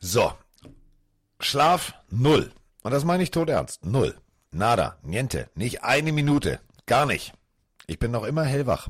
So. 0.00 0.32
Schlaf 1.38 1.94
null. 2.10 2.50
Und 2.82 2.90
das 2.90 3.04
meine 3.04 3.22
ich 3.22 3.30
tot 3.30 3.48
ernst. 3.48 3.84
Null. 3.84 4.16
Nada. 4.50 4.98
Niente. 5.02 5.48
Nicht 5.54 5.84
eine 5.84 6.12
Minute. 6.12 6.58
Gar 6.86 7.06
nicht. 7.06 7.32
Ich 7.86 8.00
bin 8.00 8.10
noch 8.10 8.24
immer 8.24 8.42
hellwach. 8.42 8.88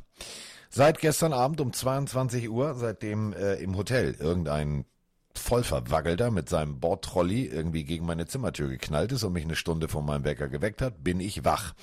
Seit 0.71 1.01
gestern 1.01 1.35
Abend 1.35 1.61
um 1.61 1.73
22 1.75 2.49
Uhr, 2.49 2.75
seitdem 2.75 3.35
äh, 3.35 3.57
im 3.57 3.77
Hotel 3.77 4.17
irgendein 4.19 4.87
Vollverwackelter 5.41 6.31
mit 6.31 6.49
seinem 6.49 6.79
Bordtrolley 6.79 7.47
irgendwie 7.47 7.85
gegen 7.85 8.07
meine 8.07 8.27
Zimmertür 8.27 8.69
geknallt 8.69 9.13
ist 9.13 9.25
und 9.25 9.33
mich 9.33 9.45
eine 9.45 9.57
Stunde 9.57 9.89
vor 9.89 10.03
meinem 10.03 10.25
Wecker 10.25 10.49
geweckt 10.49 10.83
hat, 10.83 11.03
bin 11.03 11.19
ich 11.21 11.45
wach. 11.45 11.75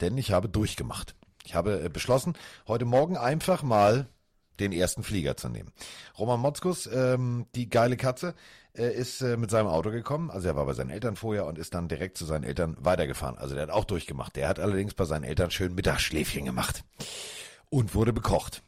Denn 0.00 0.16
ich 0.16 0.32
habe 0.32 0.48
durchgemacht. 0.48 1.14
Ich 1.44 1.54
habe 1.54 1.82
äh, 1.84 1.88
beschlossen, 1.88 2.34
heute 2.66 2.84
Morgen 2.84 3.16
einfach 3.16 3.62
mal 3.62 4.08
den 4.60 4.72
ersten 4.72 5.02
Flieger 5.02 5.36
zu 5.36 5.48
nehmen. 5.48 5.72
Roman 6.18 6.40
Motzkus, 6.40 6.86
ähm, 6.86 7.46
die 7.54 7.68
geile 7.68 7.96
Katze, 7.96 8.34
äh, 8.74 8.94
ist 8.94 9.20
äh, 9.20 9.36
mit 9.36 9.50
seinem 9.50 9.66
Auto 9.66 9.90
gekommen. 9.90 10.30
Also 10.30 10.48
er 10.48 10.56
war 10.56 10.66
bei 10.66 10.74
seinen 10.74 10.90
Eltern 10.90 11.16
vorher 11.16 11.46
und 11.46 11.58
ist 11.58 11.74
dann 11.74 11.88
direkt 11.88 12.16
zu 12.16 12.24
seinen 12.24 12.44
Eltern 12.44 12.76
weitergefahren. 12.78 13.38
Also 13.38 13.54
der 13.54 13.64
hat 13.64 13.70
auch 13.70 13.84
durchgemacht. 13.84 14.36
Der 14.36 14.48
hat 14.48 14.58
allerdings 14.58 14.94
bei 14.94 15.04
seinen 15.04 15.24
Eltern 15.24 15.50
schön 15.50 15.74
Mittagsschläfchen 15.74 16.44
gemacht 16.44 16.84
und 17.70 17.94
wurde 17.94 18.12
bekocht. 18.12 18.62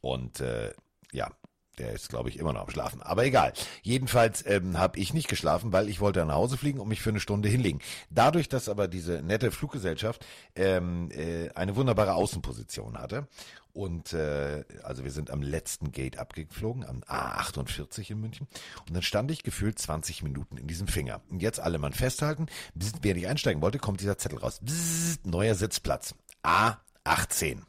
Und 0.00 0.40
äh, 0.40 0.72
ja, 1.12 1.30
der 1.78 1.92
ist, 1.92 2.08
glaube 2.08 2.28
ich, 2.28 2.38
immer 2.38 2.52
noch 2.52 2.62
am 2.62 2.70
Schlafen. 2.70 3.02
Aber 3.02 3.24
egal. 3.24 3.52
Jedenfalls 3.82 4.44
ähm, 4.46 4.78
habe 4.78 4.98
ich 4.98 5.14
nicht 5.14 5.28
geschlafen, 5.28 5.72
weil 5.72 5.88
ich 5.88 6.00
wollte 6.00 6.24
nach 6.24 6.34
Hause 6.34 6.56
fliegen 6.56 6.80
und 6.80 6.88
mich 6.88 7.00
für 7.00 7.10
eine 7.10 7.20
Stunde 7.20 7.48
hinlegen. 7.48 7.80
Dadurch, 8.10 8.48
dass 8.48 8.68
aber 8.68 8.88
diese 8.88 9.22
nette 9.22 9.50
Fluggesellschaft 9.50 10.24
ähm, 10.54 11.10
äh, 11.10 11.50
eine 11.50 11.76
wunderbare 11.76 12.14
Außenposition 12.14 12.98
hatte 12.98 13.28
und 13.76 14.14
äh, 14.14 14.64
also 14.84 15.04
wir 15.04 15.10
sind 15.10 15.30
am 15.30 15.42
letzten 15.42 15.92
Gate 15.92 16.18
abgeflogen, 16.18 16.82
am 16.82 17.00
A48 17.00 18.10
in 18.10 18.20
München. 18.20 18.48
Und 18.88 18.94
dann 18.94 19.02
stand 19.02 19.30
ich 19.30 19.42
gefühlt 19.42 19.78
20 19.78 20.22
Minuten 20.22 20.56
in 20.56 20.66
diesem 20.66 20.88
Finger. 20.88 21.20
Und 21.28 21.42
jetzt 21.42 21.60
alle 21.60 21.78
Mann 21.78 21.92
festhalten. 21.92 22.46
Bzz, 22.74 23.00
wer 23.02 23.12
nicht 23.12 23.26
einsteigen 23.26 23.60
wollte, 23.60 23.78
kommt 23.78 24.00
dieser 24.00 24.16
Zettel 24.16 24.38
raus. 24.38 24.60
Bzz, 24.62 25.18
neuer 25.24 25.54
Sitzplatz. 25.54 26.14
A18. 26.42 27.64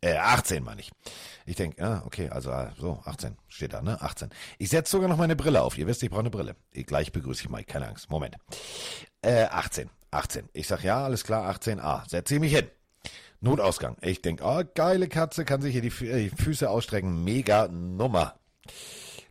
Äh, 0.00 0.16
18 0.16 0.62
meine 0.62 0.80
ich. 0.80 0.90
Ich 1.46 1.56
denke, 1.56 1.82
ah, 1.82 2.02
okay, 2.04 2.28
also 2.28 2.50
ah, 2.52 2.72
so, 2.78 3.00
18 3.04 3.36
steht 3.48 3.72
da, 3.72 3.82
ne? 3.82 4.00
18. 4.00 4.30
Ich 4.58 4.68
setze 4.68 4.92
sogar 4.92 5.08
noch 5.08 5.16
meine 5.16 5.34
Brille 5.34 5.62
auf. 5.62 5.78
Ihr 5.78 5.86
wisst, 5.86 6.02
ich 6.02 6.10
brauche 6.10 6.20
eine 6.20 6.30
Brille. 6.30 6.56
Ich, 6.72 6.86
gleich 6.86 7.10
begrüße 7.10 7.42
ich 7.42 7.48
Mike, 7.48 7.72
keine 7.72 7.88
Angst. 7.88 8.10
Moment. 8.10 8.36
Äh, 9.22 9.44
18. 9.44 9.90
18. 10.10 10.48
Ich 10.52 10.66
sag, 10.66 10.84
ja, 10.84 11.04
alles 11.04 11.24
klar, 11.24 11.50
18a. 11.52 12.08
Setze 12.08 12.34
ich 12.34 12.40
mich 12.40 12.54
hin. 12.54 12.68
Notausgang. 13.40 13.96
Ich 14.00 14.20
denk, 14.20 14.40
oh, 14.42 14.62
geile 14.74 15.08
Katze, 15.08 15.44
kann 15.44 15.62
sich 15.62 15.72
hier 15.72 15.82
die, 15.82 15.90
Fü 15.90 16.06
äh, 16.06 16.28
die 16.28 16.42
Füße 16.42 16.68
ausstrecken. 16.68 17.24
Mega 17.24 17.68
Nummer. 17.68 18.34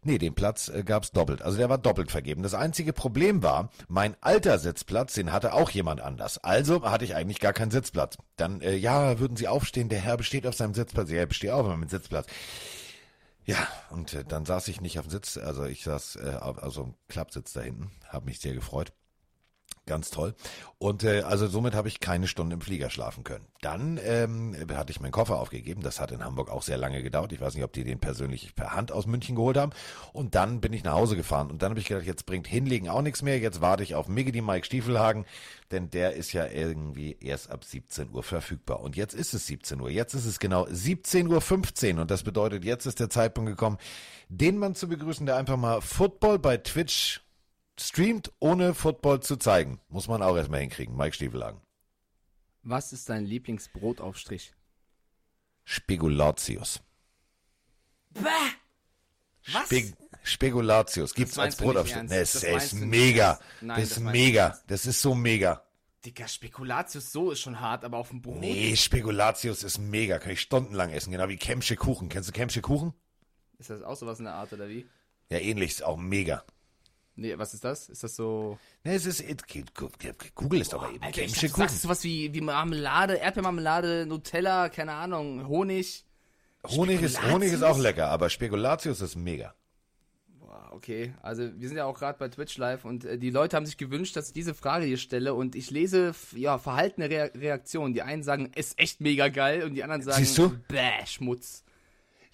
Nee, 0.08 0.20
den 0.20 0.36
Platz 0.36 0.70
äh, 0.70 0.84
gab's 0.84 1.12
doppelt. 1.12 1.42
Also 1.42 1.58
der 1.58 1.68
war 1.68 1.78
doppelt 1.78 2.12
vergeben. 2.12 2.42
Das 2.42 2.54
einzige 2.54 2.94
Problem 2.94 3.44
war, 3.44 3.72
mein 3.90 4.16
alter 4.22 4.58
Sitzplatz, 4.58 5.16
den 5.16 5.34
hatte 5.34 5.52
auch 5.52 5.70
jemand 5.70 6.00
anders. 6.00 6.38
Also 6.38 6.90
hatte 6.90 7.04
ich 7.04 7.14
eigentlich 7.14 7.42
gar 7.42 7.52
keinen 7.52 7.72
Sitzplatz. 7.72 8.18
Dann, 8.38 8.62
äh, 8.62 8.78
ja, 8.78 9.20
würden 9.20 9.36
Sie 9.36 9.50
aufstehen, 9.50 9.90
der 9.90 10.00
Herr 10.00 10.16
besteht 10.16 10.48
auf 10.48 10.56
seinem 10.56 10.74
Sitzplatz. 10.74 11.10
Ja, 11.10 11.18
er 11.18 11.26
besteht 11.26 11.50
auf 11.50 11.68
meinem 11.68 11.90
Sitzplatz. 11.90 12.28
Ja, 13.44 13.68
und 13.90 14.14
äh, 14.14 14.24
dann 14.24 14.46
saß 14.46 14.70
ich 14.70 14.80
nicht 14.80 14.98
auf 14.98 15.08
dem 15.08 15.12
Sitz, 15.12 15.36
also 15.36 15.66
ich 15.66 15.84
saß 15.84 16.16
äh, 16.24 16.38
auf 16.40 16.64
also 16.64 16.84
im 16.84 16.94
Klappsitz 17.10 17.52
da 17.52 17.60
hinten, 17.60 17.92
habe 18.08 18.28
mich 18.28 18.40
sehr 18.40 18.54
gefreut. 18.54 18.94
Ganz 19.88 20.12
toll. 20.12 20.36
Und 20.80 21.06
äh, 21.06 21.22
also 21.22 21.48
somit 21.48 21.74
habe 21.74 21.88
ich 21.88 22.02
keine 22.02 22.28
Stunde 22.28 22.56
im 22.56 22.62
Flieger 22.62 22.90
schlafen 22.90 23.24
können. 23.24 23.46
Dann 23.62 23.98
ähm, 24.04 24.54
hatte 24.74 24.92
ich 24.92 25.00
meinen 25.00 25.14
Koffer 25.14 25.40
aufgegeben. 25.40 25.82
Das 25.82 26.02
hat 26.02 26.12
in 26.12 26.24
Hamburg 26.24 26.52
auch 26.52 26.62
sehr 26.62 26.78
lange 26.78 27.02
gedauert. 27.02 27.32
Ich 27.32 27.40
weiß 27.40 27.56
nicht, 27.56 27.64
ob 27.64 27.72
die 27.72 27.86
den 27.86 27.98
persönlich 27.98 28.54
per 28.54 28.74
Hand 28.74 28.92
aus 28.92 29.08
München 29.08 29.38
geholt 29.38 29.56
haben. 29.56 29.72
Und 30.12 30.36
dann 30.36 30.60
bin 30.60 30.74
ich 30.74 30.84
nach 30.84 30.94
Hause 30.94 31.16
gefahren. 31.16 31.50
Und 31.50 31.62
dann 31.62 31.70
habe 31.70 31.80
ich 31.80 31.88
gedacht, 31.88 32.06
jetzt 32.06 32.26
bringt 32.26 32.48
Hinlegen 32.48 32.90
auch 32.90 33.02
nichts 33.02 33.22
mehr. 33.22 33.40
Jetzt 33.40 33.62
warte 33.62 33.82
ich 33.82 33.96
auf 33.96 34.10
Miggedy 34.10 34.42
Mike 34.42 34.66
Stiefelhagen, 34.66 35.26
denn 35.72 35.90
der 35.90 36.14
ist 36.14 36.34
ja 36.34 36.46
irgendwie 36.46 37.18
erst 37.22 37.50
ab 37.50 37.64
17 37.64 38.12
Uhr 38.12 38.22
verfügbar. 38.22 38.82
Und 38.82 38.98
jetzt 38.98 39.14
ist 39.14 39.34
es 39.34 39.48
17 39.48 39.80
Uhr. 39.80 39.90
Jetzt 39.90 40.16
ist 40.16 40.26
es 40.26 40.38
genau 40.38 40.66
17.15 40.66 41.96
Uhr. 41.96 42.02
Und 42.02 42.12
das 42.12 42.24
bedeutet, 42.24 42.66
jetzt 42.66 42.86
ist 42.86 43.00
der 43.00 43.10
Zeitpunkt 43.10 43.50
gekommen, 43.50 43.78
den 44.28 44.58
Mann 44.58 44.76
zu 44.76 44.90
begrüßen, 44.90 45.26
der 45.26 45.38
einfach 45.38 45.56
mal 45.56 45.80
Football 45.80 46.40
bei 46.40 46.58
Twitch 46.58 47.22
streamt, 47.80 48.32
ohne 48.40 48.74
Football 48.74 49.22
zu 49.22 49.38
zeigen. 49.38 49.80
Muss 49.90 50.08
man 50.08 50.22
auch 50.22 50.36
erstmal 50.36 50.62
hinkriegen. 50.62 50.96
Mike 50.96 51.16
Stiefelagen. 51.16 51.62
Was 52.64 52.92
ist 52.94 53.10
dein 53.10 53.26
Lieblingsbrotaufstrich? 53.26 54.54
Spekulatius. 55.64 56.82
Bäh! 58.12 58.22
Was? 59.54 59.66
Spe 59.66 59.94
Spekulatius. 60.24 61.14
Gibt's 61.14 61.36
Das 61.36 61.44
als 61.44 61.56
Brotaufstrich. 61.56 62.04
Nee, 62.10 62.18
es 62.18 62.34
Das 62.34 62.44
ist 62.44 62.52
meinst 62.52 62.72
du 62.74 62.78
nicht 62.78 62.88
mega. 62.88 63.40
Nein, 63.62 63.80
das 63.80 63.84
ist 63.84 63.92
das 63.92 64.04
du 64.04 64.10
mega. 64.10 64.60
Das 64.68 64.86
ist 64.86 65.02
so 65.02 65.16
mega. 65.16 65.64
Digga, 66.06 66.28
Spekulatius 66.28 67.12
so 67.12 67.32
ist 67.32 67.40
schon 67.42 67.60
hart, 67.60 67.84
aber 67.84 67.98
auf 67.98 68.10
dem 68.10 68.22
Brot. 68.22 68.40
Nee, 68.40 68.76
Spekulatius 68.76 69.64
ist 69.64 69.78
mega. 69.78 70.20
Kann 70.20 70.32
ich 70.32 70.42
stundenlang 70.42 70.92
essen. 70.92 71.12
Genau 71.12 71.28
wie 71.30 71.38
Kemsche 71.38 71.76
Kuchen. 71.76 72.10
Kennst 72.10 72.30
du 72.30 72.34
Kemsche 72.34 72.62
Kuchen? 72.62 72.94
Ist 73.58 73.70
das 73.70 73.82
auch 73.82 73.96
sowas 73.96 74.20
in 74.20 74.26
der 74.26 74.36
Art 74.36 74.52
oder 74.54 74.68
wie? 74.70 74.88
Ja, 75.30 75.40
ähnlich. 75.40 75.72
Ist 75.72 75.84
auch 75.84 75.98
mega. 75.98 76.44
Nee, 77.20 77.36
was 77.38 77.56
ist 77.56 77.64
das? 77.64 77.90
Ist 77.90 78.04
das 78.04 78.16
so. 78.16 78.60
Nee, 78.84 78.94
es 78.94 79.08
ist, 79.08 79.24
Google 80.36 80.62
ist 80.62 80.72
doch 80.72 80.88
eben 80.94 81.04
Alter, 81.04 81.24
ich 81.24 81.34
dachte, 81.34 81.48
du 81.48 81.56
sagst 81.56 81.82
sowas 81.82 82.04
wie, 82.04 82.32
wie 82.32 82.42
Marmelade, 82.42 83.16
Erdbeermarmelade, 83.16 84.06
Nutella, 84.06 84.70
keine 84.70 84.94
Ahnung, 84.94 85.48
Honig. 85.48 86.06
Honig 86.68 87.02
ist, 87.02 87.22
Honig 87.24 87.52
ist 87.52 87.64
auch 87.64 87.80
lecker, 87.80 88.10
aber 88.10 88.30
Spekulatius 88.30 89.02
ist 89.02 89.16
mega. 89.16 89.56
Boah, 90.40 90.70
okay. 90.72 91.16
Also 91.24 91.50
wir 91.60 91.68
sind 91.68 91.78
ja 91.78 91.86
auch 91.86 91.98
gerade 91.98 92.20
bei 92.20 92.30
Twitch 92.30 92.58
live 92.58 92.86
und 92.86 93.04
äh, 93.04 93.18
die 93.18 93.32
Leute 93.32 93.56
haben 93.56 93.66
sich 93.66 93.78
gewünscht, 93.78 94.16
dass 94.16 94.28
ich 94.28 94.34
diese 94.34 94.54
Frage 94.54 94.86
hier 94.86 94.98
stelle 94.98 95.34
und 95.34 95.56
ich 95.56 95.72
lese 95.72 96.14
ja 96.36 96.60
verhaltene 96.60 97.10
Rea 97.10 97.26
Reaktionen. 97.34 97.96
Die 97.96 98.04
einen 98.04 98.22
sagen, 98.22 98.52
ist 98.56 98.80
echt 98.80 99.02
mega 99.02 99.30
geil 99.30 99.64
und 99.64 99.74
die 99.74 99.84
anderen 99.84 100.04
sagen, 100.04 100.24
Siehst 100.24 100.38
du? 100.38 100.50
bäh, 100.68 101.04
Schmutz. 101.06 101.64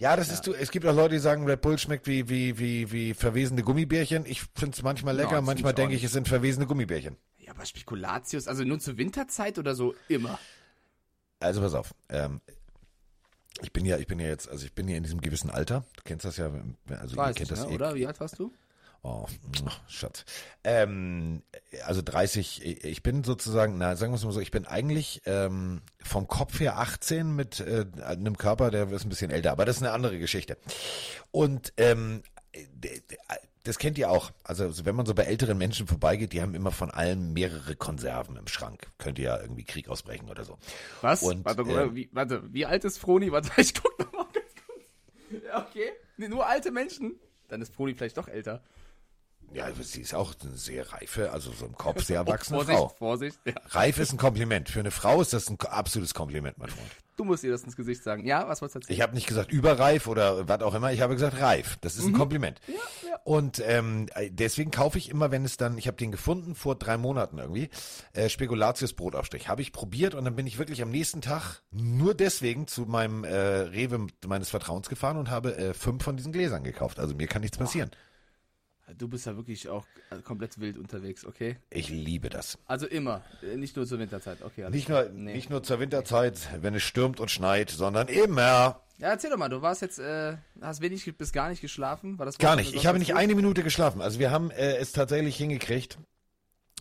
Ja, 0.04 0.16
das 0.16 0.28
ist 0.28 0.46
du. 0.46 0.52
Es 0.52 0.70
gibt 0.70 0.84
auch 0.84 0.94
Leute, 0.94 1.14
die 1.14 1.18
sagen, 1.18 1.46
Red 1.46 1.62
Bull 1.62 1.78
schmeckt 1.78 2.06
wie 2.06 2.28
wie 2.28 2.58
wie 2.58 2.92
wie 2.92 3.14
verwesene 3.14 3.62
Gummibärchen. 3.62 4.26
Ich 4.26 4.42
finde 4.54 4.76
es 4.76 4.82
manchmal 4.82 5.16
lecker, 5.16 5.30
Ja, 5.30 5.36
das 5.36 5.46
manchmal 5.46 5.72
ich 5.72 5.76
denke 5.76 5.94
ich, 5.94 6.04
es 6.04 6.12
sind 6.12 6.28
verwesene 6.28 6.66
Gummibärchen. 6.66 7.16
Ja, 7.38 7.52
aber 7.52 7.64
Spekulatius, 7.64 8.46
also 8.46 8.64
nur 8.64 8.78
zur 8.80 8.98
Winterzeit 8.98 9.58
oder 9.58 9.74
so 9.74 9.94
immer. 10.08 10.38
Also 11.40 11.62
pass 11.62 11.72
auf. 11.72 11.94
Ähm, 12.10 12.42
ich 13.62 13.72
bin 13.72 13.86
ja, 13.86 13.96
ich 13.96 14.06
bin 14.06 14.20
ja 14.20 14.26
jetzt, 14.26 14.46
also 14.46 14.66
ich 14.66 14.74
bin 14.74 14.88
ja 14.88 14.96
in 14.98 15.04
diesem 15.04 15.22
gewissen 15.22 15.48
Alter. 15.48 15.86
Du 15.96 16.02
kennst 16.04 16.26
das 16.26 16.36
ja, 16.36 16.50
also 16.90 17.14
ihr 17.14 17.16
Weiß 17.16 17.36
kennt 17.36 17.50
ich, 17.50 17.56
das 17.56 17.66
ne? 17.66 17.72
eh. 17.72 17.74
oder? 17.74 17.94
Wie 17.94 18.06
alt 18.06 18.20
warst 18.20 18.38
du? 18.38 18.52
Oh, 19.06 19.26
Schatz. 19.86 20.24
Ähm, 20.64 21.42
also 21.84 22.00
30, 22.00 22.84
ich 22.84 23.02
bin 23.02 23.22
sozusagen, 23.22 23.76
na, 23.76 23.96
sagen 23.96 24.12
wir 24.12 24.16
es 24.16 24.24
mal 24.24 24.32
so, 24.32 24.40
ich 24.40 24.50
bin 24.50 24.66
eigentlich 24.66 25.20
ähm, 25.26 25.82
vom 26.02 26.26
Kopf 26.26 26.58
her 26.58 26.78
18 26.78 27.36
mit 27.36 27.60
äh, 27.60 27.84
einem 28.02 28.38
Körper, 28.38 28.70
der 28.70 28.90
ist 28.90 29.04
ein 29.04 29.10
bisschen 29.10 29.30
älter, 29.30 29.52
aber 29.52 29.66
das 29.66 29.76
ist 29.76 29.82
eine 29.82 29.92
andere 29.92 30.18
Geschichte. 30.18 30.56
Und 31.32 31.74
ähm, 31.76 32.22
das 33.64 33.78
kennt 33.78 33.98
ihr 33.98 34.10
auch. 34.10 34.30
Also 34.42 34.70
so, 34.70 34.86
wenn 34.86 34.96
man 34.96 35.04
so 35.04 35.12
bei 35.12 35.24
älteren 35.24 35.58
Menschen 35.58 35.86
vorbeigeht, 35.86 36.32
die 36.32 36.40
haben 36.40 36.54
immer 36.54 36.70
von 36.70 36.90
allem 36.90 37.34
mehrere 37.34 37.76
Konserven 37.76 38.38
im 38.38 38.46
Schrank. 38.46 38.86
Könnte 38.96 39.20
ja 39.20 39.38
irgendwie 39.38 39.64
Krieg 39.64 39.90
ausbrechen 39.90 40.30
oder 40.30 40.44
so. 40.44 40.56
Was? 41.02 41.22
Und, 41.22 41.44
warte, 41.44 41.60
ähm, 41.60 41.94
wie, 41.94 42.08
warte, 42.12 42.42
wie 42.54 42.64
alt 42.64 42.84
ist 42.84 42.96
Froni? 42.96 43.30
Warte, 43.32 43.50
ich 43.60 43.74
guck 43.74 43.98
noch 43.98 44.12
mal 44.12 44.24
ganz 44.32 44.54
kurz. 44.66 45.42
Ja, 45.44 45.66
okay. 45.66 45.92
Nee, 46.16 46.28
nur 46.28 46.46
alte 46.46 46.70
Menschen. 46.70 47.16
Dann 47.48 47.60
ist 47.60 47.74
Froni 47.74 47.92
vielleicht 47.92 48.16
doch 48.16 48.28
älter. 48.28 48.62
Ja, 49.54 49.68
sie 49.80 50.00
ist 50.00 50.14
auch 50.14 50.34
eine 50.42 50.56
sehr 50.56 50.92
reife, 50.92 51.30
also 51.30 51.52
so 51.52 51.64
im 51.66 51.76
Kopf 51.76 52.02
sehr 52.02 52.16
erwachsene 52.26 52.58
Vorsicht, 52.58 52.78
Frau. 52.78 52.88
Vorsicht. 52.98 53.38
Ja. 53.44 53.54
Reif 53.68 53.98
ist 53.98 54.12
ein 54.12 54.18
Kompliment. 54.18 54.68
Für 54.68 54.80
eine 54.80 54.90
Frau 54.90 55.20
ist 55.20 55.32
das 55.32 55.48
ein 55.48 55.58
absolutes 55.60 56.12
Kompliment, 56.12 56.58
mein 56.58 56.70
Freund. 56.70 56.90
Du 57.16 57.22
musst 57.22 57.44
ihr 57.44 57.52
das 57.52 57.62
ins 57.62 57.76
Gesicht 57.76 58.02
sagen. 58.02 58.26
Ja, 58.26 58.48
was 58.48 58.60
wolltest 58.60 58.74
du 58.74 58.78
erzählen? 58.80 58.96
Ich 58.96 59.00
habe 59.00 59.14
nicht 59.14 59.28
gesagt 59.28 59.52
überreif 59.52 60.08
oder 60.08 60.48
was 60.48 60.62
auch 60.62 60.74
immer, 60.74 60.92
ich 60.92 61.00
habe 61.00 61.14
gesagt 61.14 61.40
reif. 61.40 61.78
Das 61.80 61.96
ist 61.96 62.04
ein 62.04 62.12
Kompliment. 62.12 62.60
Mhm. 62.66 62.74
Ja, 62.74 63.08
ja. 63.10 63.20
Und 63.22 63.62
ähm, 63.64 64.08
deswegen 64.30 64.72
kaufe 64.72 64.98
ich 64.98 65.10
immer, 65.10 65.30
wenn 65.30 65.44
es 65.44 65.56
dann, 65.56 65.78
ich 65.78 65.86
habe 65.86 65.96
den 65.96 66.10
gefunden 66.10 66.56
vor 66.56 66.74
drei 66.74 66.96
Monaten 66.96 67.38
irgendwie, 67.38 67.70
äh, 68.12 68.28
Spekulatius 68.28 68.94
Brotaufstrich. 68.94 69.46
Habe 69.48 69.62
ich 69.62 69.72
probiert 69.72 70.16
und 70.16 70.24
dann 70.24 70.34
bin 70.34 70.48
ich 70.48 70.58
wirklich 70.58 70.82
am 70.82 70.90
nächsten 70.90 71.20
Tag 71.20 71.62
nur 71.70 72.14
deswegen 72.14 72.66
zu 72.66 72.82
meinem 72.82 73.22
äh, 73.22 73.36
Rewe 73.36 74.08
meines 74.26 74.50
Vertrauens 74.50 74.88
gefahren 74.88 75.16
und 75.16 75.30
habe 75.30 75.56
äh, 75.56 75.74
fünf 75.74 76.02
von 76.02 76.16
diesen 76.16 76.32
Gläsern 76.32 76.64
gekauft. 76.64 76.98
Also 76.98 77.14
mir 77.14 77.28
kann 77.28 77.42
nichts 77.42 77.56
passieren. 77.58 77.92
Du 78.98 79.08
bist 79.08 79.24
ja 79.26 79.34
wirklich 79.34 79.68
auch 79.68 79.86
äh, 80.10 80.20
komplett 80.20 80.60
wild 80.60 80.76
unterwegs, 80.76 81.24
okay? 81.24 81.56
Ich 81.70 81.88
liebe 81.88 82.28
das. 82.28 82.58
Also 82.66 82.86
immer, 82.86 83.22
äh, 83.42 83.56
nicht 83.56 83.76
nur 83.76 83.86
zur 83.86 83.98
Winterzeit, 83.98 84.42
okay. 84.42 84.68
Nicht 84.70 84.86
klar. 84.86 85.04
nur, 85.04 85.12
Nee. 85.12 85.34
nicht 85.34 85.48
nur 85.50 85.62
zur 85.62 85.80
Winterzeit, 85.80 86.38
wenn 86.60 86.74
es 86.74 86.82
stürmt 86.82 87.18
und 87.18 87.30
schneit, 87.30 87.70
sondern 87.70 88.08
immer. 88.08 88.82
Ja, 88.98 89.08
erzähl 89.08 89.30
doch 89.30 89.38
mal, 89.38 89.48
du 89.48 89.62
warst 89.62 89.80
jetzt, 89.82 89.98
äh, 89.98 90.36
hast 90.60 90.80
wenig 90.82 91.16
bis 91.16 91.32
gar 91.32 91.48
nicht 91.48 91.60
geschlafen? 91.62 92.18
War 92.18 92.26
das 92.26 92.38
Gar 92.38 92.56
nicht. 92.56 92.74
Ich 92.74 92.86
habe 92.86 92.98
nicht 92.98 93.14
eine 93.14 93.34
Minute 93.34 93.62
geschlafen. 93.62 94.00
Also 94.02 94.18
wir 94.18 94.30
haben 94.30 94.50
äh, 94.50 94.76
es 94.76 94.92
tatsächlich 94.92 95.36
hingekriegt. 95.36 95.98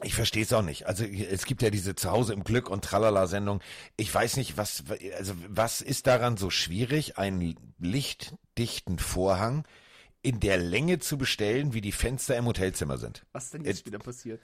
Ich 0.03 0.15
verstehe 0.15 0.43
es 0.43 0.51
auch 0.51 0.61
nicht. 0.61 0.87
Also 0.87 1.05
es 1.05 1.45
gibt 1.45 1.61
ja 1.61 1.69
diese 1.69 1.95
Zuhause 1.95 2.33
im 2.33 2.43
Glück 2.43 2.69
und 2.69 2.83
Tralala-Sendung. 2.83 3.61
Ich 3.95 4.13
weiß 4.13 4.37
nicht, 4.37 4.57
was, 4.57 4.83
also 5.17 5.33
was 5.47 5.81
ist 5.81 6.07
daran 6.07 6.35
so 6.35 6.49
schwierig, 6.49 7.17
einen 7.17 7.55
lichtdichten 7.79 8.99
Vorhang 8.99 9.65
in 10.23 10.39
der 10.39 10.57
Länge 10.57 10.99
zu 10.99 11.17
bestellen, 11.17 11.73
wie 11.73 11.81
die 11.81 11.91
Fenster 11.91 12.35
im 12.37 12.45
Hotelzimmer 12.45 12.97
sind? 12.97 13.25
Was 13.33 13.51
denn 13.51 13.65
jetzt 13.65 13.85
wieder 13.85 13.99
passiert? 13.99 14.41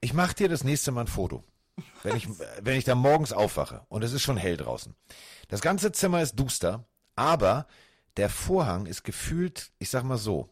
Ich 0.00 0.12
mache 0.12 0.34
dir 0.34 0.48
das 0.48 0.62
nächste 0.62 0.92
Mal 0.92 1.02
ein 1.02 1.06
Foto. 1.06 1.42
Wenn 2.02 2.16
ich, 2.16 2.28
wenn 2.60 2.76
ich 2.76 2.84
da 2.84 2.94
morgens 2.94 3.32
aufwache 3.32 3.84
und 3.88 4.04
es 4.04 4.12
ist 4.12 4.22
schon 4.22 4.36
hell 4.36 4.56
draußen. 4.56 4.94
Das 5.48 5.62
ganze 5.62 5.90
Zimmer 5.90 6.22
ist 6.22 6.38
duster, 6.38 6.86
aber 7.16 7.66
der 8.16 8.28
Vorhang 8.28 8.86
ist 8.86 9.02
gefühlt, 9.02 9.72
ich 9.78 9.90
sag 9.90 10.04
mal 10.04 10.18
so, 10.18 10.48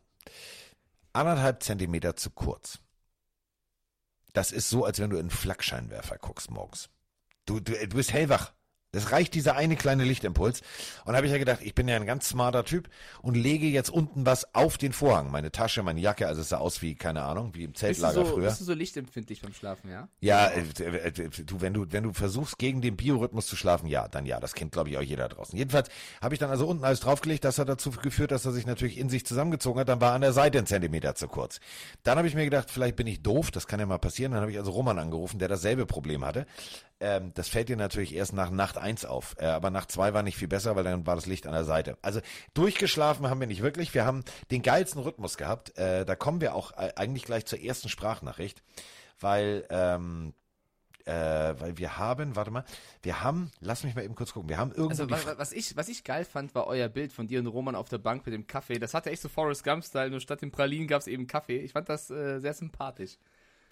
anderthalb 1.12 1.62
Zentimeter 1.62 2.17
zu 2.17 2.31
kurz. 2.31 2.78
Das 4.32 4.50
ist 4.50 4.70
so, 4.70 4.87
als 4.87 4.99
wenn 4.99 5.11
du 5.11 5.17
in 5.17 5.23
einen 5.23 5.31
Flakscheinwerfer 5.31 6.17
guckst 6.17 6.50
morgens. 6.50 6.88
Du, 7.44 7.61
du, 7.61 7.73
du 7.73 7.96
bist 7.96 8.14
hellwach. 8.14 8.52
Das 8.94 9.10
reicht 9.10 9.32
dieser 9.32 9.56
eine 9.56 9.74
kleine 9.74 10.04
Lichtimpuls. 10.04 10.60
Und 11.06 11.12
da 11.12 11.16
habe 11.16 11.26
ich 11.26 11.32
ja 11.32 11.38
gedacht, 11.38 11.60
ich 11.62 11.74
bin 11.74 11.88
ja 11.88 11.96
ein 11.96 12.04
ganz 12.04 12.28
smarter 12.28 12.62
Typ 12.62 12.90
und 13.22 13.34
lege 13.34 13.66
jetzt 13.66 13.88
unten 13.88 14.26
was 14.26 14.54
auf 14.54 14.76
den 14.76 14.92
Vorhang. 14.92 15.30
Meine 15.30 15.50
Tasche, 15.50 15.82
meine 15.82 15.98
Jacke, 15.98 16.26
also 16.26 16.42
es 16.42 16.50
sah 16.50 16.58
aus 16.58 16.82
wie, 16.82 16.94
keine 16.94 17.22
Ahnung, 17.22 17.54
wie 17.54 17.64
im 17.64 17.74
Zeltlager 17.74 18.20
bist 18.20 18.28
so, 18.28 18.34
früher. 18.34 18.48
Bist 18.48 18.60
du 18.60 18.64
so 18.64 18.74
lichtempfindlich 18.74 19.40
beim 19.40 19.54
Schlafen, 19.54 19.90
ja? 19.90 20.08
Ja, 20.20 20.48
äh, 20.48 20.64
äh, 20.78 21.08
äh, 21.08 21.30
du, 21.30 21.62
wenn 21.62 21.72
du, 21.72 21.86
wenn 21.90 22.02
du 22.02 22.12
versuchst, 22.12 22.58
gegen 22.58 22.82
den 22.82 22.96
Biorhythmus 22.98 23.46
zu 23.46 23.56
schlafen, 23.56 23.86
ja, 23.86 24.08
dann 24.08 24.26
ja. 24.26 24.40
Das 24.40 24.52
kennt, 24.52 24.72
glaube 24.72 24.90
ich, 24.90 24.98
auch 24.98 25.02
jeder 25.02 25.26
draußen. 25.30 25.56
Jedenfalls 25.58 25.88
habe 26.20 26.34
ich 26.34 26.38
dann 26.38 26.50
also 26.50 26.66
unten 26.66 26.84
alles 26.84 27.00
draufgelegt. 27.00 27.44
Das 27.44 27.58
hat 27.58 27.70
dazu 27.70 27.92
geführt, 27.92 28.30
dass 28.30 28.44
er 28.44 28.52
sich 28.52 28.66
natürlich 28.66 28.98
in 28.98 29.08
sich 29.08 29.24
zusammengezogen 29.24 29.80
hat. 29.80 29.88
Dann 29.88 30.02
war 30.02 30.12
an 30.12 30.20
der 30.20 30.34
Seite 30.34 30.58
ein 30.58 30.66
Zentimeter 30.66 31.14
zu 31.14 31.28
kurz. 31.28 31.60
Dann 32.02 32.18
habe 32.18 32.28
ich 32.28 32.34
mir 32.34 32.44
gedacht, 32.44 32.70
vielleicht 32.70 32.96
bin 32.96 33.06
ich 33.06 33.22
doof. 33.22 33.50
Das 33.50 33.66
kann 33.66 33.80
ja 33.80 33.86
mal 33.86 33.96
passieren. 33.96 34.32
Dann 34.32 34.42
habe 34.42 34.50
ich 34.50 34.58
also 34.58 34.70
Roman 34.70 34.98
angerufen, 34.98 35.38
der 35.38 35.48
dasselbe 35.48 35.86
Problem 35.86 36.26
hatte. 36.26 36.44
Ähm, 37.02 37.32
das 37.34 37.49
fällt 37.49 37.69
dir 37.69 37.76
natürlich 37.76 38.14
erst 38.14 38.32
nach 38.32 38.50
Nacht 38.50 38.78
eins 38.78 39.04
auf. 39.04 39.34
Äh, 39.38 39.46
aber 39.46 39.70
Nacht 39.70 39.90
zwei 39.90 40.14
war 40.14 40.22
nicht 40.22 40.37
viel 40.37 40.46
besser, 40.46 40.76
weil 40.76 40.84
dann 40.84 41.04
war 41.04 41.16
das 41.16 41.26
Licht 41.26 41.49
an 41.49 41.52
der 41.52 41.64
Seite. 41.64 41.99
Also 42.00 42.20
durchgeschlafen 42.54 43.28
haben 43.28 43.40
wir 43.40 43.49
nicht 43.49 43.62
wirklich. 43.62 43.93
Wir 43.93 44.06
haben 44.06 44.25
den 44.52 44.62
geilsten 44.62 45.02
Rhythmus 45.02 45.37
gehabt. 45.37 45.76
Äh, 45.76 46.04
da 46.04 46.14
kommen 46.14 46.40
wir 46.40 46.54
auch 46.54 46.70
äh, 46.72 46.93
eigentlich 46.94 47.25
gleich 47.25 47.44
zur 47.44 47.60
ersten 47.60 47.88
Sprachnachricht, 47.88 48.62
weil 49.19 49.66
ähm, 49.69 50.32
äh, 51.04 51.12
weil 51.58 51.76
wir 51.78 51.99
haben, 51.99 52.37
warte 52.37 52.52
mal, 52.52 52.64
wir 53.02 53.20
haben, 53.22 53.50
lass 53.58 53.82
mich 53.82 53.96
mal 53.96 54.04
eben 54.04 54.14
kurz 54.14 54.32
gucken, 54.32 54.49
wir 54.49 54.58
haben 54.58 54.70
irgendwo 54.70 55.12
Also 55.12 55.38
was 55.38 55.52
ich, 55.52 55.76
was 55.76 55.88
ich 55.88 56.04
geil 56.04 56.25
fand, 56.25 56.54
war 56.54 56.69
euer 56.69 56.88
Bild 56.88 57.12
von 57.12 57.26
dir 57.26 57.40
und 57.40 57.49
Roman 57.49 57.75
auf 57.75 57.88
der 57.88 57.99
Bank 57.99 58.25
mit 58.25 58.32
dem 58.32 58.46
Kaffee. 58.46 58.78
Das 58.78 58.94
hatte 58.94 59.10
echt 59.10 59.22
so 59.22 59.28
Forrest 59.28 59.64
Gump-Style, 59.64 60.10
nur 60.10 60.20
statt 60.20 60.43
den 60.43 60.52
Pralinen 60.52 60.87
gab 60.87 61.00
es 61.00 61.08
eben 61.08 61.26
Kaffee. 61.26 61.58
Ich 61.58 61.72
fand 61.72 61.88
das 61.88 62.10
äh, 62.10 62.38
sehr 62.38 62.54
sympathisch. 62.54 63.19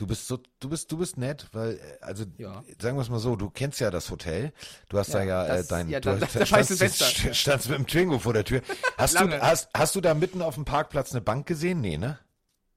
Du 0.00 0.06
bist 0.06 0.26
so, 0.26 0.38
du 0.60 0.70
bist, 0.70 0.90
du 0.90 0.96
bist 0.96 1.18
nett, 1.18 1.46
weil, 1.52 1.74
äh, 1.74 1.78
also, 2.00 2.24
Ja. 2.38 2.62
sagen 2.80 2.96
wir 2.96 3.02
es 3.02 3.10
mal 3.10 3.18
so, 3.18 3.36
du 3.36 3.50
kennst 3.50 3.80
ja 3.80 3.90
das 3.90 4.10
Hotel. 4.10 4.50
Du 4.88 4.96
hast 4.98 5.12
da 5.12 5.18
ja 5.22 5.24
Ja, 5.24 5.44
äh, 5.44 5.56
das- 5.58 5.68
dein, 5.68 5.90
ja, 5.90 6.00
du 6.00 6.08
da- 6.16 6.20
hast, 6.26 6.34
da 6.36 6.38
du 6.40 6.46
standst, 6.46 6.78
besser. 6.78 7.04
st- 7.04 7.34
standst 7.34 7.68
mit 7.68 7.76
dem 7.78 7.86
Twingo 7.86 8.18
vor 8.18 8.32
der 8.32 8.44
Tür. 8.46 8.62
Hast 8.96 9.20
du, 9.20 9.28
hast, 9.42 9.68
hast 9.74 9.94
du 9.96 10.00
da 10.00 10.14
mitten 10.14 10.40
auf 10.40 10.54
dem 10.54 10.64
Parkplatz 10.64 11.12
eine 11.12 11.20
Bank 11.20 11.46
gesehen? 11.46 11.82
Nee, 11.82 11.98
ne? 11.98 12.18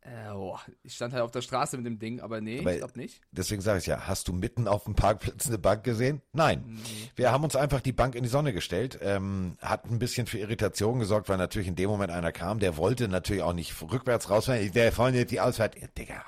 Äh, 0.02 0.32
oh, 0.34 0.58
ich 0.84 0.96
stand 0.96 1.14
halt 1.14 1.24
auf 1.24 1.32
der 1.32 1.42
Straße 1.42 1.78
mit 1.78 1.86
dem 1.86 1.98
Ding, 1.98 2.20
aber 2.20 2.42
nee, 2.42 2.60
Aber- 2.60 2.74
ich 2.74 2.80
glaube 2.80 3.00
nicht. 3.00 3.22
Deswegen 3.32 3.62
sage 3.62 3.80
ich 3.80 3.86
ja, 3.86 4.06
hast 4.06 4.28
du 4.28 4.34
mitten 4.34 4.68
auf 4.68 4.84
dem 4.84 4.96
Parkplatz 4.96 5.48
eine 5.48 5.58
Bank 5.58 5.86
gesehen? 5.86 6.22
Nein. 6.34 6.78
Wir 7.16 7.32
haben 7.32 7.46
uns 7.46 7.56
einfach 7.56 7.80
die 7.80 7.94
Bank 7.94 8.16
in 8.16 8.24
die 8.24 8.30
Sonne 8.30 8.52
gestellt, 8.52 9.00
ähm, 9.02 9.56
hat 9.62 9.86
ein 9.86 10.00
bisschen 10.00 10.28
für 10.28 10.40
Irritation 10.40 11.00
gesorgt, 11.00 11.30
weil 11.30 11.38
natürlich 11.38 11.70
in 11.70 11.78
dem 11.78 11.90
Moment 11.90 12.12
einer 12.12 12.34
kam, 12.34 12.60
der 12.60 12.76
wollte 12.76 13.08
natürlich 13.08 13.44
auch 13.44 13.54
nicht 13.54 13.74
rückwärts 13.82 14.30
rausfahren. 14.30 14.70
Der 14.74 14.92
vorne 14.92 15.26
die 15.26 15.40
Ausfahrt, 15.40 15.76
Digga, 15.98 16.22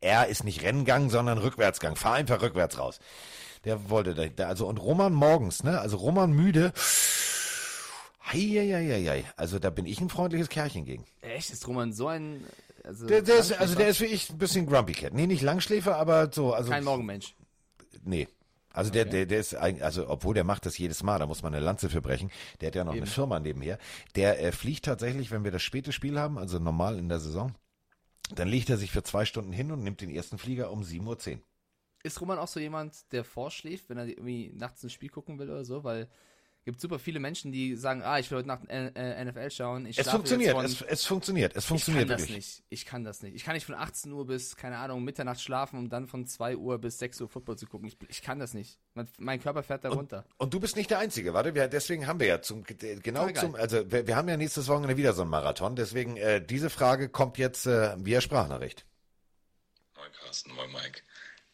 er 0.00 0.26
ist 0.28 0.44
nicht 0.44 0.62
Renngang, 0.62 1.10
sondern 1.10 1.38
Rückwärtsgang. 1.38 1.96
Fahr 1.96 2.14
einfach 2.14 2.42
rückwärts 2.42 2.78
raus. 2.78 2.98
Der 3.64 3.90
wollte 3.90 4.30
da, 4.30 4.48
also 4.48 4.66
und 4.66 4.78
Roman 4.78 5.12
morgens, 5.12 5.62
ne? 5.62 5.80
Also 5.80 5.96
Roman 5.96 6.32
müde. 6.32 6.72
Heieieiei. 8.32 9.24
Also 9.36 9.58
da 9.58 9.70
bin 9.70 9.86
ich 9.86 10.00
ein 10.00 10.08
freundliches 10.08 10.48
Kerlchen 10.48 10.84
gegen. 10.84 11.04
Echt, 11.20 11.50
ist 11.50 11.66
Roman 11.66 11.92
so 11.92 12.08
ein. 12.08 12.44
Also, 12.84 13.06
Der, 13.06 13.22
der 13.22 13.36
ist, 13.36 13.52
also 13.52 13.76
der 13.76 13.88
ist 13.88 14.00
wie 14.00 14.06
ich 14.06 14.30
ein 14.30 14.38
bisschen 14.38 14.66
Grumpy 14.66 14.92
Cat. 14.92 15.12
Nee, 15.12 15.26
nicht 15.26 15.42
Langschläfer, 15.42 15.96
aber 15.96 16.30
so, 16.32 16.52
also 16.52 16.70
kein 16.70 16.82
Morgenmensch. 16.82 17.34
Nee. 18.04 18.26
Also 18.72 18.90
der, 18.90 19.04
der, 19.04 19.26
der 19.26 19.38
ist 19.38 19.54
eigentlich, 19.54 19.84
also 19.84 20.08
obwohl 20.08 20.34
der 20.34 20.44
macht 20.44 20.64
das 20.64 20.78
jedes 20.78 21.02
Mal, 21.02 21.18
da 21.18 21.26
muss 21.26 21.42
man 21.42 21.54
eine 21.54 21.62
Lanze 21.64 21.90
für 21.90 22.00
brechen. 22.00 22.30
Der 22.60 22.68
hat 22.68 22.74
ja 22.74 22.84
noch 22.84 22.94
eine 22.94 23.06
Firma 23.06 23.38
nebenher. 23.38 23.78
Der 24.16 24.42
äh, 24.42 24.50
fliegt 24.50 24.86
tatsächlich, 24.86 25.30
wenn 25.30 25.44
wir 25.44 25.50
das 25.50 25.62
späte 25.62 25.92
Spiel 25.92 26.18
haben, 26.18 26.38
also 26.38 26.58
normal 26.58 26.98
in 26.98 27.08
der 27.10 27.20
Saison, 27.20 27.54
dann 28.34 28.48
legt 28.48 28.70
er 28.70 28.76
sich 28.76 28.90
für 28.90 29.02
zwei 29.02 29.24
Stunden 29.24 29.52
hin 29.52 29.70
und 29.72 29.82
nimmt 29.82 30.00
den 30.00 30.10
ersten 30.10 30.38
Flieger 30.38 30.70
um 30.70 30.82
7.10 30.82 31.36
Uhr. 31.36 31.42
Ist 32.04 32.20
Roman 32.20 32.38
auch 32.38 32.48
so 32.48 32.58
jemand, 32.58 33.12
der 33.12 33.24
vorschläft, 33.24 33.88
wenn 33.88 33.98
er 33.98 34.06
irgendwie 34.06 34.50
nachts 34.54 34.82
ein 34.82 34.90
Spiel 34.90 35.08
gucken 35.08 35.38
will 35.38 35.50
oder 35.50 35.64
so? 35.64 35.84
Weil 35.84 36.08
gibt 36.64 36.80
super 36.80 36.98
viele 36.98 37.18
Menschen, 37.18 37.50
die 37.50 37.76
sagen, 37.76 38.02
ah, 38.02 38.18
ich 38.18 38.30
will 38.30 38.38
heute 38.38 38.48
Nacht 38.48 38.68
äh, 38.68 38.88
äh, 38.94 39.24
NFL 39.24 39.50
schauen. 39.50 39.86
Ich 39.86 39.98
Es 39.98 40.08
funktioniert, 40.08 40.56
jetzt 40.56 40.78
von, 40.78 40.86
es, 40.88 41.00
es 41.00 41.06
funktioniert, 41.06 41.56
es 41.56 41.64
ich 41.64 41.68
funktioniert 41.68 42.08
kann 42.08 42.16
das 42.16 42.20
wirklich. 42.28 42.36
nicht. 42.36 42.64
Ich 42.68 42.86
kann 42.86 43.04
das 43.04 43.22
nicht. 43.22 43.34
Ich 43.34 43.44
kann 43.44 43.54
nicht 43.54 43.66
von 43.66 43.74
18 43.74 44.12
Uhr 44.12 44.26
bis, 44.26 44.56
keine 44.56 44.78
Ahnung, 44.78 45.02
Mitternacht 45.02 45.40
schlafen, 45.40 45.78
um 45.78 45.88
dann 45.88 46.06
von 46.06 46.26
2 46.26 46.56
Uhr 46.56 46.78
bis 46.78 46.98
6 46.98 47.22
Uhr 47.22 47.28
Football 47.28 47.56
zu 47.58 47.66
gucken. 47.66 47.88
Ich, 47.88 47.96
ich 48.08 48.22
kann 48.22 48.38
das 48.38 48.54
nicht. 48.54 48.78
Mein, 48.94 49.08
mein 49.18 49.42
Körper 49.42 49.62
fährt 49.62 49.84
da 49.84 49.90
runter. 49.90 50.24
Und 50.38 50.54
du 50.54 50.60
bist 50.60 50.76
nicht 50.76 50.90
der 50.90 51.00
Einzige, 51.00 51.34
warte, 51.34 51.54
wir, 51.54 51.66
deswegen 51.68 52.06
haben 52.06 52.20
wir 52.20 52.28
ja 52.28 52.42
zum, 52.42 52.62
genau 52.64 53.00
Total 53.02 53.32
geil. 53.32 53.42
zum, 53.42 53.54
also 53.56 53.90
wir, 53.90 54.06
wir 54.06 54.16
haben 54.16 54.28
ja 54.28 54.36
nächstes 54.36 54.68
Wochenende 54.68 54.96
wieder 54.96 55.12
so 55.14 55.22
einen 55.22 55.30
Marathon, 55.30 55.74
deswegen 55.74 56.16
äh, 56.16 56.44
diese 56.44 56.70
Frage 56.70 57.08
kommt 57.08 57.38
jetzt 57.38 57.66
äh, 57.66 57.96
via 57.98 58.20
Sprachnachricht. 58.20 58.86
Moin 59.96 60.12
Carsten, 60.12 60.52
moin 60.54 60.70
Mike. 60.72 61.02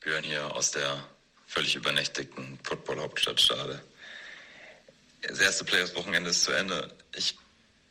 Björn 0.00 0.25
hier 0.25 0.55
aus 0.55 0.70
der 0.70 1.02
völlig 1.46 1.75
übernächtigten 1.75 2.58
Football-Hauptstadt 2.62 3.40
Stade. 3.40 3.82
Das 5.23 5.41
erste 5.41 5.65
Playoffs-Wochenende 5.65 6.31
ist 6.31 6.43
zu 6.44 6.53
Ende. 6.53 6.94
Ich 7.15 7.37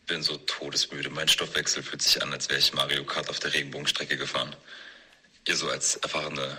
bin 0.05 0.23
so 0.23 0.37
todesmüde. 0.37 1.09
Mein 1.09 1.27
Stoffwechsel 1.27 1.83
fühlt 1.83 2.01
sich 2.01 2.21
an, 2.23 2.31
als 2.31 2.49
wäre 2.49 2.59
ich 2.59 2.73
Mario 2.73 3.03
Kart 3.03 3.29
auf 3.29 3.39
der 3.39 3.53
Regenbogenstrecke 3.53 4.17
gefahren. 4.17 4.55
Ihr 5.45 5.55
so 5.55 5.69
als 5.69 5.97
erfahrene 5.97 6.57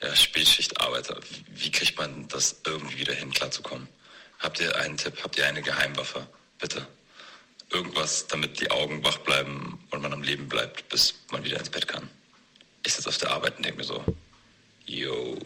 ja, 0.00 0.14
Spätschichtarbeiter, 0.14 1.18
wie, 1.28 1.44
wie 1.64 1.70
kriegt 1.70 1.98
man 1.98 2.28
das 2.28 2.60
irgendwie 2.64 2.98
wieder 2.98 3.14
hin, 3.14 3.32
klarzukommen? 3.32 3.88
Habt 4.38 4.60
ihr 4.60 4.76
einen 4.76 4.96
Tipp? 4.96 5.22
Habt 5.22 5.36
ihr 5.36 5.46
eine 5.46 5.62
Geheimwaffe? 5.62 6.26
Bitte. 6.58 6.86
Irgendwas, 7.70 8.26
damit 8.28 8.60
die 8.60 8.70
Augen 8.70 9.02
wach 9.04 9.18
bleiben 9.18 9.84
und 9.90 10.02
man 10.02 10.12
am 10.12 10.22
Leben 10.22 10.48
bleibt, 10.48 10.88
bis 10.90 11.14
man 11.32 11.42
wieder 11.44 11.58
ins 11.58 11.70
Bett 11.70 11.88
kann. 11.88 12.08
Ich 12.84 12.94
sitze 12.94 13.08
auf 13.08 13.18
der 13.18 13.30
Arbeit 13.30 13.56
und 13.56 13.64
denke 13.64 13.78
mir 13.78 13.84
so, 13.84 14.04
yo, 14.86 15.38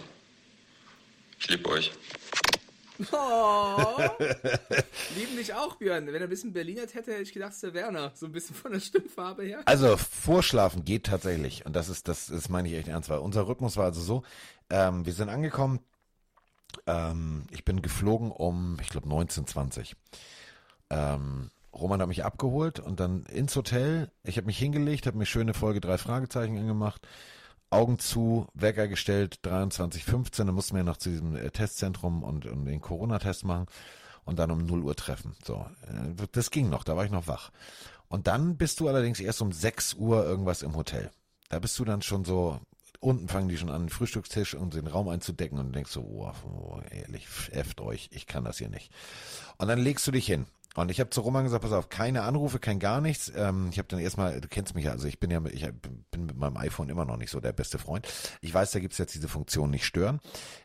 ich 1.39 1.48
liebe 1.48 1.69
euch. 1.70 1.93
Oh, 3.12 3.96
lieben 5.17 5.36
dich 5.36 5.55
auch, 5.55 5.76
Björn. 5.76 6.06
Wenn 6.06 6.14
er 6.17 6.22
ein 6.22 6.28
bisschen 6.28 6.52
Berlinert 6.52 6.94
hätte, 6.94 7.12
hätte 7.12 7.22
ich 7.22 7.32
gedacht, 7.32 7.52
es 7.52 7.60
der 7.60 7.74
Werner. 7.74 8.12
So 8.14 8.26
ein 8.26 8.32
bisschen 8.32 8.56
von 8.56 8.72
der 8.72 8.81
Stimmfarbe 8.81 9.44
her. 9.44 9.62
Also 9.67 9.96
Vorschlafen 9.96 10.84
geht 10.84 11.06
tatsächlich 11.06 11.64
und 11.64 11.76
das 11.76 11.88
ist 11.88 12.08
das, 12.08 12.26
das 12.26 12.48
meine 12.48 12.69
ich 12.69 12.74
echt 12.74 12.88
ernst, 12.88 13.08
weil 13.08 13.19
unser 13.19 13.46
Rhythmus 13.46 13.76
war 13.76 13.84
also 13.84 14.00
so: 14.00 14.22
ähm, 14.70 15.06
Wir 15.06 15.12
sind 15.12 15.28
angekommen. 15.28 15.81
Ähm, 16.86 17.44
ich 17.50 17.64
bin 17.64 17.82
geflogen 17.82 18.31
um, 18.31 18.78
ich 18.81 18.88
glaube 18.88 19.06
1920. 19.06 19.94
Ähm, 20.90 21.50
Roman 21.72 22.00
hat 22.00 22.08
mich 22.08 22.24
abgeholt 22.24 22.81
und 22.81 22.98
dann 23.00 23.24
ins 23.26 23.55
Hotel. 23.55 24.10
Ich 24.24 24.36
habe 24.36 24.46
mich 24.46 24.58
hingelegt, 24.58 25.06
habe 25.06 25.19
mir 25.19 25.26
schöne 25.26 25.55
Folge 25.55 25.81
drei 25.81 25.98
Fragezeichen 25.98 26.58
angemacht. 26.58 27.06
Augen 27.70 27.98
zu, 27.98 28.46
Wecker 28.55 28.89
gestellt, 28.89 29.41
23.15, 29.44 30.44
dann 30.44 30.55
mussten 30.55 30.77
wir 30.77 30.84
noch 30.84 30.96
zu 30.96 31.10
diesem 31.10 31.37
äh, 31.37 31.51
Testzentrum 31.51 32.22
und, 32.22 32.46
und 32.46 32.65
den 32.65 32.81
Corona-Test 32.81 33.44
machen 33.44 33.67
und 34.25 34.39
dann 34.39 34.51
um 34.51 34.65
0 34.65 34.82
Uhr 34.82 34.96
treffen. 34.96 35.34
So, 35.44 35.67
äh, 35.87 36.27
das 36.32 36.51
ging 36.51 36.70
noch, 36.70 36.84
da 36.84 36.96
war 36.96 37.05
ich 37.05 37.10
noch 37.10 37.27
wach. 37.27 37.51
Und 38.08 38.27
dann 38.27 38.56
bist 38.56 38.81
du 38.81 38.89
allerdings 38.89 39.20
erst 39.20 39.43
um 39.43 39.53
6 39.53 39.94
Uhr 39.94 40.25
irgendwas 40.25 40.63
im 40.63 40.75
Hotel. 40.77 41.10
Da 41.51 41.58
bist 41.58 41.79
du 41.79 41.84
dann 41.84 42.03
schon 42.03 42.25
so, 42.25 42.58
unten 43.01 43.29
fangen 43.29 43.48
die 43.48 43.58
schon 43.58 43.70
an, 43.70 43.82
den 43.82 43.89
Frühstückstisch 43.91 44.55
und 44.55 44.75
den 44.75 44.87
Raum 44.87 45.08
einzudecken 45.08 45.58
und 45.58 45.75
denkst 45.75 45.93
so, 45.93 46.01
oh, 46.01 46.32
oh 46.46 46.81
ehrlich, 46.91 47.27
efft 47.53 47.81
euch, 47.81 48.08
ich 48.13 48.27
kann 48.27 48.44
das 48.44 48.58
hier 48.58 48.70
nicht. 48.70 48.91
Und 49.58 49.69
dann 49.69 49.79
legst 49.79 50.06
du 50.06 50.10
dich 50.10 50.27
hin. 50.27 50.46
Und 50.77 50.91
ich 50.91 51.01
habe 51.01 51.10
zu 51.10 51.22
Roman 51.22 51.44
gesagt, 51.44 51.63
pass 51.63 51.72
auf, 51.72 51.89
keine 51.89 52.22
Anrufe, 52.22 52.58
kein 52.60 52.79
gar 52.79 53.01
nichts. 53.01 53.32
Ähm, 53.34 53.69
ich 53.72 53.79
habe 53.79 53.89
dann 53.89 53.98
erstmal, 53.98 54.41
du 54.41 54.46
kennst 54.48 54.75
mich 54.75 54.84
ja, 54.84 54.93
also 54.93 55.08
ich 55.08 55.19
bin 55.19 55.31
ja, 55.31 55.41
mit- 55.41 55.55
ich 55.55 55.67
bin 56.10 56.27
mit 56.27 56.37
meinem 56.37 56.56
iPhone 56.56 56.89
immer 56.89 57.05
noch 57.05 57.17
nicht 57.17 57.31
so 57.31 57.41
der 57.41 57.53
beste 57.53 57.79
Freund. 57.79 58.06
Ich 58.43 58.55
weiß, 58.55 58.70
da 58.70 58.79
gibt's 58.79 58.98
jetzt 58.98 59.15
diese 59.15 59.29
Funktion 59.29 59.70
nicht 59.70 59.84
stören. 59.87 60.20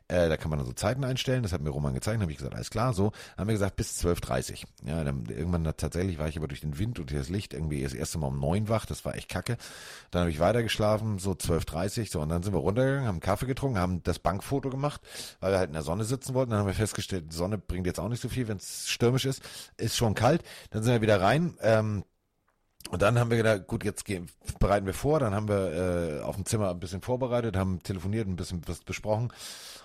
Äh, 0.09 0.27
da 0.29 0.37
kann 0.37 0.49
man 0.49 0.59
dann 0.59 0.65
so 0.67 0.73
Zeiten 0.73 1.03
einstellen. 1.03 1.43
Das 1.43 1.53
hat 1.53 1.61
mir 1.61 1.69
Roman 1.69 1.93
gezeigt. 1.93 2.21
habe 2.21 2.31
ich 2.31 2.37
gesagt, 2.37 2.55
alles 2.55 2.69
klar, 2.69 2.93
so. 2.93 3.11
Dann 3.11 3.41
haben 3.41 3.47
wir 3.47 3.53
gesagt, 3.53 3.75
bis 3.77 3.97
12.30 4.03 4.63
Ja, 4.85 5.03
dann 5.03 5.25
irgendwann 5.27 5.65
hat- 5.67 5.77
tatsächlich 5.77 6.19
war 6.19 6.27
ich 6.27 6.37
aber 6.37 6.47
durch 6.47 6.61
den 6.61 6.77
Wind 6.77 6.99
und 6.99 7.11
das 7.11 7.29
Licht 7.29 7.53
irgendwie 7.53 7.81
das 7.83 7.93
erste 7.93 8.17
Mal 8.17 8.27
um 8.27 8.39
neun 8.39 8.69
wach. 8.69 8.85
Das 8.85 9.05
war 9.05 9.15
echt 9.15 9.29
kacke. 9.29 9.57
Dann 10.11 10.21
habe 10.21 10.31
ich 10.31 10.39
weiter 10.39 10.61
geschlafen, 10.61 11.19
so 11.19 11.31
12.30 11.35 12.11
so. 12.11 12.19
Und 12.21 12.29
dann 12.29 12.43
sind 12.43 12.53
wir 12.53 12.59
runtergegangen, 12.59 13.07
haben 13.07 13.19
Kaffee 13.21 13.45
getrunken, 13.45 13.79
haben 13.79 14.03
das 14.03 14.19
Bankfoto 14.19 14.69
gemacht, 14.69 15.01
weil 15.39 15.51
wir 15.53 15.57
halt 15.59 15.69
in 15.69 15.73
der 15.73 15.83
Sonne 15.83 16.03
sitzen 16.03 16.33
wollten. 16.33 16.51
Dann 16.51 16.59
haben 16.59 16.67
wir 16.67 16.73
festgestellt, 16.73 17.31
die 17.31 17.35
Sonne 17.35 17.57
bringt 17.57 17.87
jetzt 17.87 17.99
auch 17.99 18.09
nicht 18.09 18.21
so 18.21 18.29
viel, 18.29 18.47
wenn 18.47 18.57
es 18.57 18.89
stürmisch 18.89 19.25
ist. 19.25 19.41
Ist 19.77 19.95
schon 19.95 20.15
kalt. 20.15 20.43
Dann 20.71 20.83
sind 20.83 20.93
wir 20.93 21.01
wieder 21.01 21.21
rein. 21.21 21.57
Ähm, 21.61 22.03
Und 22.93 23.01
dann 23.01 23.17
haben 23.17 23.31
wir 23.31 23.37
gedacht, 23.37 23.65
gut, 23.65 23.83
jetzt 23.83 24.05
gehen, 24.05 24.29
bereiten 24.59 24.85
wir 24.85 24.93
vor. 24.93 25.19
Dann 25.19 25.33
haben 25.33 25.47
wir 25.47 26.19
äh, 26.19 26.21
auf 26.21 26.35
dem 26.35 26.45
Zimmer 26.45 26.69
ein 26.69 26.79
bisschen 26.79 27.01
vorbereitet, 27.01 27.57
haben 27.57 27.81
telefoniert, 27.81 28.27
ein 28.27 28.35
bisschen 28.35 28.61
was 28.67 28.81
besprochen. 28.81 29.33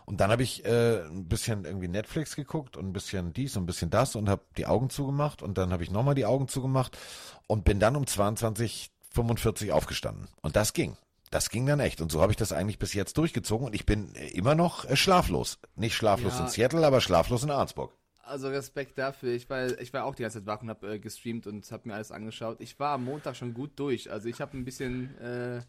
Und 0.05 0.21
dann 0.21 0.31
habe 0.31 0.43
ich 0.43 0.63
äh, 0.67 1.05
ein 1.07 1.27
bisschen 1.27 1.65
irgendwie 1.65 1.89
Netflix 1.89 2.37
geguckt 2.37 2.77
und 2.77 2.87
ein 2.87 2.93
bisschen 2.93 3.33
dies 3.33 3.57
und 3.57 3.63
ein 3.63 3.67
bisschen 3.67 3.89
das 3.89 4.15
und 4.15 4.29
habe 4.29 4.43
die 4.59 4.67
Augen 4.67 4.91
zugemacht. 4.91 5.43
Und 5.43 5.57
dann 5.57 5.73
habe 5.73 5.83
ich 5.83 5.91
nochmal 5.91 6.17
die 6.17 6.27
Augen 6.27 6.49
zugemacht 6.49 6.99
und 7.47 7.65
bin 7.65 7.81
dann 7.81 7.97
um 7.97 8.05
22.45 8.05 9.71
aufgestanden. 9.73 10.29
Und 10.43 10.55
das 10.57 10.75
ging. 10.75 10.99
Das 11.31 11.49
ging 11.49 11.65
dann 11.65 11.81
echt. 11.81 12.03
Und 12.03 12.13
so 12.13 12.21
habe 12.21 12.33
ich 12.33 12.37
das 12.37 12.53
eigentlich 12.53 12.79
bis 12.79 12.93
jetzt 12.93 13.17
durchgezogen. 13.17 13.69
Und 13.69 13.75
ich 13.75 13.87
bin 13.87 14.13
immer 14.35 14.55
noch 14.55 14.85
äh, 14.85 14.97
schlaflos. 14.97 15.59
Nicht 15.77 15.95
schlaflos 15.95 16.35
Ja. 16.35 16.45
in 16.45 16.49
Seattle, 16.49 16.87
aber 16.87 17.01
schlaflos 17.01 17.43
in 17.43 17.51
Arnsburg. 17.51 17.91
Also 18.29 18.49
Respekt 18.49 18.99
dafür. 18.99 19.33
Ich 19.33 19.49
war, 19.49 19.79
ich 19.81 19.93
war 19.93 20.05
auch 20.05 20.15
die 20.15 20.23
ganze 20.23 20.39
Zeit 20.39 20.47
wach 20.47 20.63
und 20.63 20.69
habe 20.69 20.95
äh, 20.95 20.99
gestreamt 20.99 21.47
und 21.47 21.71
habe 21.73 21.89
mir 21.89 21.95
alles 21.95 22.13
angeschaut. 22.13 22.61
Ich 22.61 22.79
war 22.79 22.95
am 22.95 23.05
Montag 23.05 23.37
schon 23.37 23.55
gut 23.55 23.73
durch. 23.77 24.11
Also 24.11 24.29
ich 24.29 24.41
habe 24.41 24.57
ein 24.57 24.65
bisschen 24.65 25.17
äh, 25.19 25.63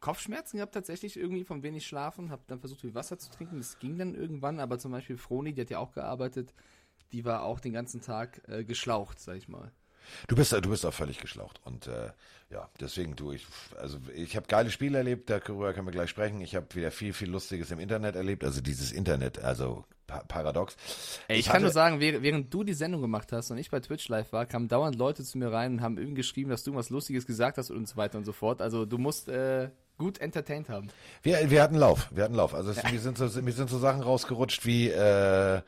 Kopfschmerzen 0.00 0.58
gehabt 0.58 0.74
tatsächlich 0.74 1.16
irgendwie 1.16 1.44
vom 1.44 1.62
wenig 1.62 1.86
Schlafen. 1.86 2.30
Habe 2.30 2.42
dann 2.46 2.60
versucht, 2.60 2.82
viel 2.82 2.94
Wasser 2.94 3.18
zu 3.18 3.30
trinken. 3.30 3.58
Das 3.58 3.78
ging 3.78 3.98
dann 3.98 4.14
irgendwann. 4.14 4.60
Aber 4.60 4.78
zum 4.78 4.92
Beispiel 4.92 5.16
Froni, 5.16 5.52
die 5.52 5.62
hat 5.62 5.70
ja 5.70 5.78
auch 5.78 5.92
gearbeitet, 5.92 6.54
die 7.12 7.24
war 7.24 7.42
auch 7.42 7.60
den 7.60 7.72
ganzen 7.72 8.00
Tag 8.00 8.42
äh, 8.48 8.64
geschlaucht, 8.64 9.18
sag 9.18 9.36
ich 9.36 9.48
mal. 9.48 9.72
Du 10.28 10.36
bist, 10.36 10.52
du 10.52 10.68
bist 10.68 10.84
auch 10.84 10.94
völlig 10.94 11.18
geschlaucht. 11.18 11.60
Und 11.64 11.86
äh, 11.86 12.10
ja, 12.50 12.68
deswegen 12.80 13.16
du, 13.16 13.32
ich, 13.32 13.46
also 13.76 13.98
ich 14.14 14.36
habe 14.36 14.46
geile 14.46 14.70
Spiele 14.70 14.98
erlebt, 14.98 15.30
darüber 15.30 15.72
können 15.72 15.86
wir 15.86 15.92
gleich 15.92 16.10
sprechen. 16.10 16.40
Ich 16.40 16.54
habe 16.54 16.72
wieder 16.74 16.90
viel, 16.90 17.12
viel 17.12 17.30
Lustiges 17.30 17.70
im 17.70 17.80
Internet 17.80 18.14
erlebt. 18.16 18.44
Also 18.44 18.60
dieses 18.60 18.92
Internet, 18.92 19.38
also 19.38 19.84
pa 20.06 20.22
paradox. 20.26 20.76
Ey, 21.28 21.38
ich, 21.38 21.46
kann 21.46 21.62
nur 21.62 21.70
sagen, 21.70 22.00
während, 22.00 22.52
du 22.52 22.64
die 22.64 22.74
Sendung 22.74 23.00
gemacht 23.00 23.32
hast 23.32 23.50
und 23.50 23.58
ich 23.58 23.70
bei 23.70 23.80
Twitch 23.80 24.08
live 24.08 24.32
war, 24.32 24.46
kamen 24.46 24.68
dauernd 24.68 24.96
Leute 24.96 25.24
zu 25.24 25.38
mir 25.38 25.52
rein 25.52 25.74
und 25.74 25.80
haben 25.80 25.98
irgendwie 25.98 26.16
geschrieben, 26.16 26.50
dass 26.50 26.64
du 26.64 26.70
irgendwas 26.70 26.90
Lustiges 26.90 27.26
gesagt 27.26 27.58
hast 27.58 27.70
und 27.70 27.88
so 27.88 27.96
weiter 27.96 28.18
und 28.18 28.24
so 28.24 28.32
fort. 28.32 28.60
Also 28.60 28.84
du 28.86 28.98
musst 28.98 29.28
äh, 29.28 29.70
gut 29.98 30.18
entertained 30.18 30.68
haben. 30.68 30.88
Wir, 31.22 31.50
wir 31.50 31.62
hatten 31.62 31.76
Lauf, 31.76 32.08
wir 32.12 32.24
hatten 32.24 32.34
Lauf. 32.34 32.54
Also 32.54 32.70
es, 32.70 32.82
mir, 32.90 33.00
sind 33.00 33.18
so, 33.18 33.42
mir 33.42 33.52
sind 33.52 33.70
so 33.70 33.78
Sachen 33.78 34.02
rausgerutscht 34.02 34.66
wie 34.66 34.88
äh, 34.88 35.62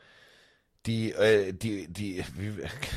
die, 0.85 1.11
äh, 1.11 1.53
die, 1.53 1.87
die, 1.87 2.23
wie, 2.35 2.53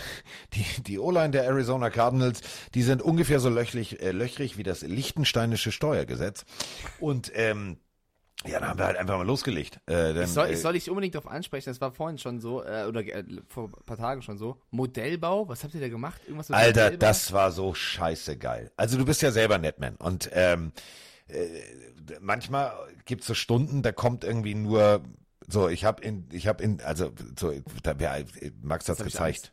die, 0.54 0.82
die 0.82 0.98
O-Line 0.98 1.30
der 1.30 1.44
Arizona 1.44 1.90
Cardinals, 1.90 2.40
die 2.74 2.82
sind 2.82 3.02
ungefähr 3.02 3.40
so 3.40 3.48
löchrig, 3.48 4.00
äh, 4.00 4.12
löchrig 4.12 4.56
wie 4.56 4.62
das 4.62 4.82
lichtensteinische 4.82 5.72
Steuergesetz. 5.72 6.44
Und 7.00 7.32
ähm, 7.34 7.78
ja, 8.46 8.58
da 8.58 8.68
haben 8.68 8.78
wir 8.78 8.86
halt 8.86 8.96
einfach 8.96 9.18
mal 9.18 9.26
losgelegt. 9.26 9.80
Äh, 9.86 10.14
denn, 10.14 10.22
Ich 10.22 10.30
soll, 10.30 10.46
äh, 10.48 10.52
ich 10.52 10.60
soll 10.60 10.72
dich 10.72 10.88
unbedingt 10.88 11.14
darauf 11.14 11.30
ansprechen, 11.30 11.68
das 11.70 11.80
war 11.80 11.92
vorhin 11.92 12.16
schon 12.18 12.40
so, 12.40 12.64
äh, 12.64 12.86
oder 12.88 13.00
äh, 13.00 13.24
vor 13.48 13.66
ein 13.66 13.84
paar 13.84 13.98
Tagen 13.98 14.22
schon 14.22 14.38
so. 14.38 14.60
Modellbau, 14.70 15.48
was 15.48 15.62
habt 15.62 15.74
ihr 15.74 15.80
da 15.80 15.88
gemacht? 15.88 16.20
Irgendwas 16.24 16.48
mit 16.48 16.56
Alter, 16.56 16.84
Modellbau? 16.84 17.06
das 17.06 17.32
war 17.32 17.52
so 17.52 17.74
scheiße 17.74 18.38
geil. 18.38 18.70
Also 18.76 18.96
du 18.96 19.04
bist 19.04 19.20
ja 19.20 19.30
selber 19.30 19.58
Netman 19.58 19.96
und 19.96 20.30
ähm, 20.32 20.72
äh, 21.28 21.46
manchmal 22.20 22.72
gibt's 23.04 23.26
so 23.26 23.34
Stunden, 23.34 23.82
da 23.82 23.92
kommt 23.92 24.24
irgendwie 24.24 24.54
nur 24.54 25.02
so, 25.46 25.68
ich 25.68 25.84
habe 25.84 26.02
in, 26.02 26.28
ich 26.32 26.46
habe 26.46 26.62
in, 26.62 26.80
also 26.80 27.12
so, 27.38 27.52
da, 27.82 27.98
wer, 27.98 28.24
Max 28.62 28.88
hat's 28.88 29.02
gezeigt. 29.02 29.52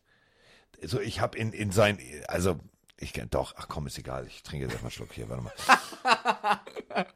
So, 0.81 1.01
ich 1.01 1.21
habe 1.21 1.37
in 1.37 1.53
in 1.53 1.71
sein, 1.71 1.97
also 2.27 2.59
ich 2.99 3.13
doch, 3.31 3.55
ach 3.57 3.67
komm, 3.67 3.87
ist 3.87 3.97
egal, 3.97 4.27
ich 4.27 4.43
trinke 4.43 4.65
jetzt 4.65 4.73
erstmal 4.73 4.89
einen 4.89 4.95
Schluck 4.95 5.13
hier, 5.13 5.27
warte 5.29 5.43
mal. 5.43 5.53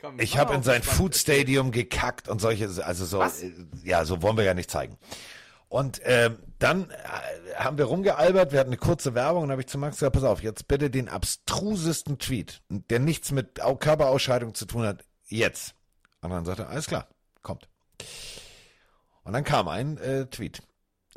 Komm, 0.00 0.18
Ich 0.20 0.38
habe 0.38 0.54
in 0.54 0.62
sein. 0.62 0.82
Food 0.82 1.16
Stadium 1.16 1.70
gekackt 1.72 2.28
und 2.28 2.40
solche, 2.40 2.68
also 2.84 3.04
so, 3.04 3.18
Was? 3.18 3.42
äh, 3.42 3.52
ja, 3.82 4.04
so 4.04 4.22
wollen 4.22 4.36
wir 4.36 4.44
ja 4.44 4.54
nicht 4.54 4.70
zeigen. 4.70 4.96
Und 5.68 6.00
ähm, 6.04 6.38
dann 6.58 6.88
äh, 6.90 7.54
haben 7.56 7.76
wir 7.78 7.84
rumgealbert, 7.86 8.52
wir 8.52 8.60
hatten 8.60 8.70
eine 8.70 8.78
kurze 8.78 9.14
Werbung 9.14 9.42
und 9.42 9.50
habe 9.50 9.60
ich 9.60 9.66
zu 9.66 9.76
Max 9.76 9.96
gesagt, 9.96 10.14
pass 10.14 10.22
auf, 10.24 10.42
jetzt 10.42 10.66
bitte 10.68 10.88
den 10.88 11.08
abstrusesten 11.08 12.18
Tweet, 12.18 12.62
der 12.68 13.00
nichts 13.00 13.32
mit 13.32 13.60
Au- 13.60 13.74
Körperausscheidung 13.76 14.54
zu 14.54 14.64
tun 14.66 14.86
hat, 14.86 15.04
jetzt. 15.26 15.74
Und 16.22 16.30
dann 16.30 16.44
sagte 16.44 16.62
er, 16.62 16.70
alles 16.70 16.86
klar, 16.86 17.08
kommt. 17.42 17.68
Und 19.24 19.32
dann 19.34 19.44
kam 19.44 19.68
ein 19.68 19.98
äh, 19.98 20.26
Tweet. 20.26 20.62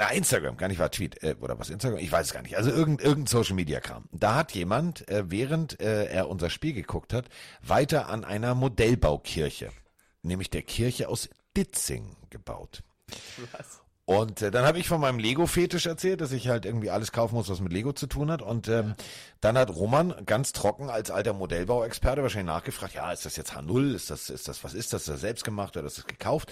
Na, 0.02 0.10
Instagram, 0.10 0.58
gar 0.58 0.68
nicht 0.68 0.80
war 0.80 0.90
Tweet, 0.90 1.22
äh, 1.22 1.36
oder 1.42 1.60
was 1.60 1.70
Instagram, 1.70 2.00
ich 2.00 2.12
weiß 2.12 2.26
es 2.26 2.34
gar 2.34 2.42
nicht. 2.42 2.58
Also 2.58 2.72
irgendein, 2.72 3.06
irgendein 3.06 3.28
Social 3.28 3.54
Media 3.54 3.80
Kram. 3.80 4.06
Da 4.12 4.34
hat 4.34 4.52
jemand, 4.54 5.08
äh, 5.08 5.30
während 5.30 5.80
äh, 5.80 6.06
er 6.06 6.28
unser 6.28 6.50
Spiel 6.50 6.74
geguckt 6.74 7.14
hat, 7.14 7.26
weiter 7.62 8.10
an 8.10 8.26
einer 8.26 8.56
Modellbaukirche, 8.56 9.70
nämlich 10.24 10.50
der 10.50 10.64
Kirche 10.64 11.08
aus 11.08 11.30
Ditzing 11.56 12.16
gebaut. 12.32 12.82
Was? 13.52 13.82
Und 14.06 14.42
äh, 14.42 14.50
dann 14.50 14.66
habe 14.66 14.80
ich 14.80 14.88
von 14.88 15.00
meinem 15.00 15.20
Lego-Fetisch 15.20 15.86
erzählt, 15.86 16.22
dass 16.22 16.32
ich 16.32 16.48
halt 16.48 16.66
irgendwie 16.66 16.90
alles 16.90 17.12
kaufen 17.12 17.36
muss, 17.36 17.50
was 17.50 17.62
mit 17.62 17.72
Lego 17.72 17.94
zu 17.94 18.08
tun 18.08 18.32
hat. 18.32 18.42
Und 18.42 18.70
ähm, 18.70 18.96
dann 19.40 19.56
hat 19.56 19.70
Roman 19.70 20.16
ganz 20.26 20.52
trocken 20.52 20.90
als 20.90 21.12
alter 21.12 21.34
Modellbauexperte 21.34 22.24
wahrscheinlich 22.24 22.52
nachgefragt, 22.52 22.96
ja, 22.96 23.12
ist 23.12 23.28
das 23.28 23.36
jetzt 23.36 23.54
H0? 23.54 23.94
Ist 23.94 24.10
das, 24.10 24.32
ist 24.32 24.48
das, 24.48 24.64
was 24.64 24.74
ist 24.74 24.94
das? 24.94 25.04
Ist 25.04 25.10
das 25.10 25.22
selbst 25.22 25.44
gemacht 25.44 25.78
oder 25.78 25.86
ist 25.86 26.00
das 26.00 26.08
gekauft? 26.08 26.52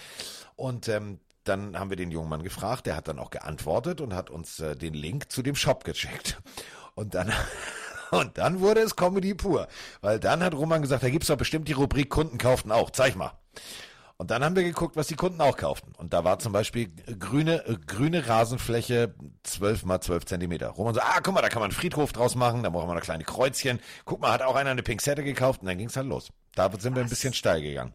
Und 0.55 0.87
ähm, 0.87 1.19
dann 1.49 1.77
haben 1.77 1.89
wir 1.89 1.97
den 1.97 2.11
jungen 2.11 2.29
Mann 2.29 2.43
gefragt, 2.43 2.85
der 2.85 2.95
hat 2.95 3.07
dann 3.07 3.19
auch 3.19 3.31
geantwortet 3.31 3.99
und 3.99 4.13
hat 4.13 4.29
uns 4.29 4.59
äh, 4.59 4.75
den 4.75 4.93
Link 4.93 5.31
zu 5.31 5.41
dem 5.41 5.55
Shop 5.55 5.83
gecheckt. 5.83 6.41
Und 6.95 7.15
dann 7.15 7.33
und 8.11 8.37
dann 8.37 8.61
wurde 8.61 8.81
es 8.81 8.95
Comedy 8.95 9.33
pur, 9.33 9.67
weil 10.01 10.19
dann 10.19 10.43
hat 10.43 10.53
Roman 10.53 10.81
gesagt, 10.81 11.03
da 11.03 11.09
gibt's 11.09 11.27
doch 11.27 11.37
bestimmt 11.37 11.67
die 11.67 11.73
Rubrik 11.73 12.09
Kunden 12.09 12.37
kauften 12.37 12.71
auch, 12.71 12.91
zeig 12.91 13.15
mal. 13.15 13.33
Und 14.17 14.31
dann 14.31 14.43
haben 14.43 14.53
wir 14.53 14.63
geguckt, 14.63 14.97
was 14.97 15.07
die 15.07 15.15
Kunden 15.15 15.39
auch 15.39 15.55
kauften. 15.55 15.93
Und 15.95 16.11
da 16.11 16.25
war 16.25 16.39
zum 16.39 16.51
Beispiel 16.51 16.91
grüne, 17.17 17.65
äh, 17.65 17.77
grüne 17.87 18.27
Rasenfläche 18.27 19.15
12 19.43 19.85
mal 19.85 20.01
12 20.01 20.25
Zentimeter. 20.25 20.67
Roman 20.71 20.93
so, 20.93 20.99
ah, 20.99 21.21
guck 21.23 21.33
mal, 21.33 21.41
da 21.41 21.47
kann 21.47 21.61
man 21.61 21.71
einen 21.71 21.79
Friedhof 21.79 22.11
draus 22.11 22.35
machen, 22.35 22.61
da 22.61 22.69
brauchen 22.69 22.89
wir 22.89 22.95
noch 22.95 23.01
kleine 23.01 23.23
Kreuzchen. 23.23 23.79
Guck 24.03 24.19
mal, 24.19 24.33
hat 24.33 24.41
auch 24.41 24.55
einer 24.55 24.71
eine 24.71 24.83
Pinzette 24.83 25.23
gekauft 25.23 25.61
und 25.61 25.67
dann 25.67 25.77
ging's 25.77 25.95
halt 25.95 26.07
los. 26.07 26.29
Da 26.53 26.69
sind 26.77 26.95
wir 26.95 27.01
ein 27.01 27.09
bisschen 27.09 27.33
steil 27.33 27.61
gegangen. 27.61 27.93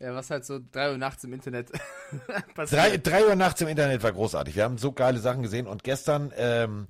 Ja, 0.00 0.14
was 0.14 0.30
halt 0.30 0.44
so 0.44 0.60
drei 0.72 0.90
Uhr 0.90 0.98
nachts 0.98 1.24
im 1.24 1.32
Internet 1.32 1.70
passiert. 2.54 3.06
drei 3.06 3.26
Uhr 3.26 3.36
nachts 3.36 3.60
im 3.60 3.68
Internet 3.68 4.02
war 4.02 4.12
großartig. 4.12 4.56
Wir 4.56 4.64
haben 4.64 4.78
so 4.78 4.92
geile 4.92 5.18
Sachen 5.18 5.42
gesehen 5.42 5.66
und 5.66 5.84
gestern 5.84 6.32
ähm, 6.36 6.88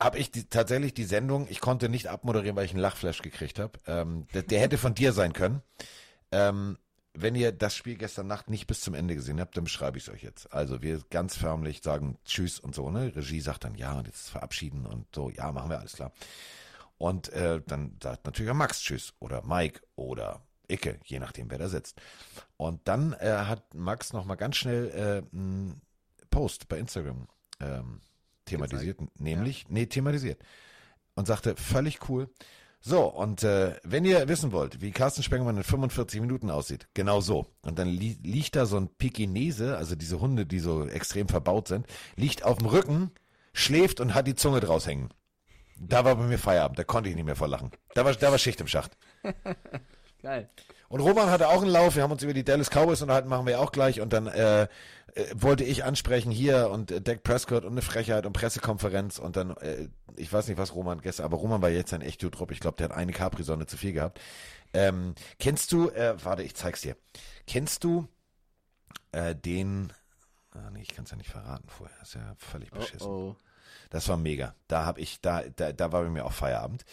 habe 0.00 0.18
ich 0.18 0.30
die, 0.30 0.44
tatsächlich 0.44 0.94
die 0.94 1.04
Sendung, 1.04 1.46
ich 1.48 1.60
konnte 1.60 1.88
nicht 1.88 2.08
abmoderieren, 2.08 2.56
weil 2.56 2.66
ich 2.66 2.72
einen 2.72 2.80
Lachflash 2.80 3.22
gekriegt 3.22 3.58
habe. 3.58 3.78
Ähm, 3.86 4.26
der, 4.34 4.42
der 4.42 4.60
hätte 4.60 4.78
von 4.78 4.94
dir 4.94 5.12
sein 5.12 5.32
können. 5.32 5.62
Ähm, 6.32 6.78
wenn 7.18 7.34
ihr 7.34 7.50
das 7.50 7.74
Spiel 7.74 7.96
gestern 7.96 8.26
Nacht 8.26 8.50
nicht 8.50 8.66
bis 8.66 8.82
zum 8.82 8.92
Ende 8.92 9.14
gesehen 9.14 9.40
habt, 9.40 9.56
dann 9.56 9.64
beschreibe 9.64 9.96
ich 9.96 10.06
es 10.06 10.12
euch 10.12 10.22
jetzt. 10.22 10.52
Also 10.52 10.82
wir 10.82 11.00
ganz 11.10 11.36
förmlich 11.36 11.82
sagen 11.82 12.18
Tschüss 12.26 12.60
und 12.60 12.74
so, 12.74 12.90
ne? 12.90 13.16
Regie 13.16 13.40
sagt 13.40 13.64
dann 13.64 13.74
ja 13.74 13.98
und 13.98 14.06
jetzt 14.06 14.28
verabschieden 14.28 14.84
und 14.84 15.06
so, 15.14 15.30
ja, 15.30 15.50
machen 15.50 15.70
wir 15.70 15.78
alles 15.78 15.94
klar. 15.94 16.12
Und 16.98 17.30
äh, 17.30 17.62
dann 17.66 17.96
sagt 18.02 18.26
natürlich 18.26 18.50
auch 18.50 18.56
Max 18.56 18.80
Tschüss 18.80 19.14
oder 19.18 19.42
Mike 19.46 19.80
oder 19.96 20.42
Icke, 20.68 20.98
je 21.04 21.18
nachdem, 21.18 21.50
wer 21.50 21.58
da 21.58 21.68
sitzt. 21.68 22.00
Und 22.56 22.86
dann 22.88 23.12
äh, 23.14 23.30
hat 23.30 23.74
Max 23.74 24.12
nochmal 24.12 24.36
ganz 24.36 24.56
schnell 24.56 24.90
äh, 24.90 25.36
einen 25.36 25.80
Post 26.30 26.68
bei 26.68 26.78
Instagram 26.78 27.28
ähm, 27.60 28.00
thematisiert, 28.44 28.98
nämlich, 29.18 29.66
nee, 29.68 29.86
thematisiert. 29.86 30.42
Und 31.14 31.26
sagte, 31.26 31.56
völlig 31.56 32.08
cool. 32.08 32.28
So, 32.80 33.06
und 33.06 33.42
äh, 33.42 33.74
wenn 33.82 34.04
ihr 34.04 34.28
wissen 34.28 34.52
wollt, 34.52 34.80
wie 34.80 34.92
Carsten 34.92 35.22
Spengemann 35.22 35.56
in 35.56 35.64
45 35.64 36.20
Minuten 36.20 36.50
aussieht, 36.50 36.86
genau 36.94 37.20
so. 37.20 37.46
Und 37.62 37.78
dann 37.78 37.88
li 37.88 38.16
liegt 38.22 38.54
da 38.54 38.66
so 38.66 38.76
ein 38.76 38.88
Pekinese, 38.88 39.76
also 39.76 39.96
diese 39.96 40.20
Hunde, 40.20 40.46
die 40.46 40.60
so 40.60 40.86
extrem 40.86 41.28
verbaut 41.28 41.68
sind, 41.68 41.86
liegt 42.14 42.44
auf 42.44 42.58
dem 42.58 42.68
Rücken, 42.68 43.10
schläft 43.52 43.98
und 44.00 44.14
hat 44.14 44.26
die 44.26 44.36
Zunge 44.36 44.60
draus 44.60 44.86
hängen. 44.86 45.08
Da 45.78 46.04
war 46.04 46.16
bei 46.16 46.24
mir 46.24 46.38
Feierabend, 46.38 46.78
da 46.78 46.84
konnte 46.84 47.10
ich 47.10 47.16
nicht 47.16 47.24
mehr 47.24 47.36
vor 47.36 47.48
lachen. 47.48 47.70
Da 47.94 48.04
war, 48.04 48.14
da 48.14 48.30
war 48.30 48.38
Schicht 48.38 48.60
im 48.60 48.68
Schacht. 48.68 48.96
Geil. 50.22 50.48
Und 50.88 51.00
Roman 51.00 51.30
hatte 51.30 51.48
auch 51.48 51.62
einen 51.62 51.70
Lauf. 51.70 51.96
Wir 51.96 52.02
haben 52.02 52.12
uns 52.12 52.22
über 52.22 52.34
die 52.34 52.44
Dallas 52.44 52.70
Cowboys 52.70 53.02
unterhalten, 53.02 53.28
machen 53.28 53.46
wir 53.46 53.60
auch 53.60 53.72
gleich. 53.72 54.00
Und 54.00 54.12
dann 54.12 54.26
äh, 54.26 54.62
äh, 55.16 55.24
wollte 55.34 55.64
ich 55.64 55.84
ansprechen 55.84 56.30
hier 56.30 56.70
und 56.70 56.90
äh, 56.90 57.00
Dak 57.00 57.22
Prescott 57.22 57.64
und 57.64 57.72
eine 57.72 57.82
Frechheit 57.82 58.26
und 58.26 58.34
Pressekonferenz. 58.34 59.18
Und 59.18 59.36
dann, 59.36 59.56
äh, 59.56 59.88
ich 60.16 60.32
weiß 60.32 60.48
nicht, 60.48 60.58
was 60.58 60.74
Roman 60.74 61.00
gestern, 61.00 61.24
aber 61.24 61.38
Roman 61.38 61.62
war 61.62 61.70
jetzt 61.70 61.92
ein 61.94 62.02
echt 62.02 62.22
drauf. 62.22 62.50
Ich 62.50 62.60
glaube, 62.60 62.76
der 62.76 62.90
hat 62.90 62.96
eine 62.96 63.12
Capri-Sonne 63.12 63.66
zu 63.66 63.76
viel 63.76 63.92
gehabt. 63.92 64.20
Ähm, 64.74 65.14
kennst 65.38 65.72
du, 65.72 65.88
äh, 65.88 66.22
warte, 66.22 66.42
ich 66.42 66.54
zeig's 66.54 66.82
dir. 66.82 66.96
Kennst 67.46 67.82
du 67.82 68.06
äh, 69.12 69.34
den, 69.34 69.92
ah, 70.52 70.70
nee, 70.70 70.82
ich 70.82 70.94
kann's 70.94 71.10
ja 71.10 71.16
nicht 71.16 71.30
verraten 71.30 71.68
vorher. 71.68 71.96
ist 72.02 72.14
ja 72.14 72.34
völlig 72.36 72.70
beschissen. 72.70 73.06
Oh, 73.06 73.30
oh. 73.30 73.36
Das 73.90 74.08
war 74.08 74.16
mega. 74.18 74.54
Da 74.68 74.84
habe 74.84 75.00
ich, 75.00 75.20
da, 75.20 75.44
da, 75.44 75.72
da 75.72 75.92
war 75.92 76.02
bei 76.02 76.10
mir 76.10 76.26
auch 76.26 76.32
Feierabend. 76.32 76.84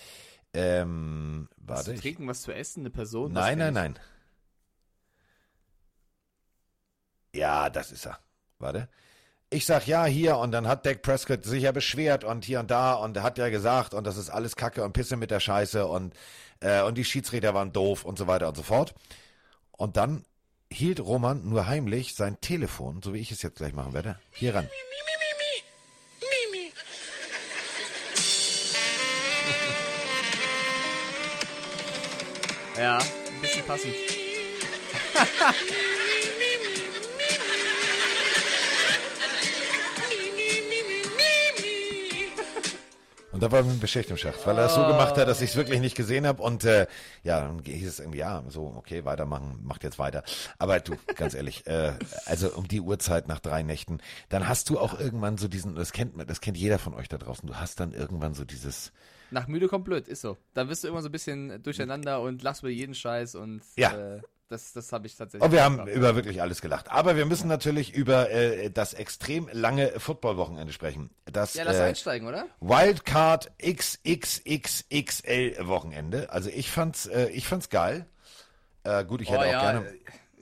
Ähm, 0.53 1.48
Was 1.57 1.77
warte. 1.77 1.83
zu 1.86 1.93
ich- 1.95 2.01
trinken, 2.01 2.27
was 2.27 2.41
zu 2.43 2.51
essen, 2.53 2.81
eine 2.81 2.89
Person? 2.91 3.33
Nein, 3.33 3.57
was 3.60 3.65
nein, 3.65 3.74
nein. 3.74 4.00
Ja, 7.33 7.69
das 7.69 7.91
ist 7.91 8.05
er. 8.05 8.19
Warte. 8.60 8.88
Ich 9.50 9.65
sag 9.65 9.86
ja 9.88 10.05
hier 10.05 10.38
und 10.38 10.51
dann 10.51 10.67
hat 10.67 10.86
Dak 10.86 11.01
Prescott 11.03 11.43
sich 11.43 11.63
ja 11.63 11.72
beschwert 11.72 12.24
und 12.24 12.43
hier 12.45 12.60
und 12.60 12.72
da 12.72 12.93
und 12.93 13.17
er 13.17 13.24
hat 13.24 13.38
ja 13.38 13.50
gesagt 13.50 13.93
und 13.93 14.05
das 14.05 14.17
ist 14.17 14.29
alles 14.29 14.55
Kacke 14.55 14.83
und 14.83 14.93
Pisse 14.93 15.15
mit 15.15 15.29
der 15.31 15.39
Scheiße 15.39 15.86
und 15.86 16.15
äh, 16.60 16.81
und 16.81 16.98
die 16.98 17.05
Schiedsrichter 17.05 17.53
waren 17.53 17.72
doof 17.72 18.03
und 18.05 18.17
so 18.17 18.25
weiter 18.27 18.48
und 18.48 18.55
so 18.57 18.63
fort. 18.63 18.95
Und 19.72 19.98
dann 19.98 20.25
hielt 20.72 21.00
Roman 21.00 21.48
nur 21.48 21.67
heimlich 21.67 22.15
sein 22.15 22.39
Telefon, 22.41 23.01
so 23.03 23.13
wie 23.13 23.19
ich 23.19 23.31
es 23.31 23.43
jetzt 23.43 23.57
gleich 23.57 23.74
machen 23.74 23.93
werde, 23.93 24.17
hier 24.31 24.55
ran. 24.55 24.67
Ja, 32.77 32.98
ein 32.98 33.42
bisschen 33.42 33.65
passend. 33.65 33.94
Und 43.34 43.42
da 43.42 43.51
war 43.51 43.63
ein 43.63 43.88
Schicht 43.88 44.12
im 44.12 44.18
Schacht, 44.18 44.46
weil 44.46 44.56
er 44.58 44.65
das 44.65 44.75
so 44.75 44.86
gemacht 44.86 45.18
hat, 45.18 45.27
dass 45.27 45.42
ich 45.42 45.50
es 45.50 45.56
wirklich 45.56 45.80
nicht 45.80 45.96
gesehen 45.96 46.27
habe. 46.27 46.44
Und 46.44 46.65
äh, 46.65 46.86
ja, 47.24 47.39
dann 47.39 47.63
hieß 47.65 47.88
es 47.88 48.00
irgendwie, 48.00 48.20
ja, 48.20 48.44
so, 48.48 48.74
okay, 48.77 49.06
weitermachen, 49.06 49.60
macht 49.63 49.84
jetzt 49.84 49.98
weiter. 49.98 50.24
Aber 50.60 50.80
du, 50.80 50.94
ganz 51.15 51.34
ehrlich, 51.34 51.65
äh, 51.65 51.94
also 52.27 52.53
um 52.53 52.68
die 52.68 52.80
Uhrzeit 52.80 53.27
nach 53.27 53.39
drei 53.39 53.63
Nächten, 53.63 54.01
dann 54.30 54.48
hast 54.48 54.70
du 54.70 54.80
auch 54.80 55.00
irgendwann 55.00 55.39
so 55.39 55.48
diesen, 55.48 55.74
das 55.74 55.94
kennt 55.94 56.13
das 56.30 56.42
kennt 56.42 56.58
jeder 56.58 56.77
von 56.77 56.94
euch 56.94 57.10
da 57.10 57.18
draußen, 57.18 57.48
du 57.48 57.56
hast 57.56 57.80
dann 57.80 57.92
irgendwann 57.92 58.36
so 58.36 58.46
dieses, 58.46 58.92
Nach 59.34 59.48
müde 59.48 59.68
kommt 59.68 59.86
blöd, 59.86 60.08
ist 60.08 60.22
so. 60.22 60.38
Da 60.54 60.70
wirst 60.70 60.84
du 60.84 60.88
immer 60.88 61.02
so 61.02 61.10
ein 61.10 61.12
bisschen 61.12 61.62
durcheinander 61.63 62.22
und 62.22 62.44
lachst 62.44 62.62
über 62.62 62.70
jeden 62.70 62.94
Scheiß 62.96 63.36
und 63.36 63.62
Ja. 63.75 64.18
äh, 64.18 64.22
das, 64.50 64.74
das 64.74 64.92
habe 64.94 65.08
ich 65.08 65.16
tatsächlich. 65.16 65.42
Und 65.44 65.50
Oh, 65.50 65.54
wir 65.54 65.63
haben 65.63 65.78
gemacht. 65.78 65.96
über 65.96 66.16
wirklich 66.16 66.40
alles 66.42 66.62
gelacht. 66.62 66.92
Aber 66.92 67.16
wir 67.16 67.25
müssen 67.25 67.48
natürlich 67.48 67.94
über 67.96 68.30
äh, 68.30 68.70
das 68.70 68.94
extrem 68.94 69.50
lange 69.52 70.00
Football-Wochenende 70.00 70.72
sprechen. 70.72 71.10
Das 71.25 71.56
Ja, 71.56 71.63
lass 71.63 71.78
äh, 71.78 71.84
einsteigen, 71.84 72.28
oder? 72.28 72.46
Wildcard 72.60 73.52
XXXXL 73.60 75.56
Wochenende. 75.68 76.30
Also 76.30 76.50
ich 76.50 76.70
fand's, 76.70 77.08
äh, 77.08 77.30
ich 77.30 77.48
fand's 77.48 77.70
geil. 77.70 78.06
Äh, 78.84 79.06
gut, 79.06 79.22
ich 79.22 79.30
hätte 79.30 79.40
oh 79.40 79.48
auch 79.48 79.52
ja, 79.52 79.72
gerne. 79.72 79.94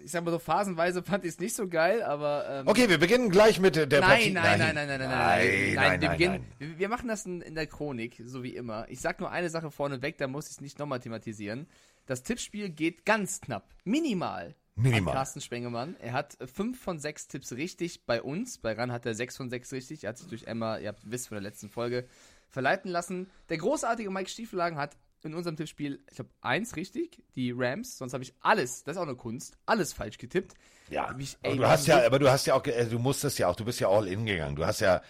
Ich 0.04 0.12
sag 0.12 0.24
mal 0.24 0.32
so, 0.32 0.40
phasenweise 0.40 1.04
fand 1.04 1.24
ich 1.26 1.32
es 1.32 1.40
nicht 1.40 1.56
so 1.56 1.68
geil, 1.68 2.02
aber. 2.04 2.46
Ähm, 2.50 2.68
Okay, 2.68 2.90
wir 2.90 2.98
beginnen 2.98 3.30
gleich 3.30 3.60
mit 3.60 3.76
der 3.76 3.88
Nein, 3.88 4.02
Partie. 4.02 4.32
nein, 4.32 4.60
nein, 4.60 4.76
nein, 4.76 4.88
nein, 4.88 5.00
nein, 5.00 5.00
nein, 5.00 5.10
nein, 5.10 5.76
nein, 5.76 6.02
wir, 6.02 6.08
nein, 6.08 6.12
beginnen, 6.12 6.46
wir- 6.60 6.80
wir 6.80 6.90
machen 6.90 7.08
das 7.08 7.26
in, 7.26 7.42
in 7.42 7.56
der 7.56 7.68
Chronik, 7.68 8.22
so 8.26 8.44
wie 8.44 8.56
immer. 8.56 8.86
Ich 8.90 9.00
sag 9.02 9.20
nur 9.20 9.32
eine 9.32 9.50
Sache 9.50 9.72
vorneweg, 9.72 10.18
da 10.18 10.28
muss 10.28 10.46
ich 10.48 10.52
es 10.54 10.62
nicht 10.62 10.80
nochmal 10.80 11.00
thematisieren. 11.00 11.68
Das 12.06 12.24
Tippspiel 12.24 12.70
geht 12.70 13.06
ganz 13.06 13.42
knapp, 13.42 13.70
minimal. 13.84 14.56
Minimal. 14.76 15.12
An 15.12 15.18
Carsten 15.18 15.42
Spengemann. 15.42 15.96
Er 16.00 16.14
hat 16.14 16.38
fünf 16.52 16.82
von 16.82 16.98
sechs 16.98 17.28
Tipps 17.28 17.52
richtig 17.52 18.06
bei 18.06 18.22
uns. 18.22 18.58
Bei 18.58 18.72
Ran 18.74 18.92
hat 18.92 19.06
er 19.06 19.14
sechs 19.14 19.36
von 19.38 19.50
sechs 19.50 19.72
richtig. 19.74 20.06
Er 20.06 20.10
hat 20.12 20.18
sich 20.18 20.28
durch 20.30 20.44
Emma, 20.46 20.78
ihr 20.78 20.88
habt 20.88 21.02
wisst 21.04 21.28
von 21.28 21.36
der 21.36 21.42
letzten 21.44 21.70
Folge, 21.70 22.08
verleiten 22.50 22.90
lassen. 22.90 23.30
Der 23.50 23.58
großartige 23.58 24.10
Mike 24.10 24.30
Stiefelagen 24.30 24.78
hat 24.80 24.96
in 25.26 25.34
unserem 25.34 25.56
Tippspiel, 25.56 26.04
ich 26.10 26.16
glaube, 26.16 26.32
eins 26.42 26.76
richtig, 26.76 27.24
die 27.36 27.52
Rams. 27.56 27.98
Sonst 27.98 28.14
habe 28.14 28.24
ich 28.24 28.34
alles, 28.42 28.84
das 28.84 28.96
ist 28.96 29.00
auch 29.00 29.08
eine 29.08 29.16
Kunst, 29.16 29.58
alles 29.66 29.94
falsch 29.94 30.18
getippt. 30.18 30.54
Ja, 30.90 31.16
ich- 31.18 31.38
aber 31.42 31.52
ey, 31.54 31.58
du 31.58 31.68
hast 31.68 31.88
ja, 31.88 32.06
aber 32.06 32.20
du 32.20 32.30
hast 32.30 32.46
ja 32.48 32.54
auch, 32.56 32.66
äh, 32.66 32.86
du 32.86 33.00
musstest 33.00 33.40
ja 33.40 33.48
auch, 33.48 33.56
du 33.56 33.66
bist 33.66 33.80
ja 33.80 33.90
all 33.90 34.08
in 34.08 34.26
gegangen. 34.26 34.56
Du 34.56 34.66
hast 34.66 34.82
ja, 34.82 35.02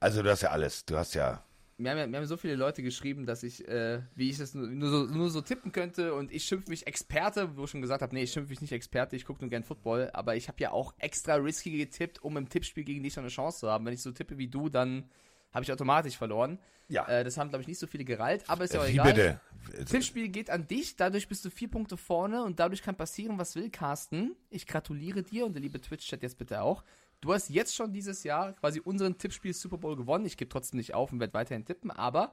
also 0.00 0.22
du 0.22 0.30
hast 0.30 0.42
ja 0.42 0.50
alles. 0.50 0.84
Du 0.84 0.96
hast 0.96 1.14
ja, 1.14 1.42
Mir 1.78 1.90
haben, 1.90 1.98
ja- 1.98 2.06
mir 2.06 2.18
haben 2.18 2.26
so 2.26 2.36
viele 2.36 2.54
Leute 2.54 2.82
geschrieben, 2.82 3.24
dass 3.26 3.42
ich, 3.42 3.66
äh, 3.66 4.02
wie 4.14 4.28
ich 4.30 4.38
das 4.38 4.54
nur, 4.54 4.66
nur, 4.68 4.90
so, 4.90 5.04
nur 5.06 5.30
so 5.30 5.40
tippen 5.40 5.72
könnte 5.72 6.14
und 6.14 6.30
ich 6.30 6.44
schimpfe 6.44 6.68
mich 6.70 6.86
Experte, 6.86 7.56
wo 7.56 7.64
ich 7.64 7.70
schon 7.70 7.80
gesagt 7.80 8.02
habe, 8.02 8.14
nee, 8.14 8.22
ich 8.24 8.32
schimpfe 8.32 8.50
mich 8.50 8.60
nicht 8.60 8.72
Experte, 8.72 9.16
ich 9.16 9.24
gucke 9.24 9.40
nur 9.40 9.50
gern 9.50 9.64
Football, 9.64 10.10
aber 10.12 10.36
ich 10.36 10.48
habe 10.48 10.60
ja 10.60 10.70
auch 10.70 10.94
extra 10.98 11.36
risky 11.36 11.76
getippt, 11.78 12.22
um 12.22 12.36
im 12.36 12.48
Tippspiel 12.48 12.84
gegen 12.84 13.02
dich 13.02 13.16
noch 13.16 13.22
eine 13.22 13.30
Chance 13.30 13.60
zu 13.60 13.70
haben. 13.70 13.84
Wenn 13.86 13.94
ich 13.94 14.02
so 14.02 14.12
tippe 14.12 14.38
wie 14.38 14.48
du, 14.48 14.68
dann 14.68 15.08
habe 15.52 15.64
ich 15.64 15.72
automatisch 15.72 16.16
verloren. 16.16 16.58
Ja. 16.88 17.06
Äh, 17.06 17.24
das 17.24 17.36
haben, 17.36 17.48
glaube 17.48 17.62
ich, 17.62 17.68
nicht 17.68 17.78
so 17.78 17.86
viele 17.86 18.04
gereilt, 18.04 18.44
aber 18.48 18.64
ist 18.64 18.74
ja 18.74 18.80
auch 18.80 18.86
wie 18.86 18.92
egal. 18.92 19.12
bitte? 19.12 19.40
Tippspiel 19.86 20.28
geht 20.28 20.50
an 20.50 20.66
dich, 20.66 20.96
dadurch 20.96 21.28
bist 21.28 21.44
du 21.44 21.50
vier 21.50 21.70
Punkte 21.70 21.96
vorne 21.96 22.42
und 22.42 22.58
dadurch 22.58 22.82
kann 22.82 22.96
passieren, 22.96 23.38
was 23.38 23.54
will, 23.54 23.70
Carsten. 23.70 24.34
Ich 24.50 24.66
gratuliere 24.66 25.22
dir 25.22 25.46
und 25.46 25.54
der 25.54 25.62
liebe 25.62 25.80
Twitch-Chat 25.80 26.22
jetzt 26.22 26.38
bitte 26.38 26.62
auch. 26.62 26.82
Du 27.20 27.32
hast 27.32 27.48
jetzt 27.50 27.76
schon 27.76 27.92
dieses 27.92 28.24
Jahr 28.24 28.52
quasi 28.54 28.80
unseren 28.80 29.16
Tippspiel 29.16 29.54
Super 29.54 29.78
Bowl 29.78 29.94
gewonnen. 29.94 30.26
Ich 30.26 30.36
gebe 30.36 30.48
trotzdem 30.48 30.78
nicht 30.78 30.92
auf 30.92 31.12
und 31.12 31.20
werde 31.20 31.34
weiterhin 31.34 31.64
tippen, 31.64 31.92
aber 31.92 32.32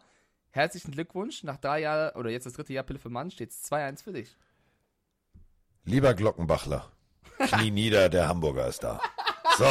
herzlichen 0.50 0.92
Glückwunsch. 0.92 1.44
Nach 1.44 1.58
drei 1.58 1.82
Jahren, 1.82 2.16
oder 2.16 2.32
jetzt 2.32 2.48
das 2.48 2.54
dritte 2.54 2.74
Jahr 2.74 2.84
Pille 2.84 2.98
für 2.98 3.10
Mann, 3.10 3.30
steht 3.30 3.52
es 3.52 3.72
2-1 3.72 4.04
für 4.04 4.14
dich. 4.14 4.36
Lieber 5.86 6.16
Glockenbachler, 6.16 6.92
Knie 7.38 7.72
nieder, 7.72 8.10
der 8.10 8.28
Hamburger 8.28 8.68
ist 8.68 8.84
da. 8.84 9.00
So, 9.58 9.66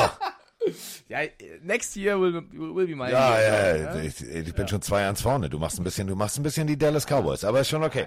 Ja, 1.09 1.21
äh, 1.23 1.31
next 1.63 1.97
year 1.97 2.21
will, 2.21 2.43
will 2.53 2.87
be 2.87 2.95
my 2.97 3.11
ja, 3.11 3.39
year, 3.39 3.77
ja, 3.77 3.95
ne? 3.95 4.07
ich, 4.07 4.23
ich 4.23 4.55
bin 4.55 4.69
schon 4.69 4.83
zwei 4.83 5.05
ans 5.05 5.23
vorne. 5.23 5.49
Du 5.49 5.59
machst 5.59 5.79
ein 5.79 5.85
bisschen, 5.85 6.07
du 6.07 6.17
machst 6.17 6.39
ein 6.39 6.43
bisschen 6.43 6.67
die 6.67 6.77
Dallas 6.77 7.07
Cowboys, 7.07 7.45
aber 7.45 7.61
ist 7.61 7.69
schon 7.69 7.83
okay. 7.83 8.07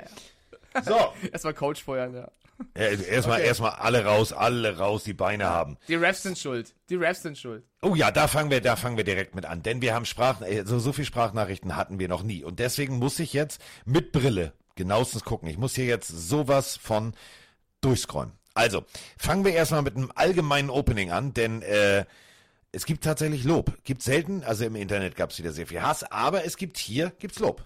So, 0.86 0.96
Erstmal 1.32 1.54
Coach 1.54 1.84
feuern, 1.84 2.14
ja. 2.14 2.32
ja, 2.78 2.84
erstmal, 2.84 3.40
Okay. 3.40 3.48
erstmal 3.48 3.72
alle 3.72 4.06
raus, 4.06 4.34
alle 4.34 4.78
raus, 4.78 5.04
die 5.04 5.14
Beine 5.14 5.46
haben. 5.46 5.78
Die 5.88 5.96
Refs 5.96 6.24
sind 6.24 6.38
schuld. 6.38 6.74
Die 6.90 6.96
Refs 6.96 7.24
sind 7.24 7.38
schuld. 7.38 7.64
Oh 7.82 7.96
ja, 7.96 8.12
da 8.12 8.28
fangen 8.28 8.52
wir, 8.52 8.62
da 8.62 8.76
fangen 8.76 8.98
wir 8.98 9.04
direkt 9.04 9.36
mit 9.36 9.46
an, 9.46 9.64
denn 9.64 9.82
wir 9.82 9.94
haben 9.94 10.06
Sprach, 10.06 10.42
äh, 10.42 10.64
so, 10.66 10.80
so 10.80 10.94
viel 10.94 11.06
Sprachnachrichten 11.06 11.76
hatten 11.76 12.00
wir 12.00 12.08
noch 12.08 12.24
nie 12.24 12.44
und 12.44 12.60
deswegen 12.60 12.98
muss 13.00 13.20
ich 13.20 13.34
jetzt 13.34 13.62
mit 13.86 14.12
Brille 14.12 14.54
genauestens 14.76 15.24
gucken. 15.24 15.50
Ich 15.50 15.58
muss 15.58 15.76
hier 15.76 15.86
jetzt 15.86 16.08
sowas 16.08 16.78
von 16.78 17.14
durchscrollen. 17.82 18.32
Also, 18.54 18.84
fangen 19.18 19.46
wir 19.46 19.54
erstmal 19.54 19.82
mit 19.82 19.96
einem 19.96 20.12
allgemeinen 20.14 20.70
Opening 20.70 21.12
an, 21.12 21.34
denn 21.34 21.62
äh, 21.62 22.06
es 22.72 22.86
gibt 22.86 23.04
tatsächlich 23.04 23.44
Lob. 23.44 23.78
Gibt 23.84 24.02
selten, 24.02 24.44
also 24.44 24.66
im 24.66 24.76
Internet 24.76 25.16
gab 25.16 25.32
es 25.32 25.40
wieder 25.40 25.52
sehr 25.52 25.68
viel 25.68 25.82
Hass, 25.82 26.04
aber 26.04 26.46
es 26.46 26.58
gibt 26.58 26.78
hier, 26.78 27.12
gibt's 27.20 27.40
Lob. 27.40 27.66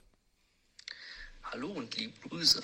Hallo 1.43 1.67
und 1.67 1.95
liebe 1.95 2.13
Grüße. 2.27 2.61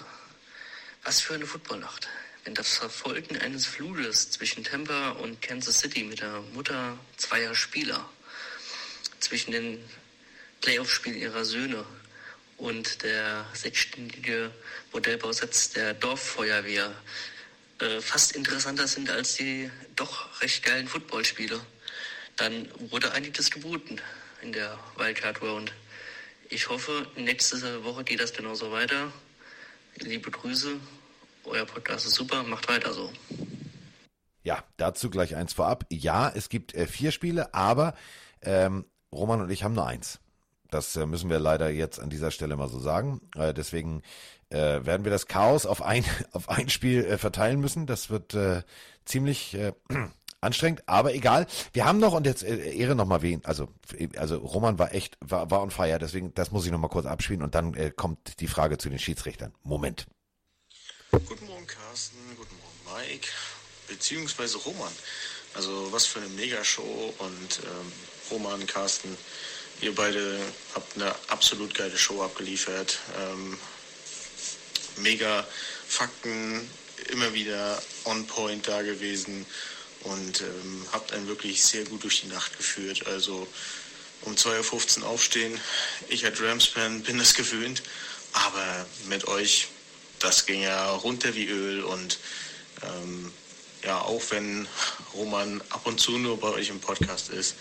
Was 1.03 1.21
für 1.21 1.35
eine 1.35 1.45
Footballnacht. 1.45 2.07
Wenn 2.43 2.55
das 2.55 2.77
Verfolgen 2.77 3.37
eines 3.37 3.67
Fluges 3.67 4.31
zwischen 4.31 4.63
Tampa 4.63 5.11
und 5.11 5.41
Kansas 5.41 5.79
City 5.79 6.03
mit 6.03 6.21
der 6.21 6.41
Mutter 6.53 6.97
zweier 7.17 7.53
Spieler, 7.53 8.09
zwischen 9.19 9.51
den 9.51 9.77
Playoff-Spielen 10.61 11.17
ihrer 11.17 11.45
Söhne 11.45 11.85
und 12.57 13.03
der 13.03 13.45
sechsstündige 13.53 14.51
Modellbausatz 14.91 15.69
der 15.69 15.93
Dorffeuerwehr 15.93 16.91
äh, 17.79 18.01
fast 18.01 18.33
interessanter 18.33 18.87
sind 18.87 19.09
als 19.09 19.35
die 19.35 19.69
doch 19.95 20.41
recht 20.41 20.63
geilen 20.63 20.87
Footballspiele, 20.87 21.61
dann 22.41 22.67
wurde 22.89 23.11
einiges 23.11 23.51
geboten 23.51 23.97
in 24.41 24.51
der 24.51 24.75
Wildcard 24.97 25.41
Round. 25.43 25.71
Ich 26.49 26.69
hoffe, 26.69 27.07
nächste 27.15 27.83
Woche 27.83 28.03
geht 28.03 28.19
das 28.19 28.33
genauso 28.33 28.71
weiter. 28.71 29.13
Liebe 29.97 30.31
Grüße, 30.31 30.75
euer 31.43 31.65
Podcast 31.65 32.07
ist 32.07 32.15
super, 32.15 32.41
macht 32.43 32.67
weiter 32.67 32.93
so. 32.93 33.13
Ja, 34.43 34.63
dazu 34.77 35.11
gleich 35.11 35.35
eins 35.35 35.53
vorab. 35.53 35.85
Ja, 35.91 36.31
es 36.33 36.49
gibt 36.49 36.73
äh, 36.73 36.87
vier 36.87 37.11
Spiele, 37.11 37.53
aber 37.53 37.93
ähm, 38.41 38.85
Roman 39.13 39.41
und 39.41 39.51
ich 39.51 39.63
haben 39.63 39.75
nur 39.75 39.85
eins. 39.85 40.19
Das 40.71 40.95
äh, 40.95 41.05
müssen 41.05 41.29
wir 41.29 41.37
leider 41.37 41.69
jetzt 41.69 41.99
an 41.99 42.09
dieser 42.09 42.31
Stelle 42.31 42.55
mal 42.55 42.69
so 42.69 42.79
sagen. 42.79 43.21
Äh, 43.35 43.53
deswegen 43.53 44.01
äh, 44.49 44.83
werden 44.83 45.03
wir 45.03 45.11
das 45.11 45.27
Chaos 45.27 45.67
auf 45.67 45.83
ein, 45.83 46.03
auf 46.31 46.49
ein 46.49 46.69
Spiel 46.69 47.05
äh, 47.05 47.17
verteilen 47.19 47.59
müssen. 47.59 47.85
Das 47.85 48.09
wird 48.09 48.33
äh, 48.33 48.63
ziemlich 49.05 49.53
äh, 49.53 49.73
anstrengend, 50.41 50.83
aber 50.87 51.13
egal. 51.13 51.47
Wir 51.71 51.85
haben 51.85 51.99
noch, 51.99 52.13
und 52.13 52.25
jetzt 52.25 52.43
äh, 52.43 52.73
Ehre 52.73 52.95
nochmal 52.95 53.21
wen, 53.21 53.45
also, 53.45 53.69
also 54.17 54.37
Roman 54.37 54.77
war 54.79 54.93
echt, 54.93 55.17
war, 55.21 55.49
war 55.51 55.61
on 55.61 55.71
fire, 55.71 55.99
deswegen, 55.99 56.33
das 56.33 56.51
muss 56.51 56.65
ich 56.65 56.71
nochmal 56.71 56.89
kurz 56.89 57.05
abspielen 57.05 57.43
und 57.43 57.55
dann 57.55 57.73
äh, 57.75 57.91
kommt 57.95 58.39
die 58.39 58.47
Frage 58.47 58.77
zu 58.77 58.89
den 58.89 58.99
Schiedsrichtern. 58.99 59.53
Moment. 59.63 60.07
Guten 61.11 61.45
Morgen, 61.45 61.67
Carsten. 61.67 62.17
Guten 62.37 62.55
Morgen, 62.57 63.07
Mike. 63.07 63.27
Beziehungsweise 63.87 64.57
Roman. 64.59 64.91
Also, 65.53 65.91
was 65.91 66.05
für 66.05 66.19
eine 66.19 66.29
Megashow. 66.29 67.13
Und 67.19 67.59
ähm, 67.65 67.91
Roman, 68.31 68.65
Carsten, 68.65 69.17
ihr 69.81 69.93
beide 69.93 70.39
habt 70.73 70.95
eine 70.95 71.13
absolut 71.27 71.75
geile 71.75 71.97
Show 71.97 72.23
abgeliefert. 72.23 72.99
Ähm, 73.19 73.57
mega 74.97 75.45
Fakten, 75.87 76.61
immer 77.11 77.33
wieder 77.33 77.81
on 78.05 78.25
point 78.27 78.67
da 78.67 78.81
gewesen. 78.81 79.45
Und 80.03 80.41
ähm, 80.41 80.85
habt 80.91 81.13
einen 81.13 81.27
wirklich 81.27 81.63
sehr 81.63 81.83
gut 81.85 82.03
durch 82.03 82.21
die 82.21 82.27
Nacht 82.27 82.57
geführt. 82.57 83.05
Also, 83.07 83.47
um 84.23 84.35
2.15 84.35 85.01
Uhr 85.01 85.07
aufstehen. 85.07 85.59
Ich 86.09 86.25
als 86.25 86.41
Rams-Fan 86.41 87.01
bin 87.03 87.17
das 87.17 87.33
gewöhnt. 87.33 87.83
Aber 88.33 88.85
mit 89.09 89.27
euch 89.27 89.67
das 90.21 90.45
ging 90.45 90.61
ja 90.61 90.91
runter 90.91 91.35
wie 91.35 91.47
Öl 91.47 91.83
und 91.83 92.19
ähm, 92.83 93.31
ja, 93.83 93.99
auch 93.99 94.21
wenn 94.29 94.67
Roman 95.13 95.61
ab 95.69 95.87
und 95.87 95.99
zu 95.99 96.17
nur 96.17 96.39
bei 96.39 96.49
euch 96.49 96.69
im 96.69 96.79
Podcast 96.79 97.29
ist, 97.29 97.55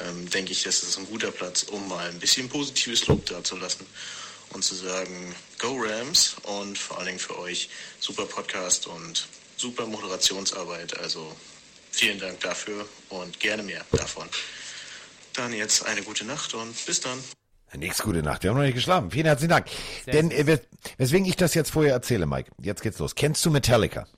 ähm, 0.00 0.28
denke 0.30 0.52
ich, 0.52 0.64
das 0.64 0.82
ist 0.82 0.98
ein 0.98 1.06
guter 1.06 1.30
Platz, 1.30 1.64
um 1.64 1.88
mal 1.88 2.08
ein 2.08 2.18
bisschen 2.18 2.48
positives 2.48 3.06
Lob 3.06 3.24
dazulassen 3.26 3.86
und 4.50 4.64
zu 4.64 4.74
sagen, 4.74 5.34
go 5.58 5.80
Rams 5.80 6.36
und 6.42 6.76
vor 6.76 6.98
allen 6.98 7.06
Dingen 7.06 7.18
für 7.20 7.38
euch 7.38 7.70
super 8.00 8.26
Podcast 8.26 8.88
und 8.88 9.28
super 9.56 9.86
Moderationsarbeit. 9.86 10.98
Also 10.98 11.36
vielen 11.90 12.18
Dank 12.18 12.40
dafür 12.40 12.86
und 13.08 13.38
gerne 13.40 13.62
mehr 13.62 13.84
davon. 13.92 14.28
Dann 15.34 15.52
jetzt 15.52 15.86
eine 15.86 16.02
gute 16.02 16.24
Nacht 16.24 16.54
und 16.54 16.74
bis 16.86 17.00
dann. 17.00 17.18
Nix 17.76 18.02
gute 18.02 18.22
Nacht. 18.22 18.42
Wir 18.42 18.50
haben 18.50 18.56
noch 18.56 18.64
nicht 18.64 18.74
geschlafen. 18.74 19.10
Vielen 19.12 19.26
herzlichen 19.26 19.50
Dank. 19.50 19.66
Denn 20.06 20.30
äh, 20.32 20.44
wes- 20.46 20.62
weswegen 20.98 21.24
ich 21.26 21.36
das 21.36 21.54
jetzt 21.54 21.70
vorher 21.70 21.92
erzähle, 21.92 22.26
Mike. 22.26 22.50
Jetzt 22.60 22.82
geht's 22.82 22.98
los. 22.98 23.14
Kennst 23.14 23.44
du 23.44 23.50
Metallica? 23.50 24.08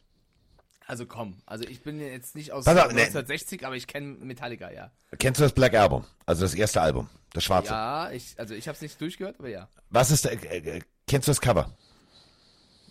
Also 0.87 1.07
komm, 1.07 1.37
also 1.47 1.65
ich 1.65 1.83
bin 1.83 2.01
jetzt 2.01 2.35
nicht 2.35 2.53
aus 2.53 2.67
auf, 2.67 2.75
ne. 2.75 2.83
1960, 2.83 3.65
aber 3.67 3.77
ich 3.77 3.87
kenne 3.87 4.17
Metallica, 4.25 4.71
ja. 4.71 4.91
Kennst 5.19 5.39
du 5.41 5.45
das 5.45 5.53
Black 5.53 5.75
Album? 5.75 6.05
Also 6.27 6.43
das 6.43 6.55
erste 6.55 6.81
Album, 6.83 7.09
das 7.33 7.45
schwarze. 7.45 7.71
Ja, 7.71 8.11
ich, 8.11 8.35
also 8.39 8.55
ich 8.55 8.69
habe 8.69 8.77
es 8.77 8.83
nicht 8.83 9.01
durchgehört, 9.01 9.37
aber 9.39 9.49
ja. 9.49 9.69
Was 9.91 10.11
ist 10.11 10.25
da, 10.25 10.31
äh, 10.31 10.37
äh, 10.59 10.81
kennst 11.07 11.29
du 11.29 11.31
das 11.31 11.41
Cover? 11.41 11.75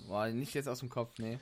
Boah, 0.08 0.28
nicht 0.30 0.54
jetzt 0.54 0.68
aus 0.68 0.80
dem 0.80 0.90
Kopf, 0.90 1.14
nee. 1.20 1.38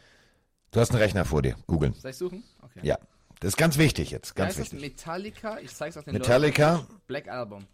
Du 0.72 0.80
hast 0.80 0.90
einen 0.92 1.00
Rechner 1.00 1.24
vor 1.26 1.42
dir. 1.42 1.56
Googeln. 1.68 1.94
Soll 1.94 2.12
ich 2.12 2.18
suchen? 2.18 2.44
Okay. 2.62 2.80
Ja. 2.84 2.98
Das 3.40 3.50
ist 3.50 3.58
ganz 3.58 3.78
wichtig 3.78 4.12
jetzt. 4.12 4.36
Ganz 4.36 4.50
heißt 4.50 4.60
das 4.60 4.74
wichtig. 4.74 4.98
Metallica? 4.98 5.60
Ich 5.60 5.74
zeig's 5.74 5.96
auf 5.98 6.04
den 6.04 6.14
Metallica. 6.14 6.76
Leuten. 6.76 7.02
Black 7.08 7.28
Album. 7.30 7.68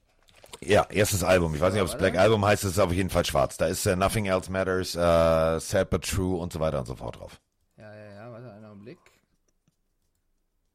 Ja, 0.62 0.86
erstes 0.90 1.24
Album. 1.24 1.56
Ich 1.56 1.62
weiß 1.62 1.74
nicht, 1.74 1.82
ob 1.82 1.88
es. 1.88 1.98
Black 1.98 2.18
Album 2.18 2.46
heißt, 2.46 2.64
es 2.64 2.72
ist 2.72 2.80
auf 2.80 2.92
jeden 2.92 3.10
Fall 3.10 3.26
schwarz. 3.26 3.58
Da 3.58 3.68
ist 3.68 3.86
äh, 3.86 3.96
Nothing 3.96 4.26
Else 4.26 4.52
Matters, 4.52 4.96
äh, 4.96 5.60
Sad 5.60 5.90
But 5.90 6.08
True 6.08 6.38
und 6.38 6.54
so 6.54 6.60
weiter 6.60 6.80
und 6.80 6.86
so 6.86 6.96
fort 6.96 7.18
drauf. 7.18 7.42
Ja, 7.78 7.94
ja, 7.94 8.12
ja, 8.14 8.32
warte, 8.32 8.54
einen 8.54 8.66
Augenblick. 8.66 9.00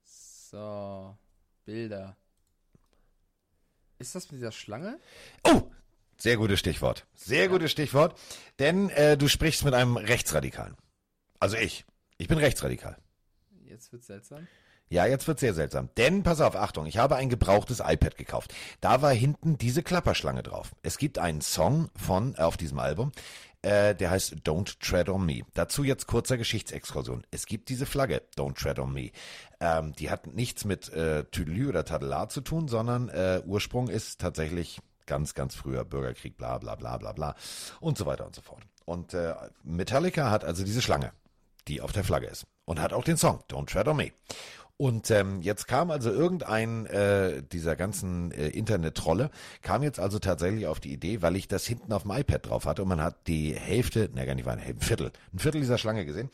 So, 0.05 1.17
Bilder. 1.65 2.17
Ist 3.99 4.15
das 4.15 4.31
mit 4.31 4.41
dieser 4.41 4.53
Schlange? 4.53 4.99
Oh, 5.45 5.63
sehr 6.17 6.37
gutes 6.37 6.59
Stichwort. 6.59 7.07
Sehr 7.15 7.49
gutes 7.49 7.71
Stichwort. 7.71 8.19
Denn 8.59 8.91
äh, 8.91 9.17
du 9.17 9.29
sprichst 9.29 9.65
mit 9.65 9.75
einem 9.75 9.97
Rechtsradikalen. 9.97 10.77
Also 11.39 11.57
ich. 11.57 11.85
Ich 12.19 12.29
bin 12.29 12.39
rechtsradikal. 12.39 12.97
Jetzt 13.65 13.93
wird's 13.93 14.09
seltsam. 14.09 14.47
Ja, 14.93 15.07
jetzt 15.07 15.29
wird 15.29 15.39
sehr 15.39 15.55
seltsam. 15.55 15.89
Denn, 15.97 16.25
pass 16.25 16.41
auf, 16.41 16.57
Achtung, 16.57 16.85
ich 16.87 16.99
habe 16.99 17.15
ein 17.15 17.29
gebrauchtes 17.29 17.79
iPad 17.79 18.17
gekauft. 18.17 18.53
Da 18.81 19.03
war 19.03 19.13
hinten 19.13 19.57
diese 19.57 19.85
Klapperschlange 19.85 20.43
drauf. 20.43 20.73
Es 20.83 20.99
gibt 20.99 21.19
einen 21.19 21.43
Song 21.43 21.91
von, 21.95 22.35
äh, 22.35 22.43
auf 22.43 22.57
diesem 22.57 22.81
Album, 22.81 23.13
äh, 23.63 23.95
der 23.95 24.11
heißt 24.11 24.35
Don't 24.45 24.81
Tread 24.81 25.09
on 25.09 25.25
Me. 25.25 25.43
Dazu 25.55 25.85
jetzt 25.85 26.09
kurzer 26.09 26.37
Geschichtsexkursion. 26.39 27.25
Es 27.31 27.47
gibt 27.47 27.69
diese 27.69 27.87
Flagge, 27.87 28.23
Don't 28.37 28.61
Tread 28.61 28.81
on 28.81 28.93
Me. 28.93 29.13
Ähm, 29.61 29.93
die 29.93 30.11
hat 30.11 30.27
nichts 30.27 30.65
mit 30.65 30.89
äh, 30.93 31.23
Tüdelü 31.25 31.69
oder 31.69 31.85
Tadelar 31.85 32.29
zu 32.29 32.41
tun, 32.41 32.67
sondern 32.67 33.11
äh, 33.11 33.43
Ursprung 33.47 33.89
ist 33.89 34.21
tatsächlich 34.21 34.81
ganz, 35.07 35.35
ganz 35.35 35.55
früher 35.55 35.85
Bürgerkrieg, 35.85 36.37
bla 36.37 36.59
bla 36.59 36.75
bla 36.75 36.97
bla 36.99 37.13
bla 37.13 37.37
und 37.79 37.97
so 37.97 38.07
weiter 38.07 38.27
und 38.27 38.35
so 38.35 38.43
fort. 38.43 38.63
Und 38.87 39.15
äh, 39.15 39.35
Metallica 39.63 40.33
hat 40.33 40.45
also 40.45 40.65
diese 40.65 40.83
Schlange, 40.83 41.13
die 41.69 41.81
auf 41.81 41.93
der 41.93 42.03
Flagge 42.03 42.27
ist. 42.27 42.47
Und 42.65 42.81
hat 42.81 42.93
auch 42.93 43.05
den 43.05 43.17
Song, 43.17 43.43
Don't 43.49 43.67
Tread 43.67 43.89
on 43.89 43.97
Me. 43.97 44.13
Und 44.81 45.11
ähm, 45.11 45.43
jetzt 45.43 45.69
kam 45.69 45.91
also 45.91 46.11
irgendein 46.11 46.87
äh, 46.87 47.43
dieser 47.43 47.77
ganzen 47.77 48.33
äh, 48.33 48.49
Internet-Trolle, 48.49 49.31
kam 49.61 49.83
jetzt 49.83 50.01
also 50.01 50.19
tatsächlich 50.19 50.67
auf 50.69 50.81
die 50.81 50.91
Idee, 50.91 51.21
weil 51.21 51.37
ich 51.37 51.49
das 51.49 51.67
hinten 51.67 51.93
auf 51.93 52.05
dem 52.05 52.13
iPad 52.13 52.49
drauf 52.49 52.65
hatte 52.65 52.81
und 52.81 52.89
man 52.89 53.03
hat 53.03 53.27
die 53.27 53.55
Hälfte, 53.55 54.09
ne 54.15 54.25
gar 54.25 54.35
nicht 54.35 54.47
mal 54.47 54.59
ein 54.59 54.81
Viertel, 54.81 55.13
ein 55.35 55.39
Viertel 55.39 55.61
dieser 55.61 55.77
Schlange 55.77 56.07
gesehen, 56.07 56.31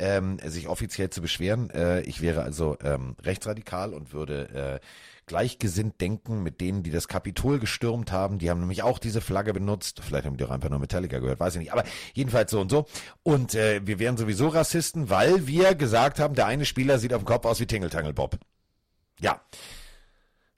ähm, 0.00 0.40
sich 0.44 0.66
offiziell 0.66 1.10
zu 1.10 1.22
beschweren. 1.22 1.70
Äh, 1.70 2.00
ich 2.00 2.20
wäre 2.20 2.42
also 2.42 2.76
ähm, 2.82 3.14
rechtsradikal 3.22 3.94
und 3.94 4.12
würde 4.12 4.80
äh, 4.82 4.86
gleichgesinnt 5.26 6.00
denken 6.00 6.42
mit 6.42 6.60
denen, 6.60 6.82
die 6.82 6.90
das 6.90 7.08
Kapitol 7.08 7.58
gestürmt 7.58 8.12
haben. 8.12 8.38
Die 8.38 8.50
haben 8.50 8.60
nämlich 8.60 8.82
auch 8.82 8.98
diese 8.98 9.20
Flagge 9.20 9.52
benutzt. 9.52 10.00
Vielleicht 10.02 10.26
haben 10.26 10.36
die 10.36 10.44
auch 10.44 10.50
einfach 10.50 10.70
nur 10.70 10.78
Metallica 10.78 11.18
gehört, 11.18 11.40
weiß 11.40 11.54
ich 11.54 11.60
nicht. 11.60 11.72
Aber 11.72 11.84
jedenfalls 12.12 12.50
so 12.50 12.60
und 12.60 12.70
so. 12.70 12.86
Und 13.22 13.54
äh, 13.54 13.80
wir 13.86 13.98
wären 13.98 14.16
sowieso 14.16 14.48
Rassisten, 14.48 15.10
weil 15.10 15.46
wir 15.46 15.74
gesagt 15.74 16.18
haben, 16.20 16.34
der 16.34 16.46
eine 16.46 16.64
Spieler 16.64 16.98
sieht 16.98 17.12
auf 17.14 17.22
dem 17.22 17.26
Kopf 17.26 17.46
aus 17.46 17.60
wie 17.60 17.66
Tingeltangel 17.66 18.12
Bob. 18.12 18.38
Ja. 19.20 19.40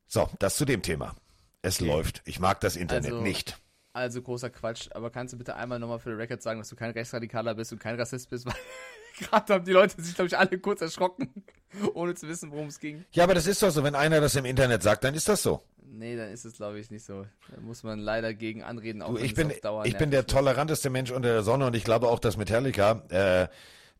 So, 0.07 0.29
das 0.39 0.57
zu 0.57 0.65
dem 0.65 0.83
Thema. 0.83 1.15
Es 1.63 1.81
läuft. 1.81 2.23
Ich 2.25 2.39
mag 2.41 2.61
das 2.61 2.77
Internet 2.77 3.13
Also- 3.13 3.23
nicht. 3.23 3.59
Also 3.93 4.21
großer 4.21 4.51
Quatsch, 4.51 4.89
aber 4.93 5.09
kannst 5.09 5.33
du 5.33 5.39
bitte 5.39 5.57
einmal 5.57 5.79
nochmal 5.79 5.99
für 5.99 6.11
den 6.11 6.19
Record 6.19 6.43
sagen, 6.43 6.59
dass 6.61 6.69
du 6.69 6.77
kein 6.77 6.91
Rechtsradikaler 6.91 7.55
bist 7.55 7.73
und 7.73 7.79
kein 7.79 7.99
Rassist 7.99 8.29
bist? 8.29 8.47
Gerade 9.19 9.55
haben 9.55 9.65
die 9.65 9.73
Leute 9.73 10.01
sich, 10.01 10.15
glaube 10.15 10.29
ich, 10.29 10.39
alle 10.39 10.59
kurz 10.59 10.81
erschrocken, 10.81 11.45
ohne 11.95 12.15
zu 12.15 12.29
wissen, 12.29 12.51
worum 12.51 12.67
es 12.67 12.79
ging. 12.81 13.05
Ja, 13.13 13.25
aber 13.25 13.35
das 13.35 13.47
ist 13.47 13.63
doch 13.63 13.71
so. 13.71 13.83
Wenn 13.83 13.95
einer 13.95 14.21
das 14.21 14.35
im 14.37 14.45
Internet 14.45 14.83
sagt, 14.83 15.05
dann 15.05 15.15
ist 15.15 15.29
das 15.29 15.43
so. 15.43 15.63
Nee, 15.89 16.17
dann 16.17 16.31
ist 16.31 16.45
es, 16.45 16.57
glaube 16.57 16.79
ich, 16.79 16.91
nicht 16.91 17.05
so. 17.05 17.25
Da 17.49 17.61
muss 17.61 17.83
man 17.83 17.99
leider 17.99 18.35
gegen 18.35 18.63
anreden, 18.63 19.03
auch 19.03 19.11
Du, 19.11 19.17
wenn 19.17 19.25
ich 19.25 19.33
es 19.33 19.37
bin, 19.37 19.53
ich 19.85 19.97
bin 19.97 20.11
der 20.11 20.27
toleranteste 20.27 20.91
Mensch 20.91 21.11
unter 21.11 21.29
der 21.29 21.43
Sonne 21.43 21.67
und 21.67 21.77
ich 21.77 21.85
glaube 21.85 22.09
auch, 22.09 22.19
dass 22.19 22.37
Metallica 22.37 23.03
äh, 23.09 23.49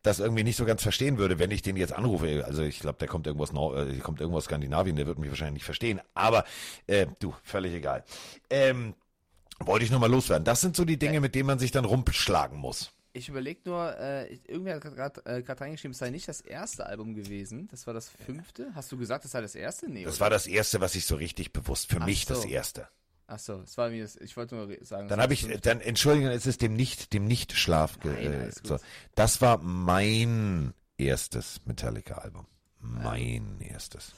das 0.03 0.19
irgendwie 0.19 0.43
nicht 0.43 0.57
so 0.57 0.65
ganz 0.65 0.83
verstehen 0.83 1.17
würde, 1.17 1.39
wenn 1.39 1.51
ich 1.51 1.61
den 1.61 1.77
jetzt 1.77 1.93
anrufe. 1.93 2.43
Also 2.45 2.61
ich 2.63 2.79
glaube, 2.79 2.99
der 2.99 3.07
kommt 3.07 3.25
irgendwas, 3.25 3.51
Nor 3.51 3.77
äh, 3.77 3.97
kommt 3.97 4.19
irgendwo 4.21 4.37
aus 4.37 4.45
Skandinavien, 4.45 4.95
der 4.95 5.07
wird 5.07 5.17
mich 5.17 5.29
wahrscheinlich 5.29 5.55
nicht 5.55 5.65
verstehen. 5.65 6.01
Aber 6.13 6.45
äh, 6.87 7.07
du, 7.19 7.33
völlig 7.43 7.73
egal. 7.73 8.03
Ähm, 8.49 8.93
wollte 9.59 9.85
ich 9.85 9.91
nur 9.91 9.99
mal 9.99 10.11
loswerden. 10.11 10.45
Das 10.45 10.61
sind 10.61 10.75
so 10.75 10.85
die 10.85 10.97
Dinge, 10.97 11.19
mit 11.19 11.35
denen 11.35 11.47
man 11.47 11.59
sich 11.59 11.71
dann 11.71 11.85
rumschlagen 11.85 12.57
muss. 12.59 12.91
Ich 13.13 13.29
überlege 13.29 13.61
nur, 13.65 13.97
äh, 13.97 14.33
irgendwer 14.47 14.75
hat 14.75 14.81
gerade 14.83 15.25
äh, 15.25 15.43
reingeschrieben, 15.51 15.91
es 15.93 15.97
sei 15.97 16.09
nicht 16.11 16.27
das 16.27 16.41
erste 16.41 16.85
Album 16.85 17.15
gewesen. 17.15 17.67
Das 17.69 17.87
war 17.87 17.93
das 17.93 18.09
fünfte. 18.09 18.71
Hast 18.75 18.91
du 18.91 18.97
gesagt, 18.97 19.23
das 19.25 19.31
sei 19.31 19.41
das 19.41 19.55
erste? 19.55 19.89
Nee, 19.89 20.03
Das 20.03 20.15
oder? 20.15 20.21
war 20.21 20.29
das 20.29 20.45
erste, 20.45 20.81
was 20.81 20.93
ich 20.95 21.05
so 21.05 21.15
richtig 21.15 21.51
bewusst, 21.53 21.89
für 21.89 21.99
Ach 22.01 22.05
mich 22.05 22.25
das 22.25 22.43
so. 22.43 22.47
erste. 22.47 22.87
Ach 23.25 23.39
so, 23.39 23.61
es 23.61 23.77
war 23.77 23.89
mir 23.89 24.03
das, 24.03 24.15
ich 24.17 24.37
wollte 24.37 24.55
nur 24.55 24.67
sagen. 24.85 25.07
Dann 25.09 25.17
das 25.17 25.23
habe 25.23 25.33
ich, 25.33 25.41
das 25.41 25.49
fünfte. 25.51 25.69
dann 25.69 25.81
entschuldigen, 25.81 26.27
es 26.29 26.45
ist 26.45 26.61
dem 26.61 26.75
nicht, 26.75 27.11
dem 27.13 27.25
Nicht-Schlaf. 27.25 27.97
Nein, 28.03 28.15
äh, 28.17 28.51
so. 28.63 28.77
Das 29.15 29.41
war 29.41 29.57
mein 29.57 30.73
erstes 30.97 31.59
Metallica-Album. 31.65 32.45
Mein 32.79 33.59
erstes. 33.59 34.11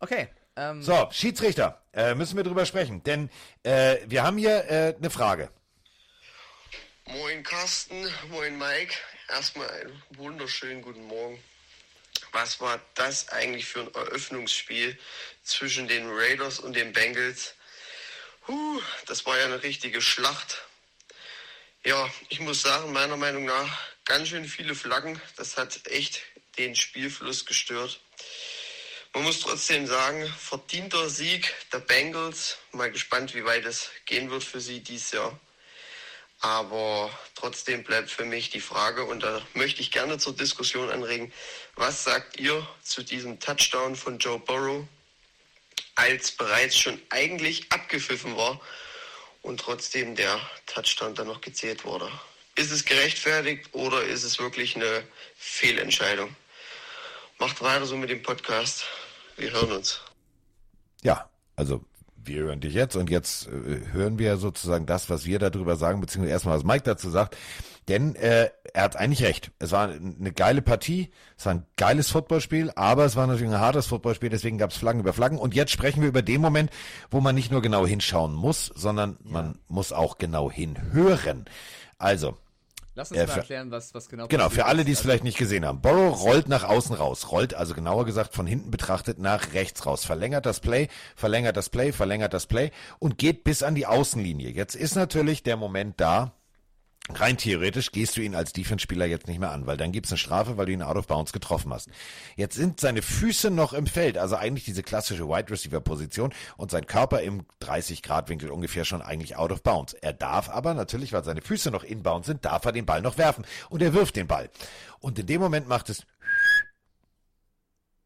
Okay, 0.00 0.28
ähm, 0.56 0.82
So, 0.82 1.08
Schiedsrichter, 1.12 1.80
äh, 1.94 2.14
müssen 2.14 2.36
wir 2.36 2.44
drüber 2.44 2.66
sprechen, 2.66 3.02
denn 3.04 3.30
äh, 3.62 3.96
wir 4.06 4.22
haben 4.24 4.36
hier 4.36 4.68
äh, 4.70 4.94
eine 4.98 5.08
Frage. 5.10 5.48
Moin 7.06 7.42
Carsten, 7.42 8.08
moin 8.28 8.56
Mike. 8.56 8.94
Erstmal 9.28 9.68
einen 9.68 10.02
wunderschönen 10.10 10.82
guten 10.82 11.04
Morgen. 11.04 11.42
Was 12.30 12.60
war 12.60 12.80
das 12.94 13.28
eigentlich 13.30 13.66
für 13.66 13.80
ein 13.80 13.94
Eröffnungsspiel 13.94 14.96
zwischen 15.42 15.88
den 15.88 16.08
Raiders 16.08 16.60
und 16.60 16.74
den 16.74 16.92
Bengals? 16.92 17.54
Huh, 18.46 18.80
das 19.06 19.26
war 19.26 19.36
ja 19.36 19.46
eine 19.46 19.64
richtige 19.64 20.00
Schlacht. 20.00 20.62
Ja, 21.84 22.08
ich 22.28 22.38
muss 22.38 22.62
sagen, 22.62 22.92
meiner 22.92 23.16
Meinung 23.16 23.46
nach 23.46 23.78
ganz 24.04 24.28
schön 24.28 24.46
viele 24.46 24.76
Flaggen. 24.76 25.20
Das 25.36 25.56
hat 25.56 25.86
echt 25.88 26.22
den 26.56 26.76
Spielfluss 26.76 27.46
gestört. 27.46 28.00
Man 29.12 29.24
muss 29.24 29.40
trotzdem 29.40 29.88
sagen, 29.88 30.32
verdienter 30.38 31.10
Sieg 31.10 31.52
der 31.72 31.80
Bengals. 31.80 32.58
Mal 32.70 32.92
gespannt, 32.92 33.34
wie 33.34 33.44
weit 33.44 33.64
es 33.64 33.90
gehen 34.06 34.30
wird 34.30 34.44
für 34.44 34.60
sie 34.60 34.80
dieses 34.80 35.10
Jahr. 35.10 35.38
Aber 36.42 37.08
trotzdem 37.36 37.84
bleibt 37.84 38.10
für 38.10 38.24
mich 38.24 38.50
die 38.50 38.60
Frage, 38.60 39.04
und 39.04 39.22
da 39.22 39.40
möchte 39.54 39.80
ich 39.80 39.92
gerne 39.92 40.18
zur 40.18 40.34
Diskussion 40.34 40.90
anregen, 40.90 41.32
was 41.76 42.02
sagt 42.02 42.36
ihr 42.36 42.66
zu 42.82 43.04
diesem 43.04 43.38
Touchdown 43.38 43.94
von 43.94 44.18
Joe 44.18 44.40
Burrow, 44.40 44.84
als 45.94 46.32
bereits 46.32 46.76
schon 46.76 47.00
eigentlich 47.10 47.70
abgepfiffen 47.70 48.36
war 48.36 48.60
und 49.42 49.60
trotzdem 49.60 50.16
der 50.16 50.40
Touchdown 50.66 51.14
dann 51.14 51.28
noch 51.28 51.40
gezählt 51.40 51.84
wurde? 51.84 52.10
Ist 52.56 52.72
es 52.72 52.84
gerechtfertigt 52.84 53.68
oder 53.72 54.02
ist 54.02 54.24
es 54.24 54.40
wirklich 54.40 54.74
eine 54.74 55.06
Fehlentscheidung? 55.36 56.34
Macht 57.38 57.62
weiter 57.62 57.86
so 57.86 57.96
mit 57.96 58.10
dem 58.10 58.22
Podcast. 58.22 58.84
Wir 59.36 59.52
hören 59.52 59.72
uns. 59.72 60.00
Ja, 61.02 61.30
also 61.54 61.84
wir 62.24 62.42
hören 62.42 62.60
dich 62.60 62.74
jetzt 62.74 62.96
und 62.96 63.10
jetzt 63.10 63.48
äh, 63.48 63.92
hören 63.92 64.18
wir 64.18 64.36
sozusagen 64.36 64.86
das, 64.86 65.10
was 65.10 65.24
wir 65.26 65.38
darüber 65.38 65.76
sagen, 65.76 66.00
beziehungsweise 66.00 66.32
erstmal, 66.32 66.56
was 66.56 66.64
Mike 66.64 66.84
dazu 66.84 67.10
sagt. 67.10 67.36
Denn 67.88 68.14
äh, 68.14 68.48
er 68.72 68.82
hat 68.82 68.96
eigentlich 68.96 69.24
recht. 69.24 69.50
Es 69.58 69.72
war 69.72 69.88
eine 69.88 70.32
geile 70.32 70.62
Partie, 70.62 71.10
es 71.36 71.46
war 71.46 71.54
ein 71.54 71.66
geiles 71.76 72.10
Footballspiel, 72.10 72.70
aber 72.76 73.04
es 73.04 73.16
war 73.16 73.26
natürlich 73.26 73.52
ein 73.52 73.60
hartes 73.60 73.86
Footballspiel, 73.86 74.30
deswegen 74.30 74.58
gab 74.58 74.70
es 74.70 74.76
Flaggen 74.76 75.00
über 75.00 75.12
Flaggen. 75.12 75.38
Und 75.38 75.54
jetzt 75.54 75.72
sprechen 75.72 76.00
wir 76.00 76.08
über 76.08 76.22
den 76.22 76.40
Moment, 76.40 76.70
wo 77.10 77.20
man 77.20 77.34
nicht 77.34 77.50
nur 77.50 77.60
genau 77.60 77.86
hinschauen 77.86 78.34
muss, 78.34 78.66
sondern 78.66 79.18
man 79.24 79.58
muss 79.66 79.92
auch 79.92 80.18
genau 80.18 80.50
hinhören. 80.50 81.46
Also, 81.98 82.38
lass 82.94 83.10
uns 83.10 83.20
äh, 83.20 83.26
mal 83.26 83.36
erklären, 83.36 83.70
was, 83.70 83.94
was 83.94 84.08
genau 84.08 84.26
Genau, 84.28 84.48
für 84.48 84.66
alle, 84.66 84.84
die 84.84 84.92
es 84.92 84.98
Also, 84.98 85.08
vielleicht 85.08 85.24
nicht 85.24 85.38
gesehen 85.38 85.64
haben. 85.64 85.80
Borrow 85.80 86.22
rollt 86.22 86.48
nach 86.48 86.64
außen 86.64 86.94
raus, 86.94 87.30
rollt 87.30 87.54
also 87.54 87.74
genauer 87.74 88.04
gesagt 88.04 88.34
von 88.34 88.46
hinten 88.46 88.70
betrachtet 88.70 89.18
nach 89.18 89.54
rechts 89.54 89.86
raus, 89.86 90.04
verlängert 90.04 90.46
das 90.46 90.60
Play, 90.60 90.88
verlängert 91.16 91.56
das 91.56 91.68
Play, 91.68 91.92
verlängert 91.92 92.34
das 92.34 92.46
Play 92.46 92.70
und 92.98 93.18
geht 93.18 93.44
bis 93.44 93.62
an 93.62 93.74
die 93.74 93.86
Außenlinie. 93.86 94.50
Jetzt 94.50 94.74
ist 94.74 94.94
natürlich 94.94 95.42
der 95.42 95.56
Moment 95.56 96.00
da, 96.00 96.32
rein 97.10 97.36
theoretisch 97.36 97.90
gehst 97.90 98.16
du 98.16 98.20
ihn 98.20 98.34
als 98.34 98.52
Defense-Spieler 98.52 99.06
jetzt 99.06 99.26
nicht 99.26 99.40
mehr 99.40 99.50
an, 99.50 99.66
weil 99.66 99.76
dann 99.76 99.92
gibt's 99.92 100.10
eine 100.10 100.18
Strafe, 100.18 100.56
weil 100.56 100.66
du 100.66 100.72
ihn 100.72 100.82
out 100.82 100.96
of 100.96 101.06
bounds 101.08 101.32
getroffen 101.32 101.72
hast. 101.72 101.88
Jetzt 102.36 102.54
sind 102.54 102.80
seine 102.80 103.02
Füße 103.02 103.50
noch 103.50 103.72
im 103.72 103.86
Feld, 103.86 104.16
also 104.16 104.36
eigentlich 104.36 104.64
diese 104.64 104.82
klassische 104.82 105.28
Wide 105.28 105.50
Receiver-Position 105.50 106.32
und 106.56 106.70
sein 106.70 106.86
Körper 106.86 107.20
im 107.22 107.42
30-Grad-Winkel 107.60 108.50
ungefähr 108.50 108.84
schon 108.84 109.02
eigentlich 109.02 109.36
out 109.36 109.50
of 109.50 109.62
bounds. 109.62 109.94
Er 109.94 110.12
darf 110.12 110.48
aber 110.48 110.74
natürlich, 110.74 111.12
weil 111.12 111.24
seine 111.24 111.42
Füße 111.42 111.70
noch 111.70 111.84
inbound 111.84 112.24
sind, 112.24 112.44
darf 112.44 112.64
er 112.64 112.72
den 112.72 112.86
Ball 112.86 113.02
noch 113.02 113.18
werfen 113.18 113.44
und 113.68 113.82
er 113.82 113.94
wirft 113.94 114.16
den 114.16 114.28
Ball. 114.28 114.48
Und 115.00 115.18
in 115.18 115.26
dem 115.26 115.40
Moment 115.40 115.68
macht 115.68 115.90
es 115.90 116.06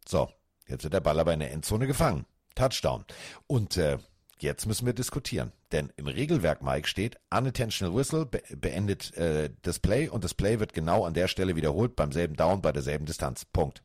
so, 0.09 0.31
jetzt 0.69 0.85
wird 0.85 0.95
der 0.95 1.01
Ball 1.01 1.19
aber 1.21 1.35
in 1.35 1.41
der 1.41 1.53
Endzone 1.53 1.87
gefangen. 1.87 2.25
Touchdown. 2.55 3.05
Und 3.47 3.77
äh, 3.77 3.99
jetzt 4.39 4.67
müssen 4.67 4.87
wir 4.87 4.93
diskutieren. 4.93 5.53
Denn 5.73 5.93
im 5.97 6.07
Regelwerk, 6.07 6.63
Mike, 6.63 6.89
steht 6.89 7.19
unintentional 7.31 7.95
whistle 7.95 8.27
be 8.27 8.43
beendet 8.57 9.15
äh, 9.17 9.51
das 9.63 9.79
Play 9.79 10.09
und 10.09 10.25
das 10.25 10.35
Play 10.35 10.61
wird 10.61 10.73
genau 10.73 11.05
an 11.05 11.15
der 11.15 11.29
Stelle 11.29 11.57
wiederholt, 11.57 11.97
beim 11.97 12.13
selben 12.13 12.37
Down, 12.37 12.63
bei 12.63 12.73
derselben 12.73 13.07
Distanz. 13.07 13.45
Punkt. 13.45 13.83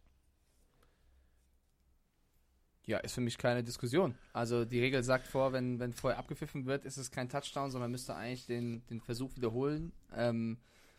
Ja, 2.86 2.98
ist 2.98 3.14
für 3.14 3.22
mich 3.22 3.38
keine 3.38 3.64
Diskussion. 3.64 4.16
Also 4.34 4.66
die 4.66 4.80
Regel 4.80 5.04
sagt 5.04 5.28
vor, 5.28 5.54
wenn, 5.54 5.80
wenn 5.80 5.94
vorher 5.94 6.20
abgepfiffen 6.20 6.66
wird, 6.66 6.84
ist 6.84 6.98
es 6.98 7.12
kein 7.12 7.30
Touchdown, 7.30 7.70
sondern 7.70 7.90
man 7.90 7.92
müsste 7.92 8.16
eigentlich 8.16 8.48
den, 8.48 8.86
den 8.90 9.00
Versuch 9.00 9.36
wiederholen. 9.36 9.94
Ähm, 10.16 10.58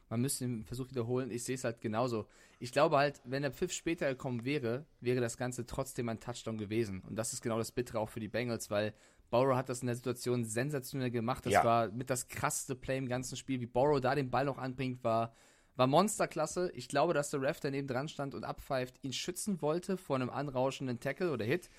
man 0.08 0.20
müsste 0.20 0.44
den 0.44 0.64
Versuch 0.64 0.90
wiederholen. 0.90 1.30
Ich 1.30 1.44
sehe 1.44 1.54
es 1.54 1.64
halt 1.64 1.80
genauso. 1.80 2.26
Ich 2.60 2.70
glaube 2.70 2.98
halt, 2.98 3.20
wenn 3.24 3.42
der 3.42 3.50
Pfiff 3.50 3.72
später 3.72 4.08
gekommen 4.08 4.44
wäre, 4.44 4.86
wäre 5.00 5.20
das 5.20 5.36
Ganze 5.36 5.66
trotzdem 5.66 6.08
ein 6.08 6.20
Touchdown 6.20 6.58
gewesen. 6.58 7.02
Und 7.08 7.16
das 7.16 7.32
ist 7.32 7.42
genau 7.42 7.58
das 7.58 7.72
Bittere 7.72 7.98
auch 7.98 8.08
für 8.08 8.20
die 8.20 8.28
Bengals, 8.28 8.70
weil 8.70 8.94
Borrow 9.32 9.56
hat 9.56 9.70
das 9.70 9.80
in 9.80 9.86
der 9.86 9.96
Situation 9.96 10.44
sensationell 10.44 11.10
gemacht. 11.10 11.46
Das 11.46 11.54
Ja. 11.54 11.64
war 11.64 11.88
mit 11.88 12.10
das 12.10 12.28
krasseste 12.28 12.76
Play 12.76 12.98
im 12.98 13.08
ganzen 13.08 13.36
Spiel. 13.36 13.60
Wie 13.60 13.66
Borrow 13.66 13.98
da 13.98 14.14
den 14.14 14.30
Ball 14.30 14.44
noch 14.44 14.58
anbringt, 14.58 15.02
war, 15.02 15.34
war 15.74 15.86
Monsterklasse. 15.86 16.70
Ich 16.74 16.86
glaube, 16.86 17.14
dass 17.14 17.30
der 17.30 17.40
Ref 17.40 17.58
daneben 17.58 17.88
dran 17.88 18.08
stand 18.08 18.34
und 18.34 18.44
abpfeift, 18.44 19.02
ihn 19.02 19.14
schützen 19.14 19.62
wollte 19.62 19.96
vor 19.96 20.16
einem 20.16 20.28
anrauschenden 20.28 21.00
Tackle 21.00 21.32
oder 21.32 21.46
Hit. 21.46 21.70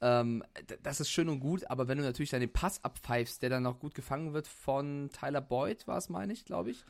Ähm, 0.00 0.42
das 0.82 1.00
ist 1.00 1.08
schön 1.08 1.28
und 1.28 1.38
gut, 1.40 1.70
aber 1.70 1.86
wenn 1.88 1.96
du 1.96 2.04
natürlich 2.04 2.30
dann 2.30 2.40
den 2.40 2.52
Pass 2.52 2.82
abpfeifst, 2.84 3.40
der 3.40 3.50
dann 3.50 3.62
noch 3.62 3.78
gut 3.78 3.94
gefangen 3.94 4.34
wird 4.34 4.48
von 4.48 5.08
Tyler 5.10 5.40
Boyd, 5.40 5.86
war 5.86 5.96
es, 5.98 6.08
meine 6.08 6.32
ich, 6.32 6.44
glaube 6.44 6.70
ich, 6.72 6.84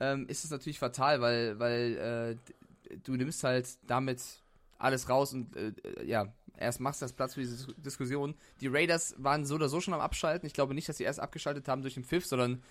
ähm, 0.00 0.26
ist 0.26 0.44
es 0.44 0.50
natürlich 0.50 0.78
fatal, 0.78 1.20
weil, 1.20 1.58
weil 1.60 2.38
äh, 2.88 2.96
du 3.04 3.12
nimmst 3.14 3.44
halt 3.44 3.68
damit 3.86 4.22
alles 4.78 5.08
raus 5.10 5.34
und 5.34 5.54
äh, 5.54 5.68
äh, 5.84 6.06
ja, 6.06 6.32
erst 6.60 6.80
machst 6.80 7.00
du 7.00 7.04
das 7.04 7.12
Platz 7.12 7.34
für 7.34 7.40
diese 7.40 7.56
Dis- 7.56 7.74
Diskussion. 7.78 8.34
Die 8.60 8.68
Raiders 8.68 9.14
waren 9.18 9.44
so 9.44 9.56
oder 9.56 9.68
so 9.68 9.80
schon 9.80 9.94
am 9.94 10.00
Abschalten. 10.00 10.46
Ich 10.46 10.52
glaube 10.52 10.74
nicht, 10.74 10.88
dass 10.88 10.98
sie 10.98 11.04
erst 11.04 11.20
abgeschaltet 11.20 11.66
haben 11.66 11.82
durch 11.82 11.94
den 11.94 12.04
Pfiff, 12.04 12.26
sondern 12.26 12.62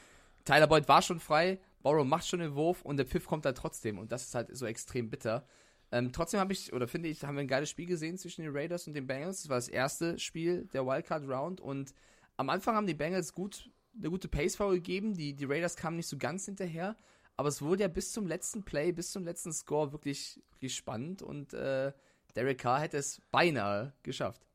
Tyler 0.45 0.67
Boyd 0.67 0.88
war 0.88 1.02
schon 1.02 1.19
frei, 1.19 1.60
Borrow 1.82 2.06
macht 2.06 2.28
schon 2.28 2.39
den 2.39 2.56
Wurf 2.56 2.84
und 2.84 2.97
der 2.97 3.06
Pfiff 3.06 3.25
kommt 3.25 3.45
dann 3.45 3.56
trotzdem 3.56 3.99
und 3.99 4.12
das 4.12 4.23
ist 4.23 4.36
halt 4.36 4.56
so 4.56 4.65
extrem 4.65 5.10
bitter. 5.10 5.45
Ähm, 5.91 6.13
trotzdem 6.13 6.39
habe 6.39 6.54
ich, 6.54 6.71
oder 6.71 6.88
finde 6.88 7.10
ich, 7.10 7.23
haben 7.23 7.36
wir 7.36 7.41
ein 7.41 7.47
geiles 7.47 7.69
Spiel 7.69 7.88
gesehen 7.88 8.17
zwischen 8.17 8.43
den 8.43 8.56
Raiders 8.56 8.88
und 8.88 8.93
den 8.93 9.08
Bengals. 9.08 9.41
Das 9.41 9.49
war 9.49 9.58
das 9.58 9.67
erste 9.67 10.17
Spiel 10.19 10.69
der 10.71 10.86
Wildcard 10.86 11.28
Round 11.28 11.60
und 11.60 11.93
am 12.38 12.49
Anfang 12.49 12.75
haben 12.75 12.88
die 12.88 12.93
Bengals 12.93 13.34
gut, 13.34 13.69
eine 13.97 14.10
gute 14.10 14.28
Pace 14.28 14.56
vorgegeben. 14.56 15.13
Die, 15.13 15.34
die 15.34 15.45
Raiders 15.45 15.75
kamen 15.75 15.97
nicht 15.97 16.08
so 16.08 16.17
ganz 16.17 16.45
hinterher, 16.45 16.95
aber 17.36 17.49
es 17.49 17.62
wurde 17.62 17.82
ja 17.82 17.88
bis 17.88 18.12
zum 18.12 18.28
letzten 18.28 18.63
Play, 18.63 18.91
bis 18.91 19.12
zum 19.12 19.25
letzten 19.25 19.52
Score 19.52 19.91
wirklich, 19.91 20.41
wirklich 20.52 20.75
spannend 20.75 21.21
und 21.21 21.54
äh, 21.54 21.91
Derek 22.35 22.59
Carr 22.59 22.81
hätte 22.81 22.97
es 22.97 23.21
beinahe 23.31 23.93
geschafft. 24.03 24.45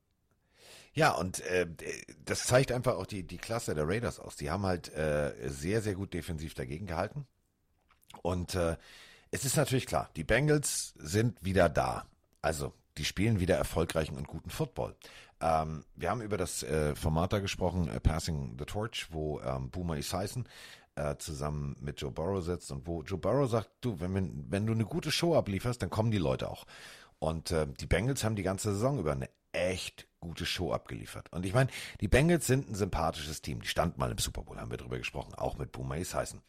Ja, 0.93 1.11
und 1.11 1.41
äh, 1.41 1.67
das 2.25 2.45
zeigt 2.45 2.71
einfach 2.71 2.95
auch 2.95 3.07
die, 3.07 3.25
die 3.25 3.39
Klasse 3.39 3.75
der 3.75 3.89
Raiders 3.89 4.21
aus. 4.21 4.37
Die 4.37 4.51
haben 4.51 4.65
halt 4.65 4.93
äh, 4.95 5.33
sehr, 5.49 5.83
sehr 5.83 5.95
gut 5.95 6.15
defensiv 6.15 6.55
dagegen 6.55 6.87
gehalten. 6.87 7.27
Und 8.23 8.55
äh, 8.55 8.77
es 9.33 9.45
ist 9.45 9.57
natürlich 9.57 9.87
klar, 9.87 10.09
die 10.15 10.23
Bengals 10.23 10.95
sind 10.97 11.45
wieder 11.45 11.69
da. 11.69 12.07
Also, 12.41 12.73
die 12.97 13.05
spielen 13.05 13.41
wieder 13.41 13.57
erfolgreichen 13.57 14.17
und 14.17 14.29
guten 14.29 14.51
Football. 14.51 14.95
Ähm, 15.41 15.85
wir 15.97 16.11
haben 16.11 16.21
über 16.23 16.37
das 16.37 16.63
äh, 16.63 16.95
Format 16.95 17.33
da 17.33 17.41
gesprochen, 17.41 17.89
äh, 17.89 17.99
Passing 17.99 18.55
the 18.57 18.65
Torch, 18.65 19.09
wo 19.11 19.41
ähm, 19.41 19.71
Boomer 19.71 19.97
Esiason 19.97 20.47
äh, 20.95 21.17
zusammen 21.17 21.77
mit 21.81 22.01
Joe 22.01 22.13
Burrow 22.13 22.43
sitzt 22.45 22.71
und 22.71 22.87
wo 22.87 23.03
Joe 23.03 23.19
Burrow 23.19 23.51
sagt, 23.51 23.69
du, 23.81 23.99
wenn, 23.99 24.15
wir, 24.15 24.31
wenn 24.49 24.67
du 24.67 24.73
eine 24.73 24.85
gute 24.85 25.11
Show 25.11 25.35
ablieferst, 25.35 25.83
dann 25.83 25.91
kommen 25.91 26.13
die 26.13 26.19
Leute 26.19 26.49
auch. 26.49 26.67
Und 27.25 27.53
äh, 27.53 27.67
die 27.67 27.87
Bengals 27.87 28.23
haben 28.23 28.37
die 28.37 28.43
ganze 28.43 28.75
Saison 28.75 28.99
über 28.99 29.13
eine 29.13 29.31
echt 29.53 30.07
gute 30.21 30.45
Show 30.45 30.75
abgeliefert. 30.75 31.33
Und 31.33 31.47
ich 31.47 31.55
meine, 31.55 31.71
die 32.03 32.09
Bengals 32.09 32.47
sind 32.47 32.69
ein 32.69 32.75
sympathisches 32.75 33.41
Team. 33.41 33.63
Die 33.63 33.67
stand 33.67 33.97
mal 33.97 34.11
im 34.11 34.19
Super 34.19 34.43
Bowl, 34.43 34.61
haben 34.61 34.71
wir 34.71 34.77
drüber 34.77 34.99
gesprochen, 34.99 35.35
auch 35.35 35.57
mit 35.57 35.73
Boomer 35.73 35.97
Esiason. 35.97 36.43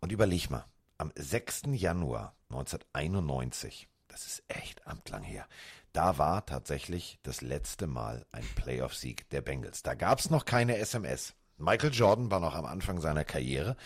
Und 0.00 0.12
überleg 0.12 0.50
mal, 0.50 0.66
am 0.98 1.12
6. 1.16 1.62
Januar 1.72 2.36
1991, 2.50 3.88
das 4.08 4.26
ist 4.26 4.42
echt 4.48 4.86
amtlang 4.86 5.22
her, 5.22 5.46
da 5.94 6.18
war 6.18 6.44
tatsächlich 6.44 7.18
das 7.22 7.40
letzte 7.40 7.86
Mal 7.86 8.26
ein 8.30 8.44
Playoff-Sieg 8.54 9.30
der 9.30 9.40
Bengals. 9.40 9.82
Da 9.82 9.94
gab 9.94 10.18
es 10.18 10.28
noch 10.28 10.44
keine 10.44 10.76
SMS. 10.76 11.36
Michael 11.56 11.94
Jordan 11.94 12.30
war 12.30 12.40
noch 12.40 12.54
am 12.54 12.66
Anfang 12.66 13.00
seiner 13.00 13.24
Karriere 13.24 13.78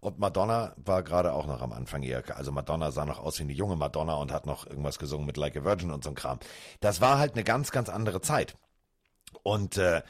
und 0.00 0.18
Madonna 0.18 0.74
war 0.76 1.02
gerade 1.02 1.32
auch 1.32 1.46
noch 1.46 1.60
am 1.60 1.72
Anfang 1.72 2.02
ihrer, 2.02 2.36
also 2.36 2.52
Madonna 2.52 2.90
sah 2.90 3.04
noch 3.04 3.18
aus 3.18 3.38
wie 3.38 3.44
eine 3.44 3.52
junge 3.52 3.76
Madonna 3.76 4.14
und 4.14 4.32
hat 4.32 4.46
noch 4.46 4.66
irgendwas 4.66 4.98
gesungen 4.98 5.26
mit 5.26 5.36
Like 5.36 5.56
a 5.56 5.64
Virgin 5.64 5.90
und 5.90 6.04
so 6.04 6.10
ein 6.10 6.14
Kram. 6.14 6.38
Das 6.80 7.00
war 7.00 7.18
halt 7.18 7.34
eine 7.34 7.44
ganz, 7.44 7.70
ganz 7.70 7.88
andere 7.88 8.20
Zeit. 8.20 8.56
Und 9.42 9.76
äh, 9.76 10.02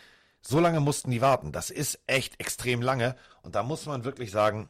so 0.43 0.61
lange 0.61 0.81
mussten 0.81 1.11
die 1.11 1.21
warten. 1.21 1.53
Das 1.53 1.71
ist 1.71 1.99
echt 2.07 2.41
extrem 2.41 2.83
lange. 2.83 3.17
Und 3.43 3.55
da 3.55 3.63
muss 3.63 3.87
man 3.87 4.05
wirklich 4.05 4.31
sagen, 4.31 4.69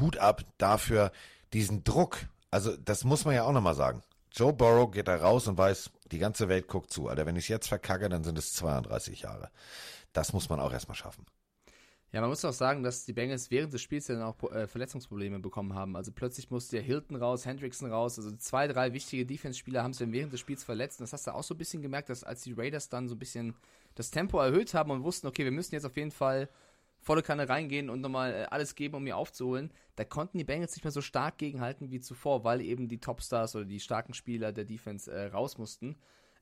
Hut 0.00 0.18
ab 0.18 0.42
dafür, 0.56 1.12
diesen 1.52 1.84
Druck. 1.84 2.18
Also 2.50 2.76
das 2.76 3.04
muss 3.04 3.24
man 3.24 3.34
ja 3.34 3.44
auch 3.44 3.52
nochmal 3.52 3.74
sagen. 3.74 4.02
Joe 4.32 4.52
Burrow 4.52 4.90
geht 4.90 5.08
da 5.08 5.16
raus 5.16 5.46
und 5.46 5.58
weiß, 5.58 5.90
die 6.10 6.18
ganze 6.18 6.48
Welt 6.48 6.68
guckt 6.68 6.92
zu. 6.92 7.08
Alter, 7.08 7.26
wenn 7.26 7.36
ich 7.36 7.44
es 7.44 7.48
jetzt 7.48 7.68
verkacke, 7.68 8.08
dann 8.08 8.24
sind 8.24 8.38
es 8.38 8.52
32 8.54 9.22
Jahre. 9.22 9.50
Das 10.12 10.32
muss 10.32 10.48
man 10.48 10.60
auch 10.60 10.72
erstmal 10.72 10.96
schaffen. 10.96 11.26
Ja, 12.14 12.20
man 12.20 12.30
muss 12.30 12.44
auch 12.44 12.52
sagen, 12.52 12.84
dass 12.84 13.04
die 13.04 13.12
Bengals 13.12 13.50
während 13.50 13.72
des 13.72 13.82
Spiels 13.82 14.06
dann 14.06 14.22
auch 14.22 14.40
äh, 14.52 14.68
Verletzungsprobleme 14.68 15.40
bekommen 15.40 15.74
haben. 15.74 15.96
Also 15.96 16.12
plötzlich 16.12 16.48
musste 16.48 16.76
ja 16.76 16.82
Hilton 16.84 17.16
raus, 17.16 17.44
Hendrickson 17.44 17.90
raus. 17.90 18.18
Also 18.18 18.30
zwei, 18.36 18.68
drei 18.68 18.92
wichtige 18.92 19.26
Defense-Spieler 19.26 19.82
haben 19.82 19.94
dann 19.98 20.12
während 20.12 20.32
des 20.32 20.38
Spiels 20.38 20.62
verletzt. 20.62 21.00
Und 21.00 21.06
das 21.06 21.12
hast 21.12 21.26
du 21.26 21.34
auch 21.34 21.42
so 21.42 21.54
ein 21.54 21.58
bisschen 21.58 21.82
gemerkt, 21.82 22.10
dass 22.10 22.22
als 22.22 22.42
die 22.42 22.52
Raiders 22.52 22.88
dann 22.88 23.08
so 23.08 23.16
ein 23.16 23.18
bisschen 23.18 23.56
das 23.96 24.12
Tempo 24.12 24.38
erhöht 24.38 24.74
haben 24.74 24.92
und 24.92 25.02
wussten, 25.02 25.26
okay, 25.26 25.42
wir 25.42 25.50
müssen 25.50 25.74
jetzt 25.74 25.86
auf 25.86 25.96
jeden 25.96 26.12
Fall 26.12 26.48
volle 27.00 27.22
Kanne 27.22 27.48
reingehen 27.48 27.90
und 27.90 28.00
nochmal 28.00 28.32
äh, 28.32 28.46
alles 28.48 28.76
geben, 28.76 28.94
um 28.94 29.04
ihn 29.08 29.12
aufzuholen, 29.12 29.72
da 29.96 30.04
konnten 30.04 30.38
die 30.38 30.44
Bengals 30.44 30.76
nicht 30.76 30.84
mehr 30.84 30.92
so 30.92 31.00
stark 31.00 31.38
gegenhalten 31.38 31.90
wie 31.90 31.98
zuvor, 31.98 32.44
weil 32.44 32.60
eben 32.60 32.86
die 32.86 33.00
Topstars 33.00 33.56
oder 33.56 33.64
die 33.64 33.80
starken 33.80 34.14
Spieler 34.14 34.52
der 34.52 34.64
Defense 34.64 35.10
äh, 35.10 35.26
raus 35.26 35.58
mussten. 35.58 35.96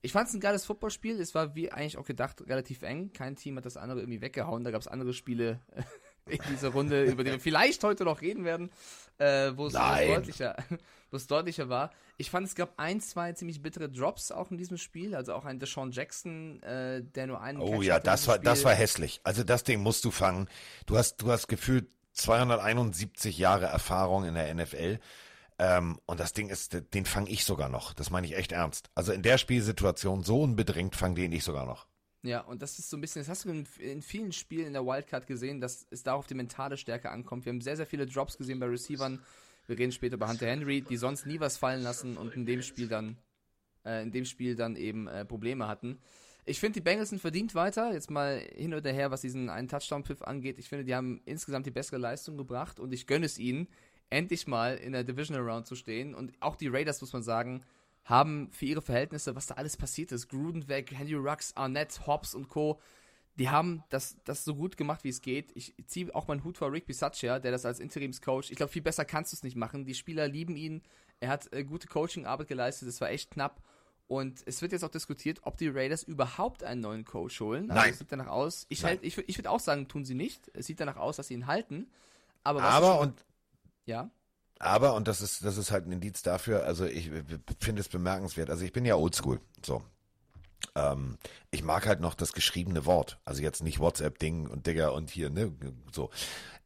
Ich 0.05 0.13
fand 0.13 0.29
es 0.29 0.35
ein 0.35 0.41
geiles 0.41 0.65
Footballspiel. 0.65 1.21
Es 1.21 1.35
war 1.35 1.55
wie 1.55 1.71
eigentlich 1.71 1.97
auch 1.97 2.05
gedacht 2.05 2.43
relativ 2.49 2.83
eng. 2.83 3.13
Kein 3.13 3.37
Team 3.37 3.57
hat 3.57 3.65
das 3.65 3.77
andere 3.77 4.01
irgendwie 4.01 4.21
weggehauen. 4.21 4.65
Da 4.65 4.73
gab 4.73 4.81
es 4.81 4.89
andere 4.89 5.13
Spiele 5.15 5.61
in 6.27 6.41
dieser 6.51 6.71
Runde, 6.71 7.05
über 7.11 7.23
die 7.23 7.31
wir 7.31 7.39
vielleicht 7.39 7.85
heute 7.85 8.05
noch 8.05 8.21
reden 8.21 8.45
werden, 8.45 8.71
äh, 9.19 9.53
wo 9.55 9.69
es 9.69 9.75
deutlicher, 9.75 10.57
deutlicher 11.29 11.69
war. 11.69 11.93
Ich 12.17 12.31
fand, 12.31 12.49
es 12.49 12.57
gab 12.57 12.79
ein, 12.79 13.01
zwei 13.01 13.33
ziemlich 13.33 13.63
bittere 13.63 13.89
Drops 13.89 14.33
auch 14.33 14.51
in 14.51 14.59
diesem 14.59 14.77
Spiel. 14.77 15.15
Also 15.15 15.35
auch 15.35 15.45
ein 15.45 15.61
Deshaun 15.61 15.93
Jackson, 15.93 16.61
äh, 16.65 17.03
der 17.03 17.29
nur 17.29 17.41
einen 17.41 17.61
Oh 17.61 17.71
Catch 17.71 17.85
ja, 17.85 18.01
das 18.01 18.27
war, 18.27 18.41
das 18.41 18.65
war 18.65 18.75
hässlich. 18.75 19.21
Also 19.23 19.45
das 19.45 19.63
Ding 19.63 19.81
musst 19.83 20.05
du 20.05 20.11
fangen. 20.11 20.49
Du 20.87 20.97
hast, 20.97 21.23
du 21.23 21.31
hast 21.31 21.47
gefühlt 21.47 21.87
271 22.15 23.39
Jahre 23.39 23.67
Erfahrung 23.67 24.25
in 24.25 24.35
der 24.35 24.53
NFL. 24.53 24.99
Ähm, 25.63 26.01
und 26.07 26.19
das 26.19 26.33
Ding 26.33 26.49
ist, 26.49 26.77
den 26.93 27.05
fange 27.05 27.31
ich 27.31 27.45
sogar 27.45 27.69
noch. 27.69 27.95
Das 27.95 28.11
meine 28.11 28.27
ich 28.27 28.35
echt 28.37 28.51
ernst. 28.51 28.91
Also 28.97 29.13
in 29.13 29.23
der 29.23 29.39
Spielsituation 29.39 30.25
so 30.25 30.43
unbedrängt 30.43 30.97
fange 30.97 31.15
den 31.15 31.31
ich 31.31 31.45
sogar 31.45 31.67
noch. 31.67 31.87
Ja, 32.25 32.41
und 32.41 32.63
das 32.63 32.81
ist 32.81 32.91
so 32.91 32.97
ein 32.97 33.01
bisschen, 33.01 33.23
das 33.23 33.29
hast 33.29 33.45
du 33.45 33.65
in, 33.79 34.03
vielen 34.03 34.33
Spielen 34.33 34.67
in 34.67 34.73
der 34.73 34.85
Wildcard 34.85 35.29
gesehen, 35.29 35.61
dass 35.61 35.87
es 35.91 36.03
darauf 36.03 36.27
die 36.27 36.35
mentale 36.35 36.77
Stärke 36.77 37.11
ankommt. 37.11 37.45
Wir 37.45 37.53
haben 37.53 37.61
sehr, 37.61 37.77
sehr 37.77 37.87
viele 37.87 38.07
Drops 38.07 38.39
gesehen 38.39 38.59
bei 38.59 38.67
Receivern. 38.67 39.21
Wir 39.69 39.79
reden 39.79 39.93
später 39.93 40.17
über 40.17 40.29
Hunter 40.29 40.47
Henry, 40.47 40.83
die 40.83 40.97
sonst 40.97 41.27
nie 41.27 41.39
was 41.39 41.59
fallen 41.59 41.83
lassen 41.83 42.17
und 42.17 42.35
in 42.35 42.45
dem 42.45 42.63
Spiel 42.63 42.89
dann, 42.89 43.17
äh, 43.85 44.03
in 44.03 44.11
dem 44.11 44.25
Spiel 44.25 44.57
dann 44.57 44.75
eben 44.75 45.07
äh, 45.07 45.25
Probleme 45.25 45.69
hatten. 45.69 46.01
Ich 46.45 46.59
finde, 46.59 46.75
die 46.75 46.81
Bengals 46.81 47.11
sind 47.11 47.21
verdient 47.21 47.55
weiter. 47.55 47.93
Jetzt 47.93 48.11
mal 48.11 48.41
hin 48.57 48.75
oder 48.75 48.91
her, 48.91 49.13
was 49.13 49.21
diesen 49.21 49.49
einen 49.49 49.69
Touchdown-Pfiff 49.69 50.23
angeht. 50.23 50.59
Ich 50.59 50.69
finde, 50.69 50.85
die 50.85 50.95
haben 50.97 51.23
insgesamt 51.25 51.67
die 51.67 51.71
bessere 51.71 51.99
Leistung 51.99 52.37
gebracht 52.37 52.81
und 52.81 52.93
ich 52.93 53.07
gönne 53.07 53.27
es 53.27 53.39
ihnen, 53.39 53.69
endlich 54.13 54.47
mal 54.47 54.77
in 54.77 54.93
der 54.93 55.05
Divisional 55.05 55.49
Round 55.49 55.67
zu 55.67 55.75
stehen. 55.75 56.15
Und 56.15 56.33
auch 56.41 56.57
die 56.57 56.69
Raiders, 56.69 57.01
muss 57.01 57.13
man 57.13 57.23
sagen, 57.23 57.65
haben 58.05 58.51
für 58.53 58.67
ihre 58.67 58.83
Verhältnisse, 58.83 59.35
was 59.35 59.47
da 59.47 59.55
alles 59.55 59.77
passiert 59.77 60.13
ist, 60.13 60.29
Gruden 60.29 60.69
weg, 60.69 60.93
Henry 60.93 61.15
Rux, 61.15 61.57
Arnett, 61.57 62.07
Hobbs 62.07 62.35
und 62.35 62.49
Co., 62.49 62.81
die 63.37 63.49
haben 63.49 63.83
das, 63.89 64.17
das 64.25 64.45
so 64.45 64.55
gut 64.55 64.77
gemacht, 64.77 65.05
wie 65.05 65.09
es 65.09 65.23
geht. 65.23 65.53
Ich 65.55 65.75
ziehe 65.87 66.15
auch 66.15 66.29
meinen 66.29 66.45
Hut 66.45 66.59
vor 66.59 66.71
Rick 66.71 66.85
Bisaccia, 66.85 67.39
der 67.39 67.51
das 67.51 67.65
als 67.65 67.81
Interimscoach, 67.81 68.51
ich 68.51 68.57
glaube, 68.57 68.71
viel 68.71 68.83
besser 68.83 69.07
kannst 69.07 69.33
du 69.33 69.37
es 69.37 69.43
nicht 69.43 69.57
machen. 69.57 69.87
Die 69.87 69.95
Spieler 69.95 70.29
lieben 70.29 70.55
ihn. 70.55 70.83
Er 71.21 71.31
hat 71.31 71.51
äh, 71.53 71.65
gute 71.65 71.89
Coaching-Arbeit 71.89 72.49
geleistet. 72.49 72.89
Es 72.89 73.01
war 73.01 73.11
echt 73.11 73.31
knapp. 73.31 73.63
Und 74.07 74.43
es 74.45 74.61
wird 74.61 74.73
jetzt 74.73 74.85
auch 74.85 74.91
diskutiert, 74.91 75.41
ob 75.45 75.57
die 75.57 75.69
Raiders 75.69 76.03
überhaupt 76.03 76.63
einen 76.63 76.83
neuen 76.83 77.07
Coach 77.07 77.41
holen. 77.41 77.71
Also 77.71 77.83
Nein. 77.83 77.91
Es 77.93 77.99
sieht 78.01 78.13
danach 78.13 78.27
aus. 78.27 78.67
Ich, 78.69 78.83
Nein. 78.83 78.91
halt, 78.91 79.05
ich, 79.05 79.17
ich 79.17 79.39
würde 79.39 79.51
auch 79.51 79.61
sagen, 79.61 79.89
tun 79.89 80.05
sie 80.05 80.15
nicht. 80.15 80.51
Es 80.53 80.67
sieht 80.67 80.81
danach 80.81 80.99
aus, 80.99 81.17
dass 81.17 81.29
sie 81.29 81.35
ihn 81.35 81.47
halten. 81.47 81.91
Aber, 82.45 82.61
was 82.61 82.75
Aber 82.75 83.01
und 83.01 83.25
ja. 83.87 84.11
Aber, 84.59 84.95
und 84.95 85.09
das 85.09 85.21
ist, 85.21 85.45
das 85.45 85.57
ist 85.57 85.73
halt 85.73 85.87
ein 85.87 85.93
Indiz 85.93 86.23
dafür, 86.23 86.65
also 86.65 86.85
ich 86.85 87.11
finde 87.59 87.81
es 87.81 87.89
bemerkenswert. 87.89 88.49
Also 88.49 88.65
ich 88.65 88.73
bin 88.73 88.85
ja 88.85 88.95
oldschool. 88.95 89.41
So. 89.65 89.83
Ähm, 90.77 91.19
ich 91.51 91.65
mag 91.65 91.87
halt 91.87 92.01
noch 92.01 92.15
das 92.15 92.33
geschriebene 92.33 92.87
Wort. 92.87 93.19
Also 93.25 93.43
jetzt 93.43 93.65
nicht 93.65 93.81
WhatsApp-Ding 93.81 94.47
und 94.47 94.67
Digger 94.67 94.95
und 94.95 95.11
hier, 95.11 95.31
ne, 95.31 95.53
so. 95.91 96.11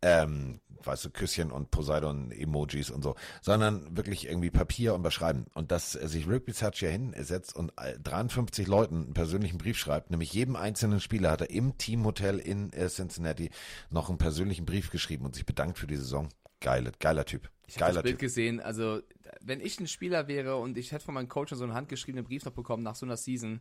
Ähm, 0.02 0.60
weißt 0.86 1.04
du, 1.06 1.10
Küsschen 1.10 1.50
und 1.50 1.70
Poseidon-Emojis 1.70 2.90
und 2.90 3.02
so, 3.02 3.16
sondern 3.42 3.96
wirklich 3.96 4.26
irgendwie 4.26 4.50
Papier 4.50 4.94
und 4.94 5.02
was 5.02 5.14
schreiben. 5.14 5.46
Und 5.54 5.72
dass 5.72 5.94
äh, 5.94 6.08
sich 6.08 6.28
Rick 6.28 6.46
Bisaccia 6.46 6.88
hinsetzt 6.88 7.56
und 7.56 7.72
äh, 7.78 7.98
53 7.98 8.66
Leuten 8.66 9.04
einen 9.04 9.14
persönlichen 9.14 9.58
Brief 9.58 9.78
schreibt, 9.78 10.10
nämlich 10.10 10.32
jedem 10.32 10.56
einzelnen 10.56 11.00
Spieler 11.00 11.30
hat 11.30 11.40
er 11.40 11.50
im 11.50 11.76
Teamhotel 11.78 12.38
in 12.38 12.72
äh, 12.72 12.88
Cincinnati 12.88 13.50
noch 13.90 14.08
einen 14.08 14.18
persönlichen 14.18 14.66
Brief 14.66 14.90
geschrieben 14.90 15.24
und 15.24 15.34
sich 15.34 15.46
bedankt 15.46 15.78
für 15.78 15.86
die 15.86 15.96
Saison. 15.96 16.28
Geile, 16.60 16.92
geiler 16.98 17.24
Typ. 17.24 17.50
Ich 17.66 17.74
habe 17.76 17.80
Geiler 17.86 17.94
das 17.94 18.02
Bild 18.04 18.14
Typ. 18.14 18.20
gesehen. 18.20 18.60
Also, 18.60 19.00
wenn 19.40 19.60
ich 19.60 19.78
ein 19.80 19.88
Spieler 19.88 20.28
wäre 20.28 20.56
und 20.56 20.78
ich 20.78 20.92
hätte 20.92 21.04
von 21.04 21.14
meinem 21.14 21.28
Coach 21.28 21.52
so 21.52 21.64
einen 21.64 21.74
handgeschriebenen 21.74 22.24
Brief 22.24 22.44
noch 22.44 22.52
bekommen 22.52 22.82
nach 22.82 22.94
so 22.94 23.06
einer 23.06 23.16
Season, 23.16 23.60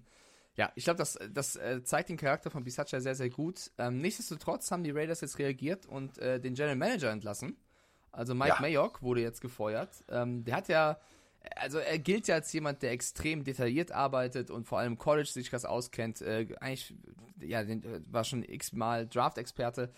ja, 0.57 0.71
ich 0.75 0.85
glaube, 0.85 0.97
das, 0.97 1.19
das 1.33 1.57
äh, 1.57 1.83
zeigt 1.83 2.09
den 2.09 2.17
Charakter 2.17 2.49
von 2.49 2.63
Bisaccia 2.63 3.01
sehr, 3.01 3.15
sehr 3.15 3.29
gut. 3.29 3.71
Ähm, 3.77 3.99
nichtsdestotrotz 3.99 4.71
haben 4.71 4.83
die 4.83 4.91
Raiders 4.91 5.21
jetzt 5.21 5.37
reagiert 5.37 5.85
und 5.85 6.17
äh, 6.19 6.39
den 6.39 6.53
General 6.53 6.77
Manager 6.77 7.11
entlassen. 7.11 7.57
Also 8.11 8.33
Mike 8.33 8.55
Ja. 8.55 8.61
Mayock 8.61 9.01
wurde 9.01 9.21
jetzt 9.21 9.41
gefeuert. 9.41 9.89
Ähm, 10.09 10.45
der 10.45 10.55
hat 10.55 10.69
ja, 10.69 10.97
also 11.57 11.79
er 11.79 11.99
gilt 11.99 12.29
ja 12.29 12.35
als 12.35 12.53
jemand, 12.53 12.81
der 12.83 12.91
extrem 12.91 13.43
detailliert 13.43 13.91
arbeitet 13.91 14.49
und 14.49 14.65
vor 14.65 14.79
allem 14.79 14.97
College 14.97 15.27
sich 15.27 15.49
das 15.49 15.65
auskennt. 15.65 16.21
Äh, 16.21 16.47
eigentlich, 16.61 16.95
ja, 17.41 17.63
den, 17.65 17.83
äh, 17.83 17.99
war 18.09 18.23
schon 18.23 18.41
x-mal 18.41 19.07
Draft-Experte. 19.07 19.91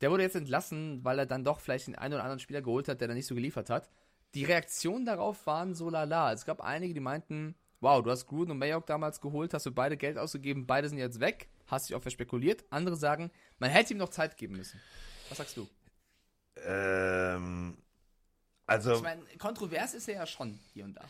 Der 0.00 0.10
wurde 0.10 0.22
jetzt 0.22 0.36
entlassen, 0.36 1.04
weil 1.04 1.18
er 1.18 1.26
dann 1.26 1.44
doch 1.44 1.60
vielleicht 1.60 1.86
den 1.86 1.94
einen 1.94 2.14
oder 2.14 2.22
anderen 2.22 2.40
Spieler 2.40 2.62
geholt 2.62 2.88
hat, 2.88 3.00
der 3.00 3.08
dann 3.08 3.16
nicht 3.16 3.26
so 3.26 3.34
geliefert 3.34 3.70
hat. 3.70 3.88
Die 4.34 4.44
Reaktionen 4.44 5.06
darauf 5.06 5.46
waren 5.46 5.74
so 5.74 5.88
lala. 5.88 6.32
Es 6.32 6.44
gab 6.44 6.60
einige, 6.60 6.92
die 6.92 7.00
meinten, 7.00 7.54
wow, 7.80 8.02
du 8.02 8.10
hast 8.10 8.26
Gruden 8.26 8.50
und 8.50 8.58
Mayock 8.58 8.86
damals 8.86 9.20
geholt, 9.20 9.54
hast 9.54 9.66
du 9.66 9.72
beide 9.72 9.96
Geld 9.96 10.18
ausgegeben, 10.18 10.66
beide 10.66 10.88
sind 10.88 10.98
jetzt 10.98 11.20
weg, 11.20 11.48
hast 11.66 11.88
dich 11.88 11.96
auch 11.96 12.02
verspekuliert. 12.02 12.64
Andere 12.70 12.96
sagen, 12.96 13.30
man 13.58 13.70
hätte 13.70 13.94
ihm 13.94 13.98
noch 13.98 14.10
Zeit 14.10 14.36
geben 14.36 14.56
müssen. 14.56 14.80
Was 15.28 15.38
sagst 15.38 15.56
du? 15.56 15.66
Ähm, 16.64 17.78
also, 18.66 18.94
Ich 18.94 19.02
meine, 19.02 19.22
kontrovers 19.38 19.94
ist 19.94 20.08
er 20.08 20.14
ja 20.16 20.26
schon 20.26 20.58
hier 20.72 20.84
und 20.84 20.94
da. 20.94 21.02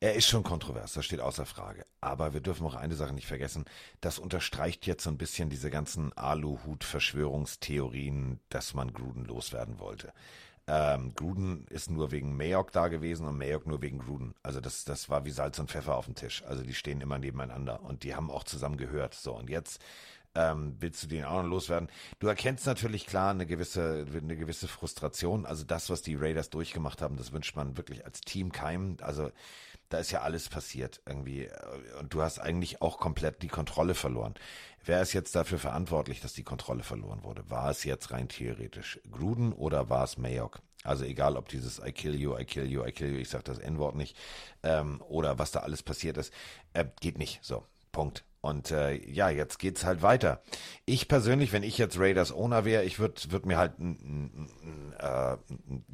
er 0.00 0.14
ist 0.14 0.26
schon 0.26 0.42
kontrovers, 0.42 0.92
das 0.94 1.04
steht 1.04 1.20
außer 1.20 1.46
Frage. 1.46 1.84
Aber 2.00 2.32
wir 2.34 2.40
dürfen 2.40 2.66
auch 2.66 2.74
eine 2.74 2.94
Sache 2.94 3.12
nicht 3.14 3.26
vergessen, 3.26 3.64
das 4.00 4.18
unterstreicht 4.18 4.86
jetzt 4.86 5.04
so 5.04 5.10
ein 5.10 5.18
bisschen 5.18 5.50
diese 5.50 5.70
ganzen 5.70 6.12
Aluhut-Verschwörungstheorien, 6.16 8.40
dass 8.48 8.74
man 8.74 8.92
Gruden 8.92 9.24
loswerden 9.24 9.78
wollte. 9.78 10.12
Ähm, 10.66 11.14
Gruden 11.14 11.66
ist 11.68 11.90
nur 11.90 12.10
wegen 12.10 12.36
Mayock 12.38 12.72
da 12.72 12.88
gewesen 12.88 13.26
und 13.26 13.36
Mayock 13.36 13.66
nur 13.66 13.82
wegen 13.82 13.98
Gruden. 13.98 14.34
Also 14.42 14.60
das, 14.60 14.84
das 14.84 15.10
war 15.10 15.24
wie 15.26 15.30
Salz 15.30 15.58
und 15.58 15.70
Pfeffer 15.70 15.94
auf 15.96 16.06
dem 16.06 16.14
Tisch. 16.14 16.42
Also 16.44 16.62
die 16.62 16.72
stehen 16.74 17.02
immer 17.02 17.18
nebeneinander 17.18 17.82
und 17.82 18.02
die 18.02 18.14
haben 18.14 18.30
auch 18.30 18.44
zusammen 18.44 18.78
gehört. 18.78 19.12
So, 19.14 19.34
und 19.36 19.50
jetzt 19.50 19.78
ähm, 20.34 20.76
willst 20.80 21.02
du 21.02 21.06
den 21.06 21.24
auch 21.24 21.42
noch 21.42 21.48
loswerden? 21.48 21.88
Du 22.18 22.28
erkennst 22.28 22.66
natürlich 22.66 23.06
klar 23.06 23.30
eine 23.30 23.46
gewisse, 23.46 24.06
eine 24.12 24.36
gewisse 24.36 24.68
Frustration. 24.68 25.46
Also 25.46 25.64
das, 25.64 25.90
was 25.90 26.02
die 26.02 26.16
Raiders 26.16 26.50
durchgemacht 26.50 27.02
haben, 27.02 27.16
das 27.16 27.32
wünscht 27.32 27.56
man 27.56 27.76
wirklich 27.76 28.04
als 28.04 28.20
Team 28.20 28.52
keinem. 28.52 28.96
Also 29.00 29.30
da 29.88 29.98
ist 29.98 30.10
ja 30.10 30.22
alles 30.22 30.48
passiert 30.48 31.00
irgendwie. 31.06 31.48
Und 32.00 32.12
du 32.12 32.22
hast 32.22 32.38
eigentlich 32.38 32.82
auch 32.82 32.98
komplett 32.98 33.42
die 33.42 33.48
Kontrolle 33.48 33.94
verloren. 33.94 34.34
Wer 34.84 35.00
ist 35.00 35.12
jetzt 35.12 35.34
dafür 35.34 35.58
verantwortlich, 35.58 36.20
dass 36.20 36.32
die 36.32 36.42
Kontrolle 36.42 36.82
verloren 36.82 37.22
wurde? 37.22 37.48
War 37.48 37.70
es 37.70 37.84
jetzt 37.84 38.10
rein 38.10 38.28
theoretisch 38.28 39.00
Gruden 39.10 39.52
oder 39.52 39.88
war 39.88 40.04
es 40.04 40.18
Mayock? 40.18 40.60
Also 40.82 41.04
egal, 41.04 41.36
ob 41.36 41.48
dieses 41.48 41.78
I 41.78 41.92
kill 41.92 42.14
you, 42.14 42.36
I 42.36 42.44
kill 42.44 42.66
you, 42.66 42.84
I 42.84 42.92
kill 42.92 43.10
you, 43.10 43.18
ich 43.18 43.30
sag 43.30 43.44
das 43.44 43.58
N-Wort 43.58 43.94
nicht, 43.94 44.16
ähm, 44.62 45.00
oder 45.08 45.38
was 45.38 45.50
da 45.50 45.60
alles 45.60 45.82
passiert 45.82 46.18
ist, 46.18 46.32
äh, 46.74 46.84
geht 47.00 47.16
nicht. 47.16 47.42
So, 47.42 47.64
Punkt. 47.90 48.24
Und 48.44 48.72
äh, 48.72 48.92
ja, 49.10 49.30
jetzt 49.30 49.58
geht's 49.58 49.86
halt 49.86 50.02
weiter. 50.02 50.42
Ich 50.84 51.08
persönlich, 51.08 51.52
wenn 51.52 51.62
ich 51.62 51.78
jetzt 51.78 51.98
Raiders 51.98 52.30
Owner 52.30 52.66
wäre, 52.66 52.84
ich 52.84 52.98
würde 52.98 53.14
würd 53.30 53.46
mir 53.46 53.56
halt 53.56 53.78
einen 53.80 54.50
äh, 54.98 55.38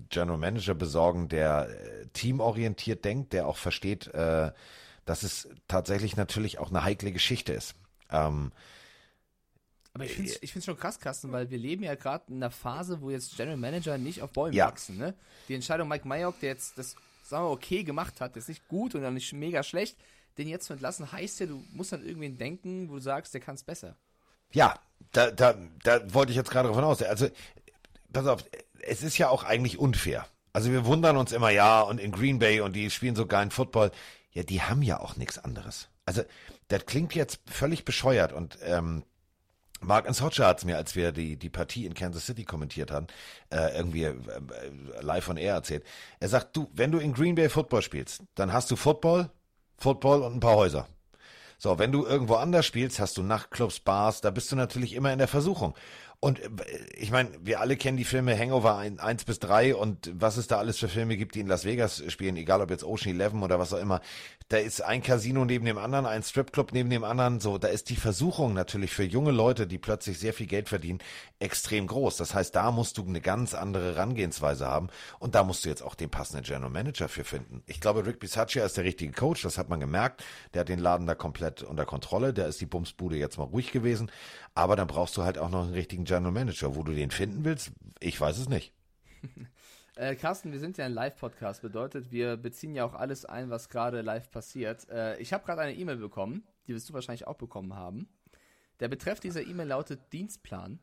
General 0.09 0.37
Manager 0.37 0.75
besorgen, 0.75 1.29
der 1.29 1.69
äh, 1.69 2.07
teamorientiert 2.13 3.05
denkt, 3.05 3.35
der 3.35 3.47
auch 3.47 3.57
versteht, 3.57 4.09
äh, 4.09 4.51
dass 5.05 5.23
es 5.23 5.49
tatsächlich 5.69 6.17
natürlich 6.17 6.59
auch 6.59 6.71
eine 6.71 6.83
heikle 6.83 7.13
Geschichte 7.13 7.53
ist. 7.53 7.77
Ähm, 8.11 8.51
Aber 9.95 10.05
ich 10.07 10.15
finde 10.15 10.33
es 10.33 10.43
ich 10.43 10.51
find's 10.51 10.67
schon 10.67 10.77
krass, 10.77 10.99
Carsten, 10.99 11.31
weil 11.31 11.51
wir 11.51 11.59
leben 11.59 11.85
ja 11.85 11.95
gerade 11.95 12.25
in 12.31 12.35
einer 12.43 12.51
Phase, 12.51 13.01
wo 13.01 13.11
jetzt 13.11 13.37
General 13.37 13.59
Manager 13.59 13.97
nicht 13.97 14.23
auf 14.23 14.33
Bäumen 14.33 14.55
Ja. 14.55 14.67
wachsen. 14.67 14.99
Ne? 14.99 15.15
Die 15.47 15.55
Entscheidung 15.55 15.87
Mike 15.87 16.09
Mayock, 16.09 16.41
der 16.41 16.49
jetzt 16.49 16.77
das, 16.77 16.97
sagen 17.23 17.45
wir, 17.45 17.51
okay 17.51 17.85
gemacht 17.85 18.21
hat, 18.21 18.37
ist 18.37 18.49
nicht 18.49 18.67
gut 18.67 18.97
und 18.97 19.03
dann 19.03 19.15
nicht 19.15 19.33
mega 19.35 19.63
schlecht, 19.63 19.97
den 20.40 20.48
jetzt 20.48 20.66
zu 20.66 20.72
entlassen, 20.72 21.12
heißt 21.12 21.40
ja, 21.40 21.46
du 21.46 21.64
musst 21.72 21.92
an 21.92 22.05
irgendwen 22.05 22.38
denken, 22.38 22.88
wo 22.88 22.94
du 22.94 23.00
sagst, 23.00 23.35
der 23.35 23.40
kann 23.40 23.55
es 23.55 23.62
besser. 23.62 23.96
Ja, 24.53 24.74
da, 25.12 25.31
da, 25.31 25.55
da 25.85 26.14
wollte 26.14 26.33
ich 26.33 26.37
jetzt 26.37 26.50
gerade 26.50 26.68
davon 26.68 26.85
aus. 26.85 27.03
Also, 27.03 27.29
pass 28.12 28.26
auf, 28.26 28.44
es 28.83 29.03
ist 29.03 29.18
ja 29.18 29.29
auch 29.29 29.44
eigentlich 29.44 29.79
unfair. 29.79 30.26
Also 30.53 30.72
wir 30.72 30.85
wundern 30.85 31.16
uns 31.16 31.33
immer, 31.33 31.50
ja, 31.50 31.81
und 31.83 32.00
in 32.00 32.11
Green 32.11 32.40
Bay 32.40 32.61
und 32.61 32.74
die 32.74 32.90
spielen 32.90 33.14
so 33.14 33.26
geilen 33.26 33.50
Football. 33.50 33.92
Ja, 34.33 34.42
die 34.42 34.62
haben 34.62 34.83
ja 34.83 34.98
auch 34.98 35.16
nichts 35.16 35.38
anderes. 35.38 35.88
Also, 36.07 36.22
das 36.68 36.87
klingt 36.87 37.14
jetzt 37.14 37.40
völlig 37.46 37.85
bescheuert 37.85 38.33
und 38.33 38.59
ähm, 38.62 39.05
Mark 39.81 40.09
Hodger 40.20 40.46
hat 40.46 40.59
es 40.59 40.64
mir, 40.64 40.76
als 40.76 40.94
wir 40.94 41.12
die, 41.12 41.37
die 41.37 41.48
Partie 41.48 41.87
in 41.87 41.94
Kansas 41.94 42.26
City 42.26 42.44
kommentiert 42.44 42.90
haben, 42.90 43.07
äh, 43.50 43.76
irgendwie 43.76 44.05
äh, 44.05 44.11
äh, 44.11 45.00
live 45.00 45.29
on 45.29 45.37
air 45.37 45.55
erzählt. 45.55 45.85
Er 46.20 46.29
sagt, 46.29 46.57
du, 46.57 46.68
wenn 46.72 46.92
du 46.92 46.98
in 46.98 47.14
Green 47.14 47.35
Bay 47.35 47.48
Football 47.48 47.83
spielst, 47.83 48.22
dann 48.35 48.53
hast 48.53 48.70
du 48.70 48.76
Football, 48.76 49.31
Football 49.81 50.23
und 50.23 50.35
ein 50.35 50.40
paar 50.40 50.57
Häuser. 50.57 50.87
So, 51.57 51.79
wenn 51.79 51.90
du 51.90 52.07
irgendwo 52.07 52.35
anders 52.35 52.66
spielst, 52.66 53.01
hast 53.01 53.16
du 53.16 53.23
Nachtclubs, 53.23 53.81
Bars, 53.81 54.21
da 54.21 54.31
bist 54.31 54.53
du 54.53 54.57
natürlich 54.57 54.95
immer 54.95 55.12
in 55.12 55.19
der 55.19 55.29
Versuchung. 55.29 55.75
Und 56.20 56.38
äh, 56.38 56.48
ich 56.96 57.11
meine, 57.11 57.30
wir 57.42 57.61
alle 57.61 57.76
kennen 57.76 57.96
die 57.96 58.04
Filme 58.04 58.38
Hangover 58.38 58.76
1 58.76 59.24
bis 59.24 59.38
3 59.38 59.74
und 59.74 60.11
was 60.14 60.37
es 60.37 60.46
da 60.46 60.59
alles 60.59 60.78
für 60.78 60.88
Filme 60.88 61.16
gibt, 61.16 61.35
die 61.35 61.40
in 61.40 61.46
Las 61.46 61.64
Vegas 61.64 62.02
spielen, 62.09 62.37
egal 62.37 62.61
ob 62.61 62.70
jetzt 62.70 62.85
Ocean 62.85 63.14
Eleven 63.14 63.42
oder 63.42 63.59
was 63.59 63.72
auch 63.72 63.78
immer. 63.78 64.00
Da 64.48 64.59
ist 64.59 64.83
ein 64.83 65.02
Casino 65.02 65.44
neben 65.44 65.64
dem 65.64 65.78
anderen, 65.78 66.06
ein 66.06 66.22
Stripclub 66.22 66.72
neben 66.72 66.90
dem 66.90 67.04
anderen. 67.04 67.40
So, 67.40 67.56
da 67.56 67.68
ist 67.68 67.88
die 67.88 67.96
Versuchung 67.96 68.52
natürlich 68.52 68.90
für 68.92 69.04
junge 69.04 69.30
Leute, 69.30 69.66
die 69.66 69.78
plötzlich 69.78 70.18
sehr 70.18 70.35
viel 70.35 70.46
Geld 70.46 70.68
verdienen, 70.68 70.98
extrem 71.38 71.87
groß. 71.87 72.16
Das 72.16 72.35
heißt, 72.35 72.54
da 72.54 72.70
musst 72.70 72.98
du 72.98 73.06
eine 73.06 73.20
ganz 73.20 73.54
andere 73.54 73.94
Herangehensweise 73.94 74.66
haben 74.66 74.88
und 75.20 75.35
da 75.35 75.44
musst 75.44 75.64
du 75.64 75.68
jetzt 75.68 75.83
auch 75.83 75.94
den 75.94 76.11
passenden 76.11 76.44
General 76.44 76.70
Manager 76.70 77.09
für 77.09 77.24
finden. 77.24 77.62
Ich 77.66 77.80
glaube, 77.80 78.04
Rick 78.04 78.18
Bisaccia 78.18 78.64
ist 78.64 78.76
der 78.76 78.85
richtige 78.85 79.12
Coach, 79.12 79.42
das 79.42 79.56
hat 79.56 79.70
man 79.70 79.80
gemerkt. 79.80 80.22
Der 80.52 80.61
hat 80.61 80.68
den 80.68 80.80
Laden 80.80 81.06
da 81.06 81.14
komplett 81.14 81.62
unter 81.62 81.87
Kontrolle. 81.87 82.35
Der 82.35 82.46
ist 82.46 82.61
die 82.61 82.66
Bumsbude 82.66 83.16
jetzt 83.16 83.38
mal 83.38 83.44
ruhig 83.44 83.72
gewesen. 83.72 84.11
Aber 84.54 84.74
dann 84.74 84.88
brauchst 84.88 85.16
du 85.16 85.22
halt 85.22 85.38
auch 85.38 85.48
noch 85.48 85.62
einen 85.62 85.74
richtigen 85.74 86.04
General 86.11 86.33
Manager. 86.33 86.75
Wo 86.75 86.83
du 86.83 86.92
den 86.92 87.12
finden 87.12 87.44
willst, 87.44 87.70
ich 88.01 88.20
weiß 88.20 88.38
es 88.38 88.49
nicht. 88.49 88.73
Äh, 89.96 90.14
Carsten, 90.14 90.51
wir 90.51 90.61
sind 90.61 90.79
ja 90.79 90.87
ein 90.87 90.94
Live-Podcast, 90.94 91.61
bedeutet, 91.61 92.11
wir 92.11 92.38
beziehen 92.38 92.75
ja 92.75 92.87
auch 92.87 92.94
alles 92.94 93.27
ein, 93.27 93.51
was 93.51 93.68
gerade 93.68 94.01
live 94.01 94.31
passiert. 94.31 94.88
Äh, 94.88 95.18
ich 95.18 95.35
habe 95.35 95.44
gerade 95.44 95.61
eine 95.61 95.75
E-Mail 95.77 95.96
bekommen, 95.96 96.42
die 96.66 96.75
wirst 96.75 96.88
du 96.88 96.94
wahrscheinlich 96.94 97.27
auch 97.27 97.35
bekommen 97.35 97.75
haben. 97.75 98.09
Der 98.79 98.88
Betreff 98.88 99.20
dieser 99.20 99.46
E-Mail 99.46 99.66
lautet 99.66 100.11
Dienstplan. 100.12 100.79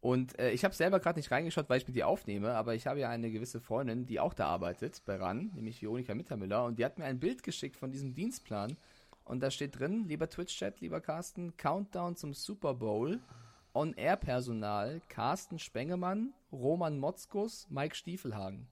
Und 0.00 0.38
äh, 0.38 0.52
ich 0.52 0.64
habe 0.64 0.74
selber 0.74 1.00
gerade 1.00 1.18
nicht 1.18 1.30
reingeschaut, 1.30 1.68
weil 1.68 1.82
ich 1.82 1.86
mit 1.86 1.96
dir 1.96 2.08
aufnehme, 2.08 2.54
aber 2.54 2.74
ich 2.74 2.86
habe 2.86 3.00
ja 3.00 3.10
eine 3.10 3.30
gewisse 3.30 3.60
Freundin, 3.60 4.06
die 4.06 4.20
auch 4.20 4.32
da 4.32 4.46
arbeitet 4.46 5.02
bei 5.04 5.16
RAN, 5.16 5.50
nämlich 5.54 5.82
Veronika 5.82 6.14
Mittermüller, 6.14 6.64
und 6.64 6.78
die 6.78 6.84
hat 6.86 6.98
mir 6.98 7.04
ein 7.04 7.20
Bild 7.20 7.42
geschickt 7.42 7.76
von 7.76 7.90
diesem 7.90 8.14
Dienstplan. 8.14 8.78
Und 9.24 9.40
da 9.40 9.50
steht 9.50 9.78
drin, 9.78 10.06
lieber 10.08 10.30
Twitch-Chat, 10.30 10.80
lieber 10.80 11.02
Carsten, 11.02 11.58
Countdown 11.58 12.16
zum 12.16 12.32
Super 12.32 12.72
Bowl, 12.72 13.20
On-Air-Personal, 13.74 15.00
Carsten 15.08 15.58
Spengemann, 15.58 16.32
Roman 16.52 16.98
Motzkus, 16.98 17.66
Mike 17.70 17.94
Stiefelhagen. 17.94 18.68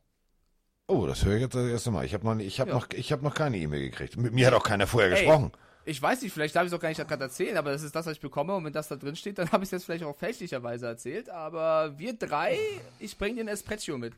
Oh, 0.87 1.07
das 1.07 1.25
höre 1.25 1.35
ich 1.37 1.43
jetzt 1.43 1.55
das 1.55 1.69
erste 1.69 1.91
Mal. 1.91 2.05
Ich 2.05 2.15
habe 2.15 2.25
noch, 2.27 2.39
ich 2.39 2.61
habe 2.61 2.71
Ja. 2.71 2.77
noch, 2.77 2.89
ich 2.91 3.13
habe 3.13 3.23
noch 3.23 3.35
keine 3.35 3.59
E-Mail 3.59 3.81
gekriegt. 3.91 4.17
Mit 4.17 4.33
mir 4.33 4.47
hat 4.47 4.55
auch 4.55 4.63
keiner 4.65 4.87
vorher 4.87 5.11
Ey, 5.11 5.17
gesprochen. 5.17 5.53
Ich 5.85 6.01
weiß 6.01 6.23
nicht, 6.23 6.33
vielleicht 6.33 6.55
darf 6.57 6.65
ich 6.65 6.73
es 6.73 6.75
auch 6.77 6.81
gar 6.81 6.89
nicht 6.89 7.07
gerade 7.07 7.25
erzählen, 7.25 7.57
aber 7.57 7.73
das 7.73 7.83
ist 7.83 7.95
das, 7.95 8.07
was 8.07 8.13
ich 8.15 8.21
bekomme. 8.21 8.55
Und 8.55 8.65
wenn 8.65 8.73
das 8.73 8.89
da 8.89 8.97
drin 8.97 9.17
steht, 9.17 9.39
dann 9.39 9.51
habe 9.53 9.65
ich 9.65 9.69
es 9.69 9.73
jetzt 9.73 9.85
vielleicht 9.85 10.05
auch 10.05 10.17
fälschlicherweise 10.17 10.87
erzählt. 10.87 11.29
Aber 11.31 11.99
wir 11.99 12.15
drei, 12.15 12.59
ich 12.99 13.17
bringe 13.19 13.37
den 13.37 13.49
Espresso 13.49 13.97
mit. 13.99 14.15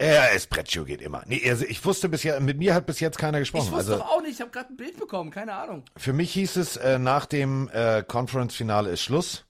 Ja, 0.00 0.26
Espresso 0.26 0.84
geht 0.84 1.02
immer. 1.02 1.22
Nee, 1.26 1.42
also 1.50 1.64
ich 1.64 1.84
wusste 1.84 2.08
bisher, 2.08 2.38
mit 2.40 2.58
mir 2.58 2.74
hat 2.74 2.86
bis 2.86 3.00
jetzt 3.00 3.18
keiner 3.18 3.38
Ich 3.40 3.50
gesprochen. 3.50 3.72
wusste 3.72 3.92
Also 3.94 3.98
doch 4.04 4.10
auch 4.10 4.22
nicht, 4.22 4.34
ich 4.34 4.40
habe 4.40 4.52
gerade 4.52 4.72
ein 4.72 4.76
Bild 4.76 4.96
bekommen, 4.98 5.32
keine 5.32 5.54
Ahnung. 5.54 5.82
für 5.96 6.12
mich 6.12 6.32
hieß 6.32 6.54
es, 6.56 6.76
äh, 6.76 7.00
nach 7.00 7.26
dem 7.26 7.68
äh, 7.72 8.04
Conference-Finale 8.06 8.90
ist 8.90 9.02
Schluss. 9.02 9.44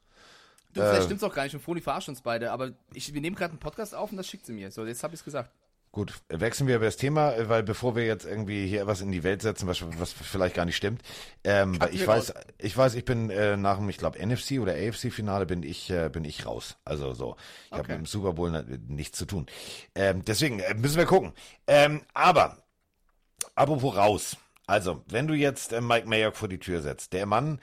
Du, 0.74 0.80
vielleicht 0.80 1.04
stimmt's 1.04 1.24
auch 1.24 1.34
gar 1.34 1.44
nicht 1.44 1.54
und 1.54 1.60
Froni 1.60 1.80
verarscht 1.80 2.08
uns 2.08 2.20
beide, 2.20 2.52
aber 2.52 2.72
ich, 2.92 3.12
wir 3.14 3.20
nehmen 3.20 3.36
gerade 3.36 3.52
einen 3.52 3.60
Podcast 3.60 3.94
auf 3.94 4.10
und 4.10 4.16
das 4.16 4.26
schickt 4.28 4.46
sie 4.46 4.52
mir. 4.52 4.70
So, 4.70 4.84
jetzt 4.84 5.02
habe 5.02 5.14
ich 5.14 5.20
es 5.20 5.24
gesagt. 5.24 5.50
Gut, 5.90 6.12
wechseln 6.28 6.66
wir 6.68 6.76
über 6.76 6.84
das 6.84 6.98
Thema, 6.98 7.32
äh, 7.32 7.48
weil 7.48 7.62
bevor 7.62 7.96
wir 7.96 8.04
jetzt 8.04 8.26
irgendwie 8.26 8.66
hier 8.66 8.86
was 8.86 9.00
in 9.00 9.10
die 9.10 9.22
Welt 9.24 9.40
setzen, 9.40 9.66
was, 9.66 9.82
was 9.98 10.12
vielleicht 10.12 10.54
gar 10.54 10.66
nicht 10.66 10.76
stimmt. 10.76 11.00
Ähm, 11.44 11.78
ich 11.90 12.06
weiß, 12.06 12.34
raus. 12.36 12.44
ich 12.58 12.76
weiß, 12.76 12.94
ich 12.94 13.06
bin 13.06 13.30
äh, 13.30 13.56
nach 13.56 13.78
dem, 13.78 13.88
ich 13.88 13.96
glaube, 13.96 14.24
NFC 14.24 14.60
oder 14.60 14.74
AFC-Finale 14.74 15.46
bin 15.46 15.62
ich, 15.62 15.88
äh, 15.88 16.10
bin 16.10 16.24
ich 16.24 16.44
raus. 16.44 16.76
Also 16.84 17.14
so. 17.14 17.36
Ich 17.66 17.72
habe 17.72 17.82
Okay. 17.84 17.92
mit 17.92 18.00
dem 18.02 18.06
Super 18.06 18.34
Bowl 18.34 18.50
nichts 18.86 19.16
zu 19.18 19.24
tun. 19.24 19.46
Ähm, 19.94 20.24
deswegen 20.26 20.60
äh, 20.60 20.74
müssen 20.74 20.98
wir 20.98 21.06
gucken. 21.06 21.32
Ähm, 21.66 22.02
aber, 22.12 22.58
apropos 23.54 23.96
raus. 23.96 24.36
Also, 24.66 25.02
wenn 25.06 25.26
du 25.26 25.32
jetzt 25.32 25.72
äh, 25.72 25.80
Mike 25.80 26.06
Mayock 26.06 26.36
vor 26.36 26.48
die 26.48 26.58
Tür 26.58 26.82
setzt, 26.82 27.14
der 27.14 27.24
Mann, 27.24 27.60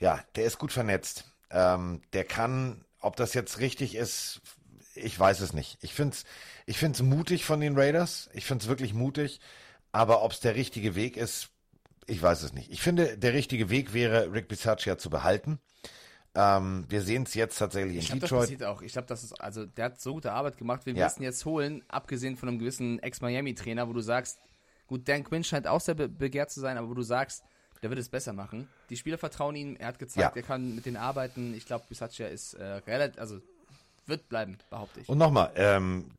ja, 0.00 0.18
der 0.34 0.46
ist 0.46 0.58
gut 0.58 0.72
vernetzt. 0.72 1.31
Ähm, 1.52 2.02
der 2.14 2.24
kann, 2.24 2.84
ob 3.00 3.16
das 3.16 3.34
jetzt 3.34 3.60
richtig 3.60 3.94
ist, 3.96 4.40
ich 4.94 5.18
weiß 5.18 5.40
es 5.40 5.52
nicht. 5.54 5.78
Ich 5.82 5.94
finde 5.94 6.14
es 6.16 6.24
ich 6.66 6.78
find's 6.78 7.02
mutig 7.02 7.44
von 7.44 7.60
den 7.60 7.78
Raiders. 7.78 8.30
Ich 8.34 8.46
finde 8.46 8.62
es 8.64 8.68
wirklich 8.68 8.94
mutig. 8.94 9.40
Aber 9.92 10.22
ob 10.22 10.32
es 10.32 10.40
der 10.40 10.54
richtige 10.56 10.94
Weg 10.94 11.16
ist, 11.16 11.50
ich 12.06 12.22
weiß 12.22 12.42
es 12.42 12.52
nicht. 12.54 12.70
Ich 12.70 12.82
finde, 12.82 13.18
der 13.18 13.34
richtige 13.34 13.70
Weg 13.70 13.94
wäre, 13.94 14.32
Rick 14.32 14.48
Bisaccia 14.48 14.98
zu 14.98 15.10
behalten. 15.10 15.60
Ähm, 16.34 16.86
wir 16.88 17.02
sehen 17.02 17.24
es 17.24 17.34
jetzt 17.34 17.58
tatsächlich 17.58 17.96
Ich 17.98 18.04
in 18.04 18.06
glaube, 18.06 18.20
das 18.20 18.30
Detroit. 18.30 18.44
passiert 18.44 18.64
auch. 18.64 18.82
Ich 18.82 18.92
glaube, 18.92 19.08
das 19.08 19.22
ist, 19.22 19.32
also, 19.40 19.66
der 19.66 19.86
hat 19.86 20.00
so 20.00 20.14
gute 20.14 20.32
Arbeit 20.32 20.56
gemacht. 20.56 20.86
Wir 20.86 20.94
Ja. 20.94 21.06
müssen 21.06 21.22
jetzt 21.22 21.44
holen, 21.44 21.84
abgesehen 21.88 22.36
von 22.36 22.48
einem 22.48 22.58
gewissen 22.58 22.98
Ex-Miami-Trainer, 23.00 23.88
wo 23.88 23.92
du 23.92 24.00
sagst, 24.00 24.38
gut, 24.86 25.06
Dan 25.08 25.24
Quinn 25.24 25.44
scheint 25.44 25.66
auch 25.66 25.80
sehr 25.80 25.94
be 25.94 26.08
begehrt 26.08 26.50
zu 26.50 26.60
sein, 26.60 26.78
aber 26.78 26.88
wo 26.88 26.94
du 26.94 27.02
sagst, 27.02 27.44
der 27.82 27.90
wird 27.90 27.98
es 28.00 28.08
besser 28.08 28.32
machen. 28.32 28.68
Die 28.90 28.96
Spieler 28.96 29.18
vertrauen 29.18 29.56
ihm, 29.56 29.76
er 29.76 29.88
hat 29.88 29.98
gezeigt, 29.98 30.36
Ja. 30.36 30.40
er 30.40 30.46
kann 30.46 30.74
mit 30.74 30.86
denen 30.86 30.96
arbeiten. 30.96 31.54
Ich 31.54 31.66
glaube, 31.66 31.84
Bisaccia 31.88 32.26
ist 32.28 32.54
äh, 32.54 32.64
relativ, 32.64 33.20
also 33.20 33.40
wird 34.06 34.28
bleiben, 34.28 34.58
behaupte 34.70 35.00
ich. 35.00 35.08
Und 35.08 35.18
nochmal, 35.18 35.52
ähm, 35.56 36.10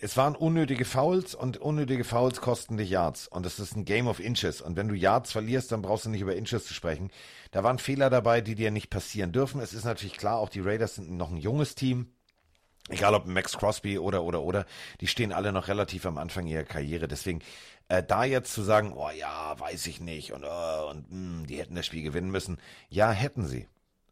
es 0.00 0.16
waren 0.16 0.36
unnötige 0.36 0.84
Fouls 0.84 1.34
und 1.34 1.56
unnötige 1.58 2.04
Fouls 2.04 2.40
kosten 2.40 2.76
dich 2.76 2.90
Yards. 2.90 3.28
Und 3.28 3.46
es 3.46 3.58
ist 3.58 3.76
ein 3.76 3.84
Game 3.84 4.06
of 4.08 4.20
Inches. 4.20 4.60
Und 4.60 4.76
wenn 4.76 4.88
du 4.88 4.94
Yards 4.94 5.32
verlierst, 5.32 5.72
dann 5.72 5.82
brauchst 5.82 6.04
du 6.04 6.10
nicht 6.10 6.20
über 6.20 6.36
Inches 6.36 6.66
zu 6.66 6.74
sprechen. 6.74 7.10
Da 7.50 7.64
waren 7.64 7.78
Fehler 7.78 8.10
dabei, 8.10 8.40
die 8.40 8.54
dir 8.54 8.70
nicht 8.70 8.90
passieren 8.90 9.32
dürfen. 9.32 9.60
Es 9.60 9.72
ist 9.72 9.84
natürlich 9.84 10.16
klar, 10.16 10.38
auch 10.38 10.48
die 10.48 10.60
Raiders 10.60 10.96
sind 10.96 11.10
noch 11.16 11.30
ein 11.30 11.38
junges 11.38 11.74
Team. 11.74 12.12
Egal 12.88 13.14
ob 13.14 13.26
Max 13.26 13.56
Crosby 13.58 13.98
oder, 13.98 14.22
oder, 14.22 14.42
oder, 14.42 14.64
die 15.00 15.08
stehen 15.08 15.32
alle 15.32 15.50
noch 15.52 15.66
relativ 15.66 16.06
am 16.06 16.18
Anfang 16.18 16.46
ihrer 16.46 16.62
Karriere. 16.62 17.08
Deswegen, 17.08 17.40
äh, 17.88 18.02
da 18.02 18.24
jetzt 18.24 18.52
zu 18.52 18.62
sagen, 18.62 18.92
oh 18.94 19.10
ja, 19.10 19.58
weiß 19.58 19.86
ich 19.86 20.00
nicht 20.00 20.32
und, 20.32 20.44
oh, 20.44 20.90
und 20.90 21.10
mh, 21.10 21.46
die 21.46 21.58
hätten 21.58 21.74
das 21.74 21.86
Spiel 21.86 22.02
gewinnen 22.02 22.30
müssen. 22.30 22.58
Ja, 22.88 23.10
hätten 23.10 23.46
sie. 23.46 23.68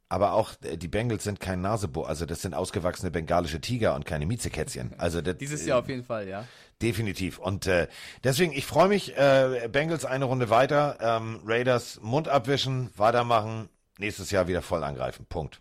Aber 0.08 0.34
auch 0.34 0.52
äh, 0.62 0.76
die 0.76 0.86
Bengals 0.88 1.24
sind 1.24 1.40
kein 1.40 1.60
Nasebo, 1.60 2.02
also 2.04 2.26
das 2.26 2.42
sind 2.42 2.54
ausgewachsene 2.54 3.10
bengalische 3.10 3.60
Tiger 3.60 3.94
und 3.94 4.04
keine 4.06 4.26
Miezekätzchen. 4.26 4.94
Also 4.98 5.22
das, 5.22 5.38
Dieses 5.38 5.64
Jahr 5.66 5.80
auf 5.80 5.88
jeden 5.88 6.04
Fall, 6.04 6.28
ja. 6.28 6.44
Definitiv. 6.82 7.38
Und 7.38 7.66
äh, 7.66 7.88
deswegen, 8.22 8.52
ich 8.52 8.66
freue 8.66 8.88
mich, 8.88 9.16
äh, 9.16 9.68
Bengals 9.72 10.04
eine 10.04 10.26
Runde 10.26 10.50
weiter, 10.50 10.98
ähm, 11.00 11.40
Raiders 11.44 12.00
Mund 12.02 12.28
abwischen, 12.28 12.90
weitermachen, 12.96 13.68
nächstes 13.98 14.30
Jahr 14.30 14.46
wieder 14.46 14.62
voll 14.62 14.84
angreifen. 14.84 15.26
Punkt. 15.28 15.60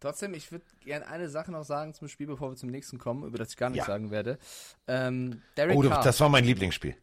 Trotzdem, 0.00 0.34
ich 0.34 0.52
würde 0.52 0.64
gerne 0.84 1.06
eine 1.06 1.30
Sache 1.30 1.50
noch 1.50 1.64
sagen 1.64 1.94
zum 1.94 2.08
Spiel, 2.08 2.26
bevor 2.26 2.50
wir 2.50 2.56
zum 2.56 2.68
nächsten 2.70 2.98
kommen, 2.98 3.24
über 3.24 3.38
das 3.38 3.50
ich 3.50 3.56
gar 3.56 3.70
nichts 3.70 3.86
Ja. 3.86 3.94
sagen 3.94 4.10
werde. 4.10 4.38
Ähm, 4.86 5.40
Derek 5.56 5.76
Oh, 5.78 5.82
Carr, 5.82 6.02
das 6.02 6.20
war 6.20 6.28
mein 6.28 6.44
Lieblingsspiel. 6.44 6.94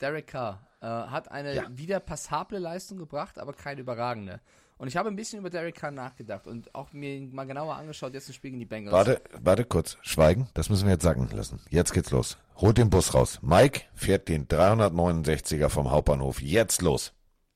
Derek 0.00 0.26
Carr 0.28 0.66
äh, 0.80 0.86
hat 0.86 1.30
eine 1.30 1.54
Ja. 1.54 1.64
wieder 1.70 2.00
passable 2.00 2.58
Leistung 2.58 2.98
gebracht, 2.98 3.38
aber 3.38 3.52
keine 3.52 3.80
überragende. 3.80 4.40
Und 4.78 4.88
ich 4.88 4.96
habe 4.96 5.10
ein 5.10 5.16
bisschen 5.16 5.40
über 5.40 5.50
Derek 5.50 5.74
Carr 5.74 5.90
nachgedacht 5.90 6.46
und 6.46 6.74
auch 6.74 6.92
mir 6.94 7.20
mal 7.20 7.44
genauer 7.46 7.74
angeschaut, 7.76 8.14
jetzt 8.14 8.30
ein 8.30 8.32
Spiel 8.32 8.50
gegen 8.52 8.60
die 8.60 8.64
Bengals. 8.66 8.94
Warte, 8.94 9.20
warte 9.42 9.64
kurz. 9.66 9.98
Schweigen. 10.00 10.48
Das 10.54 10.70
müssen 10.70 10.86
wir 10.86 10.92
jetzt 10.94 11.02
sacken 11.02 11.28
lassen. 11.36 11.60
Jetzt 11.68 11.92
geht's 11.92 12.10
los. 12.10 12.38
Holt 12.56 12.78
den 12.78 12.88
Bus 12.88 13.12
raus. 13.12 13.40
Mike 13.42 13.82
fährt 13.94 14.28
den 14.28 14.48
369er 14.48 15.68
vom 15.68 15.90
Hauptbahnhof. 15.90 16.40
Jetzt 16.40 16.80
los. 16.80 17.12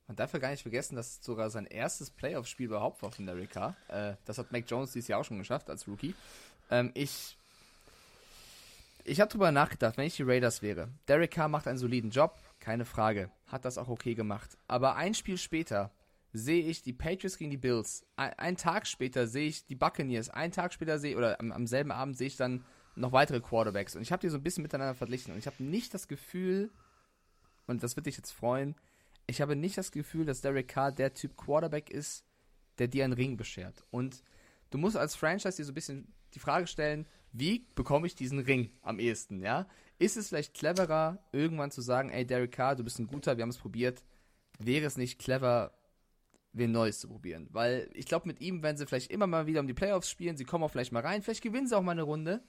Man 0.07 0.15
darf 0.15 0.33
ja 0.33 0.39
gar 0.39 0.51
nicht 0.51 0.61
vergessen, 0.61 0.95
dass 0.95 1.17
es 1.17 1.25
sogar 1.25 1.49
sein 1.49 1.65
erstes 1.65 2.11
Playoff-Spiel 2.11 2.67
überhaupt 2.67 3.01
war 3.01 3.11
von 3.11 3.25
Derek 3.25 3.49
Carr. 3.49 3.75
Äh, 3.87 4.13
das 4.25 4.37
hat 4.37 4.51
Mac 4.51 4.65
Jones 4.67 4.91
dieses 4.91 5.07
Jahr 5.07 5.19
auch 5.19 5.25
schon 5.25 5.39
geschafft 5.39 5.67
als 5.71 5.87
Rookie. 5.87 6.13
Ähm, 6.69 6.91
ich 6.93 7.37
ich 9.05 9.21
habe 9.21 9.31
drüber 9.31 9.51
nachgedacht, 9.51 9.97
wenn 9.97 10.07
ich 10.07 10.15
die 10.15 10.23
Raiders 10.23 10.61
wäre. 10.61 10.89
Derek 11.07 11.31
Carr 11.31 11.47
macht 11.47 11.67
einen 11.67 11.77
soliden 11.77 12.09
Job, 12.09 12.39
keine 12.59 12.85
Frage. 12.85 13.29
Hat 13.47 13.63
das 13.63 13.77
auch 13.77 13.87
okay 13.87 14.15
gemacht. 14.15 14.57
Aber 14.67 14.95
ein 14.95 15.13
Spiel 15.13 15.37
später 15.37 15.91
sehe 16.33 16.63
ich 16.63 16.81
die 16.81 16.91
Patriots 16.91 17.37
gegen 17.37 17.51
die 17.51 17.57
Bills. 17.57 18.03
Ein, 18.15 18.33
einen 18.33 18.57
Tag 18.57 18.87
später 18.87 19.27
sehe 19.27 19.47
ich 19.47 19.65
die 19.67 19.75
Buccaneers. 19.75 20.29
Einen 20.29 20.51
Tag 20.51 20.73
später 20.73 20.97
sehe 20.97 21.15
oder 21.15 21.39
am, 21.39 21.51
am 21.51 21.67
selben 21.67 21.91
Abend 21.91 22.17
sehe 22.17 22.27
ich 22.27 22.35
dann 22.35 22.65
noch 22.95 23.11
weitere 23.11 23.41
Quarterbacks. 23.41 23.95
Und 23.95 24.01
ich 24.01 24.11
habe 24.11 24.21
die 24.21 24.29
so 24.29 24.37
ein 24.37 24.43
bisschen 24.43 24.63
miteinander 24.63 24.95
verglichen. 24.95 25.33
Und 25.33 25.39
ich 25.39 25.45
habe 25.45 25.63
nicht 25.63 25.93
das 25.93 26.07
Gefühl, 26.07 26.71
und 27.67 27.83
das 27.83 27.95
wird 27.95 28.07
dich 28.07 28.17
jetzt 28.17 28.31
freuen, 28.31 28.75
ich 29.27 29.39
habe 29.39 29.55
nicht 29.55 29.77
das 29.77 29.91
Gefühl, 29.91 30.25
dass 30.25 30.41
Derek 30.41 30.67
Carr 30.67 30.91
der 30.91 31.13
Typ 31.13 31.37
Quarterback 31.37 31.89
ist, 31.89 32.25
der 32.79 32.87
dir 32.87 33.03
einen 33.03 33.13
Ring 33.13 33.37
beschert. 33.37 33.83
Und 33.91 34.23
du 34.71 34.77
musst 34.77 34.97
als 34.97 35.15
Franchise 35.15 35.57
dir 35.57 35.65
so 35.65 35.71
ein 35.71 35.75
bisschen 35.75 36.13
die 36.33 36.39
Frage 36.39 36.67
stellen, 36.67 37.07
wie 37.37 37.67
bekomme 37.75 38.07
ich 38.07 38.15
diesen 38.15 38.39
Ring 38.39 38.71
am 38.81 38.99
ehesten, 38.99 39.41
ja? 39.41 39.67
Ist 39.97 40.17
es 40.17 40.29
vielleicht 40.29 40.53
cleverer, 40.53 41.19
irgendwann 41.31 41.71
zu 41.71 41.81
sagen, 41.81 42.09
ey, 42.09 42.25
Derek 42.25 42.51
Carr, 42.51 42.75
du 42.75 42.83
bist 42.83 42.99
ein 42.99 43.07
guter, 43.07 43.37
wir 43.37 43.43
haben 43.43 43.49
es 43.49 43.57
probiert. 43.57 44.03
Wäre 44.59 44.85
es 44.85 44.97
nicht 44.97 45.19
clever, 45.19 45.73
wen 46.53 46.71
Neues 46.71 46.99
zu 46.99 47.07
probieren? 47.07 47.47
Weil 47.51 47.89
ich 47.93 48.05
glaube, 48.05 48.27
mit 48.27 48.41
ihm 48.41 48.63
werden 48.63 48.77
sie 48.77 48.85
vielleicht 48.85 49.11
immer 49.11 49.27
mal 49.27 49.47
wieder 49.47 49.59
um 49.59 49.67
die 49.67 49.73
Playoffs 49.73 50.09
spielen, 50.09 50.37
sie 50.37 50.45
kommen 50.45 50.63
auch 50.63 50.71
vielleicht 50.71 50.91
mal 50.91 51.01
rein, 51.01 51.21
vielleicht 51.21 51.43
gewinnen 51.43 51.67
sie 51.67 51.77
auch 51.77 51.81
mal 51.81 51.91
eine 51.91 52.03
Runde. 52.03 52.41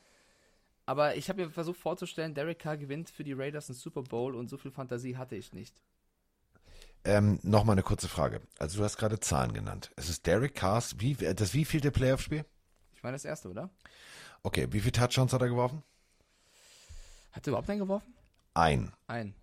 Aber 0.86 1.16
ich 1.16 1.28
habe 1.28 1.44
mir 1.44 1.50
versucht 1.50 1.80
vorzustellen, 1.80 2.34
Derek 2.34 2.60
Carr 2.60 2.76
gewinnt 2.76 3.10
für 3.10 3.24
die 3.24 3.32
Raiders 3.32 3.68
einen 3.68 3.76
Super 3.76 4.02
Bowl 4.02 4.36
und 4.36 4.48
so 4.48 4.56
viel 4.56 4.70
Fantasie 4.70 5.16
hatte 5.16 5.34
ich 5.34 5.52
nicht. 5.52 5.82
Ähm, 7.04 7.40
Nochmal 7.42 7.74
eine 7.74 7.82
kurze 7.82 8.08
Frage. 8.08 8.40
Also 8.58 8.78
du 8.78 8.84
hast 8.84 8.96
gerade 8.96 9.18
Zahlen 9.18 9.52
genannt. 9.52 9.90
Es 9.96 10.08
ist 10.08 10.26
Derek 10.26 10.54
Carrs, 10.54 10.96
wie, 11.00 11.14
das 11.14 11.54
wievielte 11.54 11.90
Playoff-Spiel? 11.90 12.44
Ich 12.96 13.02
meine 13.02 13.14
das 13.14 13.24
erste, 13.24 13.48
oder? 13.50 13.70
Okay, 14.42 14.66
wie 14.70 14.80
viele 14.80 14.92
Touchdowns 14.92 15.32
hat 15.32 15.42
er 15.42 15.48
geworfen? 15.48 15.82
Hat 17.32 17.46
er 17.46 17.50
überhaupt 17.50 17.68
einen 17.70 17.80
geworfen? 17.80 18.14
Ein. 18.54 18.92
Ein. 19.06 19.34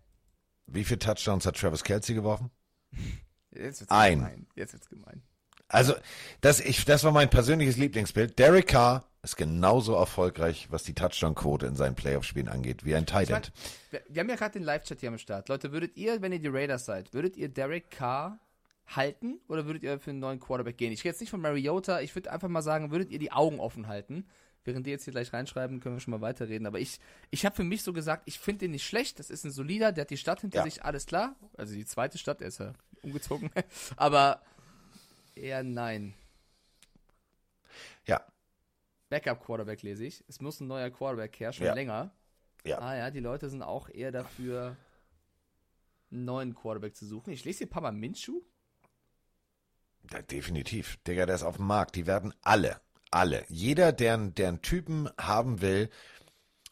Wie 0.66 0.84
viele 0.84 1.00
Touchdowns 1.00 1.46
hat 1.46 1.58
Travis 1.58 1.84
Kelsey 1.84 2.16
geworfen? 2.16 2.50
Jetzt 3.52 3.82
wird's 3.82 3.92
Ein. 3.92 4.20
gemein. 4.20 4.48
Jetzt 4.56 4.74
wird's 4.74 4.90
gemein. 4.90 5.22
Also, 5.68 5.94
das, 6.42 6.60
ich, 6.60 6.86
das 6.86 7.04
war 7.04 7.12
mein 7.12 7.30
persönliches 7.30 7.78
Lieblingsbild. 7.78 8.38
Derek 8.40 8.68
Carr 8.68 9.06
ist 9.22 9.38
genauso 9.38 9.96
erfolgreich, 9.96 10.68
was 10.72 10.84
die 10.84 10.94
Touchdown-Quote 10.94 11.66
in 11.68 11.76
seinen 11.76 11.96
Playoff-Spielen 11.96 12.48
angeht, 12.50 12.84
wie 12.84 12.96
ein 12.96 13.06
Tight 13.06 13.24
Ich 13.26 13.30
mein, 13.32 13.44
End. 13.44 13.52
wir, 13.92 14.02
wir 14.10 14.20
haben 14.22 14.30
ja 14.30 14.36
gerade 14.36 14.54
den 14.54 14.64
Live-Chat 14.64 15.00
hier 15.00 15.10
am 15.10 15.18
Start. 15.18 15.50
Leute, 15.50 15.72
würdet 15.72 15.96
ihr, 15.96 16.22
wenn 16.22 16.32
ihr 16.32 16.40
die 16.40 16.48
Raiders 16.48 16.86
seid, 16.86 17.14
würdet 17.14 17.38
ihr 17.38 17.50
Derek 17.50 17.92
Carr 17.92 18.40
halten 18.88 19.40
oder 19.48 19.66
würdet 19.66 19.84
ihr 19.84 20.00
für 20.00 20.12
einen 20.12 20.20
neuen 20.20 20.40
Quarterback 20.40 20.78
gehen? 20.78 20.92
Ich 20.92 21.00
rede 21.02 21.10
jetzt 21.10 21.22
nicht 21.22 21.30
von 21.30 21.42
Mariota, 21.42 22.02
ich 22.02 22.14
würde 22.16 22.32
einfach 22.32 22.50
mal 22.50 22.62
sagen, 22.62 22.92
würdet 22.92 23.12
ihr 23.12 23.20
die 23.20 23.32
Augen 23.32 23.60
offen 23.60 23.88
halten? 23.88 24.28
Während 24.66 24.86
die 24.86 24.92
jetzt 24.92 25.04
hier 25.04 25.12
gleich 25.12 25.34
reinschreiben, 25.34 25.82
können 25.82 25.96
wir 25.96 26.00
schon 26.00 26.12
mal 26.12 26.22
weiterreden. 26.22 26.66
Aber 26.68 26.80
ich, 26.80 27.00
ich 27.32 27.46
habe 27.46 27.54
für 27.54 27.66
mich 27.66 27.84
so 27.84 27.92
gesagt, 27.92 28.24
ich 28.28 28.40
finde 28.40 28.60
den 28.60 28.72
nicht 28.72 28.86
schlecht. 28.88 29.20
Das 29.20 29.30
ist 29.30 29.44
ein 29.44 29.52
solider, 29.52 29.92
der 29.92 30.04
hat 30.04 30.10
die 30.10 30.16
Stadt 30.18 30.40
hinter 30.40 30.60
Ja. 30.60 30.64
sich, 30.64 30.84
alles 30.86 31.06
klar. 31.06 31.36
Also 31.58 31.74
die 31.74 31.86
zweite 31.86 32.18
Stadt, 32.18 32.42
er 32.42 32.48
ist 32.48 32.60
ja 32.60 32.72
umgezogen. 33.02 33.52
Aber 33.98 34.42
eher 35.36 35.64
nein. 35.64 36.14
Ja, 38.06 38.26
Backup-Quarterback 39.10 39.82
lese 39.82 40.06
ich. 40.06 40.24
Es 40.28 40.40
muss 40.42 40.60
ein 40.62 40.68
neuer 40.68 40.90
Quarterback 40.90 41.38
her, 41.40 41.52
schon 41.52 41.66
Ja. 41.66 41.74
länger. 41.74 42.12
ja. 42.64 42.80
Ah 42.80 42.96
ja, 42.96 43.12
die 43.12 43.20
Leute 43.20 43.50
sind 43.50 43.64
auch 43.64 43.90
eher 43.90 44.12
dafür, 44.14 44.78
einen 46.10 46.24
neuen 46.26 46.56
Quarterback 46.56 46.96
zu 46.96 47.06
suchen. 47.06 47.32
Ich 47.34 47.44
lese 47.44 47.60
hier 47.60 47.68
ein 47.68 47.70
paar 47.70 47.82
Mal 47.82 47.92
Minshew. 47.92 48.42
Ja, 50.12 50.22
definitiv. 50.22 50.98
Digga, 51.08 51.26
der 51.26 51.36
ist 51.36 51.44
auf 51.44 51.58
dem 51.58 51.68
Markt. 51.68 51.96
Die 51.96 52.06
werden 52.08 52.34
alle, 52.42 52.80
alle. 53.12 53.46
Jeder, 53.48 53.92
der, 53.92 54.14
einen- 54.16 54.62
Typen 54.62 55.10
haben 55.18 55.62
will, 55.62 55.90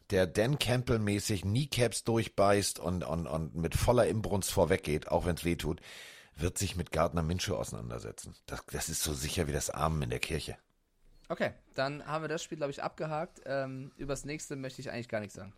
der 0.09 0.27
Dan 0.27 0.59
Campbell-mäßig 0.59 1.43
Kneecaps 1.43 2.03
durchbeißt 2.03 2.79
und, 2.79 3.03
und, 3.03 3.27
und 3.27 3.55
mit 3.55 3.75
voller 3.75 4.07
Imbrunst 4.07 4.51
vorweggeht, 4.51 5.07
auch 5.07 5.25
wenn 5.25 5.35
es 5.35 5.45
weh 5.45 5.55
tut, 5.55 5.79
wird 6.35 6.57
sich 6.57 6.75
mit 6.75 6.91
Gardner 6.91 7.23
Minshew 7.23 7.55
auseinandersetzen. 7.55 8.35
Das, 8.45 8.65
das 8.71 8.89
ist 8.89 9.03
so 9.03 9.13
sicher 9.13 9.47
wie 9.47 9.53
das 9.53 9.69
Amen 9.69 10.01
in 10.03 10.09
der 10.09 10.19
Kirche. 10.19 10.57
Okay, 11.29 11.51
dann 11.75 12.05
haben 12.05 12.23
wir 12.25 12.27
das 12.27 12.43
Spiel, 12.43 12.57
glaube 12.57 12.71
ich, 12.71 12.83
abgehakt. 12.83 13.41
Ähm, 13.45 13.91
übers 13.95 14.25
nächste 14.25 14.57
möchte 14.57 14.81
ich 14.81 14.91
eigentlich 14.91 15.07
gar 15.07 15.21
nichts 15.21 15.35
sagen. 15.35 15.53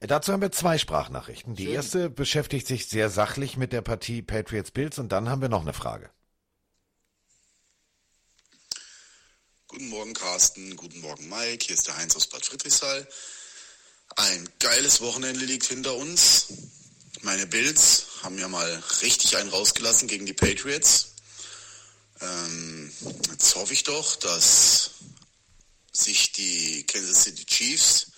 Äh, 0.00 0.06
Dazu 0.06 0.32
haben 0.32 0.40
wir 0.40 0.52
zwei 0.52 0.78
Sprachnachrichten. 0.78 1.54
Die 1.54 1.64
Schön. 1.66 1.74
erste 1.74 2.08
beschäftigt 2.10 2.66
sich 2.66 2.86
sehr 2.88 3.10
sachlich 3.10 3.58
mit 3.58 3.74
der 3.74 3.82
Partie 3.82 4.22
Patriots 4.22 4.70
Bills 4.70 4.98
und 4.98 5.12
dann 5.12 5.28
haben 5.28 5.42
wir 5.42 5.50
noch 5.50 5.62
eine 5.62 5.74
Frage. 5.74 6.08
Guten 9.68 9.88
Morgen, 9.88 10.14
Carsten. 10.14 10.76
Guten 10.76 11.00
Morgen, 11.00 11.28
Mike. 11.28 11.66
Hier 11.66 11.74
ist 11.74 11.88
der 11.88 11.96
Heinz 11.96 12.14
aus 12.14 12.28
Bad 12.28 12.46
Friedrichsthal. 12.46 13.04
Ein 14.14 14.48
geiles 14.60 15.00
Wochenende 15.00 15.44
liegt 15.44 15.66
hinter 15.66 15.96
uns. 15.96 16.46
Meine 17.22 17.48
Bills 17.48 18.04
haben 18.22 18.38
ja 18.38 18.46
mal 18.46 18.80
richtig 19.02 19.36
einen 19.36 19.50
rausgelassen 19.50 20.06
gegen 20.06 20.24
die 20.24 20.34
Patriots. 20.34 21.14
Ähm, 22.20 22.92
jetzt 23.28 23.56
hoffe 23.56 23.72
ich 23.72 23.82
doch, 23.82 24.14
dass 24.14 24.92
sich 25.90 26.30
die 26.30 26.86
Kansas 26.86 27.24
City 27.24 27.44
Chiefs 27.44 28.12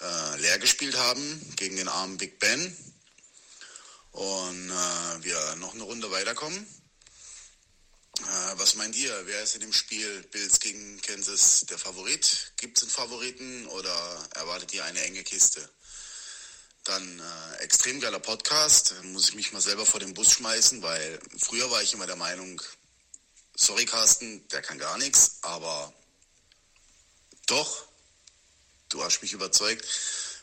äh, 0.00 0.40
leer 0.40 0.58
gespielt 0.58 0.96
haben 0.96 1.54
gegen 1.56 1.76
den 1.76 1.88
armen 1.88 2.16
Big 2.16 2.38
Ben 2.38 2.74
und 4.12 4.70
äh, 4.70 5.24
wir 5.24 5.56
noch 5.56 5.74
eine 5.74 5.82
Runde 5.82 6.10
weiterkommen. 6.10 6.66
Äh, 8.22 8.58
was 8.58 8.74
meint 8.74 8.96
ihr? 8.96 9.26
Wer 9.26 9.42
ist 9.42 9.54
in 9.54 9.62
dem 9.62 9.72
Spiel 9.72 10.22
Bills 10.30 10.60
gegen 10.60 11.00
Kansas 11.00 11.66
der 11.68 11.78
Favorit? 11.78 12.52
Gibt 12.56 12.78
es 12.78 12.84
einen 12.84 12.92
Favoriten 12.92 13.66
oder 13.68 14.28
erwartet 14.34 14.72
ihr 14.74 14.84
eine 14.84 15.00
enge 15.02 15.22
Kiste? 15.24 15.68
Dann 16.84 17.20
äh, 17.20 17.62
extrem 17.62 18.00
geiler 18.00 18.20
Podcast. 18.20 18.94
Muss 19.04 19.28
ich 19.28 19.34
mich 19.34 19.52
mal 19.52 19.60
selber 19.60 19.86
vor 19.86 20.00
den 20.00 20.14
Bus 20.14 20.32
schmeißen, 20.32 20.82
weil 20.82 21.20
früher 21.38 21.70
war 21.70 21.82
ich 21.82 21.92
immer 21.94 22.06
der 22.06 22.16
Meinung, 22.16 22.60
sorry 23.56 23.84
Carsten, 23.84 24.46
der 24.48 24.62
kann 24.62 24.78
gar 24.78 24.98
nichts, 24.98 25.38
aber 25.42 25.92
doch, 27.46 27.84
du 28.88 29.02
hast 29.02 29.22
mich 29.22 29.32
überzeugt. 29.32 29.84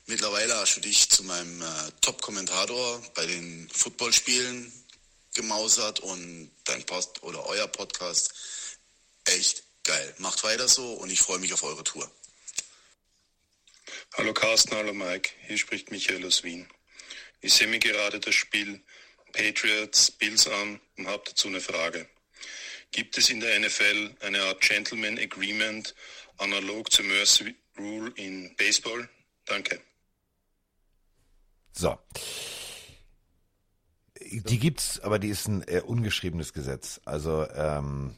Mittlerweile 0.06 0.56
hast 0.56 0.76
du 0.76 0.82
dich 0.82 1.10
zu 1.10 1.24
meinem 1.24 1.62
äh, 1.62 1.92
Top-Kommentator 2.02 3.02
bei 3.14 3.26
den 3.26 3.70
Footballspielen 3.74 4.72
gemausert 5.38 6.02
und 6.02 6.52
dein 6.66 6.86
Post 6.86 7.24
oder 7.24 7.46
euer 7.46 7.68
Podcast 7.68 8.34
echt 9.26 9.64
geil. 9.84 10.16
Macht 10.18 10.44
weiter 10.44 10.68
so 10.68 10.94
und 10.94 11.10
ich 11.10 11.20
freue 11.20 11.40
mich 11.40 11.54
auf 11.54 11.64
eure 11.64 11.84
Tour. 11.84 12.12
Hallo 14.18 14.34
Carsten, 14.34 14.76
hallo 14.76 14.94
Mike, 14.94 15.30
hier 15.46 15.58
spricht 15.58 15.92
Michael 15.92 16.26
aus 16.26 16.44
Wien. 16.44 16.68
Ich 17.40 17.54
sehe 17.54 17.68
mir 17.68 17.80
gerade 17.80 18.20
das 18.20 18.34
Spiel 18.34 18.82
Patriots 19.32 20.12
Bills 20.12 20.48
an 20.48 20.82
und 20.98 21.08
habe 21.08 21.24
dazu 21.26 21.48
eine 21.48 21.62
Frage. 21.62 22.10
Gibt 22.92 23.18
es 23.18 23.30
in 23.30 23.40
der 23.40 23.60
NFL 23.60 24.16
eine 24.22 24.42
Art 24.42 24.62
Gentleman 24.62 25.20
Agreement 25.20 25.94
analog 26.38 26.92
zur 26.92 27.06
Mercy 27.06 27.56
Rule 27.78 28.12
in 28.16 28.56
Baseball? 28.56 29.08
Danke. 29.46 29.82
So. 31.74 32.00
Die 34.32 34.60
gibt's, 34.60 35.00
aber 35.00 35.20
die 35.20 35.30
ist 35.30 35.48
ein 35.48 35.64
äh, 35.68 35.82
ungeschriebenes 35.82 36.54
Gesetz. 36.54 37.02
Also 37.06 37.48
ähm, 37.54 38.16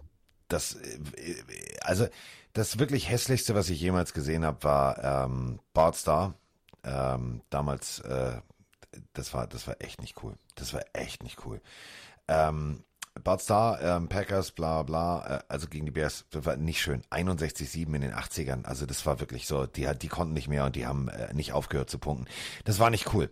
das, 0.47 0.75
äh, 0.75 1.35
also 1.81 2.07
das 2.53 2.79
wirklich 2.79 3.09
hässlichste, 3.09 3.55
was 3.55 3.69
ich 3.69 3.79
jemals 3.79 4.13
gesehen 4.13 4.45
habe, 4.45 4.63
war 4.63 5.25
ähm, 5.25 5.59
Bart 5.73 5.95
Star. 5.95 6.33
Ähm, 6.83 7.41
damals, 7.49 7.99
äh, 7.99 8.41
das 9.13 9.33
war, 9.33 9.47
das 9.47 9.67
war 9.67 9.75
echt 9.79 10.01
nicht 10.01 10.23
cool. 10.23 10.35
Das 10.55 10.73
war 10.73 10.81
echt 10.93 11.23
nicht 11.23 11.45
cool. 11.45 11.61
Ähm, 12.27 12.83
Bart 13.23 13.41
Starr, 13.41 13.81
ähm, 13.81 14.07
Packers, 14.07 14.51
bla 14.51 14.83
bla, 14.83 15.37
äh, 15.37 15.39
also 15.47 15.67
gegen 15.67 15.85
die 15.85 15.91
Bears, 15.91 16.25
das 16.31 16.45
war 16.45 16.55
nicht 16.55 16.81
schön. 16.81 17.01
61-7 17.11 17.93
in 17.93 18.01
den 18.01 18.13
80ern, 18.13 18.65
also 18.65 18.85
das 18.85 19.05
war 19.05 19.19
wirklich 19.19 19.47
so, 19.47 19.65
die, 19.65 19.87
die 20.01 20.07
konnten 20.07 20.33
nicht 20.33 20.47
mehr 20.47 20.65
und 20.65 20.75
die 20.75 20.85
haben 20.85 21.09
äh, 21.09 21.33
nicht 21.33 21.53
aufgehört 21.53 21.89
zu 21.89 21.97
punkten. 21.97 22.25
Das 22.65 22.79
war 22.79 22.89
nicht 22.89 23.13
cool. 23.13 23.29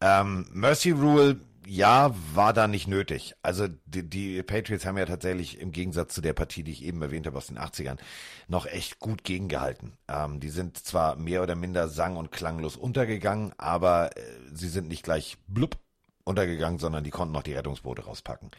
Ähm, 0.00 0.46
Mercy 0.52 0.90
Rule, 0.90 1.40
ja, 1.66 2.14
war 2.34 2.52
da 2.52 2.68
nicht 2.68 2.88
nötig. 2.88 3.34
Also 3.42 3.68
die, 3.86 4.08
die 4.08 4.42
Patriots 4.42 4.86
haben 4.86 4.98
ja 4.98 5.06
tatsächlich 5.06 5.60
im 5.60 5.72
Gegensatz 5.72 6.14
zu 6.14 6.20
der 6.20 6.32
Partie, 6.32 6.62
die 6.62 6.72
ich 6.72 6.84
eben 6.84 7.00
erwähnt 7.02 7.26
habe 7.26 7.38
aus 7.38 7.46
den 7.48 7.58
80ern, 7.58 7.98
noch 8.48 8.66
echt 8.66 8.98
gut 8.98 9.24
gegengehalten. 9.24 9.92
Ähm, 10.08 10.40
die 10.40 10.50
sind 10.50 10.78
zwar 10.78 11.16
mehr 11.16 11.42
oder 11.42 11.54
minder 11.54 11.88
sang- 11.88 12.16
und 12.16 12.32
klanglos 12.32 12.76
untergegangen, 12.76 13.52
aber 13.58 14.16
äh, 14.16 14.22
sie 14.52 14.68
sind 14.68 14.88
nicht 14.88 15.02
gleich 15.02 15.36
blub 15.46 15.76
untergegangen, 16.24 16.78
sondern 16.78 17.04
die 17.04 17.10
konnten 17.10 17.32
noch 17.32 17.42
die 17.42 17.54
Rettungsboote 17.54 18.04
rauspacken. 18.04 18.50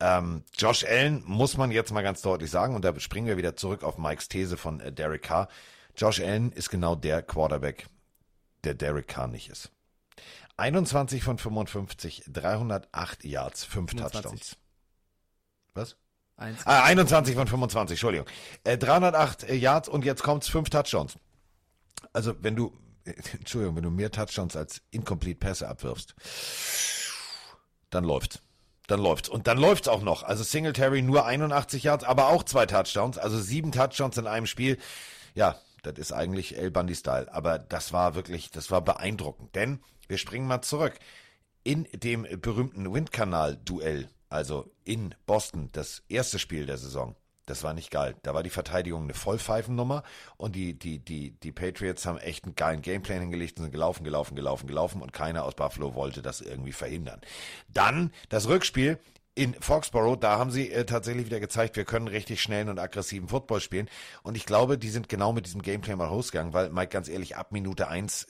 Ähm, 0.00 0.42
Josh 0.56 0.84
Allen 0.84 1.22
muss 1.24 1.56
man 1.56 1.70
jetzt 1.70 1.92
mal 1.92 2.02
ganz 2.02 2.20
deutlich 2.20 2.50
sagen, 2.50 2.74
und 2.74 2.84
da 2.84 2.98
springen 3.00 3.26
wir 3.26 3.38
wieder 3.38 3.56
zurück 3.56 3.82
auf 3.82 3.98
Mikes 3.98 4.28
These 4.28 4.56
von 4.56 4.80
äh, 4.80 4.92
Derek 4.92 5.22
Carr. 5.22 5.48
Josh 5.96 6.20
Allen 6.20 6.52
ist 6.52 6.68
genau 6.68 6.94
der 6.94 7.22
Quarterback, 7.22 7.86
der 8.64 8.74
Derek 8.74 9.08
Carr 9.08 9.28
nicht 9.28 9.48
ist. 9.48 9.70
21 10.56 11.22
von 11.22 11.38
55, 11.38 12.24
308 12.28 13.24
Yards, 13.24 13.64
5 13.64 13.94
Touchdowns. 13.94 14.56
Was? 15.74 15.96
Ah, 16.36 16.84
21 16.84 17.34
von 17.34 17.46
25, 17.46 17.94
Entschuldigung. 17.94 18.26
Äh, 18.64 18.78
308 18.78 19.48
äh, 19.48 19.54
Yards 19.54 19.88
und 19.88 20.04
jetzt 20.04 20.22
kommt's 20.22 20.48
5 20.48 20.70
Touchdowns. 20.70 21.18
Also, 22.12 22.34
wenn 22.42 22.56
du, 22.56 22.72
Entschuldigung, 23.04 23.76
wenn 23.76 23.82
du 23.82 23.90
mehr 23.90 24.10
Touchdowns 24.10 24.56
als 24.56 24.82
Incomplete 24.90 25.38
Pässe 25.38 25.68
abwirfst, 25.68 26.14
dann 27.90 28.04
läuft's 28.04 28.40
dann 28.86 29.00
läuft's. 29.00 29.28
Und 29.28 29.46
dann 29.46 29.58
läuft's 29.58 29.88
auch 29.88 30.02
noch. 30.02 30.22
Also 30.22 30.42
Singletary 30.44 31.02
nur 31.02 31.26
81 31.26 31.82
Yards, 31.82 32.04
aber 32.04 32.28
auch 32.28 32.44
zwei 32.44 32.66
Touchdowns, 32.66 33.18
also 33.18 33.38
sieben 33.40 33.72
Touchdowns 33.72 34.16
in 34.16 34.26
einem 34.26 34.46
Spiel. 34.46 34.78
Ja, 35.34 35.56
das 35.82 35.98
ist 35.98 36.12
eigentlich 36.12 36.56
El 36.56 36.70
Bundy-Style. 36.70 37.32
Aber 37.32 37.58
das 37.58 37.92
war 37.92 38.14
wirklich, 38.14 38.50
das 38.50 38.70
war 38.70 38.80
beeindruckend. 38.82 39.54
Denn 39.54 39.80
wir 40.08 40.18
springen 40.18 40.46
mal 40.46 40.62
zurück. 40.62 40.98
In 41.64 41.88
dem 41.92 42.26
berühmten 42.40 42.92
Windkanal-Duell, 42.92 44.08
also 44.28 44.70
in 44.84 45.14
Boston, 45.26 45.70
das 45.72 46.02
erste 46.08 46.38
Spiel 46.38 46.66
der 46.66 46.78
Saison, 46.78 47.16
das 47.46 47.62
war 47.62 47.74
nicht 47.74 47.92
geil. 47.92 48.16
Da 48.22 48.34
war 48.34 48.42
die 48.42 48.50
Verteidigung 48.50 49.04
eine 49.04 49.14
Vollpfeifennummer 49.14 50.02
und 50.36 50.56
die, 50.56 50.76
die, 50.76 50.98
die, 50.98 51.30
die 51.30 51.52
Patriots 51.52 52.04
haben 52.04 52.18
echt 52.18 52.44
einen 52.44 52.56
geilen 52.56 52.82
Gameplan 52.82 53.20
hingelegt 53.20 53.58
und 53.58 53.64
sind 53.64 53.72
gelaufen, 53.72 54.02
gelaufen, 54.04 54.34
gelaufen, 54.34 54.66
gelaufen 54.66 55.00
und 55.00 55.12
keiner 55.12 55.44
aus 55.44 55.54
Buffalo 55.54 55.94
wollte 55.94 56.22
das 56.22 56.40
irgendwie 56.40 56.72
verhindern. 56.72 57.20
Dann 57.68 58.12
das 58.28 58.48
Rückspiel 58.48 58.98
in 59.36 59.54
Foxborough, 59.54 60.18
da 60.18 60.38
haben 60.38 60.50
sie 60.50 60.70
äh, 60.70 60.86
tatsächlich 60.86 61.26
wieder 61.26 61.40
gezeigt, 61.40 61.76
wir 61.76 61.84
können 61.84 62.08
richtig 62.08 62.40
schnellen 62.40 62.70
und 62.70 62.78
aggressiven 62.78 63.28
Football 63.28 63.60
spielen. 63.60 63.88
Und 64.22 64.34
ich 64.34 64.46
glaube, 64.46 64.78
die 64.78 64.88
sind 64.88 65.10
genau 65.10 65.32
mit 65.34 65.44
diesem 65.44 65.60
Gameplan 65.60 65.98
mal 65.98 66.06
rausgegangen, 66.06 66.54
weil, 66.54 66.70
Mike, 66.70 66.88
ganz 66.88 67.08
ehrlich, 67.08 67.36
ab 67.36 67.52
Minute 67.52 67.86
eins, 67.88 68.26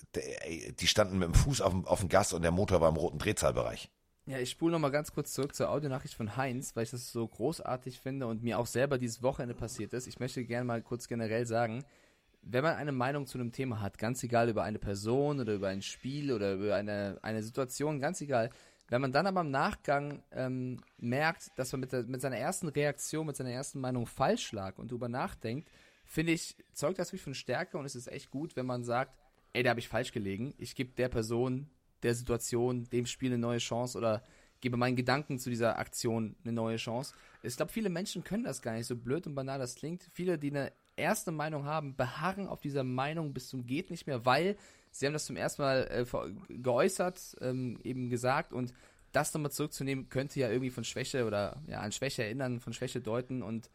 die 0.78 0.86
standen 0.86 1.18
mit 1.18 1.28
dem 1.28 1.34
Fuß 1.34 1.60
auf 1.60 1.72
dem, 1.72 1.86
auf 1.86 2.00
dem 2.00 2.08
Gas 2.08 2.32
und 2.32 2.42
der 2.42 2.50
Motor 2.50 2.80
war 2.80 2.88
im 2.88 2.96
roten 2.96 3.18
Drehzahlbereich. 3.18 3.88
Ja, 4.26 4.40
ich 4.40 4.50
spule 4.50 4.72
nochmal 4.72 4.90
ganz 4.90 5.12
kurz 5.12 5.32
zurück 5.32 5.54
zur 5.54 5.70
Audionachricht 5.70 6.14
von 6.14 6.36
Heinz, 6.36 6.74
weil 6.74 6.82
ich 6.82 6.90
das 6.90 7.12
so 7.12 7.26
großartig 7.28 8.00
finde 8.00 8.26
und 8.26 8.42
mir 8.42 8.58
auch 8.58 8.66
selber 8.66 8.98
dieses 8.98 9.22
Wochenende 9.22 9.54
passiert 9.54 9.92
ist. 9.92 10.08
Ich 10.08 10.18
möchte 10.18 10.44
gerne 10.44 10.64
mal 10.64 10.82
kurz 10.82 11.06
generell 11.06 11.46
sagen, 11.46 11.84
wenn 12.42 12.64
man 12.64 12.74
eine 12.74 12.90
Meinung 12.90 13.26
zu 13.26 13.38
einem 13.38 13.52
Thema 13.52 13.80
hat, 13.80 13.98
ganz 13.98 14.24
egal 14.24 14.48
über 14.48 14.64
eine 14.64 14.80
Person 14.80 15.38
oder 15.38 15.54
über 15.54 15.68
ein 15.68 15.82
Spiel 15.82 16.32
oder 16.32 16.54
über 16.54 16.74
eine, 16.74 17.20
eine 17.22 17.44
Situation, 17.44 18.00
ganz 18.00 18.20
egal, 18.20 18.50
wenn 18.88 19.00
man 19.00 19.12
dann 19.12 19.26
aber 19.26 19.40
im 19.40 19.50
Nachgang 19.50 20.22
ähm, 20.30 20.80
merkt, 20.98 21.50
dass 21.56 21.72
man 21.72 21.80
mit, 21.80 21.92
der, 21.92 22.04
mit 22.04 22.20
seiner 22.20 22.36
ersten 22.36 22.68
Reaktion, 22.68 23.26
mit 23.26 23.36
seiner 23.36 23.50
ersten 23.50 23.80
Meinung 23.80 24.06
falsch 24.06 24.52
lag 24.52 24.78
und 24.78 24.90
darüber 24.90 25.08
nachdenkt, 25.08 25.68
finde 26.04 26.32
ich, 26.32 26.56
zeugt 26.72 26.98
das 26.98 27.08
wirklich 27.08 27.22
von 27.22 27.34
Stärke 27.34 27.78
und 27.78 27.84
es 27.84 27.96
ist 27.96 28.06
echt 28.06 28.30
gut, 28.30 28.54
wenn 28.54 28.66
man 28.66 28.84
sagt, 28.84 29.16
ey, 29.52 29.62
da 29.62 29.70
habe 29.70 29.80
ich 29.80 29.88
falsch 29.88 30.12
gelegen. 30.12 30.54
Ich 30.58 30.74
gebe 30.74 30.92
der 30.92 31.08
Person 31.08 31.68
der 32.02 32.14
Situation, 32.14 32.84
dem 32.90 33.06
Spiel 33.06 33.32
eine 33.32 33.38
neue 33.38 33.58
Chance 33.58 33.98
oder 33.98 34.22
gebe 34.60 34.76
meinen 34.76 34.96
Gedanken 34.96 35.38
zu 35.38 35.50
dieser 35.50 35.78
Aktion 35.78 36.36
eine 36.44 36.52
neue 36.52 36.76
Chance. 36.76 37.14
Ich 37.42 37.56
glaube, 37.56 37.72
viele 37.72 37.88
Menschen 37.88 38.24
können 38.24 38.44
das 38.44 38.62
gar 38.62 38.74
nicht, 38.74 38.86
so 38.86 38.96
blöd 38.96 39.26
und 39.26 39.34
banal 39.34 39.58
das 39.58 39.74
klingt. 39.74 40.08
Viele, 40.12 40.38
die 40.38 40.50
eine 40.50 40.72
erste 40.96 41.30
Meinung 41.30 41.64
haben, 41.64 41.96
beharren 41.96 42.46
auf 42.48 42.60
dieser 42.60 42.84
Meinung 42.84 43.32
bis 43.32 43.48
zum 43.48 43.66
geht 43.66 43.90
nicht 43.90 44.06
mehr, 44.06 44.24
weil 44.24 44.56
sie 44.98 45.06
haben 45.06 45.12
das 45.12 45.26
zum 45.26 45.36
ersten 45.36 45.62
Mal 45.62 45.88
äh, 45.90 46.54
geäußert, 46.54 47.36
ähm, 47.40 47.78
eben 47.82 48.10
gesagt 48.10 48.52
und 48.52 48.72
das 49.12 49.32
nochmal 49.32 49.50
zurückzunehmen, 49.50 50.08
könnte 50.08 50.38
ja 50.40 50.50
irgendwie 50.50 50.70
von 50.70 50.84
Schwäche 50.84 51.26
oder 51.26 51.62
ja, 51.66 51.80
an 51.80 51.92
Schwäche 51.92 52.24
erinnern, 52.24 52.60
von 52.60 52.72
Schwäche 52.72 53.00
deuten 53.00 53.42
und 53.42 53.70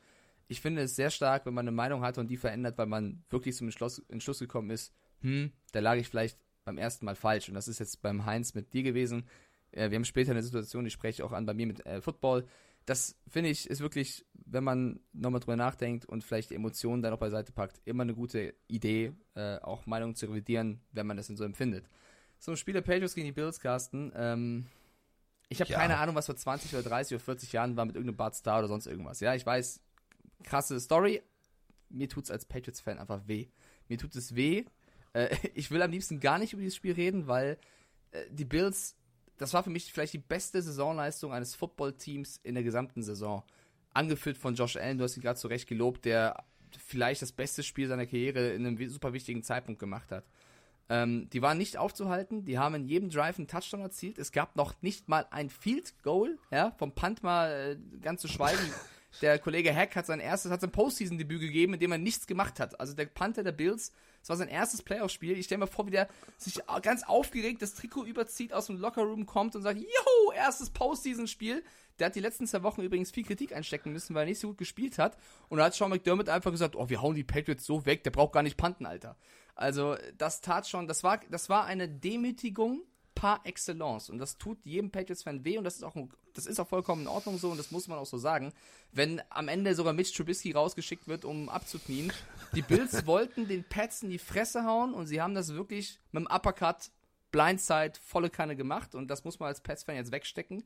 ich 0.48 0.60
finde 0.60 0.82
es 0.82 0.98
sehr 0.98 1.10
stark, 1.10 1.46
wenn 1.46 1.54
man 1.54 1.66
eine 1.66 1.76
Meinung 1.76 2.02
hat 2.04 2.18
und 2.18 2.28
die 2.28 2.36
verändert, 2.36 2.78
weil 2.78 2.86
man 2.86 3.24
wirklich 3.30 3.56
zum 3.56 3.68
Entschluss, 3.68 4.00
Entschluss 4.10 4.40
gekommen 4.40 4.70
ist, 4.70 4.94
hm, 5.22 5.52
da 5.72 5.80
lag 5.80 5.96
ich 5.96 6.10
vielleicht 6.10 6.38
beim 6.66 6.78
ersten 6.78 7.06
Mal 7.06 7.16
falsch. 7.16 7.48
Und 7.48 7.56
das 7.56 7.70
ist 7.70 7.80
jetzt 7.80 8.02
beim 8.02 8.26
Heinz 8.26 8.54
mit 8.54 8.74
dir 8.74 8.84
gewesen. 8.84 9.26
Äh, 9.72 9.90
wir 9.90 9.96
haben 9.96 10.06
später 10.06 10.32
eine 10.32 10.44
Situation, 10.44 10.84
die 10.84 10.92
spreche 10.92 11.22
ich 11.22 11.24
auch 11.24 11.32
an 11.32 11.46
bei 11.46 11.54
mir 11.54 11.68
mit 11.68 11.86
äh, 11.86 12.02
Football. 12.02 12.46
Das 12.86 13.16
finde 13.28 13.50
ich 13.50 13.70
ist 13.70 13.80
wirklich, 13.80 14.26
wenn 14.34 14.64
man 14.64 15.00
nochmal 15.14 15.40
drüber 15.40 15.56
nachdenkt 15.56 16.06
und 16.06 16.24
vielleicht 16.24 16.50
die 16.50 16.56
Emotionen 16.56 17.02
dann 17.02 17.14
auch 17.14 17.20
beiseite 17.20 17.52
packt, 17.52 17.80
immer 17.86 18.04
eine 18.04 18.16
gute 18.16 18.54
Idee, 18.68 19.14
äh, 19.36 19.58
auch 19.60 19.86
Meinungen 19.86 20.16
zu 20.16 20.26
revidieren, 20.26 20.82
wenn 20.92 21.08
man 21.08 21.18
das 21.18 21.28
denn 21.28 21.38
so 21.38 21.44
empfindet. 21.44 21.88
So, 22.40 22.56
Spiel 22.56 22.74
der 22.74 22.82
Patriots 22.82 23.14
gegen 23.14 23.28
die 23.28 23.32
Bills, 23.32 23.60
Carsten. 23.60 24.12
Ähm, 24.16 24.66
ich 25.48 25.62
habe 25.62 25.72
ja. 25.72 25.78
keine 25.78 25.98
Ahnung, 25.98 26.16
was 26.16 26.26
vor 26.26 26.36
20 26.36 26.74
oder 26.74 26.84
30 26.84 27.16
oder 27.16 27.24
40 27.24 27.52
Jahren 27.52 27.78
war 27.78 27.86
mit 27.86 27.96
irgendeinem 27.96 28.18
Bart 28.18 28.36
Star 28.36 28.60
oder 28.60 28.68
sonst 28.68 28.88
irgendwas. 28.88 29.20
Ja, 29.20 29.36
ich 29.36 29.46
weiß, 29.46 29.82
krasse 30.44 30.80
Story. 30.80 31.22
Mir 31.90 32.10
tut 32.10 32.24
es 32.24 32.32
als 32.32 32.46
Patriots-Fan 32.46 32.98
einfach 32.98 33.28
weh. 33.28 33.48
Mir 33.90 33.98
tut 33.98 34.16
es 34.16 34.36
weh, 34.36 34.66
äh, 35.14 35.36
ich 35.54 35.72
will 35.72 35.82
am 35.82 35.92
liebsten 35.92 36.20
gar 36.20 36.40
nicht 36.40 36.54
über 36.54 36.62
dieses 36.62 36.76
Spiel 36.76 36.94
reden, 36.94 37.28
weil 37.28 37.58
äh, 38.12 38.26
die 38.30 38.46
Bills, 38.46 38.96
das 39.42 39.54
war 39.54 39.64
für 39.64 39.70
mich 39.70 39.92
vielleicht 39.92 40.14
die 40.14 40.20
beste 40.20 40.62
Saisonleistung 40.62 41.34
eines 41.34 41.56
Footballteams 41.56 42.40
in 42.44 42.54
der 42.54 42.64
gesamten 42.64 43.04
Saison. 43.04 43.44
Angeführt 43.94 44.38
von 44.38 44.56
Josh 44.56 44.78
Allen, 44.78 44.98
du 44.98 45.04
hast 45.04 45.18
ihn 45.18 45.24
gerade 45.24 45.40
zu 45.40 45.48
Recht 45.48 45.68
gelobt, 45.68 46.06
der 46.06 46.46
vielleicht 46.78 47.22
das 47.22 47.32
beste 47.32 47.64
Spiel 47.64 47.88
seiner 47.88 48.06
Karriere 48.06 48.52
in 48.52 48.66
einem 48.66 48.90
super 48.90 49.14
wichtigen 49.14 49.44
Zeitpunkt 49.44 49.80
gemacht 49.80 50.12
hat. 50.12 50.24
Ähm, 50.90 51.30
die 51.32 51.42
waren 51.42 51.58
nicht 51.58 51.78
aufzuhalten, 51.78 52.46
die 52.46 52.60
haben 52.60 52.76
in 52.76 52.86
jedem 52.86 53.10
Drive 53.10 53.38
einen 53.38 53.48
Touchdown 53.48 53.82
erzielt. 53.82 54.18
Es 54.20 54.32
gab 54.32 54.56
noch 54.56 54.76
nicht 54.82 55.10
mal 55.10 55.26
ein 55.32 55.50
Field 55.50 56.02
Goal, 56.04 56.38
ja, 56.52 56.72
vom 56.78 56.94
Punt 56.94 57.24
mal 57.24 57.78
äh, 57.78 58.00
ganz 58.00 58.22
zu 58.22 58.28
schweigen. 58.28 58.60
Der 59.22 59.40
Kollege 59.40 59.76
Hack 59.76 59.96
hat 59.96 60.06
sein 60.06 60.22
erstes, 60.22 60.52
hat 60.52 60.62
sein 60.62 60.72
Postseason-Debüt 60.72 61.42
gegeben, 61.42 61.74
in 61.74 61.80
dem 61.80 61.92
er 61.92 61.98
nichts 61.98 62.28
gemacht 62.28 62.60
hat. 62.62 62.80
Also 62.80 62.94
der 62.94 63.08
Panther 63.08 63.44
der 63.44 63.52
Bills 63.52 63.92
es 64.22 64.30
war 64.30 64.38
sein 64.38 64.48
erstes 64.48 64.84
Playoff-Spiel. 64.84 65.38
Ich 65.38 65.46
stelle 65.46 65.60
mir 65.60 65.68
vor, 65.68 65.88
wie 65.88 65.92
der 65.92 66.08
sich 66.38 66.62
ganz 66.82 67.04
aufgeregt 67.04 67.62
das 67.62 67.74
Trikot 67.74 68.06
überzieht, 68.06 68.54
aus 68.54 68.68
dem 68.68 68.78
Lockerroom 68.78 69.26
kommt 69.26 69.56
und 69.56 69.64
sagt, 69.64 69.80
Juhu, 69.80 70.32
erstes 70.36 70.70
Postseason-Spiel. 70.70 71.64
Der 72.00 72.08
hat 72.08 72.16
die 72.16 72.20
letzten 72.20 72.48
zwei 72.48 72.64
Wochen 72.64 72.82
übrigens 72.82 73.12
viel 73.12 73.26
Kritik 73.26 73.54
einstecken 73.54 73.92
müssen, 73.92 74.16
weil 74.16 74.24
er 74.24 74.30
nicht 74.30 74.40
so 74.40 74.50
gut 74.50 74.58
gespielt 74.58 74.98
hat. 74.98 75.18
Und 75.50 75.58
da 75.58 75.66
hat 75.66 75.74
Sean 75.74 75.90
McDermott 75.90 76.30
einfach 76.30 76.52
gesagt, 76.52 76.76
oh, 76.76 76.90
wir 76.90 77.02
hauen 77.02 77.16
die 77.16 77.24
Patriots 77.24 77.66
so 77.66 77.86
weg, 77.86 78.04
der 78.04 78.12
braucht 78.12 78.34
gar 78.34 78.44
nicht 78.44 78.58
panten, 78.58 78.86
Alter. 78.86 79.18
Also, 79.56 79.98
das 80.18 80.42
tat 80.42 80.68
schon, 80.68 80.88
das 80.88 81.04
war, 81.04 81.20
das 81.30 81.50
war 81.50 81.66
eine 81.66 81.90
Demütigung 81.90 82.82
par 83.16 83.42
excellence. 83.46 84.10
Und 84.10 84.20
das 84.20 84.38
tut 84.38 84.66
jedem 84.66 84.92
Patriots-Fan 84.92 85.44
weh 85.46 85.58
und 85.58 85.64
das 85.64 85.76
ist, 85.76 85.84
auch, 85.84 85.96
das 86.34 86.46
ist 86.46 86.60
auch 86.60 86.68
vollkommen 86.68 87.04
in 87.04 87.08
Ordnung 87.08 87.38
so 87.38 87.50
und 87.52 87.58
das 87.58 87.72
muss 87.72 87.88
man 87.88 87.98
auch 87.98 88.06
so 88.06 88.18
sagen. 88.18 88.54
Wenn 88.92 89.22
am 89.30 89.48
Ende 89.48 89.76
sogar 89.76 89.94
Mitch 89.94 90.14
Trubisky 90.16 90.52
rausgeschickt 90.52 91.08
wird, 91.08 91.26
um 91.26 91.50
abzuknien. 91.50 92.12
Die 92.56 92.62
Bills 92.62 93.06
wollten 93.06 93.48
den 93.48 93.64
Pats 93.64 94.04
in 94.04 94.10
die 94.10 94.18
Fresse 94.18 94.64
hauen 94.64 94.94
und 94.94 95.08
sie 95.08 95.22
haben 95.22 95.36
das 95.36 95.54
wirklich 95.54 96.00
mit 96.12 96.24
dem 96.24 96.28
Uppercut 96.32 96.92
Blindside 97.32 97.94
volle 98.02 98.30
Kanne 98.30 98.56
gemacht 98.56 98.94
und 98.94 99.08
das 99.08 99.24
muss 99.24 99.40
man 99.40 99.48
als 99.48 99.62
Pats-Fan 99.62 99.96
jetzt 99.96 100.12
wegstecken. 100.12 100.64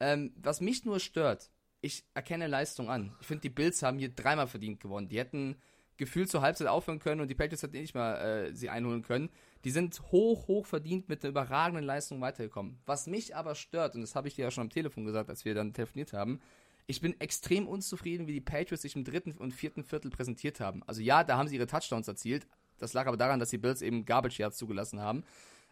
Ähm, 0.00 0.32
was 0.36 0.60
mich 0.60 0.84
nur 0.84 1.00
stört, 1.00 1.50
ich 1.80 2.04
erkenne 2.14 2.46
Leistung 2.46 2.90
an. 2.90 3.14
Ich 3.20 3.26
finde, 3.26 3.42
die 3.42 3.50
Bills 3.50 3.82
haben 3.82 3.98
hier 3.98 4.10
dreimal 4.10 4.46
verdient 4.46 4.80
gewonnen. 4.80 5.08
Die 5.08 5.18
hätten 5.18 5.56
gefühlt 5.96 6.30
zur 6.30 6.42
Halbzeit 6.42 6.68
aufhören 6.68 6.98
können 6.98 7.20
und 7.20 7.28
die 7.28 7.34
Patriots 7.34 7.62
hätten 7.62 7.76
eh 7.76 7.80
nicht 7.82 7.94
mal 7.94 8.14
äh, 8.16 8.54
sie 8.54 8.70
einholen 8.70 9.02
können. 9.02 9.30
Die 9.64 9.70
sind 9.70 10.00
hoch, 10.10 10.48
hoch 10.48 10.66
verdient 10.66 11.08
mit 11.08 11.22
einer 11.22 11.30
überragenden 11.30 11.84
Leistung 11.84 12.20
weitergekommen. 12.20 12.78
Was 12.86 13.06
mich 13.06 13.36
aber 13.36 13.54
stört, 13.54 13.94
und 13.94 14.00
das 14.00 14.14
habe 14.14 14.26
ich 14.28 14.34
dir 14.34 14.42
ja 14.42 14.50
schon 14.50 14.62
am 14.62 14.70
Telefon 14.70 15.04
gesagt, 15.04 15.30
als 15.30 15.44
wir 15.44 15.54
dann 15.54 15.72
telefoniert 15.72 16.12
haben, 16.12 16.40
Ich 16.86 17.00
bin 17.00 17.18
extrem 17.20 17.68
unzufrieden, 17.68 18.26
wie 18.26 18.32
die 18.32 18.40
Patriots 18.40 18.82
sich 18.82 18.96
im 18.96 19.04
dritten 19.04 19.32
und 19.32 19.52
vierten 19.52 19.84
Viertel 19.84 20.10
präsentiert 20.10 20.60
haben. 20.60 20.82
Also 20.86 21.00
ja, 21.00 21.24
da 21.24 21.36
haben 21.36 21.48
sie 21.48 21.56
ihre 21.56 21.66
Touchdowns 21.66 22.08
erzielt. 22.08 22.46
Das 22.78 22.92
lag 22.92 23.06
aber 23.06 23.16
daran, 23.16 23.38
dass 23.38 23.50
die 23.50 23.58
Bills 23.58 23.82
eben 23.82 24.04
Garbage 24.04 24.38
Yards 24.38 24.56
zugelassen 24.58 25.00
haben. 25.00 25.24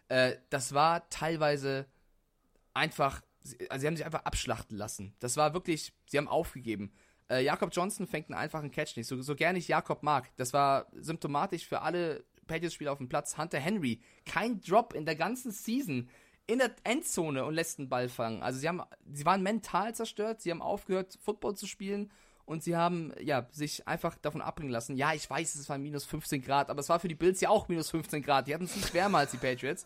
Äh, 0.07 0.37
das 0.49 0.73
war 0.73 1.09
teilweise 1.09 1.85
einfach, 2.73 3.21
also 3.69 3.81
sie 3.81 3.87
haben 3.87 3.97
sich 3.97 4.05
einfach 4.05 4.23
abschlachten 4.23 4.77
lassen. 4.77 5.13
Das 5.19 5.35
war 5.35 5.53
wirklich, 5.53 5.93
sie 6.05 6.17
haben 6.17 6.29
aufgegeben. 6.29 6.93
Äh, 7.31 7.43
Jakob 7.43 7.69
Johnson 7.71 8.07
fängt 8.07 8.29
einen 8.29 8.37
einfachen 8.37 8.71
Catch 8.71 8.97
nicht, 8.97 9.07
so, 9.07 9.21
so 9.21 9.35
gerne 9.35 9.57
ich 9.57 9.69
Jakob 9.69 10.03
mag. 10.03 10.29
Das 10.35 10.51
war 10.51 10.87
symptomatisch 10.93 11.65
für 11.65 11.81
alle 11.81 12.25
Patriots-Spieler 12.47 12.91
auf 12.91 12.97
dem 12.97 13.07
Platz. 13.07 13.37
Hunter 13.37 13.59
Henry, 13.59 14.01
kein 14.25 14.59
Drop 14.59 14.93
in 14.93 15.05
der 15.05 15.15
ganzen 15.15 15.51
Season 15.51 16.09
in 16.47 16.59
der 16.59 16.71
Endzone 16.83 17.45
und 17.45 17.53
lässt 17.53 17.79
den 17.79 17.87
Ball 17.87 18.09
fangen. 18.09 18.43
Also 18.43 18.59
sie 18.59 18.67
haben, 18.67 18.81
sie 19.09 19.25
waren 19.25 19.41
mental 19.41 19.95
zerstört, 19.95 20.41
sie 20.41 20.51
haben 20.51 20.61
aufgehört, 20.61 21.17
Football 21.21 21.55
zu 21.55 21.65
spielen 21.65 22.11
und 22.43 22.63
sie 22.63 22.75
haben 22.75 23.13
ja 23.21 23.47
sich 23.51 23.87
einfach 23.87 24.17
davon 24.17 24.41
abbringen 24.41 24.71
lassen. 24.71 24.97
Ja, 24.97 25.13
ich 25.13 25.29
weiß, 25.29 25.55
es 25.55 25.69
war 25.69 25.77
minus 25.77 26.03
15 26.05 26.41
Grad, 26.41 26.69
aber 26.69 26.81
es 26.81 26.89
war 26.89 26.99
für 26.99 27.07
die 27.07 27.15
Bills 27.15 27.39
ja 27.39 27.49
auch 27.49 27.69
minus 27.69 27.91
15 27.91 28.21
Grad. 28.21 28.47
Die 28.47 28.53
hatten 28.53 28.65
es 28.65 28.75
nicht 28.75 28.93
wärmer 28.93 29.19
als 29.19 29.31
die 29.31 29.37
Patriots. 29.37 29.85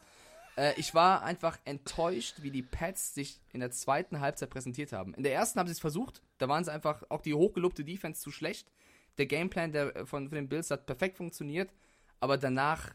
Äh, 0.58 0.74
ich 0.78 0.94
war 0.94 1.24
einfach 1.24 1.58
enttäuscht, 1.66 2.36
wie 2.42 2.52
die 2.52 2.64
Pats 2.64 3.14
sich 3.14 3.42
in 3.52 3.60
der 3.60 3.72
zweiten 3.72 4.20
Halbzeit 4.20 4.50
präsentiert 4.50 4.92
haben. 4.94 5.14
In 5.14 5.24
der 5.24 5.34
ersten 5.34 5.60
haben 5.60 5.68
sie 5.68 5.74
es 5.74 5.80
versucht, 5.80 6.22
da 6.38 6.48
waren 6.48 6.64
sie 6.64 6.72
einfach 6.72 7.04
auch 7.10 7.22
die 7.22 7.34
hochgelobte 7.34 7.84
Defense 7.84 8.22
zu 8.22 8.32
schlecht. 8.32 8.72
Der 9.18 9.26
Gameplan 9.26 9.72
der, 9.72 10.06
von, 10.06 10.28
von 10.28 10.36
den 10.36 10.50
Bills 10.50 10.72
hat 10.72 10.86
perfekt 10.86 11.18
funktioniert, 11.18 11.72
aber 12.20 12.38
danach 12.38 12.94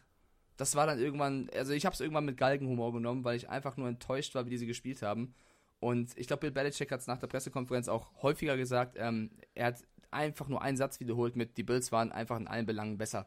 das 0.61 0.75
war 0.75 0.85
dann 0.85 0.99
irgendwann, 0.99 1.49
also 1.55 1.73
ich 1.73 1.87
habe 1.87 1.95
es 1.95 2.01
irgendwann 2.01 2.25
mit 2.25 2.37
Galgenhumor 2.37 2.93
genommen, 2.93 3.23
weil 3.23 3.35
ich 3.35 3.49
einfach 3.49 3.77
nur 3.77 3.87
enttäuscht 3.87 4.35
war, 4.35 4.45
wie 4.45 4.51
die 4.51 4.59
sie 4.59 4.67
gespielt 4.67 5.01
haben. 5.01 5.33
Und 5.79 6.15
ich 6.17 6.27
glaube, 6.27 6.41
Bill 6.41 6.51
Belichick 6.51 6.91
hat 6.91 6.99
es 6.99 7.07
nach 7.07 7.17
der 7.17 7.25
Pressekonferenz 7.25 7.87
auch 7.87 8.11
häufiger 8.21 8.55
gesagt. 8.55 8.95
Ähm, 8.99 9.31
er 9.55 9.65
hat 9.65 9.83
einfach 10.11 10.47
nur 10.47 10.61
einen 10.61 10.77
Satz 10.77 10.99
wiederholt 10.99 11.35
mit, 11.35 11.57
die 11.57 11.63
Bills 11.63 11.91
waren 11.91 12.11
einfach 12.11 12.37
in 12.37 12.47
allen 12.47 12.67
Belangen 12.67 12.99
besser. 12.99 13.25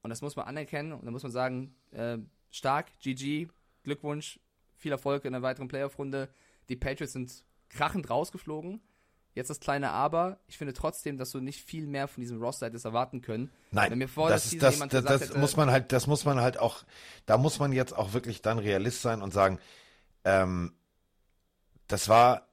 Und 0.00 0.08
das 0.08 0.22
muss 0.22 0.36
man 0.36 0.46
anerkennen 0.46 0.94
und 0.94 1.04
da 1.04 1.10
muss 1.10 1.22
man 1.22 1.32
sagen, 1.32 1.74
äh, 1.90 2.16
stark, 2.50 2.86
GG, 3.00 3.48
Glückwunsch, 3.82 4.40
viel 4.76 4.92
Erfolg 4.92 5.24
in 5.24 5.32
der 5.32 5.42
weiteren 5.42 5.68
Playoff-Runde. 5.68 6.28
Die 6.68 6.76
Patriots 6.76 7.12
sind 7.12 7.44
krachend 7.68 8.10
rausgeflogen. 8.10 8.80
Jetzt 9.34 9.48
das 9.48 9.60
kleine 9.60 9.90
Aber. 9.90 10.40
Ich 10.48 10.58
finde 10.58 10.72
trotzdem, 10.72 11.16
dass 11.16 11.30
du 11.30 11.40
nicht 11.40 11.62
viel 11.64 11.86
mehr 11.86 12.08
von 12.08 12.20
diesem 12.20 12.42
Roster 12.42 12.66
hättest 12.66 12.84
erwarten 12.84 13.20
können. 13.20 13.50
Nein, 13.70 13.96
mir 13.96 14.08
vor 14.08 14.28
das, 14.28 14.50
das, 14.50 14.78
das, 14.78 15.04
das 15.04 15.20
hätte, 15.20 15.38
muss 15.38 15.56
man 15.56 15.70
halt, 15.70 15.92
das 15.92 16.08
muss 16.08 16.24
man 16.24 16.40
halt 16.40 16.58
auch, 16.58 16.82
da 17.26 17.38
muss 17.38 17.60
man 17.60 17.72
jetzt 17.72 17.96
auch 17.96 18.12
wirklich 18.12 18.42
dann 18.42 18.58
Realist 18.58 19.02
sein 19.02 19.22
und 19.22 19.32
sagen, 19.32 19.60
ähm, 20.24 20.74
das 21.86 22.08
war 22.08 22.49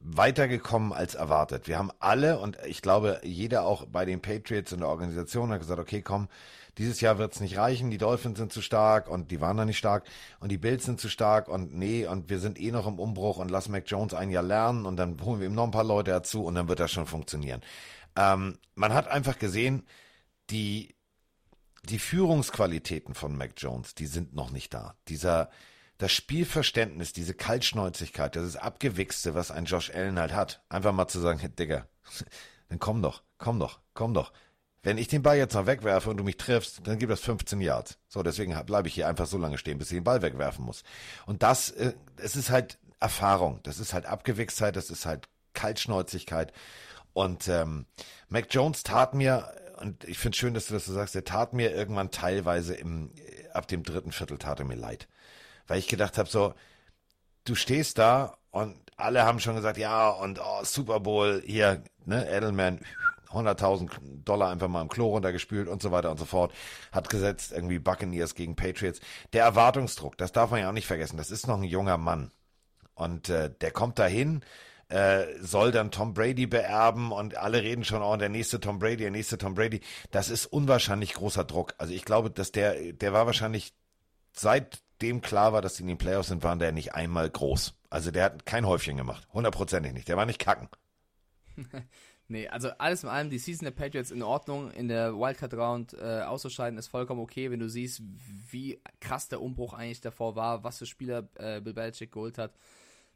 weitergekommen 0.00 0.92
als 0.92 1.14
erwartet. 1.14 1.66
Wir 1.68 1.78
haben 1.78 1.90
alle 1.98 2.38
und 2.38 2.58
ich 2.66 2.82
glaube, 2.82 3.20
jeder 3.24 3.64
auch 3.64 3.86
bei 3.86 4.04
den 4.04 4.20
Patriots 4.20 4.72
in 4.72 4.80
der 4.80 4.88
Organisation 4.88 5.50
hat 5.50 5.60
gesagt, 5.60 5.80
okay, 5.80 6.02
komm, 6.02 6.28
dieses 6.78 7.00
Jahr 7.00 7.18
wird 7.18 7.34
es 7.34 7.40
nicht 7.40 7.56
reichen, 7.56 7.90
die 7.90 7.98
Dolphins 7.98 8.38
sind 8.38 8.52
zu 8.52 8.60
stark 8.60 9.08
und 9.08 9.30
die 9.30 9.40
waren 9.40 9.56
noch 9.56 9.64
nicht 9.64 9.78
stark 9.78 10.04
und 10.40 10.52
die 10.52 10.58
Bills 10.58 10.84
sind 10.84 11.00
zu 11.00 11.08
stark 11.08 11.48
und 11.48 11.74
nee, 11.74 12.06
und 12.06 12.28
wir 12.28 12.38
sind 12.38 12.60
eh 12.60 12.70
noch 12.70 12.86
im 12.86 12.98
Umbruch 12.98 13.38
und 13.38 13.50
lass 13.50 13.68
Mac 13.68 13.84
Jones 13.86 14.12
ein 14.12 14.30
Jahr 14.30 14.42
lernen 14.42 14.84
und 14.84 14.96
dann 14.96 15.18
holen 15.22 15.40
wir 15.40 15.46
ihm 15.46 15.54
noch 15.54 15.64
ein 15.64 15.70
paar 15.70 15.84
Leute 15.84 16.10
dazu 16.10 16.44
und 16.44 16.54
dann 16.54 16.68
wird 16.68 16.80
das 16.80 16.92
schon 16.92 17.06
funktionieren. 17.06 17.62
Ähm, 18.16 18.58
man 18.74 18.92
hat 18.92 19.08
einfach 19.08 19.38
gesehen, 19.38 19.86
die, 20.50 20.94
die 21.84 21.98
Führungsqualitäten 21.98 23.14
von 23.14 23.36
Mac 23.36 23.52
Jones, 23.56 23.94
die 23.94 24.06
sind 24.06 24.34
noch 24.34 24.50
nicht 24.50 24.74
da. 24.74 24.94
Dieser, 25.08 25.50
das 25.98 26.12
Spielverständnis, 26.12 27.12
diese 27.12 27.34
Kaltschnäuzigkeit, 27.34 28.36
das 28.36 28.46
ist 28.46 28.56
Abgewichste, 28.56 29.34
was 29.34 29.50
ein 29.50 29.64
Josh 29.64 29.90
Allen 29.90 30.18
halt 30.18 30.34
hat. 30.34 30.62
Einfach 30.68 30.92
mal 30.92 31.08
zu 31.08 31.20
sagen, 31.20 31.38
hey, 31.38 31.48
Digga, 31.48 31.86
dann 32.68 32.78
komm 32.78 33.02
doch, 33.02 33.22
komm 33.38 33.58
doch, 33.58 33.80
komm 33.94 34.14
doch. 34.14 34.32
Wenn 34.82 34.98
ich 34.98 35.08
den 35.08 35.22
Ball 35.22 35.36
jetzt 35.36 35.54
noch 35.54 35.66
wegwerfe 35.66 36.10
und 36.10 36.16
du 36.16 36.22
mich 36.22 36.36
triffst, 36.36 36.86
dann 36.86 36.98
gibt 36.98 37.12
es 37.12 37.20
15 37.20 37.60
Yards. 37.60 37.98
So, 38.08 38.22
deswegen 38.22 38.54
bleibe 38.66 38.86
ich 38.86 38.94
hier 38.94 39.08
einfach 39.08 39.26
so 39.26 39.36
lange 39.36 39.58
stehen, 39.58 39.78
bis 39.78 39.90
ich 39.90 39.96
den 39.96 40.04
Ball 40.04 40.22
wegwerfen 40.22 40.64
muss. 40.64 40.84
Und 41.26 41.42
das, 41.42 41.70
äh, 41.70 41.94
es 42.18 42.36
ist 42.36 42.50
halt 42.50 42.78
Erfahrung, 43.00 43.60
das 43.64 43.80
ist 43.80 43.92
halt 43.92 44.06
Abgewichstheit, 44.06 44.76
das 44.76 44.90
ist 44.90 45.06
halt 45.06 45.28
Kaltschnäuzigkeit. 45.54 46.52
Und 47.14 47.48
ähm, 47.48 47.86
Mac 48.28 48.46
Jones 48.50 48.84
tat 48.84 49.14
mir, 49.14 49.52
und 49.78 50.04
ich 50.04 50.18
finde 50.18 50.36
schön, 50.36 50.54
dass 50.54 50.66
du 50.66 50.74
das 50.74 50.84
so 50.86 50.92
sagst, 50.92 51.16
er 51.16 51.24
tat 51.24 51.52
mir 51.52 51.74
irgendwann 51.74 52.10
teilweise 52.10 52.74
im, 52.74 53.10
ab 53.52 53.66
dem 53.66 53.82
dritten 53.82 54.12
Viertel 54.12 54.38
tat 54.38 54.60
er 54.60 54.66
mir 54.66 54.76
leid. 54.76 55.08
Weil 55.66 55.78
ich 55.78 55.88
gedacht 55.88 56.18
habe, 56.18 56.28
so, 56.28 56.54
du 57.44 57.54
stehst 57.54 57.98
da 57.98 58.36
und 58.50 58.76
alle 58.96 59.24
haben 59.24 59.40
schon 59.40 59.56
gesagt, 59.56 59.78
ja, 59.78 60.08
und 60.08 60.40
oh, 60.40 60.64
Super 60.64 61.00
Bowl, 61.00 61.42
hier, 61.44 61.82
ne, 62.04 62.28
Edelman, 62.28 62.80
100.000 63.30 63.90
Dollar 64.24 64.50
einfach 64.50 64.68
mal 64.68 64.82
im 64.82 64.88
Klo 64.88 65.08
runtergespült 65.08 65.68
und 65.68 65.82
so 65.82 65.90
weiter 65.92 66.10
und 66.10 66.18
so 66.18 66.24
fort. 66.24 66.52
Hat 66.92 67.08
gesetzt 67.08 67.52
irgendwie 67.52 67.78
Buccaneers 67.78 68.34
gegen 68.34 68.56
Patriots. 68.56 69.00
Der 69.32 69.44
Erwartungsdruck, 69.44 70.16
das 70.16 70.32
darf 70.32 70.50
man 70.50 70.60
ja 70.60 70.68
auch 70.68 70.74
nicht 70.74 70.86
vergessen. 70.86 71.16
Das 71.16 71.30
ist 71.30 71.46
noch 71.46 71.58
ein 71.58 71.64
junger 71.64 71.98
Mann. 71.98 72.30
Und 72.94 73.28
äh, 73.28 73.50
der 73.60 73.72
kommt 73.72 73.98
dahin, 73.98 74.42
äh, 74.88 75.24
soll 75.40 75.72
dann 75.72 75.90
Tom 75.90 76.14
Brady 76.14 76.46
beerben 76.46 77.12
und 77.12 77.36
alle 77.36 77.62
reden 77.62 77.84
schon, 77.84 78.02
oh, 78.02 78.16
der 78.16 78.28
nächste 78.28 78.60
Tom 78.60 78.78
Brady, 78.78 78.98
der 78.98 79.10
nächste 79.10 79.36
Tom 79.36 79.54
Brady. 79.54 79.80
Das 80.10 80.30
ist 80.30 80.46
unwahrscheinlich 80.46 81.14
großer 81.14 81.44
Druck. 81.44 81.74
Also 81.78 81.92
ich 81.92 82.04
glaube, 82.04 82.30
dass 82.30 82.52
der, 82.52 82.92
der 82.92 83.12
war 83.12 83.26
wahrscheinlich 83.26 83.74
seitdem 84.96 85.20
klar 85.20 85.52
war, 85.52 85.62
dass 85.62 85.74
die 85.74 85.82
in 85.82 85.88
den 85.88 85.98
Playoffs 85.98 86.28
sind, 86.28 86.42
waren 86.42 86.58
der 86.58 86.72
nicht 86.72 86.94
einmal 86.94 87.28
groß. 87.28 87.74
Also 87.90 88.10
der 88.10 88.24
hat 88.24 88.46
kein 88.46 88.66
Häufchen 88.66 88.96
gemacht. 88.96 89.28
Hundertprozentig 89.32 89.92
nicht. 89.92 90.08
Der 90.08 90.16
war 90.16 90.26
nicht 90.26 90.38
kacken. 90.38 90.68
Nee, 92.28 92.48
also 92.48 92.70
alles 92.70 93.04
in 93.04 93.08
allem, 93.08 93.30
die 93.30 93.38
Season 93.38 93.66
der 93.66 93.70
Patriots 93.70 94.10
in 94.10 94.24
Ordnung. 94.24 94.72
In 94.72 94.88
der 94.88 95.14
Wildcard-Round 95.14 95.94
äh, 95.94 96.22
auszuscheiden 96.22 96.76
ist 96.76 96.88
vollkommen 96.88 97.20
okay, 97.20 97.52
wenn 97.52 97.60
du 97.60 97.68
siehst, 97.68 98.02
wie 98.50 98.82
krass 98.98 99.28
der 99.28 99.40
Umbruch 99.40 99.74
eigentlich 99.74 100.00
davor 100.00 100.34
war, 100.34 100.64
was 100.64 100.78
für 100.78 100.86
Spieler 100.86 101.28
äh, 101.36 101.60
Bill 101.60 101.72
Belichick 101.72 102.10
geholt 102.10 102.36
hat. 102.36 102.52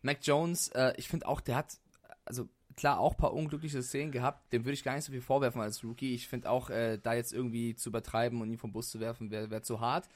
Mac 0.03 0.19
Jones, 0.23 0.69
äh, 0.69 0.93
ich 0.97 1.09
finde 1.09 1.27
auch, 1.27 1.41
der 1.41 1.57
hat, 1.57 1.81
also 2.25 2.49
klar, 2.77 3.01
auch 3.01 3.15
ein 3.15 3.17
paar 3.17 3.35
unglückliche 3.35 3.83
Szenen 3.83 4.13
gehabt. 4.13 4.53
Dem 4.53 4.65
würde 4.65 4.75
ich 4.75 4.85
gar 4.85 4.95
nicht 4.95 5.07
so 5.07 5.11
viel 5.11 5.23
vorwerfen 5.23 5.61
als 5.61 5.83
Rookie. 5.83 6.15
Ich 6.15 6.29
finde 6.29 6.49
auch, 6.49 6.71
äh, 6.71 6.97
da 7.03 7.15
jetzt 7.15 7.33
irgendwie 7.33 7.75
zu 7.75 7.89
übertreiben 7.89 8.41
und 8.41 8.49
ihn 8.49 8.59
vom 8.59 8.71
Bus 8.71 8.91
zu 8.91 9.01
werfen, 9.01 9.33
wäre 9.33 9.51
wär 9.51 9.65
zu 9.65 9.81
hart. 9.81 10.09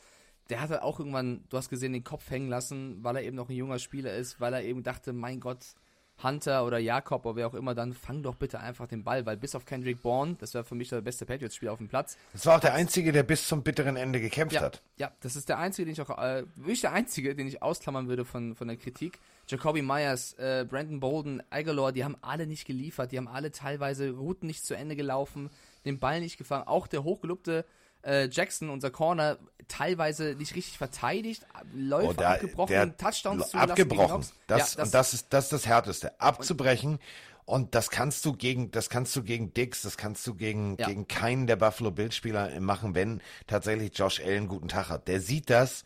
Der 0.51 0.61
hatte 0.61 0.83
auch 0.83 0.99
irgendwann, 0.99 1.45
du 1.49 1.57
hast 1.57 1.71
gesehen, 1.71 1.93
den 1.93 2.05
Kopf 2.05 2.31
hängen 2.31 2.49
lassen, 2.49 3.03
weil 3.03 3.17
er 3.17 3.23
eben 3.23 3.37
noch 3.37 3.49
ein 3.49 3.57
junger 3.57 3.79
Spieler 3.79 4.15
ist, 4.15 4.41
weil 4.41 4.53
er 4.53 4.63
eben 4.63 4.83
dachte, 4.83 5.13
mein 5.13 5.41
Gott, 5.41 5.75
Hunter 6.23 6.65
oder 6.65 6.79
Jakob 6.79 7.27
oder 7.27 7.37
wer 7.37 7.47
auch 7.49 7.55
immer, 7.55 7.75
dann 7.75 7.93
fang 7.93 8.23
doch 8.23 8.37
bitte 8.37 8.61
einfach 8.61 8.87
den 8.87 9.03
Ball, 9.03 9.27
weil 9.27 9.37
bis 9.37 9.55
auf 9.55 9.67
Kendrick 9.67 10.01
Bourne, 10.01 10.37
das 10.39 10.55
wäre 10.55 10.65
für 10.65 10.75
mich 10.75 10.89
der 10.89 11.01
beste 11.01 11.27
Patriots-Spieler 11.27 11.73
auf 11.73 11.79
dem 11.79 11.89
Platz. 11.89 12.17
Das 12.33 12.47
war 12.47 12.57
auch 12.57 12.61
der 12.61 12.75
Einzige, 12.75 13.13
der 13.13 13.25
bis 13.25 13.47
zum 13.49 13.63
bitteren 13.63 13.97
Ende 13.97 14.21
gekämpft 14.21 14.55
ja, 14.55 14.63
hat. 14.63 14.83
Ja, 14.97 15.13
das 15.21 15.37
ist 15.37 15.49
der 15.49 15.59
Einzige, 15.59 15.87
den 15.87 15.93
ich 15.93 16.01
auch, 16.01 16.17
äh, 16.17 16.45
wirklich 16.55 16.83
der 16.83 16.93
Einzige, 16.93 17.35
den 17.35 17.49
ich 17.49 17.63
ausklammern 17.63 18.09
würde 18.09 18.25
von, 18.25 18.55
von 18.55 18.69
der 18.69 18.77
Kritik. 18.77 19.19
Jacoby 19.49 19.83
Myers, 19.83 20.35
äh, 20.35 20.65
Brandon 20.69 21.01
Bolden, 21.01 21.43
Aguilar, 21.51 21.93
die 21.93 22.05
haben 22.05 22.17
alle 22.23 22.47
nicht 22.47 22.67
geliefert, 22.67 23.13
die 23.13 23.19
haben 23.19 23.29
alle 23.29 23.51
teilweise 23.51 24.11
Routen 24.13 24.47
nicht 24.47 24.65
zu 24.65 24.75
Ende 24.75 24.97
gelaufen, 24.97 25.51
den 25.85 25.99
Ball 25.99 26.21
nicht 26.21 26.39
gefangen. 26.39 26.67
Auch 26.67 26.87
der 26.87 27.05
hochgelobte 27.05 27.65
äh, 28.05 28.29
Jackson, 28.31 28.71
unser 28.71 28.91
Corner, 28.91 29.39
teilweise 29.69 30.35
nicht 30.39 30.55
richtig 30.55 30.79
verteidigt, 30.79 31.47
Läufe 31.75 32.09
oh, 32.09 32.13
der, 32.13 32.31
abgebrochen, 32.31 32.73
der 32.73 32.97
Touchdowns 32.97 33.51
zu 33.51 33.59
Abgebrochen. 33.59 34.25
Das, 34.47 34.75
ja, 34.75 34.77
das, 34.77 34.87
und 34.87 34.95
das 34.95 35.15
ist, 35.15 35.33
das 35.33 35.45
ist 35.45 35.53
das 35.53 35.67
Härteste. 35.67 36.21
Abzubrechen. 36.21 36.99
Und 37.47 37.75
das 37.75 37.91
kannst 37.91 38.25
du 38.25 38.33
gegen, 38.33 38.71
das 38.71 38.89
kannst 38.89 39.15
du 39.17 39.23
gegen 39.23 39.53
Dix, 39.53 39.83
das 39.83 39.99
kannst 39.99 40.27
du 40.27 40.35
gegen, 40.35 40.77
ja. 40.79 40.89
gegen 40.89 41.09
keinen 41.09 41.47
der 41.47 41.57
Buffalo 41.57 41.91
Bills 41.91 42.17
Spieler 42.17 42.59
machen, 42.59 42.95
wenn 42.95 43.21
tatsächlich 43.47 43.97
Josh 43.99 44.21
Allen 44.21 44.37
einen 44.37 44.49
guten 44.49 44.69
Tag 44.69 44.89
hat. 44.89 45.09
Der 45.09 45.21
sieht 45.21 45.51
das, 45.51 45.85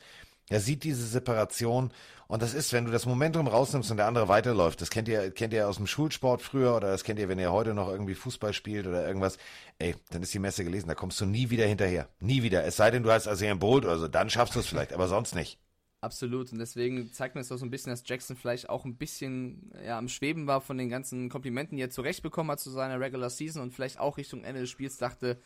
er 0.48 0.60
sieht 0.60 0.84
diese 0.84 1.04
Separation 1.04 1.92
und 2.28 2.42
das 2.42 2.52
ist, 2.52 2.74
wenn 2.74 2.84
du 2.84 2.90
das 2.90 3.06
Momentum 3.06 3.46
rausnimmst 3.46 3.90
und 3.90 3.96
der 3.96 4.06
andere 4.06 4.28
weiterläuft, 4.28 4.82
das 4.82 4.90
kennt 4.90 5.08
ihr, 5.08 5.30
kennt 5.30 5.54
ihr 5.54 5.66
aus 5.66 5.76
dem 5.76 5.86
Schulsport 5.86 6.42
früher 6.42 6.76
oder 6.76 6.90
das 6.90 7.02
kennt 7.02 7.18
ihr, 7.18 7.28
wenn 7.28 7.38
ihr 7.38 7.52
heute 7.52 7.72
noch 7.72 7.88
irgendwie 7.88 8.14
Fußball 8.14 8.52
spielt 8.52 8.86
oder 8.86 9.06
irgendwas, 9.06 9.38
ey, 9.78 9.94
dann 10.10 10.22
ist 10.22 10.34
die 10.34 10.38
Messe 10.38 10.62
gelesen, 10.62 10.88
da 10.88 10.94
kommst 10.94 11.20
du 11.20 11.24
nie 11.24 11.48
wieder 11.48 11.66
hinterher. 11.66 12.08
Nie 12.20 12.42
wieder. 12.42 12.64
Es 12.64 12.76
sei 12.76 12.90
denn, 12.90 13.02
du 13.02 13.10
hast 13.10 13.26
also 13.26 13.46
Bolt 13.56 13.86
oder 13.86 13.98
so, 13.98 14.08
dann 14.08 14.28
schaffst 14.28 14.54
du 14.54 14.60
es 14.60 14.66
vielleicht, 14.66 14.92
aber 14.92 15.08
sonst 15.08 15.34
nicht. 15.34 15.58
Absolut. 16.00 16.52
Und 16.52 16.58
deswegen 16.58 17.10
zeigt 17.12 17.34
mir 17.34 17.40
es 17.40 17.50
auch 17.50 17.56
so 17.56 17.66
ein 17.66 17.70
bisschen, 17.70 17.90
dass 17.90 18.04
Jackson 18.06 18.36
vielleicht 18.36 18.68
auch 18.68 18.84
ein 18.84 18.96
bisschen 18.96 19.72
ja, 19.84 19.98
am 19.98 20.08
Schweben 20.08 20.46
war 20.46 20.60
von 20.60 20.78
den 20.78 20.90
ganzen 20.90 21.28
Komplimenten, 21.28 21.76
die 21.76 21.82
er 21.82 21.90
zurechtbekommen 21.90 22.52
hat 22.52 22.60
zu 22.60 22.70
seiner 22.70 23.00
Regular 23.00 23.30
Season 23.30 23.62
und 23.62 23.72
vielleicht 23.72 23.98
auch 23.98 24.16
Richtung 24.16 24.44
Ende 24.44 24.60
des 24.60 24.70
Spiels 24.70 24.98
dachte, 24.98 25.38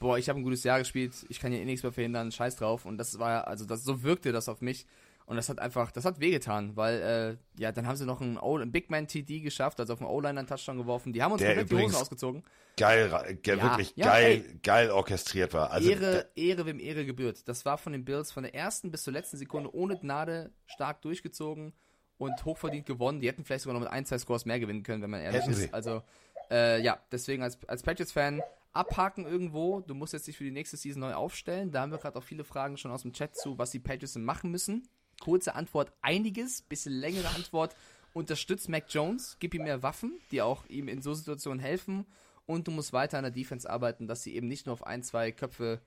boah, 0.00 0.18
ich 0.18 0.28
habe 0.28 0.40
ein 0.40 0.42
gutes 0.42 0.64
Jahr 0.64 0.78
gespielt, 0.78 1.12
ich 1.28 1.38
kann 1.38 1.52
hier 1.52 1.60
eh 1.60 1.64
nichts 1.64 1.82
mehr 1.84 1.92
verhindern, 1.92 2.32
scheiß 2.32 2.56
drauf. 2.56 2.86
Und 2.86 2.98
das 2.98 3.18
war, 3.18 3.46
also 3.46 3.66
das, 3.66 3.84
so 3.84 4.02
wirkte 4.02 4.32
das 4.32 4.48
auf 4.48 4.62
mich. 4.62 4.86
Und 5.30 5.36
das 5.36 5.48
hat 5.48 5.60
einfach, 5.60 5.92
das 5.92 6.04
hat 6.04 6.18
wehgetan, 6.18 6.74
weil, 6.74 7.38
äh, 7.56 7.60
ja, 7.60 7.70
dann 7.70 7.86
haben 7.86 7.94
sie 7.94 8.04
noch 8.04 8.20
einen, 8.20 8.36
o 8.36 8.56
einen 8.56 8.72
Big 8.72 8.90
Man 8.90 9.06
TD 9.06 9.42
geschafft, 9.42 9.78
also 9.78 9.92
auf 9.92 10.00
dem 10.00 10.08
O-Line 10.08 10.40
einen 10.40 10.48
Touchdown 10.48 10.76
geworfen. 10.76 11.12
Die 11.12 11.22
haben 11.22 11.30
uns 11.30 11.40
komplett 11.40 11.70
die 11.70 11.76
Hosen 11.76 11.94
ausgezogen. 11.94 12.42
Geil, 12.76 13.38
ge 13.40 13.56
ja, 13.56 13.62
wirklich 13.62 13.92
ja, 13.94 14.06
geil, 14.06 14.44
ey, 14.44 14.58
geil 14.60 14.90
orchestriert 14.90 15.54
war. 15.54 15.70
Also, 15.70 15.88
Ehre, 15.88 16.26
Ehre, 16.34 16.66
wem 16.66 16.80
Ehre 16.80 17.06
gebührt. 17.06 17.46
Das 17.48 17.64
war 17.64 17.78
von 17.78 17.92
den 17.92 18.04
Bills 18.04 18.32
von 18.32 18.42
der 18.42 18.56
ersten 18.56 18.90
bis 18.90 19.04
zur 19.04 19.12
letzten 19.12 19.36
Sekunde 19.36 19.72
ohne 19.72 20.00
Gnade 20.00 20.50
stark 20.66 21.00
durchgezogen. 21.02 21.74
und 22.18 22.44
hochverdient 22.44 22.86
gewonnen. 22.86 23.20
Die 23.20 23.28
hätten 23.28 23.44
vielleicht 23.44 23.62
sogar 23.62 23.74
noch 23.74 23.86
mit 23.86 23.92
ein, 23.92 24.06
zwei 24.06 24.18
Scores 24.18 24.46
mehr 24.46 24.58
gewinnen 24.58 24.82
können, 24.82 25.00
wenn 25.00 25.10
man 25.10 25.20
ehrlich 25.20 25.42
Hätten 25.42 25.52
ist. 25.52 25.60
sie. 25.60 25.72
Also, 25.72 26.02
äh, 26.50 26.82
ja, 26.82 26.98
deswegen 27.12 27.44
als, 27.44 27.56
als 27.68 27.84
Patriots-Fan 27.84 28.42
abhaken 28.72 29.26
irgendwo. 29.26 29.80
Du 29.80 29.94
musst 29.94 30.12
jetzt 30.12 30.26
dich 30.26 30.36
für 30.36 30.44
die 30.44 30.50
nächste 30.50 30.76
Season 30.76 31.00
neu 31.00 31.14
aufstellen. 31.14 31.70
Da 31.70 31.82
haben 31.82 31.92
wir 31.92 31.98
gerade 31.98 32.18
auch 32.18 32.24
viele 32.24 32.42
Fragen 32.42 32.76
schon 32.76 32.90
aus 32.90 33.02
dem 33.02 33.12
Chat 33.12 33.36
zu, 33.36 33.58
was 33.58 33.70
die 33.70 33.78
Patriots 33.78 34.14
denn 34.14 34.24
machen 34.24 34.50
müssen. 34.50 34.88
Kurze 35.20 35.54
Antwort, 35.54 35.92
einiges. 36.02 36.62
Bisschen 36.62 36.92
längere 36.94 37.28
Antwort, 37.28 37.76
unterstützt 38.12 38.68
Mac 38.68 38.84
Jones, 38.88 39.36
gib 39.38 39.54
ihm 39.54 39.62
mehr 39.62 39.82
Waffen, 39.82 40.18
die 40.30 40.42
auch 40.42 40.66
ihm 40.66 40.88
in 40.88 41.02
so 41.02 41.14
Situationen 41.14 41.60
helfen. 41.60 42.06
Und 42.46 42.66
du 42.66 42.72
musst 42.72 42.92
weiter 42.92 43.18
an 43.18 43.24
der 43.24 43.30
Defense 43.30 43.70
arbeiten, 43.70 44.08
dass 44.08 44.24
sie 44.24 44.34
eben 44.34 44.48
nicht 44.48 44.66
nur 44.66 44.72
auf 44.72 44.84
ein, 44.84 45.04
zwei 45.04 45.30
Köpfe 45.30 45.80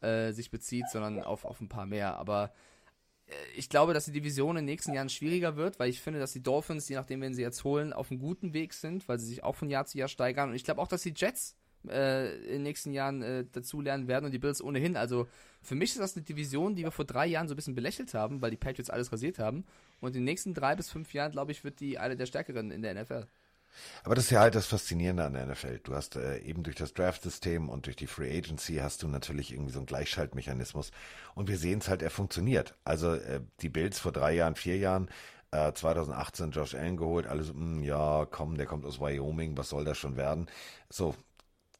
äh, 0.00 0.32
sich 0.32 0.50
bezieht, 0.50 0.88
sondern 0.90 1.22
auf, 1.22 1.44
auf 1.44 1.60
ein 1.60 1.68
paar 1.68 1.84
mehr. 1.84 2.16
Aber 2.16 2.52
äh, 3.26 3.32
ich 3.54 3.68
glaube, 3.68 3.92
dass 3.92 4.06
die 4.06 4.12
Division 4.12 4.56
in 4.56 4.64
den 4.64 4.72
nächsten 4.72 4.94
Jahren 4.94 5.08
schwieriger 5.08 5.56
wird, 5.56 5.78
weil 5.78 5.90
ich 5.90 6.00
finde, 6.00 6.20
dass 6.20 6.32
die 6.32 6.42
Dolphins, 6.42 6.88
je 6.88 6.96
nachdem, 6.96 7.20
wen 7.20 7.34
sie 7.34 7.42
jetzt 7.42 7.64
holen, 7.64 7.92
auf 7.92 8.10
einem 8.10 8.20
guten 8.20 8.54
Weg 8.54 8.72
sind, 8.72 9.08
weil 9.08 9.18
sie 9.18 9.26
sich 9.26 9.44
auch 9.44 9.56
von 9.56 9.68
Jahr 9.68 9.86
zu 9.86 9.98
Jahr 9.98 10.08
steigern. 10.08 10.50
Und 10.50 10.56
ich 10.56 10.64
glaube 10.64 10.80
auch, 10.80 10.88
dass 10.88 11.02
die 11.02 11.14
Jets 11.14 11.55
äh, 11.88 12.34
in 12.36 12.52
den 12.52 12.62
nächsten 12.62 12.92
Jahren 12.92 13.22
äh, 13.22 13.44
dazulernen 13.50 14.08
werden 14.08 14.26
und 14.26 14.32
die 14.32 14.38
Bills 14.38 14.62
ohnehin. 14.62 14.96
Also 14.96 15.26
für 15.62 15.74
mich 15.74 15.90
ist 15.90 16.00
das 16.00 16.16
eine 16.16 16.24
Division, 16.24 16.74
die 16.74 16.84
wir 16.84 16.90
vor 16.90 17.04
drei 17.04 17.26
Jahren 17.26 17.48
so 17.48 17.54
ein 17.54 17.56
bisschen 17.56 17.74
belächelt 17.74 18.14
haben, 18.14 18.42
weil 18.42 18.50
die 18.50 18.56
Patriots 18.56 18.90
alles 18.90 19.12
rasiert 19.12 19.38
haben. 19.38 19.64
Und 20.00 20.10
in 20.10 20.20
den 20.20 20.24
nächsten 20.24 20.54
drei 20.54 20.76
bis 20.76 20.90
fünf 20.90 21.12
Jahren, 21.14 21.32
glaube 21.32 21.52
ich, 21.52 21.64
wird 21.64 21.80
die 21.80 21.98
eine 21.98 22.16
der 22.16 22.26
stärkeren 22.26 22.70
in 22.70 22.82
der 22.82 22.94
NFL. 22.94 23.26
Aber 24.04 24.14
das 24.14 24.24
ist 24.24 24.30
ja 24.30 24.40
halt 24.40 24.54
das 24.54 24.66
Faszinierende 24.66 25.24
an 25.24 25.34
der 25.34 25.46
NFL. 25.46 25.80
Du 25.82 25.94
hast 25.94 26.16
äh, 26.16 26.38
eben 26.38 26.62
durch 26.62 26.76
das 26.76 26.94
Draft-System 26.94 27.68
und 27.68 27.86
durch 27.86 27.96
die 27.96 28.06
Free 28.06 28.36
Agency 28.36 28.76
hast 28.76 29.02
du 29.02 29.08
natürlich 29.08 29.52
irgendwie 29.52 29.72
so 29.72 29.80
einen 29.80 29.86
Gleichschaltmechanismus. 29.86 30.90
Und 31.34 31.48
wir 31.48 31.58
sehen 31.58 31.80
es 31.80 31.88
halt, 31.88 32.02
er 32.02 32.10
funktioniert. 32.10 32.74
Also 32.84 33.14
äh, 33.14 33.40
die 33.60 33.68
Bills 33.68 33.98
vor 33.98 34.12
drei 34.12 34.34
Jahren, 34.34 34.54
vier 34.54 34.78
Jahren, 34.78 35.08
äh, 35.50 35.72
2018 35.72 36.50
Josh 36.50 36.74
Allen 36.74 36.96
geholt, 36.96 37.26
alles, 37.26 37.52
mh, 37.52 37.84
ja, 37.84 38.26
komm, 38.30 38.56
der 38.56 38.66
kommt 38.66 38.84
aus 38.84 39.00
Wyoming, 39.00 39.56
was 39.56 39.68
soll 39.68 39.84
das 39.84 39.98
schon 39.98 40.16
werden? 40.16 40.46
So, 40.88 41.14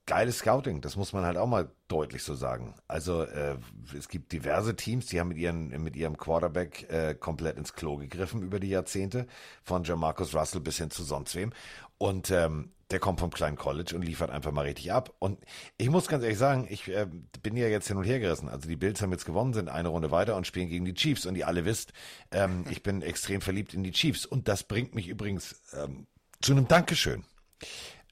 geiles 0.07 0.39
Scouting, 0.39 0.81
das 0.81 0.97
muss 0.97 1.13
man 1.13 1.25
halt 1.25 1.37
auch 1.37 1.47
mal 1.47 1.71
deutlich 1.89 2.23
so 2.23 2.35
sagen. 2.35 2.75
Also 2.89 3.23
äh, 3.23 3.57
es 3.97 4.09
gibt 4.09 4.33
diverse 4.33 4.77
Teams, 4.77 5.07
die 5.07 5.21
haben 5.21 5.29
mit, 5.29 5.39
ihren, 5.39 5.69
mit 5.83 5.97
ihrem 5.97 6.17
Quarterback 6.17 6.89
äh, 6.91 7.15
komplett 7.15 7.59
ins 7.59 7.73
Klo 7.73 7.97
gegriffen 7.97 8.43
über 8.43 8.61
die 8.61 8.69
Jahrzehnte, 8.69 9.27
von 9.63 9.85
Jamarcus 9.85 10.35
Russell 10.35 10.61
bis 10.61 10.79
hin 10.79 10.91
zu 10.91 11.03
sonst 11.03 11.35
wem. 11.35 11.53
Und 11.99 12.31
ähm, 12.31 12.71
der 12.91 13.01
kommt 13.01 13.19
vom 13.19 13.31
kleinen 13.31 13.57
College 13.57 13.97
und 13.97 14.03
liefert 14.03 14.31
einfach 14.31 14.53
mal 14.53 14.63
richtig 14.63 14.93
ab. 14.93 15.13
Und 15.19 15.41
ich 15.77 15.91
muss 15.91 16.07
ganz 16.07 16.23
ehrlich 16.23 16.39
sagen, 16.39 16.69
ich 16.71 16.87
äh, 16.89 17.07
bin 17.43 17.57
ja 17.57 17.67
jetzt 17.67 17.89
hin 17.89 17.97
und 17.97 18.05
her 18.05 18.21
gerissen. 18.21 18.49
Also 18.49 18.69
die 18.69 18.77
Bills 18.77 19.03
haben 19.03 19.11
jetzt 19.11 19.25
gewonnen, 19.25 19.55
sind 19.55 19.69
eine 19.69 19.89
Runde 19.89 20.13
weiter 20.13 20.37
und 20.37 20.47
spielen 20.47 20.69
gegen 20.69 20.85
die 20.85 20.95
Chiefs. 20.95 21.27
Und 21.27 21.35
ihr 21.35 21.49
alle 21.49 21.65
wisst, 21.65 21.93
ähm, 22.31 22.65
ich 22.71 22.83
bin 22.83 23.03
extrem 23.03 23.41
verliebt 23.41 23.75
in 23.75 23.83
die 23.83 23.93
Chiefs. 23.93 24.25
Und 24.25 24.47
das 24.47 24.63
bringt 24.63 24.95
mich 24.95 25.09
übrigens 25.09 25.63
ähm, 25.75 26.07
zu 26.41 26.53
einem 26.53 26.69
Dankeschön. 26.69 27.25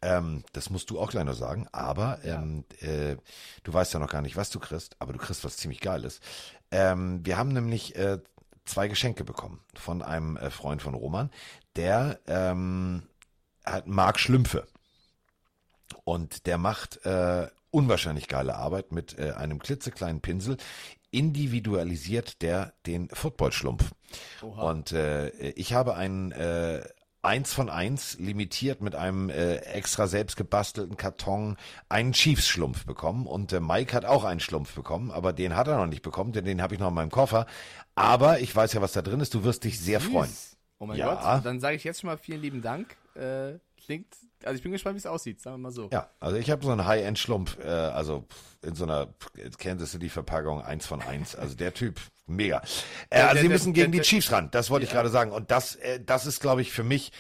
Ähm, 0.05 0.45
das 0.53 0.69
musst 0.69 0.91
du 0.91 1.01
auch 1.01 1.11
gleich 1.11 1.25
noch 1.25 1.35
sagen, 1.35 1.67
aber 1.73 2.19
ähm, 2.25 2.65
äh, 2.81 3.17
du 3.63 3.73
weißt 3.73 3.95
ja 3.95 4.01
noch 4.01 4.11
gar 4.11 4.21
nicht, 4.21 4.37
was 4.37 4.51
du 4.51 4.61
kriegst, 4.61 4.97
aber 4.99 5.15
du 5.15 5.19
kriegst 5.19 5.45
was 5.45 5.57
ziemlich 5.57 5.81
Geiles. 5.81 6.21
Ähm, 6.71 7.25
wir 7.25 7.39
haben 7.39 7.49
nämlich 7.49 7.97
äh, 7.97 8.19
zwei 8.67 8.87
Geschenke 8.89 9.25
bekommen 9.25 9.61
von 9.75 10.03
einem 10.03 10.37
äh, 10.37 10.51
Freund 10.51 10.83
von 10.83 10.93
Roman, 10.93 11.31
der 11.75 12.21
ähm, 12.27 13.05
hat, 13.65 13.87
mag 13.87 14.21
Schlümpfe 14.21 14.67
und 16.05 16.45
der 16.47 16.59
macht 16.59 17.05
äh, 17.07 17.49
unwahrscheinlich 17.71 18.29
geile 18.29 18.57
Arbeit 18.57 18.93
mit 18.93 19.19
äh, 19.19 19.33
einem 19.33 19.59
klitzekleinen 19.59 20.21
Pinsel. 20.21 20.59
Individualisiert 21.13 22.43
der 22.43 22.75
den 22.87 23.09
Footballschlumpf. 23.09 23.93
Und 24.43 24.93
äh, 24.93 25.31
ich 25.31 25.73
habe 25.73 25.95
einen 25.95 26.33
äh, 26.33 26.85
eins 27.25 27.53
von 27.53 27.70
eins 27.70 28.18
limitiert 28.18 28.81
mit 28.81 28.95
einem 28.95 29.31
äh, 29.31 29.57
extra 29.57 30.07
selbst 30.07 30.37
gebastelten 30.37 30.97
Karton 30.97 31.57
einen 31.89 32.12
Chiefs-Schlumpf 32.12 32.87
bekommen 32.87 33.27
und 33.27 33.53
äh, 33.53 33.61
Mike 33.61 33.95
hat 33.97 34.05
auch 34.05 34.25
einen 34.25 34.41
Schlumpf 34.41 34.75
bekommen, 34.75 35.11
aber 35.11 35.33
den 35.33 35.57
hat 35.57 35.68
er 35.68 35.77
noch 35.79 35.87
nicht 35.87 36.03
bekommen, 36.03 36.33
denn 36.33 36.45
den 36.45 36.61
habe 36.62 36.75
ich 36.75 36.81
noch 36.81 36.89
in 36.89 36.95
meinem 36.95 37.11
Koffer. 37.11 37.47
Aber 37.95 38.41
ich 38.41 38.55
weiß 38.55 38.72
ja, 38.72 38.81
was 38.81 38.93
da 38.93 39.03
drin 39.03 39.20
ist. 39.20 39.35
Du 39.35 39.45
wirst 39.45 39.64
dich 39.64 39.81
sehr 39.81 40.01
freuen. 40.01 40.31
Oh 40.79 40.87
mein 40.87 40.99
Ja. 40.99 41.37
Gott, 41.37 41.45
dann 41.45 41.61
sage 41.61 41.77
ich 41.77 41.85
jetzt 41.85 42.01
schon 42.01 42.09
mal 42.09 42.18
vielen 42.18 42.43
lieben 42.43 42.61
Dank. 42.62 42.97
Äh, 43.14 43.59
klingt, 43.85 44.09
also 44.45 44.57
ich 44.57 44.62
bin 44.62 44.72
gespannt, 44.72 44.95
wie 44.95 44.99
es 44.99 45.07
aussieht, 45.07 45.40
sagen 45.40 45.57
wir 45.57 45.62
mal 45.64 45.72
so. 45.72 45.88
Ja, 45.92 46.11
also 46.20 46.36
ich 46.36 46.51
habe 46.51 46.64
so 46.64 46.70
einen 46.72 46.86
High-End-Schlumpf, 46.86 47.59
äh, 47.59 47.68
also 47.68 48.24
in 48.62 48.74
so 48.74 48.84
einer 48.84 49.09
Kansas 49.59 49.92
City-Verpackung 49.92 50.62
eins 50.62 50.86
von 50.86 51.03
eins. 51.03 51.34
Also 51.36 51.55
der 51.55 51.74
Typ, 51.74 52.01
mega. 52.26 52.62
Äh, 53.11 53.20
also 53.20 53.34
der- 53.34 53.34
sie 53.34 53.40
der- 53.42 53.49
müssen 53.51 53.72
gegen 53.72 53.92
der- 53.92 54.01
die 54.03 54.07
Chiefs 54.07 54.32
ran, 54.32 54.49
das 54.51 54.70
wollte 54.70 54.86
ich 54.86 54.92
gerade 54.92 55.09
sagen. 55.11 55.30
Und 55.32 55.51
das, 55.51 55.76
äh, 55.76 56.01
das 56.05 56.26
ist, 56.26 56.40
glaube 56.40 56.62
ich, 56.62 56.72
für 56.72 56.84
mich, 56.84 57.12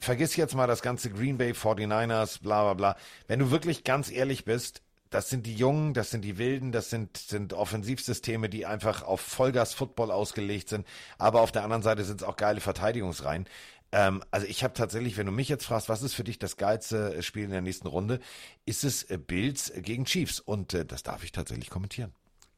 vergiss 0.00 0.36
jetzt 0.36 0.54
mal 0.54 0.66
das 0.66 0.82
ganze 0.82 1.10
Green 1.10 1.38
Bay 1.38 1.52
49ers, 1.54 2.38
bla 2.38 2.62
bla 2.62 2.74
bla. 2.74 2.96
Wenn 3.26 3.38
du 3.40 3.50
wirklich 3.50 3.84
ganz 3.84 4.10
ehrlich 4.10 4.44
bist, 4.44 4.82
das 5.10 5.30
sind 5.30 5.46
die 5.46 5.54
Jungen, 5.54 5.94
das 5.94 6.10
sind 6.10 6.22
die 6.22 6.36
Wilden, 6.36 6.70
das 6.70 6.90
sind, 6.90 7.16
sind 7.16 7.54
Offensivsysteme, 7.54 8.48
die 8.50 8.66
einfach 8.66 9.02
auf 9.02 9.22
Vollgas-Football 9.22 10.10
ausgelegt 10.10 10.68
sind. 10.68 10.86
Aber 11.16 11.40
auf 11.40 11.50
der 11.50 11.64
anderen 11.64 11.82
Seite 11.82 12.04
sind 12.04 12.20
es 12.20 12.26
auch 12.26 12.36
geile 12.36 12.60
Verteidigungsreihen. 12.60 13.46
Ähm, 13.92 14.22
also 14.30 14.46
ich 14.46 14.64
habe 14.64 14.74
tatsächlich, 14.74 15.16
wenn 15.16 15.26
du 15.26 15.32
mich 15.32 15.48
jetzt 15.48 15.64
fragst, 15.64 15.88
was 15.88 16.02
ist 16.02 16.14
für 16.14 16.24
dich 16.24 16.38
das 16.38 16.56
geilste 16.56 17.14
äh, 17.14 17.22
Spiel 17.22 17.44
in 17.44 17.50
der 17.50 17.62
nächsten 17.62 17.86
Runde, 17.86 18.20
ist 18.66 18.84
es 18.84 19.04
äh, 19.04 19.18
Bills 19.18 19.72
gegen 19.76 20.04
Chiefs. 20.04 20.40
Und 20.40 20.74
äh, 20.74 20.84
das 20.84 21.02
darf 21.02 21.24
ich 21.24 21.32
tatsächlich 21.32 21.70
kommentieren. 21.70 22.12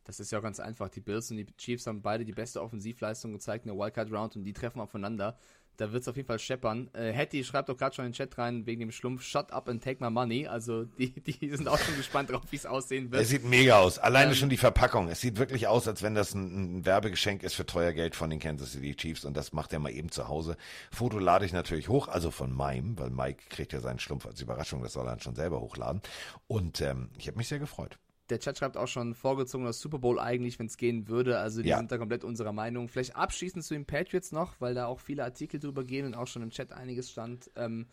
Das 0.04 0.18
ist 0.18 0.32
ja 0.32 0.40
ganz 0.40 0.58
einfach. 0.58 0.88
Die 0.88 1.00
Bills 1.00 1.30
und 1.30 1.36
die 1.36 1.46
Chiefs 1.56 1.86
haben 1.86 2.02
beide 2.02 2.24
die 2.24 2.32
beste 2.32 2.60
Offensivleistung 2.60 3.32
gezeigt 3.32 3.64
in 3.64 3.70
der 3.72 3.78
Wildcard 3.78 4.10
Round 4.10 4.34
und 4.34 4.44
die 4.44 4.52
treffen 4.52 4.80
aufeinander. 4.80 5.38
Da 5.80 5.92
wird 5.92 6.02
es 6.02 6.08
auf 6.08 6.16
jeden 6.16 6.26
Fall 6.26 6.38
scheppern. 6.38 6.90
Äh, 6.92 7.14
Hattie 7.14 7.42
schreibt 7.42 7.70
doch 7.70 7.76
gerade 7.76 7.94
schon 7.94 8.04
in 8.04 8.10
den 8.12 8.14
Chat 8.16 8.36
rein 8.36 8.66
wegen 8.66 8.80
dem 8.80 8.92
Schlumpf 8.92 9.22
Shut 9.22 9.50
up 9.50 9.66
and 9.66 9.82
take 9.82 10.04
my 10.04 10.10
money. 10.10 10.46
Also 10.46 10.84
die, 10.84 11.08
die 11.20 11.48
sind 11.56 11.66
auch 11.68 11.78
schon 11.78 11.96
gespannt 11.96 12.30
drauf, 12.30 12.42
wie 12.50 12.56
es 12.56 12.66
aussehen 12.66 13.10
wird. 13.10 13.22
Es 13.22 13.30
sieht 13.30 13.46
mega 13.46 13.78
aus. 13.78 13.98
Alleine 13.98 14.32
Ähm, 14.32 14.36
schon 14.36 14.50
die 14.50 14.58
Verpackung. 14.58 15.08
Es 15.08 15.22
sieht 15.22 15.38
wirklich 15.38 15.68
aus, 15.68 15.88
als 15.88 16.02
wenn 16.02 16.14
das 16.14 16.34
ein, 16.34 16.80
ein 16.80 16.84
Werbegeschenk 16.84 17.42
ist 17.42 17.54
für 17.54 17.64
teuer 17.64 17.92
Geld 17.92 18.14
von 18.14 18.28
den 18.28 18.40
Kansas 18.40 18.72
City 18.72 18.94
Chiefs 18.94 19.24
und 19.24 19.34
das 19.34 19.54
macht 19.54 19.72
er 19.72 19.78
mal 19.78 19.90
eben 19.90 20.10
zu 20.10 20.28
Hause. 20.28 20.58
Foto 20.90 21.18
lade 21.18 21.46
ich 21.46 21.54
natürlich 21.54 21.88
hoch, 21.88 22.08
also 22.08 22.30
von 22.30 22.52
meinem, 22.52 22.98
weil 22.98 23.08
Mike 23.08 23.44
kriegt 23.48 23.72
ja 23.72 23.80
seinen 23.80 24.00
Schlumpf 24.00 24.26
als 24.26 24.42
Überraschung, 24.42 24.82
das 24.82 24.92
soll 24.92 25.06
er 25.06 25.12
dann 25.12 25.20
schon 25.20 25.34
selber 25.34 25.62
hochladen. 25.62 26.02
Und 26.46 26.82
ähm, 26.82 27.08
ich 27.16 27.26
habe 27.26 27.38
mich 27.38 27.48
sehr 27.48 27.58
gefreut. 27.58 27.98
Der 28.30 28.38
Chat 28.38 28.58
schreibt 28.58 28.76
auch 28.76 28.88
schon 28.88 29.14
vorgezogener 29.14 29.72
Super 29.72 29.98
Bowl 29.98 30.18
eigentlich, 30.18 30.58
wenn 30.58 30.66
es 30.66 30.76
gehen 30.76 31.08
würde. 31.08 31.38
Also 31.38 31.62
die 31.62 31.68
Ja. 31.70 31.78
sind 31.78 31.90
da 31.92 31.98
komplett 31.98 32.24
unserer 32.24 32.52
Meinung. 32.52 32.88
Vielleicht 32.88 33.16
abschließend 33.16 33.64
zu 33.64 33.74
den 33.74 33.84
Patriots 33.84 34.32
noch, 34.32 34.54
weil 34.60 34.74
da 34.74 34.86
auch 34.86 35.00
viele 35.00 35.24
Artikel 35.24 35.58
drüber 35.60 35.84
gehen 35.84 36.06
und 36.06 36.14
auch 36.14 36.26
schon 36.26 36.42
im 36.42 36.50
Chat 36.50 36.72
einiges 36.72 37.10
stand, 37.10 37.50
ähm, 37.56 37.86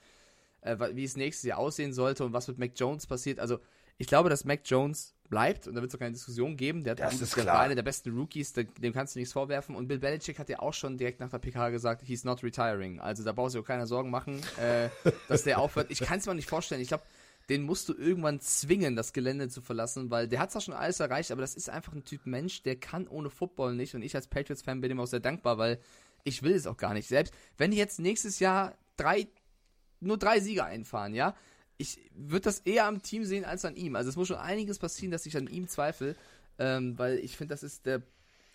äh, 0.61 0.77
wie 0.93 1.03
es 1.03 1.17
nächstes 1.17 1.47
Jahr 1.47 1.57
aussehen 1.59 1.93
sollte 1.93 2.23
und 2.25 2.33
was 2.33 2.47
mit 2.47 2.57
Mac 2.59 2.71
Jones 2.75 3.07
passiert. 3.07 3.39
Also 3.39 3.59
ich 3.97 4.05
glaube, 4.07 4.29
dass 4.29 4.45
Mac 4.45 4.61
Jones 4.65 5.15
bleibt 5.29 5.67
und 5.67 5.73
da 5.75 5.81
wird 5.81 5.89
es 5.91 5.95
auch 5.95 5.99
keine 5.99 6.13
Diskussion 6.13 6.55
geben. 6.55 6.83
Der, 6.83 6.91
hat 6.91 6.99
Das 6.99 7.19
ist 7.19 7.35
der 7.35 7.43
klar. 7.43 7.55
war 7.55 7.61
einer 7.63 7.75
der 7.75 7.81
besten 7.83 8.15
Rookies, 8.15 8.53
der, 8.53 8.63
dem 8.65 8.93
kannst 8.93 9.15
du 9.15 9.19
nichts 9.19 9.33
vorwerfen. 9.33 9.75
Und 9.75 9.87
Bill 9.87 9.97
Belichick 9.99 10.37
hat 10.39 10.47
ja 10.49 10.59
auch 10.59 10.73
schon 10.73 10.97
direkt 10.97 11.19
nach 11.19 11.29
der 11.31 11.39
PK 11.39 11.69
gesagt, 11.71 12.03
he's 12.05 12.23
not 12.23 12.43
retiring. 12.43 12.99
Also 12.99 13.23
da 13.23 13.31
brauchst 13.33 13.55
du 13.55 13.59
auch 13.59 13.65
keine 13.65 13.87
Sorgen 13.87 14.09
machen, 14.11 14.39
äh, 14.57 14.89
dass 15.27 15.43
der 15.43 15.59
aufhört. 15.59 15.87
Ich 15.89 15.99
kann 15.99 16.19
es 16.19 16.25
mir 16.27 16.35
nicht 16.35 16.47
vorstellen. 16.47 16.79
Ich 16.81 16.87
glaube, 16.89 17.03
den 17.49 17.63
musst 17.63 17.87
du 17.87 17.93
irgendwann 17.93 18.39
zwingen, 18.41 18.95
das 18.95 19.13
Gelände 19.13 19.49
zu 19.49 19.61
verlassen, 19.61 20.11
weil 20.11 20.27
der 20.27 20.39
hat 20.39 20.51
zwar 20.51 20.61
schon 20.61 20.73
alles 20.73 20.99
erreicht, 20.99 21.31
aber 21.31 21.41
das 21.41 21.55
ist 21.55 21.69
einfach 21.69 21.93
ein 21.93 22.03
Typ 22.03 22.25
Mensch, 22.25 22.63
der 22.63 22.75
kann 22.75 23.07
ohne 23.07 23.29
Football 23.29 23.75
nicht. 23.75 23.95
Und 23.95 24.01
ich 24.01 24.15
als 24.15 24.27
Patriots-Fan 24.27 24.81
bin 24.81 24.91
ihm 24.91 24.99
auch 24.99 25.07
sehr 25.07 25.19
dankbar, 25.19 25.57
weil 25.57 25.79
ich 26.23 26.43
will 26.43 26.53
es 26.53 26.67
auch 26.67 26.77
gar 26.77 26.93
nicht. 26.93 27.07
Selbst 27.07 27.33
wenn 27.57 27.71
die 27.71 27.77
jetzt 27.77 27.99
nächstes 27.99 28.39
Jahr 28.39 28.77
drei, 28.97 29.27
nur 29.99 30.17
drei 30.17 30.39
Sieger 30.39 30.65
einfahren, 30.65 31.13
ja, 31.13 31.35
ich 31.77 31.99
würde 32.13 32.45
das 32.45 32.59
eher 32.59 32.85
am 32.85 33.01
Team 33.01 33.23
sehen 33.23 33.45
als 33.45 33.63
an 33.63 33.75
ihm. 33.75 33.95
Also 33.95 34.09
es 34.09 34.15
muss 34.15 34.27
schon 34.27 34.37
einiges 34.37 34.79
passieren, 34.79 35.11
dass 35.11 35.25
ich 35.25 35.37
an 35.37 35.47
ihm 35.47 35.67
zweifle, 35.67 36.15
ähm, 36.59 36.97
weil 36.97 37.19
ich 37.19 37.37
finde, 37.37 37.53
das 37.53 37.63
ist 37.63 37.85
der 37.85 38.01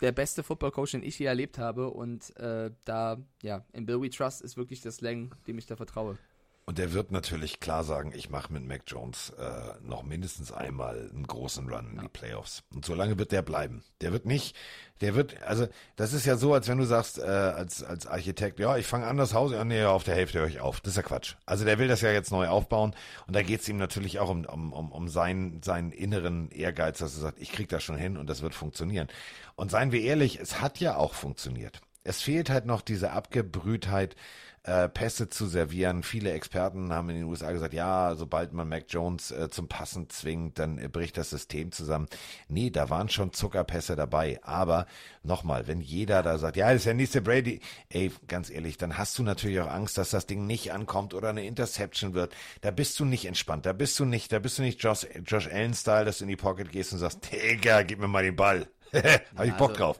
der 0.03 0.11
beste 0.11 0.43
Football-Coach, 0.43 0.91
den 0.91 1.03
ich 1.03 1.17
je 1.17 1.25
erlebt 1.25 1.57
habe. 1.57 1.89
Und 1.89 2.35
äh, 2.37 2.71
da, 2.83 3.17
ja, 3.41 3.65
in 3.71 3.85
Bill 3.85 4.01
We 4.01 4.09
Trust 4.09 4.41
ist 4.41 4.57
wirklich 4.57 4.81
das 4.81 4.97
Slang, 4.97 5.33
dem 5.47 5.57
ich 5.57 5.65
da 5.65 5.75
vertraue. 5.75 6.17
Und 6.65 6.77
der 6.77 6.93
wird 6.93 7.11
natürlich 7.11 7.59
klar 7.59 7.83
sagen, 7.83 8.13
ich 8.15 8.29
mache 8.29 8.53
mit 8.53 8.65
Mac 8.65 8.83
Jones 8.87 9.31
äh, 9.31 9.73
noch 9.81 10.03
mindestens 10.03 10.53
einmal 10.53 11.09
einen 11.13 11.27
großen 11.27 11.69
Run 11.69 11.91
in 11.91 11.99
die 11.99 12.07
Playoffs. 12.07 12.63
Und 12.73 12.85
so 12.85 12.95
lange 12.95 13.19
wird 13.19 13.33
der 13.33 13.41
bleiben. 13.41 13.83
Der 13.99 14.13
wird 14.13 14.25
nicht, 14.25 14.55
der 15.01 15.13
wird, 15.13 15.43
also 15.43 15.67
das 15.97 16.13
ist 16.13 16.25
ja 16.25 16.37
so, 16.37 16.53
als 16.53 16.69
wenn 16.69 16.77
du 16.77 16.85
sagst, 16.85 17.19
äh, 17.19 17.23
als, 17.23 17.83
als 17.83 18.07
Architekt, 18.07 18.59
ja, 18.59 18.77
ich 18.77 18.87
fange 18.87 19.07
an 19.07 19.17
das 19.17 19.33
Haus, 19.33 19.51
ja, 19.51 19.65
nee, 19.65 19.83
auf 19.83 20.05
der 20.05 20.15
Hälfte 20.15 20.39
höre 20.39 20.47
ich 20.47 20.61
auf. 20.61 20.79
Das 20.79 20.91
ist 20.91 20.97
ja 20.97 21.03
Quatsch. 21.03 21.35
Also 21.45 21.65
der 21.65 21.79
will 21.79 21.89
das 21.89 21.99
ja 21.99 22.11
jetzt 22.11 22.31
neu 22.31 22.47
aufbauen. 22.47 22.95
Und 23.27 23.35
da 23.35 23.41
geht 23.41 23.59
es 23.59 23.67
ihm 23.67 23.77
natürlich 23.77 24.19
auch 24.19 24.29
um, 24.29 24.45
um, 24.45 24.71
um, 24.71 24.91
um 24.93 25.09
seinen, 25.09 25.61
seinen 25.63 25.91
inneren 25.91 26.49
Ehrgeiz, 26.49 26.99
dass 26.99 27.15
er 27.15 27.21
sagt, 27.21 27.41
ich 27.41 27.51
krieg 27.51 27.67
das 27.67 27.83
schon 27.83 27.97
hin 27.97 28.15
und 28.15 28.27
das 28.27 28.41
wird 28.41 28.55
funktionieren. 28.55 29.09
Und 29.55 29.69
seien 29.69 29.91
wir 29.91 30.01
ehrlich, 30.01 30.39
es 30.39 30.61
hat 30.61 30.79
ja 30.79 30.95
auch 30.95 31.13
funktioniert. 31.13 31.81
Es 32.05 32.21
fehlt 32.21 32.49
halt 32.49 32.65
noch 32.65 32.81
diese 32.81 33.11
Abgebrühtheit, 33.11 34.15
äh, 34.63 34.87
Pässe 34.87 35.29
zu 35.29 35.45
servieren. 35.45 36.03
Viele 36.03 36.31
Experten 36.31 36.93
haben 36.93 37.09
in 37.09 37.17
den 37.17 37.25
USA 37.25 37.51
gesagt, 37.51 37.73
ja, 37.73 38.15
sobald 38.15 38.53
man 38.53 38.69
Mac 38.69 38.85
Jones 38.87 39.31
äh, 39.31 39.49
zum 39.49 39.67
Passen 39.67 40.09
zwingt, 40.09 40.57
dann 40.57 40.77
äh, 40.77 40.87
bricht 40.87 41.17
das 41.17 41.29
System 41.29 41.71
zusammen. 41.71 42.07
Nee, 42.47 42.69
da 42.69 42.89
waren 42.89 43.09
schon 43.09 43.33
Zuckerpässe 43.33 43.95
dabei. 43.95 44.39
Aber 44.41 44.87
nochmal, 45.21 45.67
wenn 45.67 45.81
jeder 45.81 46.23
da 46.23 46.37
sagt, 46.37 46.55
ja, 46.55 46.67
das 46.67 46.77
ist 46.77 46.85
der 46.85 46.93
nächste 46.93 47.21
Brady, 47.21 47.59
ey, 47.89 48.11
ganz 48.27 48.49
ehrlich, 48.49 48.77
dann 48.77 48.97
hast 48.97 49.17
du 49.19 49.23
natürlich 49.23 49.59
auch 49.59 49.69
Angst, 49.69 49.97
dass 49.97 50.11
das 50.11 50.27
Ding 50.27 50.47
nicht 50.47 50.71
ankommt 50.71 51.13
oder 51.13 51.29
eine 51.29 51.45
Interception 51.45 52.13
wird. 52.13 52.33
Da 52.61 52.71
bist 52.71 52.99
du 52.99 53.05
nicht 53.05 53.25
entspannt, 53.25 53.65
da 53.65 53.73
bist 53.73 53.99
du 53.99 54.05
nicht, 54.05 54.31
da 54.31 54.39
bist 54.39 54.57
du 54.57 54.61
nicht 54.61 54.81
Josh, 54.81 55.05
Josh 55.25 55.47
Allen-Style, 55.47 56.05
dass 56.05 56.19
du 56.19 56.23
in 56.23 56.29
die 56.29 56.35
Pocket 56.37 56.71
gehst 56.71 56.93
und 56.93 56.99
sagst, 56.99 57.19
Digga, 57.31 57.83
gib 57.83 57.99
mir 57.99 58.07
mal 58.07 58.23
den 58.23 58.37
Ball. 58.37 58.67
Hab 58.93 59.45
ich 59.45 59.53
Bock 59.53 59.71
also, 59.71 59.81
drauf. 59.81 59.99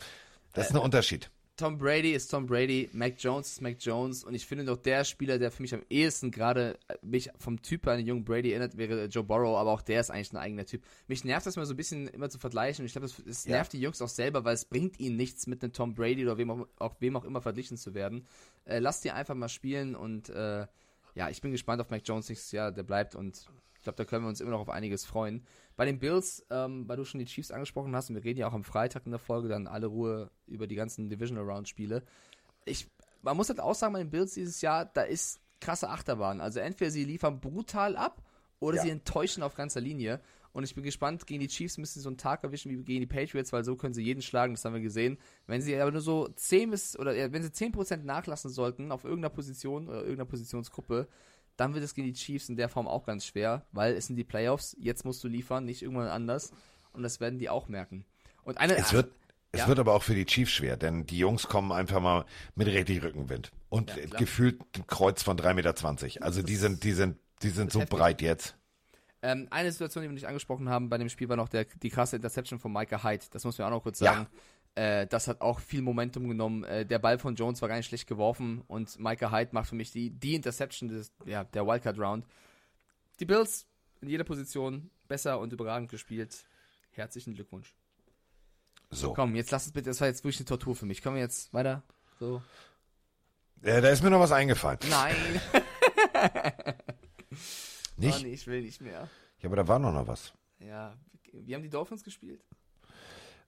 Das 0.53 0.67
ist 0.67 0.75
ein 0.75 0.81
Unterschied. 0.81 1.29
Tom 1.55 1.77
Brady 1.77 2.13
ist 2.13 2.31
Tom 2.31 2.47
Brady, 2.47 2.89
Mac 2.93 3.13
Jones 3.19 3.51
ist 3.51 3.61
Mac 3.61 3.75
Jones 3.79 4.23
und 4.23 4.33
ich 4.33 4.45
finde 4.45 4.65
doch 4.65 4.77
der 4.77 5.03
Spieler, 5.03 5.37
der 5.37 5.51
für 5.51 5.61
mich 5.61 5.73
am 5.75 5.83
ehesten 5.87 6.31
gerade 6.31 6.79
mich 7.03 7.29
vom 7.37 7.61
Typ 7.61 7.87
an 7.87 7.97
den 7.97 8.07
jungen 8.07 8.25
Brady 8.25 8.49
erinnert, 8.49 8.75
wäre 8.75 9.05
Joe 9.05 9.23
Burrow, 9.23 9.55
aber 9.57 9.71
auch 9.71 9.83
der 9.83 9.99
ist 9.99 10.09
eigentlich 10.09 10.33
ein 10.33 10.37
eigener 10.37 10.65
Typ. 10.65 10.83
Mich 11.07 11.23
nervt 11.23 11.45
das 11.45 11.55
mal 11.55 11.65
so 11.67 11.75
ein 11.75 11.77
bisschen 11.77 12.07
immer 12.07 12.29
zu 12.29 12.39
vergleichen 12.39 12.81
und 12.81 12.87
ich 12.87 12.93
glaube, 12.93 13.05
es 13.05 13.45
nervt 13.45 13.73
ja. 13.73 13.77
die 13.77 13.83
Jungs 13.83 14.01
auch 14.01 14.09
selber, 14.09 14.43
weil 14.45 14.55
es 14.55 14.65
bringt 14.65 14.99
ihnen 14.99 15.15
nichts 15.15 15.45
mit 15.45 15.63
einem 15.63 15.73
Tom 15.73 15.93
Brady 15.93 16.23
oder 16.23 16.39
wem 16.39 16.49
auch, 16.49 16.67
auch 16.79 16.95
wem 16.99 17.15
auch 17.15 17.23
immer 17.23 17.41
verglichen 17.41 17.77
zu 17.77 17.93
werden. 17.93 18.25
Äh, 18.65 18.79
lass 18.79 19.01
die 19.01 19.11
einfach 19.11 19.35
mal 19.35 19.49
spielen 19.49 19.95
und 19.95 20.29
äh, 20.29 20.65
ja, 21.13 21.29
ich 21.29 21.41
bin 21.41 21.51
gespannt 21.51 21.81
auf 21.81 21.91
Mac 21.91 22.01
Jones 22.03 22.29
nächstes 22.29 22.51
Jahr, 22.51 22.71
der 22.71 22.83
bleibt 22.83 23.13
und 23.13 23.47
ich 23.75 23.83
glaube, 23.83 23.97
da 23.97 24.05
können 24.05 24.23
wir 24.25 24.29
uns 24.29 24.41
immer 24.41 24.51
noch 24.51 24.61
auf 24.61 24.69
einiges 24.69 25.05
freuen. 25.05 25.45
Bei 25.75 25.85
den 25.85 25.99
Bills, 25.99 26.45
ähm, 26.49 26.87
weil 26.87 26.97
du 26.97 27.05
schon 27.05 27.19
die 27.19 27.25
Chiefs 27.25 27.51
angesprochen 27.51 27.95
hast, 27.95 28.09
und 28.09 28.15
wir 28.15 28.23
reden 28.23 28.39
ja 28.39 28.47
auch 28.47 28.53
am 28.53 28.63
Freitag 28.63 29.05
in 29.05 29.11
der 29.11 29.19
Folge 29.19 29.47
dann 29.47 29.67
alle 29.67 29.87
Ruhe 29.87 30.29
über 30.45 30.67
die 30.67 30.75
ganzen 30.75 31.09
Divisional 31.09 31.45
Round 31.45 31.67
Spiele. 31.67 32.03
Ich, 32.65 32.89
man 33.21 33.35
muss 33.37 33.49
halt 33.49 33.59
auch 33.59 33.75
sagen, 33.75 33.93
bei 33.93 33.99
den 33.99 34.11
Bills 34.11 34.33
dieses 34.33 34.61
Jahr, 34.61 34.85
da 34.85 35.01
ist 35.01 35.39
krasse 35.59 35.89
Achterbahn. 35.89 36.41
Also 36.41 36.59
entweder 36.59 36.91
sie 36.91 37.05
liefern 37.05 37.39
brutal 37.39 37.95
ab 37.95 38.21
oder 38.59 38.77
ja. 38.77 38.83
sie 38.83 38.89
enttäuschen 38.89 39.43
auf 39.43 39.55
ganzer 39.55 39.81
Linie. 39.81 40.21
Und 40.51 40.63
ich 40.63 40.75
bin 40.75 40.83
gespannt, 40.83 41.25
gegen 41.25 41.39
die 41.39 41.47
Chiefs 41.47 41.79
müssen 41.79 41.95
sie 41.95 42.01
so 42.01 42.09
einen 42.09 42.17
Tag 42.17 42.43
erwischen 42.43 42.69
wie 42.69 42.83
gegen 42.83 42.99
die 42.99 43.07
Patriots, 43.07 43.51
weil 43.51 43.63
so 43.63 43.75
können 43.75 43.95
sie 43.95 44.03
jeden 44.03 44.21
schlagen, 44.21 44.53
das 44.53 44.63
haben 44.63 44.75
wir 44.75 44.81
gesehen. 44.81 45.17
Wenn 45.47 45.61
sie 45.61 45.75
aber 45.75 45.91
nur 45.91 46.01
so 46.01 46.27
10 46.27 46.69
bis, 46.69 46.97
oder 46.97 47.15
wenn 47.31 47.41
sie 47.41 47.49
10% 47.49 48.03
nachlassen 48.03 48.51
sollten 48.51 48.91
auf 48.91 49.03
irgendeiner 49.03 49.33
Position 49.33 49.87
oder 49.87 50.01
irgendeiner 50.01 50.25
Positionsgruppe, 50.25 51.07
dann 51.57 51.73
wird 51.73 51.83
es 51.83 51.93
gegen 51.93 52.07
die 52.07 52.13
Chiefs 52.13 52.49
in 52.49 52.55
der 52.55 52.69
Form 52.69 52.87
auch 52.87 53.05
ganz 53.05 53.25
schwer, 53.25 53.65
weil 53.71 53.93
es 53.93 54.07
sind 54.07 54.15
die 54.15 54.23
Playoffs, 54.23 54.75
jetzt 54.79 55.05
musst 55.05 55.23
du 55.23 55.27
liefern, 55.27 55.65
nicht 55.65 55.81
irgendwann 55.81 56.07
anders. 56.07 56.51
Und 56.93 57.03
das 57.03 57.19
werden 57.19 57.39
die 57.39 57.49
auch 57.49 57.67
merken. 57.67 58.05
Und 58.43 58.57
eine, 58.57 58.75
es 58.75 58.93
wird, 58.93 59.11
es 59.51 59.61
ja. 59.61 59.67
wird 59.67 59.79
aber 59.79 59.93
auch 59.93 60.03
für 60.03 60.15
die 60.15 60.25
Chiefs 60.25 60.51
schwer, 60.51 60.77
denn 60.77 61.05
die 61.05 61.17
Jungs 61.17 61.47
kommen 61.47 61.71
einfach 61.71 62.01
mal 62.01 62.25
mit 62.55 62.67
richtig 62.67 63.03
Rückenwind. 63.03 63.51
Und 63.69 63.95
ja, 63.95 64.05
gefühlt 64.17 64.61
ein 64.75 64.87
Kreuz 64.87 65.23
von 65.23 65.37
3,20 65.37 65.53
Meter. 65.53 66.25
Also 66.25 66.41
die 66.41 66.55
sind, 66.55 66.83
die 66.83 66.93
sind, 66.93 67.17
die 67.41 67.49
sind 67.49 67.71
so 67.71 67.81
heftig. 67.81 67.97
breit 67.97 68.21
jetzt. 68.21 68.55
Ähm, 69.21 69.47
eine 69.51 69.71
Situation, 69.71 70.01
die 70.01 70.09
wir 70.09 70.13
nicht 70.13 70.27
angesprochen 70.27 70.69
haben 70.69 70.89
bei 70.89 70.97
dem 70.97 71.07
Spiel, 71.07 71.29
war 71.29 71.37
noch 71.37 71.49
der, 71.49 71.65
die 71.65 71.89
krasse 71.89 72.17
Interception 72.17 72.59
von 72.59 72.73
Micah 72.73 73.03
Hyde. 73.03 73.25
Das 73.31 73.43
muss 73.45 73.57
man 73.57 73.67
auch 73.67 73.71
noch 73.71 73.83
kurz 73.83 73.99
sagen. 73.99 74.27
Ja. 74.29 74.39
Äh, 74.75 75.05
das 75.07 75.27
hat 75.27 75.41
auch 75.41 75.59
viel 75.59 75.81
Momentum 75.81 76.27
genommen. 76.27 76.63
Äh, 76.63 76.85
der 76.85 76.99
Ball 76.99 77.19
von 77.19 77.35
Jones 77.35 77.61
war 77.61 77.69
gar 77.69 77.77
nicht 77.77 77.87
schlecht 77.87 78.07
geworfen 78.07 78.63
und 78.67 78.99
Micah 78.99 79.31
Hyde 79.31 79.51
macht 79.53 79.69
für 79.69 79.75
mich 79.75 79.91
die, 79.91 80.09
die 80.09 80.35
Interception 80.35 80.89
des, 80.89 81.11
ja, 81.25 81.43
der 81.43 81.67
Wildcard 81.67 81.99
Round. 81.99 82.25
Die 83.19 83.25
Bills 83.25 83.67
in 84.01 84.09
jeder 84.09 84.23
Position 84.23 84.89
besser 85.07 85.39
und 85.39 85.53
überragend 85.53 85.91
gespielt. 85.91 86.45
Herzlichen 86.91 87.35
Glückwunsch. 87.35 87.75
So. 88.89 89.13
Komm, 89.13 89.35
jetzt 89.35 89.51
lass 89.51 89.65
es 89.65 89.71
bitte, 89.71 89.89
das 89.89 90.01
war 90.01 90.07
jetzt 90.07 90.23
wirklich 90.23 90.39
eine 90.39 90.45
Tortur 90.45 90.75
für 90.75 90.85
mich. 90.85 91.01
Kommen 91.01 91.15
wir 91.15 91.23
jetzt 91.23 91.53
weiter? 91.53 91.83
So. 92.19 92.41
Ja, 93.63 93.79
da 93.79 93.89
ist 93.89 94.03
mir 94.03 94.09
noch 94.09 94.19
was 94.19 94.31
eingefallen. 94.31 94.79
Nein. 94.89 95.15
nicht? 97.97 98.19
Oh, 98.19 98.23
nee, 98.23 98.33
ich 98.33 98.45
will 98.45 98.61
nicht 98.61 98.81
mehr. 98.81 99.09
Ja, 99.39 99.49
aber 99.49 99.55
da 99.55 99.67
war 99.67 99.79
noch, 99.79 99.93
noch 99.93 100.07
was. 100.07 100.33
Ja, 100.59 100.95
wie 101.31 101.55
haben 101.55 101.63
die 101.63 101.69
Dolphins 101.69 102.03
gespielt? 102.03 102.43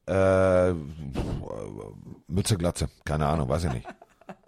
Äh, 0.08 0.74
Mütze, 2.28 2.58
Glatze. 2.58 2.90
Keine 3.04 3.26
Ahnung, 3.28 3.50
weiß 3.50 3.66
ich 3.66 3.74
nicht. 3.74 3.88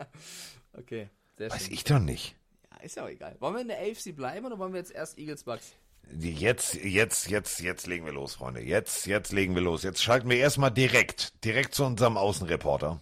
okay, 0.77 1.09
sehr 1.37 1.49
schön. 1.49 1.59
Weiß 1.59 1.67
ich 1.69 1.83
doch 1.83 1.99
nicht. 1.99 2.35
Ja, 2.71 2.83
ist 2.83 2.95
ja 2.95 3.03
auch 3.03 3.09
egal. 3.09 3.35
Wollen 3.39 3.55
wir 3.55 3.61
in 3.61 3.67
der 3.67 3.79
AFC 3.79 4.15
bleiben 4.15 4.45
oder 4.45 4.59
wollen 4.59 4.73
wir 4.73 4.79
jetzt 4.79 4.91
erst 4.91 5.17
Eagles 5.17 5.43
Bucks? 5.43 5.73
Jetzt, 6.19 6.75
jetzt, 6.75 7.27
jetzt, 7.29 7.59
jetzt 7.59 7.87
legen 7.87 8.05
wir 8.05 8.13
los, 8.13 8.35
Freunde. 8.35 8.61
Jetzt, 8.61 9.07
jetzt 9.07 9.33
legen 9.33 9.55
wir 9.55 9.61
los. 9.61 9.83
Jetzt 9.83 10.01
schalten 10.01 10.29
wir 10.29 10.37
erstmal 10.37 10.71
direkt, 10.71 11.43
direkt 11.43 11.75
zu 11.75 11.83
unserem 11.83 12.17
Außenreporter. 12.17 13.01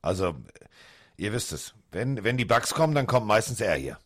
Also, 0.00 0.34
ihr 1.16 1.32
wisst 1.32 1.52
es. 1.52 1.74
Wenn, 1.90 2.24
wenn 2.24 2.36
die 2.36 2.44
Bugs 2.44 2.74
kommen, 2.74 2.94
dann 2.94 3.06
kommt 3.06 3.26
meistens 3.26 3.60
er 3.60 3.74
hier. 3.74 3.98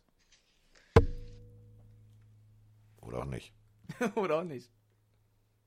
Oder 3.01 3.19
auch 3.21 3.27
nicht. 3.27 3.53
Oder 4.15 4.39
auch 4.39 4.45
nicht. 4.45 4.71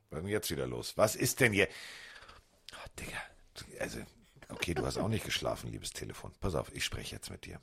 Was 0.09 0.19
ist 0.19 0.23
denn 0.23 0.31
jetzt 0.31 0.51
wieder 0.51 0.67
los? 0.67 0.97
Was 0.97 1.15
ist 1.15 1.39
denn 1.39 1.53
hier? 1.53 1.67
Digga, 2.99 3.17
also, 3.79 3.99
okay, 4.49 4.73
du 4.73 4.85
hast 4.85 4.97
auch 4.97 5.07
nicht 5.07 5.25
geschlafen, 5.25 5.71
liebes 5.71 5.91
Telefon. 5.91 6.31
Pass 6.39 6.55
auf, 6.55 6.73
ich 6.73 6.85
spreche 6.85 7.15
jetzt 7.15 7.29
mit 7.29 7.45
dir. 7.45 7.59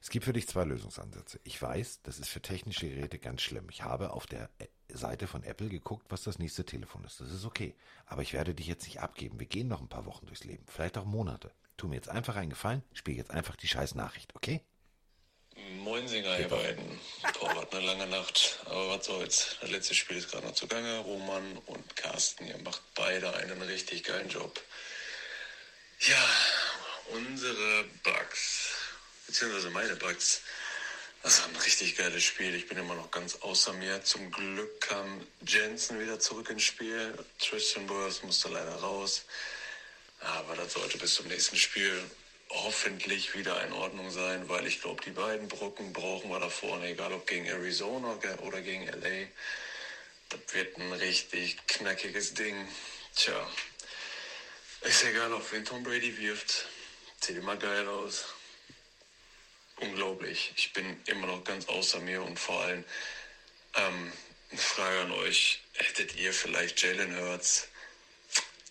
Es 0.00 0.08
gibt 0.08 0.24
für 0.24 0.32
dich 0.32 0.48
zwei 0.48 0.64
Lösungsansätze. 0.64 1.38
Ich 1.44 1.60
weiß, 1.60 2.00
das 2.02 2.18
ist 2.18 2.28
für 2.28 2.40
technische 2.40 2.88
Geräte 2.88 3.18
ganz 3.18 3.42
schlimm. 3.42 3.68
Ich 3.70 3.82
habe 3.82 4.12
auf 4.12 4.26
der 4.26 4.48
Seite 4.88 5.26
von 5.26 5.42
Apple 5.42 5.68
geguckt, 5.68 6.06
was 6.08 6.22
das 6.22 6.38
nächste 6.38 6.64
Telefon 6.64 7.04
ist. 7.04 7.20
Das 7.20 7.30
ist 7.30 7.44
okay. 7.44 7.74
Aber 8.06 8.22
ich 8.22 8.32
werde 8.32 8.54
dich 8.54 8.66
jetzt 8.66 8.84
nicht 8.84 9.00
abgeben. 9.00 9.38
Wir 9.38 9.46
gehen 9.46 9.68
noch 9.68 9.80
ein 9.80 9.88
paar 9.88 10.06
Wochen 10.06 10.26
durchs 10.26 10.44
Leben. 10.44 10.64
Vielleicht 10.66 10.96
auch 10.96 11.04
Monate. 11.04 11.52
Tu 11.76 11.88
mir 11.88 11.96
jetzt 11.96 12.08
einfach 12.08 12.36
einen 12.36 12.50
Gefallen, 12.50 12.82
spiel 12.92 13.16
jetzt 13.16 13.30
einfach 13.30 13.56
die 13.56 13.68
scheiß 13.68 13.94
Nachricht, 13.94 14.34
okay? 14.34 14.62
Moinsinger, 15.56 16.38
ihr 16.38 16.48
beiden. 16.48 17.00
Torwart, 17.34 17.74
eine 17.74 17.86
lange 17.86 18.06
Nacht. 18.06 18.60
Aber 18.66 18.90
was 18.90 19.06
soll's. 19.06 19.56
Das 19.60 19.70
letzte 19.70 19.94
Spiel 19.94 20.16
ist 20.16 20.30
gerade 20.30 20.46
noch 20.46 20.54
zugange. 20.54 20.98
Roman 20.98 21.58
und 21.66 21.96
Carsten, 21.96 22.46
ihr 22.46 22.58
macht 22.58 22.82
beide 22.94 23.34
einen 23.34 23.60
richtig 23.62 24.04
geilen 24.04 24.28
Job. 24.28 24.60
Ja, 26.00 26.30
unsere 27.12 27.84
Bugs, 28.02 28.70
beziehungsweise 29.26 29.70
meine 29.70 29.96
Bugs, 29.96 30.42
das 31.22 31.40
war 31.40 31.48
ein 31.48 31.56
richtig 31.56 31.96
geiles 31.96 32.24
Spiel. 32.24 32.54
Ich 32.54 32.66
bin 32.68 32.78
immer 32.78 32.94
noch 32.94 33.10
ganz 33.10 33.36
außer 33.36 33.74
mir. 33.74 34.02
Zum 34.02 34.30
Glück 34.30 34.80
kam 34.80 35.26
Jensen 35.46 36.00
wieder 36.00 36.18
zurück 36.18 36.48
ins 36.48 36.62
Spiel. 36.62 37.12
Tristan 37.38 37.86
Burrs 37.86 38.22
musste 38.22 38.48
leider 38.48 38.74
raus. 38.76 39.24
Aber 40.20 40.56
das 40.56 40.72
sollte 40.72 40.96
bis 40.98 41.14
zum 41.14 41.28
nächsten 41.28 41.56
Spiel 41.56 42.02
hoffentlich 42.50 43.34
wieder 43.34 43.64
in 43.64 43.72
Ordnung 43.72 44.10
sein, 44.10 44.48
weil 44.48 44.66
ich 44.66 44.80
glaube, 44.80 45.02
die 45.04 45.10
beiden 45.10 45.48
Brocken 45.48 45.92
brauchen 45.92 46.30
wir 46.30 46.40
da 46.40 46.50
vorne, 46.50 46.88
egal 46.88 47.12
ob 47.12 47.26
gegen 47.26 47.46
Arizona 47.46 48.18
oder 48.42 48.60
gegen 48.60 48.86
LA. 48.86 49.28
Das 50.28 50.40
wird 50.52 50.76
ein 50.76 50.92
richtig 50.92 51.58
knackiges 51.66 52.34
Ding. 52.34 52.68
Tja, 53.14 53.48
ist 54.82 55.04
egal, 55.04 55.32
auf 55.32 55.52
wen 55.52 55.64
Tom 55.64 55.82
Brady 55.82 56.16
wirft. 56.18 56.66
Sieht 57.20 57.36
immer 57.36 57.56
geil 57.56 57.86
aus. 57.86 58.24
Unglaublich. 59.76 60.52
Ich 60.56 60.72
bin 60.72 61.00
immer 61.06 61.26
noch 61.26 61.44
ganz 61.44 61.68
außer 61.68 62.00
mir 62.00 62.22
und 62.22 62.38
vor 62.38 62.62
allem 62.62 62.84
ähm, 63.74 64.12
eine 64.50 64.60
Frage 64.60 65.00
an 65.00 65.12
euch. 65.12 65.62
Hättet 65.74 66.16
ihr 66.16 66.32
vielleicht 66.32 66.82
Jalen 66.82 67.16
Hurts 67.16 67.68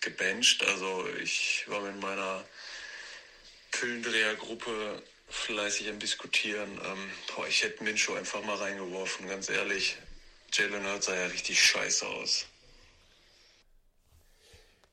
gebencht? 0.02 0.64
Also 0.66 1.08
ich 1.22 1.64
war 1.68 1.82
mit 1.82 2.00
meiner 2.02 2.44
Pillendrehergruppe 3.72 5.02
fleißig 5.30 5.90
am 5.90 6.00
Diskutieren. 6.00 6.70
Ähm, 6.72 7.12
boah, 7.36 7.48
ich 7.48 7.64
hätte 7.64 7.84
Minshew 7.84 8.14
einfach 8.14 8.44
mal 8.44 8.56
reingeworfen, 8.56 9.28
ganz 9.28 9.50
ehrlich. 9.50 9.98
Jalen 10.52 10.86
Hurts 10.86 11.06
sah 11.06 11.16
ja 11.16 11.28
richtig 11.28 11.62
scheiße 11.62 12.06
aus. 12.06 12.46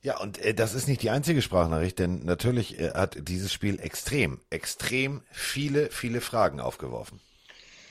Ja, 0.03 0.19
und 0.19 0.37
äh, 0.37 0.53
das 0.53 0.73
ist 0.73 0.87
nicht 0.87 1.01
die 1.01 1.09
einzige 1.09 1.41
Sprachnachricht, 1.41 1.99
denn 1.99 2.23
natürlich 2.23 2.79
äh, 2.79 2.91
hat 2.91 3.17
dieses 3.19 3.51
Spiel 3.51 3.79
extrem, 3.79 4.39
extrem 4.49 5.23
viele, 5.31 5.89
viele 5.89 6.21
Fragen 6.21 6.59
aufgeworfen. 6.59 7.19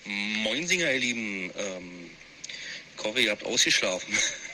Moinsinger, 0.05 0.93
ihr 0.93 1.01
Lieben. 1.01 1.51
Ähm, 1.57 2.11
ich 2.97 3.05
hoffe, 3.05 3.20
ihr 3.20 3.32
habt 3.32 3.45
ausgeschlafen. 3.45 4.14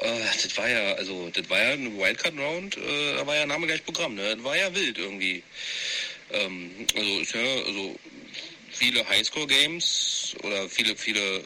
Äh, 0.00 0.20
das 0.42 0.56
war 0.56 0.68
ja, 0.68 0.94
also, 0.94 1.30
das 1.30 1.48
war 1.48 1.58
ja 1.58 1.72
eine 1.72 1.96
Wildcard-Round, 1.96 2.76
äh, 2.76 3.14
da 3.16 3.26
war 3.26 3.36
ja 3.36 3.46
Name 3.46 3.66
gleich 3.66 3.84
Programm, 3.84 4.14
ne? 4.14 4.34
Das 4.36 4.44
war 4.44 4.56
ja 4.56 4.74
wild 4.74 4.98
irgendwie. 4.98 5.42
Ähm, 6.32 6.70
also, 6.96 7.20
ist 7.20 7.34
ja, 7.34 7.64
also, 7.66 7.96
viele 8.70 9.08
Highscore-Games 9.08 10.36
oder 10.42 10.68
viele, 10.68 10.96
viele 10.96 11.44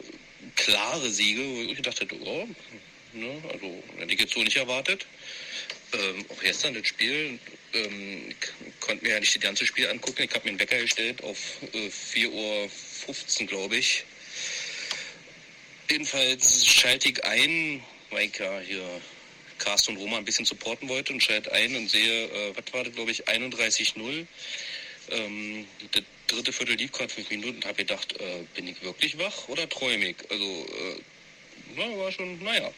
klare 0.55 1.09
Siege, 1.09 1.41
wo 1.41 1.61
ich 1.61 1.77
gedacht 1.77 1.99
hätte, 1.99 2.15
oh, 2.21 2.47
ne? 3.13 3.41
Also, 3.51 3.83
hätte 3.97 4.13
ich 4.13 4.19
jetzt 4.19 4.33
so 4.33 4.41
nicht 4.41 4.57
erwartet. 4.57 5.05
Ähm, 5.91 6.25
auch 6.29 6.39
gestern 6.41 6.75
das 6.75 6.87
Spiel, 6.87 7.39
ähm, 7.73 8.35
konnte 8.79 9.03
mir 9.03 9.13
ja 9.13 9.19
nicht 9.19 9.35
das 9.35 9.41
ganze 9.41 9.65
Spiel 9.65 9.87
angucken. 9.87 10.23
Ich 10.23 10.31
habe 10.33 10.43
mir 10.43 10.51
einen 10.51 10.59
Wecker 10.59 10.79
gestellt 10.79 11.23
auf 11.23 11.37
äh, 11.73 11.87
4.15 11.87 13.41
Uhr, 13.41 13.47
glaube 13.47 13.77
ich. 13.77 14.03
Jedenfalls 15.89 16.67
schalte 16.67 17.09
ich 17.09 17.23
ein, 17.23 17.83
weil 18.11 18.25
ich 18.27 18.37
ja 18.37 18.59
hier 18.59 18.83
Carsten 19.59 19.95
und 19.95 20.01
Roma 20.01 20.17
ein 20.17 20.25
bisschen 20.25 20.45
supporten 20.45 20.89
wollte 20.89 21.13
und 21.13 21.21
schalte 21.21 21.51
ein 21.51 21.75
und 21.75 21.89
sehe, 21.89 22.25
äh, 22.25 22.53
was 22.55 22.73
war 22.73 22.83
das, 22.83 22.93
glaube 22.93 23.11
ich, 23.11 23.27
31-0. 23.27 24.25
Ähm, 25.11 25.67
das 25.91 26.03
dritte 26.27 26.53
Viertel 26.53 26.75
lief 26.75 26.91
gerade 26.91 27.13
fünf 27.13 27.29
Minuten 27.29 27.57
und 27.57 27.65
habe 27.65 27.75
gedacht, 27.75 28.13
äh, 28.19 28.43
bin 28.55 28.67
ich 28.67 28.81
wirklich 28.81 29.17
wach 29.17 29.47
oder 29.49 29.67
träumig? 29.67 30.15
Also, 30.29 30.45
äh, 30.45 31.01
na, 31.75 31.97
war 31.97 32.11
schon, 32.11 32.41
naja. 32.43 32.71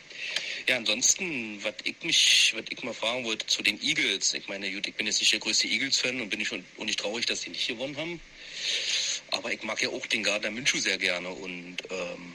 Ja, 0.68 0.78
ansonsten, 0.78 1.64
was 1.64 1.74
ich 1.84 1.96
mich, 2.04 2.54
was 2.56 2.64
ich 2.70 2.84
mal 2.84 2.94
fragen 2.94 3.24
wollte 3.26 3.46
zu 3.48 3.64
den 3.64 3.82
Eagles. 3.82 4.34
Ich 4.34 4.48
meine, 4.48 4.72
gut, 4.72 4.88
ich 4.88 4.96
bin 4.96 5.08
jetzt 5.08 5.20
nicht 5.20 5.32
der 5.32 5.40
größte 5.40 5.68
Eagles-Fan 5.68 6.22
und 6.22 6.30
bin 6.30 6.42
ich 6.42 6.48
schon 6.48 6.64
und 6.78 6.86
nicht 6.86 7.00
traurig, 7.00 7.26
dass 7.26 7.42
die 7.42 7.50
nicht 7.50 7.68
gewonnen 7.68 7.98
haben. 7.98 8.22
Aber 9.32 9.52
ich 9.52 9.64
mag 9.64 9.82
ja 9.82 9.90
auch 9.90 10.06
den 10.08 10.24
Gardner 10.24 10.52
Minshew 10.52 10.78
sehr 10.78 10.98
gerne 10.98 11.30
und 11.30 11.78
ähm, 11.90 12.34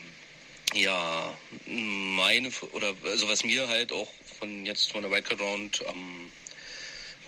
ja, 0.77 1.37
meine 1.67 2.51
oder 2.73 2.95
also 3.05 3.29
was 3.29 3.45
mir 3.45 3.67
halt 3.69 3.93
auch 3.93 4.11
von 4.39 4.67
jetzt 4.67 4.93
von 4.93 5.03
der 5.03 5.11
Wildcard 5.11 5.41
Round 5.41 5.85
am 5.87 6.31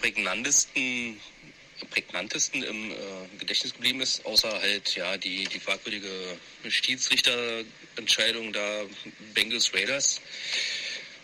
prägnantesten 0.01 1.21
prägnantesten 1.91 2.63
im 2.63 2.91
äh, 2.91 2.95
Gedächtnis 3.39 3.73
geblieben 3.73 4.01
ist, 4.01 4.27
außer 4.27 4.51
halt 4.61 4.97
ja 4.97 5.17
die, 5.17 5.45
die 5.45 5.61
fragwürdige 5.61 6.37
Schiedsrichterentscheidung 6.69 8.53
da 8.53 8.83
Bengals 9.33 9.73
Raiders. 9.73 10.21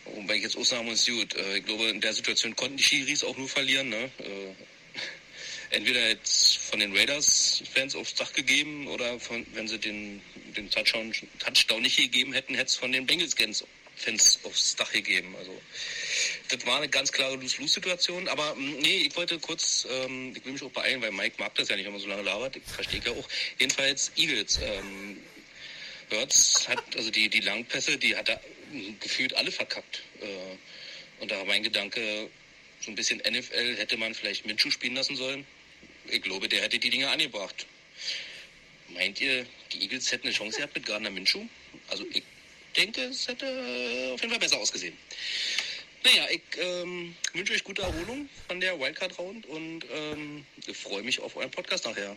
Wobei 0.05 0.37
ich 0.37 0.43
jetzt 0.43 0.57
auch 0.57 0.65
sagen 0.65 0.87
muss, 0.87 1.07
gut, 1.07 1.35
äh, 1.35 1.59
ich 1.59 1.65
glaube, 1.65 1.89
in 1.89 2.01
der 2.01 2.13
Situation 2.13 2.55
konnten 2.55 2.77
die 2.77 2.85
Schiris 2.85 3.25
auch 3.25 3.37
nur 3.37 3.49
verlieren. 3.49 3.89
Ne? 3.89 4.11
Äh, 4.19 4.55
entweder 5.75 6.09
jetzt 6.09 6.59
von 6.59 6.81
den 6.81 6.97
Raiders-Fans 6.97 7.97
aufs 7.97 8.15
Dach 8.15 8.33
gegeben 8.33 8.87
oder 8.89 9.19
von, 9.21 9.47
wenn 9.55 9.69
sie 9.69 9.79
den, 9.79 10.21
den 10.57 10.71
Touchdown, 10.71 11.13
Touchdown 11.39 11.83
nicht 11.83 11.97
gegeben 11.97 12.33
hätten, 12.33 12.55
hätte 12.55 12.69
es 12.69 12.77
von 12.77 12.93
den 12.93 13.07
Bengals-Fans 13.07 13.65
aufs 14.45 14.77
Dach 14.77 14.93
gegeben. 14.93 15.35
Also 15.37 15.61
das 16.49 16.65
war 16.67 16.79
eine 16.79 16.89
ganz 16.89 17.13
klare 17.13 17.37
Lose-Lose-Situation. 17.37 18.29
Aber 18.29 18.55
mm, 18.55 18.79
nee, 18.81 19.07
ich 19.09 19.17
wollte 19.17 19.39
kurz, 19.39 19.87
ähm, 19.91 20.33
ich 20.37 20.45
will 20.45 20.53
mich 20.53 20.63
auch 20.63 20.71
beeilen, 20.71 21.03
weil 21.03 21.13
Mike 21.13 21.37
mag 21.39 21.55
das 21.57 21.69
ja 21.69 21.77
nicht, 21.77 21.87
wenn 21.87 21.93
man 21.93 22.01
so 22.01 22.09
lange 22.09 22.23
labert. 22.23 22.57
Ich 22.57 22.63
verstehe 22.65 23.01
ja 23.05 23.13
auch. 23.13 23.29
Jedenfalls 23.59 24.13
Eagles. 24.17 24.61
Ähm, 24.63 25.19
Hurts 26.11 26.69
hat, 26.69 26.85
also 26.97 27.11
die, 27.11 27.29
die 27.29 27.41
Langpässe, 27.41 27.97
die 27.99 28.15
hat 28.15 28.29
er 28.29 28.41
gefühlt 29.01 29.35
alle 29.35 29.51
verkackt. 29.51 30.03
Äh, 30.21 31.23
und 31.23 31.31
da 31.31 31.39
war 31.39 31.45
mein 31.45 31.63
Gedanke, 31.63 32.29
so 32.81 32.91
ein 32.91 32.95
bisschen 32.95 33.19
NFL 33.19 33.77
hätte 33.77 33.97
man 33.97 34.15
vielleicht 34.15 34.47
Minshu 34.47 34.71
spielen 34.71 34.95
lassen 34.95 35.17
sollen. 35.17 35.47
Ich 36.09 36.23
glaube, 36.23 36.49
der 36.49 36.63
hätte 36.63 36.79
die 36.79 36.91
Dinge 36.91 37.11
angebracht. 37.11 37.67
Meint 38.95 39.21
ihr, 39.21 39.47
die 39.73 39.83
Eagles 39.83 40.11
hätten 40.13 40.27
eine 40.27 40.37
Chance 40.37 40.59
gehabt 40.59 40.75
mit 40.75 40.87
Gardner 40.87 41.11
Minshu? 41.11 41.47
Also 41.89 42.05
ich 42.13 42.23
denke, 42.77 43.03
es 43.03 43.27
hätte 43.27 43.47
auf 44.15 44.21
jeden 44.21 44.31
Fall 44.31 44.39
besser 44.39 44.59
ausgesehen. 44.59 44.97
Naja, 46.05 46.27
ich 46.31 46.43
ähm, 46.59 47.17
wünsche 47.33 47.55
euch 47.55 47.65
gute 47.65 47.83
Erholung 47.83 48.29
von 48.47 48.61
der 48.61 48.79
Wildcard-Round 48.79 49.47
und 49.47 49.87
ähm, 49.91 50.45
freue 50.75 51.03
mich 51.03 51.21
auf 51.21 51.35
euren 51.37 51.51
Podcast 51.51 51.87
nachher. 51.87 52.17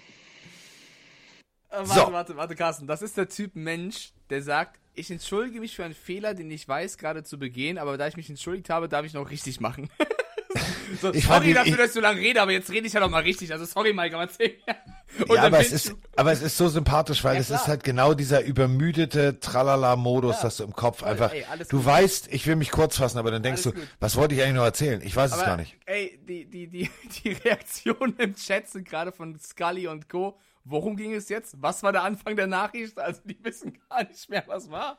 Äh, 1.69 1.77
warte, 1.77 1.93
so. 1.93 2.11
warte, 2.11 2.38
warte, 2.38 2.55
Carsten. 2.55 2.85
Das 2.85 3.01
ist 3.01 3.15
der 3.15 3.29
Typ 3.29 3.55
Mensch, 3.55 4.11
der 4.29 4.41
sagt, 4.41 4.77
ich 4.93 5.09
entschuldige 5.09 5.61
mich 5.61 5.75
für 5.75 5.85
einen 5.85 5.95
Fehler, 5.95 6.33
den 6.33 6.51
ich 6.51 6.67
weiß, 6.67 6.97
gerade 6.97 7.23
zu 7.23 7.39
begehen, 7.39 7.77
aber 7.77 7.97
da 7.97 8.07
ich 8.07 8.17
mich 8.17 8.29
entschuldigt 8.29 8.69
habe, 8.69 8.89
darf 8.89 9.05
ich 9.05 9.13
noch 9.13 9.29
richtig 9.29 9.61
machen. 9.61 9.89
so, 11.01 11.13
ich 11.13 11.25
sorry 11.25 11.53
dafür, 11.53 11.71
ich, 11.71 11.77
dass 11.77 11.88
ich 11.88 11.93
so 11.93 11.99
lange 11.99 12.19
rede, 12.19 12.41
aber 12.41 12.51
jetzt 12.51 12.69
rede 12.71 12.88
ich 12.88 12.93
ja 12.93 12.99
noch 12.99 13.09
mal 13.09 13.23
richtig. 13.23 13.51
Also 13.51 13.65
sorry, 13.65 13.93
Mike, 13.93 14.15
aber 14.15 14.25
erzähl. 14.25 14.55
ja, 15.29 15.43
aber 15.43 15.59
es, 15.59 15.71
ist, 15.71 15.95
aber 16.15 16.31
es 16.31 16.41
ist 16.41 16.57
so 16.57 16.67
sympathisch, 16.69 17.23
weil 17.23 17.35
ja, 17.35 17.41
es 17.41 17.49
ist 17.49 17.67
halt 17.67 17.83
genau 17.83 18.13
dieser 18.13 18.43
übermüdete 18.43 19.39
Tralala-Modus, 19.39 20.38
ja. 20.38 20.41
dass 20.43 20.57
du 20.57 20.63
im 20.63 20.73
Kopf 20.73 20.99
Voll, 20.99 21.09
einfach, 21.09 21.33
ey, 21.33 21.45
du 21.69 21.77
gut. 21.77 21.85
weißt, 21.85 22.33
ich 22.33 22.45
will 22.47 22.55
mich 22.55 22.71
kurz 22.71 22.97
fassen, 22.97 23.17
aber 23.17 23.31
dann 23.31 23.43
denkst 23.43 23.65
alles 23.65 23.75
du, 23.75 23.79
gut. 23.81 23.89
was 23.99 24.15
wollte 24.15 24.35
ich 24.35 24.41
eigentlich 24.41 24.55
noch 24.55 24.63
erzählen? 24.63 25.01
Ich 25.03 25.15
weiß 25.15 25.31
aber, 25.33 25.41
es 25.41 25.47
gar 25.47 25.57
nicht. 25.57 25.77
Ey, 25.85 26.19
die, 26.27 26.45
die, 26.45 26.67
die, 26.67 26.89
die 27.23 27.31
Reaktionen 27.31 28.15
im 28.17 28.35
Chat 28.35 28.69
sind 28.69 28.88
gerade 28.88 29.11
von 29.11 29.38
Scully 29.39 29.88
und 29.88 30.09
Co. 30.09 30.38
Worum 30.69 30.97
ging 30.97 31.13
es 31.13 31.29
jetzt? 31.29 31.55
Was 31.61 31.81
war 31.83 31.93
der 31.93 32.03
Anfang 32.03 32.35
der 32.35 32.47
Nachricht? 32.47 32.99
Also 32.99 33.21
die 33.23 33.38
wissen 33.41 33.77
gar 33.89 34.03
nicht 34.03 34.29
mehr, 34.29 34.43
was 34.47 34.69
war. 34.69 34.97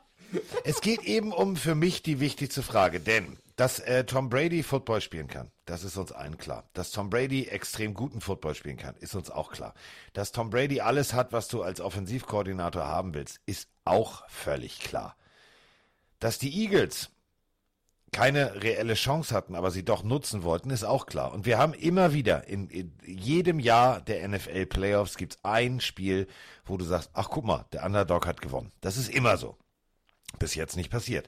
Es 0.63 0.81
geht 0.81 1.03
eben 1.03 1.31
um 1.31 1.55
für 1.55 1.75
mich 1.75 2.01
die 2.01 2.19
wichtigste 2.19 2.63
Frage, 2.63 2.99
denn 2.99 3.37
dass 3.59 3.81
äh, 3.81 4.05
Tom 4.05 4.29
Brady 4.29 4.63
Football 4.63 5.01
spielen 5.01 5.27
kann, 5.27 5.51
das 5.65 5.83
ist 5.83 5.97
uns 5.97 6.13
allen 6.13 6.37
klar. 6.37 6.69
Dass 6.71 6.91
Tom 6.91 7.09
Brady 7.09 7.47
extrem 7.49 7.93
guten 7.93 8.21
Football 8.21 8.55
spielen 8.55 8.77
kann, 8.77 8.95
ist 8.95 9.15
uns 9.15 9.29
auch 9.29 9.51
klar. 9.51 9.73
Dass 10.13 10.31
Tom 10.31 10.49
Brady 10.49 10.79
alles 10.79 11.13
hat, 11.13 11.33
was 11.33 11.49
du 11.49 11.61
als 11.61 11.81
Offensivkoordinator 11.81 12.87
haben 12.87 13.13
willst, 13.13 13.41
ist 13.45 13.67
auch 13.83 14.23
völlig 14.29 14.79
klar. 14.79 15.17
Dass 16.19 16.39
die 16.39 16.57
Eagles 16.57 17.09
keine 18.13 18.63
reelle 18.63 18.93
Chance 18.93 19.35
hatten, 19.35 19.55
aber 19.55 19.71
sie 19.71 19.83
doch 19.83 20.03
nutzen 20.03 20.43
wollten, 20.43 20.69
ist 20.69 20.85
auch 20.85 21.05
klar. 21.05 21.33
Und 21.33 21.45
wir 21.45 21.57
haben 21.57 21.73
immer 21.73 22.13
wieder, 22.13 22.47
in, 22.47 22.69
in 22.69 22.93
jedem 23.05 23.59
Jahr 23.59 23.99
der 23.99 24.25
NFL 24.25 24.67
Playoffs 24.67 25.17
gibt 25.17 25.37
ein 25.43 25.81
Spiel, 25.81 26.27
wo 26.63 26.77
du 26.77 26.85
sagst, 26.85 27.09
ach 27.13 27.29
guck 27.29 27.43
mal, 27.43 27.65
der 27.73 27.85
Underdog 27.85 28.25
hat 28.25 28.41
gewonnen. 28.41 28.71
Das 28.79 28.95
ist 28.95 29.09
immer 29.09 29.35
so. 29.35 29.57
Bis 30.37 30.55
jetzt 30.55 30.75
nicht 30.75 30.91
passiert. 30.91 31.27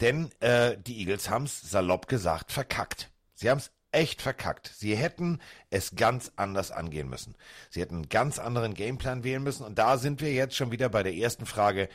Denn 0.00 0.30
äh, 0.40 0.76
die 0.76 0.98
Eagles 0.98 1.30
haben 1.30 1.44
es 1.44 1.60
salopp 1.60 2.08
gesagt 2.08 2.52
verkackt. 2.52 3.10
Sie 3.34 3.48
haben 3.48 3.58
es 3.58 3.70
echt 3.92 4.22
verkackt. 4.22 4.72
Sie 4.74 4.96
hätten 4.96 5.40
es 5.70 5.94
ganz 5.94 6.32
anders 6.36 6.70
angehen 6.70 7.08
müssen. 7.08 7.36
Sie 7.70 7.80
hätten 7.80 7.96
einen 7.96 8.08
ganz 8.08 8.38
anderen 8.38 8.74
Gameplan 8.74 9.24
wählen 9.24 9.42
müssen. 9.42 9.64
Und 9.64 9.78
da 9.78 9.98
sind 9.98 10.20
wir 10.20 10.32
jetzt 10.32 10.56
schon 10.56 10.72
wieder 10.72 10.88
bei 10.88 11.02
der 11.02 11.14
ersten 11.14 11.46
Frage. 11.46 11.88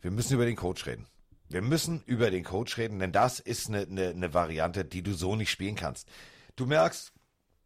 Wir 0.00 0.10
müssen 0.10 0.34
über 0.34 0.46
den 0.46 0.56
Coach 0.56 0.86
reden. 0.86 1.06
Wir 1.48 1.62
müssen 1.62 2.02
über 2.06 2.30
den 2.30 2.44
Coach 2.44 2.78
reden, 2.78 3.00
denn 3.00 3.10
das 3.10 3.40
ist 3.40 3.68
eine, 3.68 3.80
eine, 3.80 4.10
eine 4.10 4.34
Variante, 4.34 4.84
die 4.84 5.02
du 5.02 5.14
so 5.14 5.34
nicht 5.34 5.50
spielen 5.50 5.74
kannst. 5.74 6.08
Du 6.54 6.64
merkst, 6.64 7.12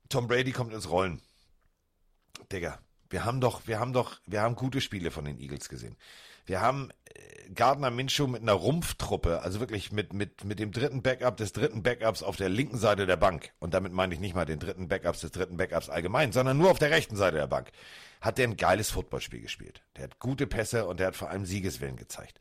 Tom 0.09 0.27
Brady 0.27 0.53
kommt 0.53 0.73
ins 0.73 0.89
Rollen. 0.89 1.21
Digga, 2.51 2.79
wir 3.11 3.27
haben 3.27 3.43
doch, 3.43 3.67
wir 3.67 3.79
haben 3.81 3.93
doch, 3.93 4.21
wir 4.27 4.41
haben 4.41 4.57
gute 4.57 4.81
Spiele 4.81 5.11
von 5.11 5.27
den 5.27 5.39
Eagles 5.39 5.69
gesehen. 5.69 5.97
Wir 6.47 6.61
haben 6.61 6.91
äh, 7.05 7.51
Gardner 7.55 7.91
Minshew 7.91 8.27
mit 8.27 8.43
einer 8.43 8.53
Rumpftruppe, 8.53 9.43
also 9.43 9.61
wirklich 9.61 9.93
mit, 9.93 10.13
mit, 10.13 10.45
mit 10.45 10.59
dem 10.59 10.73
dritten 10.73 11.03
Backup 11.03 11.37
des 11.37 11.53
dritten 11.53 11.83
Backups 11.83 12.23
auf 12.23 12.37
der 12.37 12.49
linken 12.49 12.79
Seite 12.79 13.07
der 13.07 13.17
Bank. 13.17 13.51
Und 13.61 13.75
damit 13.75 13.93
meine 13.93 14.15
ich 14.15 14.21
nicht 14.21 14.35
mal 14.35 14.45
den 14.45 14.59
dritten 14.59 14.89
Backups 14.89 15.21
des 15.21 15.31
dritten 15.31 15.57
Backups 15.57 15.89
allgemein, 15.89 16.33
sondern 16.33 16.59
nur 16.59 16.71
auf 16.71 16.79
der 16.79 16.91
rechten 16.91 17.17
Seite 17.17 17.37
der 17.37 17.47
Bank. 17.47 17.71
Hat 18.21 18.39
der 18.39 18.49
ein 18.49 18.57
geiles 18.57 18.91
Footballspiel 18.91 19.41
gespielt. 19.41 19.83
Der 19.97 20.05
hat 20.05 20.19
gute 20.19 20.47
Pässe 20.47 20.87
und 20.87 21.01
der 21.01 21.09
hat 21.09 21.17
vor 21.17 21.31
allem 21.31 21.45
Siegeswillen 21.45 21.97
gezeigt. 21.97 22.41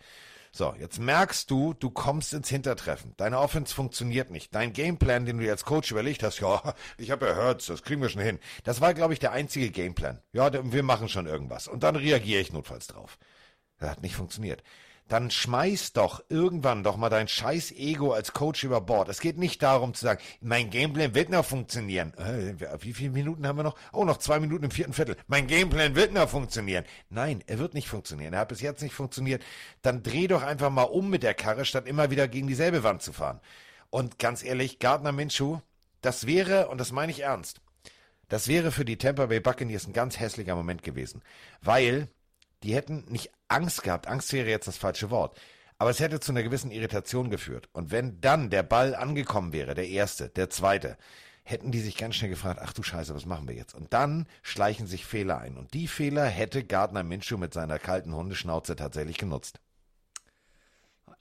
So, 0.55 0.75
jetzt 0.79 0.99
merkst 0.99 1.49
du, 1.49 1.73
du 1.73 1.89
kommst 1.89 2.31
ins 2.31 2.47
Hintertreffen. 2.47 3.15
Deine 3.17 3.39
Offense 3.39 3.73
funktioniert 3.73 4.29
nicht. 4.29 4.53
Dein 4.53 4.71
Gameplan, 4.71 5.25
den 5.25 5.39
du 5.39 5.49
als 5.49 5.65
Coach 5.65 5.89
überlegt 5.89 6.21
hast, 6.21 6.39
ja, 6.41 6.75
ich 6.99 7.09
habe 7.09 7.25
ja 7.25 7.35
Hurts, 7.35 7.65
das 7.65 7.81
kriegen 7.81 8.03
wir 8.03 8.09
schon 8.09 8.21
hin. 8.21 8.39
Das 8.63 8.79
war, 8.79 8.93
glaube 8.93 9.13
ich, 9.13 9.19
der 9.19 9.31
einzige 9.31 9.71
Gameplan. 9.71 10.21
Ja, 10.31 10.51
wir 10.71 10.83
machen 10.83 11.09
schon 11.09 11.25
irgendwas. 11.25 11.67
Und 11.67 11.81
dann 11.81 11.95
reagiere 11.95 12.39
ich 12.39 12.53
notfalls 12.53 12.85
drauf. 12.85 13.17
Das 13.83 13.91
hat 13.91 14.01
nicht 14.01 14.15
funktioniert 14.15 14.63
dann 15.13 15.29
schmeiß 15.29 15.93
doch 15.93 16.23
irgendwann 16.29 16.83
doch 16.83 16.97
mal 16.97 17.09
dein 17.09 17.27
scheiß 17.27 17.71
Ego 17.73 18.13
als 18.13 18.33
Coach 18.33 18.63
über 18.63 18.81
Bord. 18.81 19.09
Es 19.09 19.19
geht 19.19 19.37
nicht 19.37 19.61
darum 19.61 19.93
zu 19.93 20.05
sagen, 20.05 20.21
mein 20.41 20.69
Gameplan 20.69 21.13
wird 21.13 21.29
noch 21.29 21.45
funktionieren. 21.45 22.13
Äh, 22.15 22.55
wie 22.79 22.93
viele 22.93 23.11
Minuten 23.11 23.45
haben 23.45 23.57
wir 23.57 23.63
noch? 23.63 23.75
Oh, 23.91 24.05
noch 24.05 24.17
zwei 24.17 24.39
Minuten 24.39 24.65
im 24.65 24.71
vierten 24.71 24.93
Viertel. 24.93 25.17
Mein 25.27 25.47
Gameplan 25.47 25.95
wird 25.95 26.13
noch 26.13 26.29
funktionieren. 26.29 26.85
Nein, 27.09 27.43
er 27.47 27.59
wird 27.59 27.73
nicht 27.73 27.89
funktionieren. 27.89 28.33
Er 28.33 28.39
hat 28.39 28.49
bis 28.49 28.61
jetzt 28.61 28.81
nicht 28.81 28.95
funktioniert. 28.95 29.43
Dann 29.81 30.03
dreh 30.03 30.27
doch 30.27 30.41
einfach 30.41 30.69
mal 30.69 30.83
um 30.83 31.09
mit 31.09 31.23
der 31.23 31.33
Karre, 31.33 31.65
statt 31.65 31.87
immer 31.87 32.09
wieder 32.09 32.27
gegen 32.27 32.47
dieselbe 32.47 32.83
Wand 32.83 33.01
zu 33.01 33.13
fahren. 33.13 33.39
Und 33.89 34.19
ganz 34.19 34.43
ehrlich, 34.43 34.79
Gardner 34.79 35.11
Minshew, 35.11 35.59
das 36.01 36.25
wäre, 36.25 36.69
und 36.69 36.79
das 36.79 36.91
meine 36.91 37.11
ich 37.11 37.19
ernst, 37.21 37.61
das 38.29 38.47
wäre 38.47 38.71
für 38.71 38.85
die 38.85 38.97
Tampa 38.97 39.27
Bay 39.27 39.41
Buccaneers 39.41 39.85
ein 39.85 39.93
ganz 39.93 40.19
hässlicher 40.19 40.55
Moment 40.55 40.81
gewesen. 40.81 41.21
Weil 41.61 42.07
die 42.63 42.73
hätten 42.73 43.05
nicht 43.09 43.31
Angst 43.47 43.83
gehabt, 43.83 44.07
Angst 44.07 44.33
wäre 44.33 44.49
jetzt 44.49 44.67
das 44.67 44.77
falsche 44.77 45.09
Wort, 45.11 45.39
aber 45.77 45.89
es 45.89 45.99
hätte 45.99 46.19
zu 46.19 46.31
einer 46.31 46.43
gewissen 46.43 46.71
Irritation 46.71 47.29
geführt. 47.29 47.69
Und 47.73 47.91
wenn 47.91 48.21
dann 48.21 48.49
der 48.49 48.63
Ball 48.63 48.95
angekommen 48.95 49.53
wäre, 49.53 49.75
der 49.75 49.87
erste, 49.87 50.29
der 50.29 50.49
zweite, 50.49 50.97
hätten 51.43 51.71
die 51.71 51.81
sich 51.81 51.97
ganz 51.97 52.15
schnell 52.15 52.29
gefragt, 52.29 52.59
ach 52.63 52.73
du 52.73 52.83
Scheiße, 52.83 53.13
was 53.13 53.25
machen 53.25 53.47
wir 53.47 53.55
jetzt? 53.55 53.75
Und 53.75 53.93
dann 53.93 54.27
schleichen 54.41 54.87
sich 54.87 55.05
Fehler 55.05 55.39
ein. 55.39 55.57
Und 55.57 55.73
die 55.73 55.87
Fehler 55.87 56.25
hätte 56.25 56.63
Gardner 56.63 57.03
Minshew 57.03 57.37
mit 57.37 57.53
seiner 57.53 57.79
kalten 57.79 58.15
Hundeschnauze 58.15 58.75
tatsächlich 58.75 59.17
genutzt. 59.17 59.59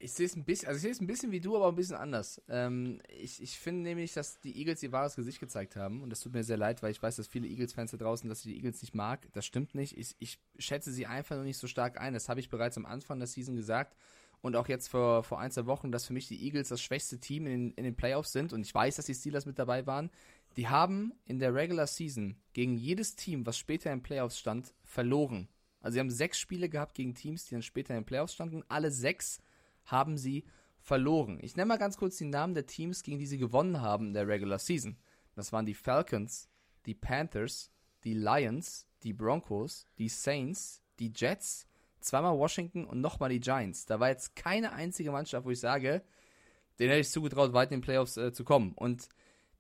Ich 0.03 0.13
sehe 0.15 0.27
es 0.27 0.35
ein 0.35 0.45
bisschen, 0.45 0.67
also 0.67 0.79
ich 0.79 0.83
sehe 0.83 0.91
es 0.91 1.01
ein 1.01 1.07
bisschen 1.07 1.31
wie 1.31 1.41
du, 1.41 1.55
aber 1.55 1.69
ein 1.69 1.77
bisschen 1.77 1.95
anders. 1.95 2.43
Ähm, 2.49 3.01
ich, 3.09 3.41
ich 3.41 3.57
finde 3.57 3.83
nämlich, 3.83 4.13
dass 4.13 4.41
die 4.41 4.59
Eagles 4.59 4.83
ihr 4.83 4.91
wahres 4.91 5.15
Gesicht 5.15 5.39
gezeigt 5.39 5.77
haben 5.77 6.03
und 6.03 6.11
das 6.11 6.19
tut 6.19 6.33
mir 6.33 6.43
sehr 6.43 6.57
leid, 6.57 6.83
weil 6.83 6.91
ich 6.91 7.01
weiß, 7.01 7.17
dass 7.17 7.29
viele 7.29 7.47
Eagles-Fans 7.47 7.93
da 7.93 7.99
draußen, 7.99 8.29
dass 8.29 8.43
sie 8.43 8.51
die 8.51 8.57
Eagles 8.57 8.83
nicht 8.83 8.97
mag. 8.97 9.29
Das 9.33 9.47
stimmt 9.47 9.77
nicht. 9.77 9.97
Ich, 9.97 10.17
ich 10.19 10.41
schätze 10.59 10.91
sie 10.91 11.07
einfach 11.07 11.37
noch 11.37 11.45
nicht 11.45 11.57
so 11.57 11.69
stark 11.69 12.01
ein. 12.01 12.15
Das 12.15 12.29
habe 12.29 12.41
ich 12.41 12.51
bereits 12.51 12.77
am 12.77 12.85
Anfang 12.85 13.21
der 13.21 13.29
Season 13.29 13.55
gesagt 13.55 13.97
und 14.41 14.57
auch 14.57 14.67
jetzt 14.67 14.89
vor, 14.89 15.23
vor 15.23 15.39
ein, 15.39 15.53
zwei 15.53 15.67
Wochen, 15.67 15.93
dass 15.93 16.07
für 16.07 16.15
mich 16.15 16.27
die 16.27 16.45
Eagles 16.45 16.69
das 16.69 16.83
schwächste 16.83 17.21
Team 17.21 17.47
in, 17.47 17.73
in 17.75 17.85
den 17.85 17.95
Playoffs 17.95 18.33
sind 18.33 18.53
und 18.53 18.63
ich 18.63 18.75
weiß, 18.75 18.97
dass 18.97 19.07
die 19.07 19.15
Steelers 19.15 19.47
mit 19.47 19.59
dabei 19.61 19.87
waren. 19.87 20.11
Die 20.57 20.69
haben 20.69 21.13
in 21.27 21.39
der 21.39 21.55
Regular 21.55 21.87
Season 21.87 22.37
gegen 22.55 22.77
jedes 22.77 23.15
Team, 23.15 23.47
was 23.47 23.57
später 23.57 23.93
in 23.93 24.03
Playoffs 24.03 24.39
stand, 24.39 24.75
verloren. 24.83 25.49
Also 25.81 25.95
sie 25.95 26.01
haben 26.01 26.11
sechs 26.11 26.41
Spiele 26.41 26.69
gehabt 26.69 26.95
gegen 26.95 27.15
Teams, 27.15 27.47
die 27.47 27.55
dann 27.55 27.63
später 27.63 27.97
in 27.97 28.05
Playoffs 28.05 28.35
standen. 28.35 28.65
Alle 28.69 28.91
sechs 28.91 29.41
haben 29.85 30.19
sie 30.19 30.45
verloren. 30.81 31.39
Ich 31.43 31.57
nenne 31.57 31.69
mal 31.69 31.79
ganz 31.79 31.97
kurz 31.97 32.17
die 32.19 32.25
Namen 32.25 32.55
der 32.55 32.67
Teams, 32.67 33.03
gegen 33.03 33.19
die 33.19 33.27
sie 33.27 33.39
gewonnen 33.39 33.81
haben 33.81 34.09
in 34.09 34.15
der 34.15 34.29
Regular 34.29 34.59
Season. 34.59 34.97
Das 35.35 35.53
waren 35.53 35.67
die 35.67 35.75
Falcons, 35.75 36.49
die 36.87 36.95
Panthers, 36.95 37.71
die 38.05 38.15
Lions, 38.15 38.87
die 39.03 39.13
Broncos, 39.13 39.87
die 39.99 40.09
Saints, 40.09 40.83
die 40.99 41.13
Jets, 41.15 41.67
zweimal 42.01 42.37
Washington 42.37 42.85
und 42.85 43.01
nochmal 43.01 43.31
die 43.31 43.41
Giants. 43.41 43.87
Da 43.87 44.01
war 44.01 44.09
jetzt 44.09 44.37
keine 44.37 44.73
einzige 44.73 45.13
Mannschaft, 45.13 45.47
wo 45.47 45.51
ich 45.51 45.61
sage, 45.61 46.03
den 46.79 46.89
hätte 46.89 47.01
ich 47.01 47.11
zugetraut, 47.11 47.53
weit 47.53 47.71
in 47.71 47.79
den 47.79 47.85
Playoffs 47.85 48.17
äh, 48.17 48.33
zu 48.33 48.45
kommen. 48.45 48.73
Und 48.73 49.09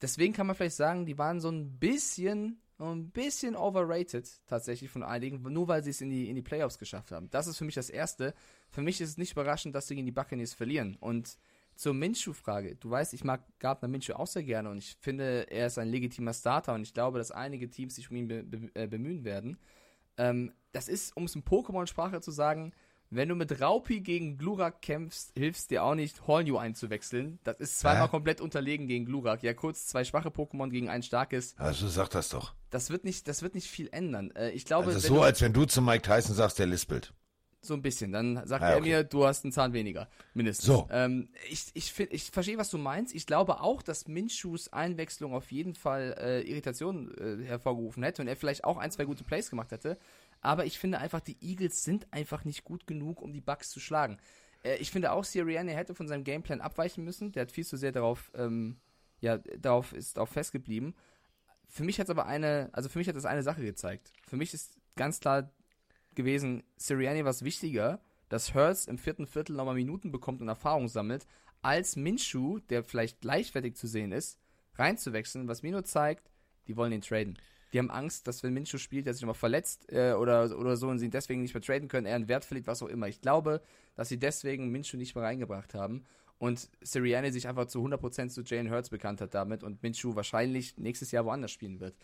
deswegen 0.01 0.33
kann 0.33 0.47
man 0.47 0.57
vielleicht 0.57 0.77
sagen, 0.77 1.07
die 1.07 1.18
waren 1.18 1.41
so 1.41 1.51
ein 1.51 1.79
bisschen, 1.79 2.61
ein 2.79 3.11
bisschen 3.11 3.55
overrated 3.55 4.29
tatsächlich 4.47 4.91
von 4.91 5.03
einigen, 5.03 5.43
nur 5.43 5.68
weil 5.68 5.85
sie 5.85 5.91
es 5.91 6.01
in 6.01 6.11
die, 6.11 6.29
in 6.29 6.35
die 6.35 6.43
Playoffs 6.43 6.79
geschafft 6.79 7.12
haben. 7.12 7.31
Das 7.31 7.47
ist 7.47 7.59
für 7.59 7.64
mich 7.64 7.75
das 7.75 7.91
Erste. 7.91 8.35
Für 8.70 8.83
mich 8.83 9.01
ist 9.01 9.11
es 9.11 9.18
nicht 9.18 9.33
überraschend, 9.33 9.75
dass 9.75 9.87
sie 9.87 9.95
gegen 9.95 10.07
die 10.07 10.12
Buccaneers 10.12 10.55
verlieren. 10.55 10.97
Und 11.01 11.39
zur 11.75 11.95
Minshew-Frage. 11.95 12.77
Du 12.77 12.91
weißt, 12.91 13.14
ich 13.14 13.25
mag 13.25 13.43
Gardner 13.59 13.89
Minshew 13.89 14.14
auch 14.14 14.27
sehr 14.27 14.43
gerne 14.43 14.70
und 14.70 14.79
ich 14.79 14.97
finde, 15.01 15.51
er 15.51 15.66
ist 15.66 15.79
ein 15.79 15.89
legitimer 15.89 16.35
Starter 16.35 16.75
und 16.75 16.83
ich 16.83 16.95
glaube, 16.95 17.18
dass 17.18 17.31
einige 17.31 17.70
Teams 17.70 17.95
sich 17.95 18.11
um 18.11 18.16
ihn 18.16 18.29
be 18.29 18.43
be 18.43 18.70
äh, 18.75 18.87
bemühen 18.87 19.25
werden. 19.25 19.59
Ähm, 20.18 20.53
das 20.73 20.89
ist, 20.89 21.16
um 21.16 21.25
es 21.25 21.35
in 21.35 21.43
Pokémon-Sprache 21.43 22.20
zu 22.20 22.31
sagen, 22.31 22.73
wenn 23.15 23.29
du 23.29 23.35
mit 23.35 23.61
Raupi 23.61 24.01
gegen 24.01 24.39
Glurak 24.39 24.81
kämpfst, 24.83 25.33
hilfst 25.37 25.71
dir 25.71 25.85
auch 25.85 25.95
nicht, 25.95 26.27
Hornju 26.27 26.57
einzuwechseln. 26.57 27.39
Das 27.45 27.59
ist 27.61 27.79
zweimal 27.81 28.07
Hä? 28.07 28.11
komplett 28.11 28.41
unterlegen 28.41 28.87
gegen 28.89 29.05
Glurak. 29.05 29.43
Ja, 29.43 29.55
kurz 29.55 29.87
zwei 29.87 30.05
schwache 30.05 30.31
Pokémon 30.31 30.71
gegen 30.71 30.89
ein 30.89 31.03
starkes. 31.03 31.55
Also 31.59 31.89
sag 31.89 32.09
das 32.11 32.31
doch. 32.31 32.55
Das 32.71 32.91
wird 32.91 33.05
nicht, 33.05 33.29
das 33.29 33.43
wird 33.43 33.55
nicht 33.55 33.69
viel 33.69 33.89
ändern. 33.93 34.31
Äh, 34.35 34.51
ich 34.51 34.65
glaube, 34.65 34.89
Also 34.93 35.01
so, 35.09 35.15
du, 35.17 35.21
als 35.23 35.41
wenn 35.43 35.53
du 35.53 35.65
zu 35.67 35.83
Mike 35.83 36.03
Tyson 36.03 36.35
sagst, 36.35 36.59
der 36.59 36.67
lispelt. 36.67 37.13
so 37.65 37.75
ein 37.75 37.83
bisschen. 37.83 38.11
Dann 38.13 38.45
sagt 38.47 38.65
Ah, 38.65 38.71
er 38.71 38.77
okay. 38.79 38.89
mir, 38.89 39.05
du 39.05 39.25
hast 39.27 39.45
einen 39.45 39.53
Zahn 39.53 39.73
weniger. 39.73 40.09
Mindestens. 40.35 40.67
So. 40.67 40.89
Ähm, 40.91 41.29
ich, 41.49 41.67
ich, 41.75 41.93
find, 41.93 42.13
ich 42.13 42.25
verstehe, 42.33 42.59
was 42.59 42.71
du 42.71 42.79
meinst. 42.79 43.15
Ich 43.15 43.25
glaube 43.27 43.61
auch, 43.61 43.83
dass 43.83 44.09
Minshus 44.09 44.73
Einwechslung 44.73 45.33
auf 45.35 45.53
jeden 45.53 45.75
Fall 45.75 46.17
äh, 46.19 46.41
Irritation 46.43 47.15
äh, 47.19 47.45
hervorgerufen 47.45 48.03
hätte 48.03 48.21
und 48.23 48.27
er 48.29 48.35
vielleicht 48.37 48.65
auch 48.65 48.79
ein, 48.79 48.91
zwei 48.91 49.05
gute 49.05 49.23
Plays 49.23 49.49
gemacht 49.51 49.71
hätte. 49.71 49.97
Aber 50.43 50.66
ich 50.66 50.78
finde 50.78 50.99
einfach, 50.99 51.20
die 51.20 51.38
Eagles 51.40 51.84
sind 51.84 52.12
einfach 52.12 52.45
nicht 52.45 52.64
gut 52.64 52.86
genug, 52.86 53.22
um 53.22 53.32
die 53.32 53.40
Bucks 53.40 53.70
zu 53.70 53.80
schlagen. 53.80 54.18
Äh, 54.62 54.76
ich 54.76 54.90
finde 54.90 55.12
auch, 55.12 55.24
Sirianni 55.24 55.72
hätte 55.72 55.95
von 55.95 56.09
seinem 56.09 56.24
Gameplan 56.24 56.61
abweichen 56.61 57.05
müssen. 57.05 57.32
Der 57.32 57.43
hat 57.43 57.53
viel 57.53 57.64
zu 57.64 57.76
sehr 57.76 57.93
darauf, 57.93 58.30
ähm, 58.34 58.76
ja, 59.20 59.38
darauf 59.38 59.93
ist 59.93 60.16
darauf 60.16 60.30
festgeblieben. 60.30 60.95
Für 61.68 61.84
mich 61.84 61.99
hat 61.99 62.07
es 62.07 62.11
aber 62.11 62.26
eine, 62.26 62.68
also 62.72 62.88
für 62.88 62.99
mich 62.99 63.09
hat 63.09 63.16
es 63.16 63.24
eine 63.24 63.43
Sache 63.43 63.62
gezeigt. 63.62 64.12
Für 64.26 64.36
mich 64.36 64.53
ist 64.53 64.76
ganz 64.97 65.20
klar 65.20 65.51
gewesen, 66.14 66.64
Sirianni 66.76 67.24
war 67.24 67.30
es 67.30 67.45
wichtiger, 67.45 68.01
dass 68.28 68.55
Hurts 68.55 68.86
im 68.86 68.99
vierten 68.99 69.26
Viertel 69.26 69.57
nochmal 69.57 69.74
Minuten 69.74 70.11
bekommt 70.11 70.43
und 70.43 70.49
Erfahrung 70.49 70.88
sammelt, 70.88 71.26
als 71.62 71.97
Minshew, 71.97 72.59
der 72.59 72.82
vielleicht 72.82 73.20
gleichwertig 73.20 73.76
zu 73.76 73.86
sehen 73.86 74.11
ist, 74.11 74.38
reinzuwechseln, 74.74 75.49
was 75.49 75.62
mir 75.62 75.70
nur 75.70 75.84
zeigt, 75.84 76.30
die 76.66 76.76
wollen 76.76 76.93
ihn 76.93 77.03
traden. 77.03 77.38
Die 77.73 77.79
haben 77.79 77.91
Angst, 77.91 78.27
dass 78.27 78.43
wenn 78.43 78.53
Minshew 78.55 78.79
spielt, 78.79 79.07
der 79.07 79.14
sich 79.14 79.23
nochmal 79.23 79.35
verletzt 79.35 79.91
äh, 79.93 80.12
oder, 80.12 80.57
oder 80.59 80.77
so 80.77 80.89
und 80.89 80.99
sie 80.99 81.07
ihn 81.07 81.11
deswegen 81.11 81.41
nicht 81.43 81.55
mehr 81.55 81.62
traden 81.62 81.89
können, 81.89 82.07
er 82.07 82.16
einen 82.16 82.29
Wert 82.29 82.45
verliert, 82.45 82.66
was 82.66 82.83
auch 82.83 82.89
immer. 82.89 83.09
Ich 83.09 83.20
glaube, 83.20 83.62
dass 83.95 84.09
sie 84.09 84.18
deswegen 84.18 84.68
Minshew 84.70 84.97
nicht 84.97 85.14
mehr 85.14 85.25
reingebracht 85.25 85.75
haben 85.75 86.05
und 86.39 86.68
Sirianni 86.83 87.31
sich 87.33 87.49
einfach 87.49 87.66
zu 87.66 87.79
100% 87.85 88.29
zu 88.29 88.43
Jane 88.43 88.70
Hurts 88.70 88.91
bekannt 88.91 89.20
hat 89.20 89.35
damit 89.35 89.62
und 89.62 89.83
Minshew 89.83 90.14
wahrscheinlich 90.16 90.77
nächstes 90.77 91.11
Jahr 91.12 91.25
woanders 91.25 91.51
spielen 91.51 91.81
wird. 91.81 91.95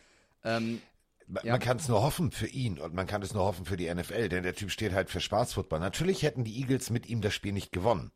Ähm, 0.44 0.80
Ma- 1.26 1.42
Ja. 1.44 1.52
Man 1.52 1.60
kann 1.60 1.76
es 1.76 1.88
nur 1.88 2.02
hoffen 2.02 2.30
für 2.30 2.46
ihn 2.46 2.78
und 2.78 2.94
man 2.94 3.06
kann 3.06 3.20
es 3.20 3.34
nur 3.34 3.44
hoffen 3.44 3.66
für 3.66 3.76
die 3.76 3.92
NFL, 3.94 4.30
denn 4.30 4.44
der 4.44 4.54
Typ 4.54 4.70
steht 4.70 4.92
halt 4.94 5.10
für 5.10 5.20
Spaßfootball. 5.20 5.80
Natürlich 5.80 6.22
hätten 6.22 6.44
die 6.44 6.58
Eagles 6.58 6.88
mit 6.88 7.06
ihm 7.06 7.20
das 7.20 7.34
Spiel 7.34 7.52
nicht 7.52 7.72
gewonnen, 7.72 8.10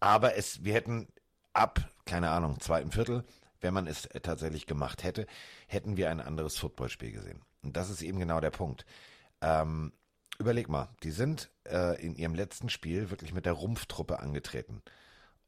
aber 0.00 0.36
es, 0.36 0.62
wir 0.64 0.74
hätten 0.74 1.08
ab, 1.54 1.80
keine 2.04 2.28
Ahnung, 2.30 2.60
zweiten 2.60 2.92
Viertel, 2.92 3.24
wenn 3.60 3.74
man 3.74 3.86
es 3.86 4.06
äh, 4.06 4.20
tatsächlich 4.20 4.66
gemacht 4.66 5.04
hätte, 5.04 5.26
hätten 5.66 5.96
wir 5.96 6.10
ein 6.10 6.20
anderes 6.20 6.56
Footballspiel 6.56 7.12
gesehen. 7.12 7.42
Und 7.62 7.76
das 7.76 7.90
ist 7.90 8.02
eben 8.02 8.18
genau 8.18 8.40
der 8.40 8.50
Punkt. 8.50 8.84
Ähm, 9.40 9.92
überleg 10.38 10.68
mal, 10.68 10.88
die 11.02 11.10
sind 11.10 11.50
äh, 11.68 12.00
in 12.02 12.14
ihrem 12.14 12.34
letzten 12.34 12.68
Spiel 12.68 13.10
wirklich 13.10 13.32
mit 13.32 13.46
der 13.46 13.52
Rumpftruppe 13.52 14.20
angetreten. 14.20 14.82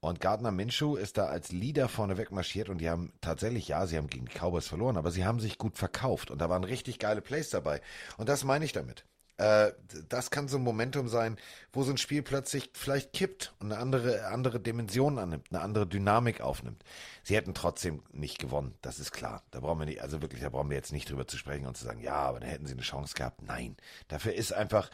Und 0.01 0.21
Gardner 0.21 0.51
Minshew 0.51 0.97
ist 0.97 1.17
da 1.17 1.27
als 1.27 1.53
Leader 1.53 1.89
vorneweg 1.89 2.33
marschiert 2.33 2.69
und 2.69 2.79
die 2.79 2.91
haben 2.91 3.13
tatsächlich, 3.21 3.69
ja, 3.69 3.87
sie 3.87 3.97
haben 3.97 4.09
gegen 4.09 4.27
die 4.27 4.37
Cowboys 4.37 4.67
verloren, 4.67 4.97
aber 4.97 5.13
sie 5.13 5.25
haben 5.25 5.39
sich 5.39 5.59
gut 5.59 5.79
verkauft 5.79 6.33
und 6.33 6.41
da 6.41 6.51
waren 6.51 6.65
richtig 6.65 6.99
geile 6.99 7.23
Plays 7.23 7.51
dabei. 7.51 7.81
Und 8.17 8.29
das 8.29 8.43
meine 8.43 8.65
ich 8.65 8.73
damit. 8.73 9.05
Äh, 9.43 9.73
das 10.09 10.31
kann 10.31 10.47
so 10.47 10.57
ein 10.57 10.63
Momentum 10.63 11.09
sein, 11.09 11.37
wo 11.73 11.83
so 11.83 11.91
ein 11.91 11.99
Spiel 11.99 12.23
plötzlich 12.23 12.71
vielleicht 12.75 13.13
kippt 13.13 13.53
und 13.59 13.73
eine 13.73 13.81
andere, 13.81 14.27
andere 14.29 14.61
Dimension 14.61 15.19
annimmt, 15.19 15.49
eine 15.51 15.61
andere 15.61 15.85
Dynamik 15.85 16.41
aufnimmt. 16.41 16.85
Sie 17.25 17.35
hätten 17.35 17.53
trotzdem 17.53 18.05
nicht 18.13 18.39
gewonnen, 18.39 18.75
das 18.83 19.01
ist 19.01 19.11
klar. 19.11 19.43
Da 19.51 19.59
brauchen 19.59 19.81
wir 19.81 19.87
nicht, 19.87 20.01
also 20.01 20.23
wirklich, 20.23 20.43
da 20.43 20.49
brauchen 20.49 20.71
wir 20.71 20.77
jetzt 20.77 20.93
nicht 20.93 21.11
drüber 21.11 21.27
zu 21.27 21.37
sprechen 21.39 21.67
und 21.67 21.77
zu 21.77 21.85
sagen, 21.85 22.01
ja, 22.01 22.15
aber 22.15 22.39
da 22.39 22.47
hätten 22.47 22.67
sie 22.67 22.75
eine 22.75 22.83
Chance 22.83 23.15
gehabt. 23.17 23.43
Nein, 23.43 23.77
dafür 24.07 24.33
ist 24.33 24.53
einfach, 24.53 24.91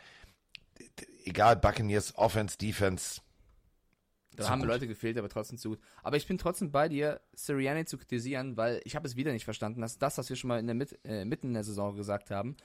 egal, 1.25 1.57
Buccaneers, 1.57 2.17
Offense, 2.17 2.57
Defense, 2.57 3.21
Da 4.35 4.49
haben 4.49 4.61
gut. 4.61 4.69
Leute 4.69 4.87
gefehlt, 4.89 5.19
aber 5.19 5.29
trotzdem 5.29 5.59
zu 5.59 5.71
gut. 5.71 5.81
Aber 6.03 6.17
ich 6.17 6.27
bin 6.27 6.39
trotzdem 6.39 6.71
bei 6.71 6.89
dir, 6.89 7.21
Sirianni 7.35 7.85
zu 7.85 7.99
kritisieren, 7.99 8.57
weil 8.57 8.81
ich 8.85 8.97
habe 8.97 9.07
es 9.07 9.15
wieder 9.15 9.33
nicht 9.33 9.45
verstanden, 9.45 9.83
dass 9.83 9.99
das, 9.99 10.17
was 10.17 10.31
wir 10.31 10.37
schon 10.37 10.49
mal 10.49 10.59
in 10.59 10.67
der 10.67 10.75
Mit 10.75 10.99
äh, 11.05 11.27
mitten 11.27 11.49
in 11.49 11.55
der 11.55 11.65
Saison 11.65 11.97
gesagt 11.97 12.31
haben, 12.31 12.57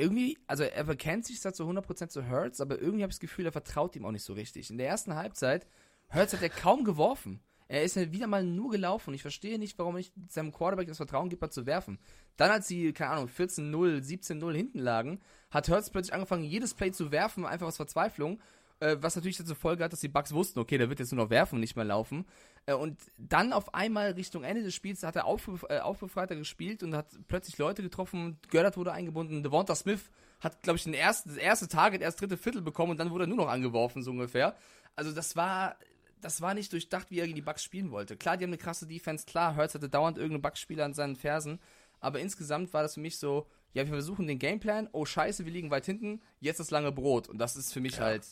irgendwie, 0.00 0.38
also 0.46 0.64
er 0.64 0.84
bekennt 0.84 1.26
sich 1.26 1.40
da 1.40 1.52
zu 1.52 1.64
100% 1.64 2.08
zu 2.08 2.28
Hurts, 2.28 2.60
aber 2.60 2.80
irgendwie 2.80 3.02
habe 3.02 3.10
ich 3.10 3.16
das 3.16 3.20
Gefühl, 3.20 3.46
er 3.46 3.52
vertraut 3.52 3.96
ihm 3.96 4.04
auch 4.04 4.10
nicht 4.10 4.24
so 4.24 4.32
richtig. 4.32 4.70
In 4.70 4.78
der 4.78 4.88
ersten 4.88 5.14
Halbzeit, 5.14 5.66
Hurts 6.12 6.32
hat 6.32 6.42
er 6.42 6.48
kaum 6.48 6.84
geworfen. 6.84 7.40
Er 7.68 7.84
ist 7.84 7.94
wieder 8.10 8.26
mal 8.26 8.42
nur 8.42 8.72
gelaufen. 8.72 9.14
Ich 9.14 9.22
verstehe 9.22 9.56
nicht, 9.56 9.78
warum 9.78 9.94
nicht 9.94 10.12
seinem 10.28 10.50
Quarterback 10.50 10.88
das 10.88 10.96
Vertrauen 10.96 11.28
gibt, 11.28 11.52
zu 11.52 11.66
werfen. 11.66 12.00
Dann, 12.36 12.50
als 12.50 12.66
sie, 12.66 12.92
keine 12.92 13.12
Ahnung, 13.12 13.28
14-0, 13.28 13.70
17-0 14.02 14.52
hinten 14.52 14.80
lagen, 14.80 15.20
hat 15.52 15.68
Hurts 15.68 15.90
plötzlich 15.90 16.12
angefangen, 16.12 16.42
jedes 16.42 16.74
Play 16.74 16.90
zu 16.90 17.12
werfen, 17.12 17.46
einfach 17.46 17.68
aus 17.68 17.76
Verzweiflung. 17.76 18.40
Äh, 18.80 18.96
was 19.00 19.14
natürlich 19.14 19.36
zur 19.36 19.56
Folge 19.56 19.84
hat, 19.84 19.92
dass 19.92 20.00
die 20.00 20.08
Bucks 20.08 20.32
wussten, 20.32 20.58
okay, 20.58 20.78
der 20.78 20.88
wird 20.88 21.00
jetzt 21.00 21.12
nur 21.12 21.22
noch 21.24 21.30
werfen 21.30 21.56
und 21.56 21.60
nicht 21.60 21.76
mehr 21.76 21.84
laufen. 21.84 22.24
Äh, 22.64 22.72
und 22.72 22.98
dann 23.18 23.52
auf 23.52 23.74
einmal 23.74 24.12
Richtung 24.12 24.42
Ende 24.42 24.62
des 24.62 24.74
Spiels 24.74 25.02
hat 25.02 25.16
er 25.16 25.26
aufbef 25.26 25.66
äh, 25.68 25.80
aufbefreiter 25.80 26.34
gespielt 26.34 26.82
und 26.82 26.94
hat 26.94 27.08
plötzlich 27.28 27.58
Leute 27.58 27.82
getroffen. 27.82 28.38
Gördert 28.48 28.78
wurde 28.78 28.92
eingebunden. 28.92 29.42
Devonta 29.42 29.74
Smith 29.74 30.10
hat, 30.40 30.62
glaube 30.62 30.78
ich, 30.78 30.84
den 30.84 30.94
ersten, 30.94 31.28
das 31.28 31.38
erste 31.38 31.68
Target, 31.68 32.00
erst 32.00 32.22
dritte 32.22 32.38
Viertel 32.38 32.62
bekommen 32.62 32.92
und 32.92 32.98
dann 32.98 33.10
wurde 33.10 33.24
er 33.24 33.26
nur 33.26 33.36
noch 33.36 33.48
angeworfen, 33.48 34.02
so 34.02 34.10
ungefähr. 34.10 34.56
Also 34.96 35.12
das 35.12 35.36
war, 35.36 35.76
das 36.22 36.40
war 36.40 36.54
nicht 36.54 36.72
durchdacht, 36.72 37.10
wie 37.10 37.20
er 37.20 37.26
gegen 37.26 37.36
die 37.36 37.42
Bucks 37.42 37.62
spielen 37.62 37.90
wollte. 37.90 38.16
Klar, 38.16 38.38
die 38.38 38.44
haben 38.44 38.50
eine 38.50 38.58
krasse 38.58 38.86
Defense, 38.86 39.26
klar, 39.26 39.56
Hurts 39.56 39.74
hatte 39.74 39.90
dauernd 39.90 40.16
irgendeinen 40.16 40.42
Bucks-Spieler 40.42 40.86
an 40.86 40.94
seinen 40.94 41.16
Fersen, 41.16 41.60
aber 42.00 42.20
insgesamt 42.20 42.72
war 42.72 42.82
das 42.82 42.94
für 42.94 43.00
mich 43.00 43.18
so, 43.18 43.46
ja, 43.74 43.84
wir 43.84 43.92
versuchen 43.92 44.26
den 44.26 44.38
Gameplan, 44.38 44.88
oh 44.92 45.04
scheiße, 45.04 45.44
wir 45.44 45.52
liegen 45.52 45.70
weit 45.70 45.84
hinten, 45.84 46.22
jetzt 46.40 46.60
das 46.60 46.70
lange 46.70 46.92
Brot. 46.92 47.28
Und 47.28 47.36
das 47.38 47.56
ist 47.56 47.72
für 47.72 47.80
mich 47.80 48.00
halt, 48.00 48.26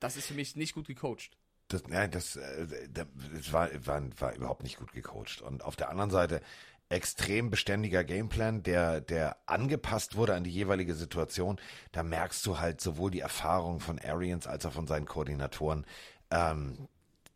das 0.00 0.16
ist 0.16 0.26
für 0.26 0.34
mich 0.34 0.56
nicht 0.56 0.74
gut 0.74 0.86
gecoacht. 0.86 1.36
Das, 1.68 1.86
nein, 1.86 2.10
das, 2.10 2.36
äh, 2.36 2.66
das 2.92 3.52
war, 3.52 3.68
war, 3.86 4.02
war 4.18 4.34
überhaupt 4.34 4.62
nicht 4.62 4.78
gut 4.78 4.92
gecoacht. 4.92 5.42
Und 5.42 5.64
auf 5.64 5.76
der 5.76 5.90
anderen 5.90 6.10
Seite 6.10 6.40
extrem 6.88 7.50
beständiger 7.50 8.02
Gameplan, 8.04 8.62
der, 8.62 9.00
der 9.00 9.36
angepasst 9.46 10.16
wurde 10.16 10.34
an 10.34 10.44
die 10.44 10.50
jeweilige 10.50 10.94
Situation. 10.94 11.60
Da 11.92 12.02
merkst 12.02 12.44
du 12.46 12.58
halt 12.58 12.80
sowohl 12.80 13.10
die 13.10 13.20
Erfahrung 13.20 13.80
von 13.80 13.98
Arians 13.98 14.46
als 14.46 14.64
auch 14.64 14.72
von 14.72 14.86
seinen 14.86 15.06
Koordinatoren. 15.06 15.84
Ähm, 16.30 16.88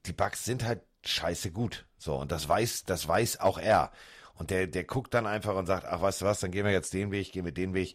die 0.06 0.14
Bugs 0.14 0.44
sind 0.44 0.64
halt 0.64 0.80
scheiße 1.04 1.50
gut. 1.50 1.86
So, 1.98 2.16
und 2.16 2.32
das 2.32 2.48
weiß, 2.48 2.84
das 2.84 3.06
weiß 3.06 3.40
auch 3.40 3.58
er. 3.58 3.92
Und 4.34 4.50
der, 4.50 4.66
der 4.66 4.84
guckt 4.84 5.12
dann 5.12 5.26
einfach 5.26 5.54
und 5.54 5.66
sagt, 5.66 5.84
ach, 5.84 6.00
weißt 6.00 6.22
du 6.22 6.24
was, 6.24 6.40
dann 6.40 6.50
gehen 6.50 6.64
wir 6.64 6.72
jetzt 6.72 6.94
den 6.94 7.10
Weg, 7.10 7.32
gehen 7.32 7.44
wir 7.44 7.52
den 7.52 7.74
Weg. 7.74 7.94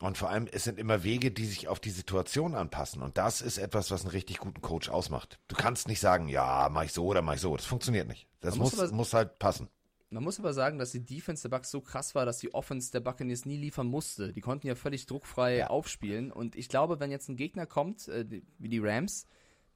Und 0.00 0.16
vor 0.16 0.30
allem, 0.30 0.46
es 0.50 0.64
sind 0.64 0.78
immer 0.78 1.02
Wege, 1.02 1.32
die 1.32 1.44
sich 1.46 1.66
auf 1.66 1.80
die 1.80 1.90
Situation 1.90 2.54
anpassen. 2.54 3.02
Und 3.02 3.18
das 3.18 3.40
ist 3.40 3.58
etwas, 3.58 3.90
was 3.90 4.02
einen 4.02 4.12
richtig 4.12 4.38
guten 4.38 4.60
Coach 4.60 4.88
ausmacht. 4.88 5.40
Du 5.48 5.56
kannst 5.56 5.88
nicht 5.88 5.98
sagen, 6.00 6.28
ja, 6.28 6.68
mach 6.70 6.84
ich 6.84 6.92
so 6.92 7.04
oder 7.06 7.20
mach 7.20 7.34
ich 7.34 7.40
so. 7.40 7.56
Das 7.56 7.66
funktioniert 7.66 8.06
nicht. 8.06 8.28
Das 8.40 8.56
muss 8.56 8.72
muss, 8.72 8.80
aber- 8.80 8.92
muss 8.94 9.12
halt 9.14 9.38
passen. 9.40 9.68
Man 10.10 10.22
muss 10.24 10.38
aber 10.38 10.54
sagen, 10.54 10.78
dass 10.78 10.92
die 10.92 11.04
Defense 11.04 11.42
der 11.42 11.54
Bucks 11.54 11.70
so 11.70 11.80
krass 11.82 12.14
war, 12.14 12.24
dass 12.24 12.38
die 12.38 12.54
Offense 12.54 12.90
der 12.92 13.00
Buccaneers 13.00 13.44
nie 13.44 13.58
liefern 13.58 13.88
musste. 13.88 14.32
Die 14.32 14.40
konnten 14.40 14.66
ja 14.66 14.74
völlig 14.74 15.04
druckfrei 15.04 15.66
aufspielen. 15.66 16.32
Und 16.32 16.56
ich 16.56 16.68
glaube, 16.70 16.98
wenn 17.00 17.10
jetzt 17.10 17.28
ein 17.28 17.36
Gegner 17.36 17.66
kommt, 17.66 18.08
äh, 18.08 18.24
wie 18.58 18.68
die 18.68 18.78
Rams, 18.78 19.26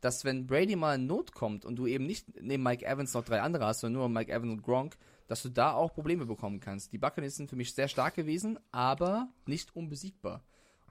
dass 0.00 0.24
wenn 0.24 0.46
Brady 0.46 0.74
mal 0.76 0.94
in 0.94 1.06
Not 1.06 1.32
kommt 1.34 1.64
und 1.64 1.76
du 1.76 1.86
eben 1.86 2.06
nicht 2.06 2.40
neben 2.40 2.62
Mike 2.62 2.86
Evans 2.86 3.12
noch 3.12 3.24
drei 3.24 3.42
andere 3.42 3.66
hast, 3.66 3.80
sondern 3.80 4.00
nur 4.00 4.08
Mike 4.08 4.32
Evans 4.32 4.52
und 4.52 4.62
Gronk, 4.62 4.96
dass 5.32 5.42
du 5.42 5.48
da 5.48 5.72
auch 5.72 5.94
Probleme 5.94 6.26
bekommen 6.26 6.60
kannst. 6.60 6.92
Die 6.92 6.98
Buccaneers 6.98 7.36
sind 7.36 7.48
für 7.48 7.56
mich 7.56 7.72
sehr 7.72 7.88
stark 7.88 8.16
gewesen, 8.16 8.58
aber 8.70 9.30
nicht 9.46 9.74
unbesiegbar. 9.74 10.42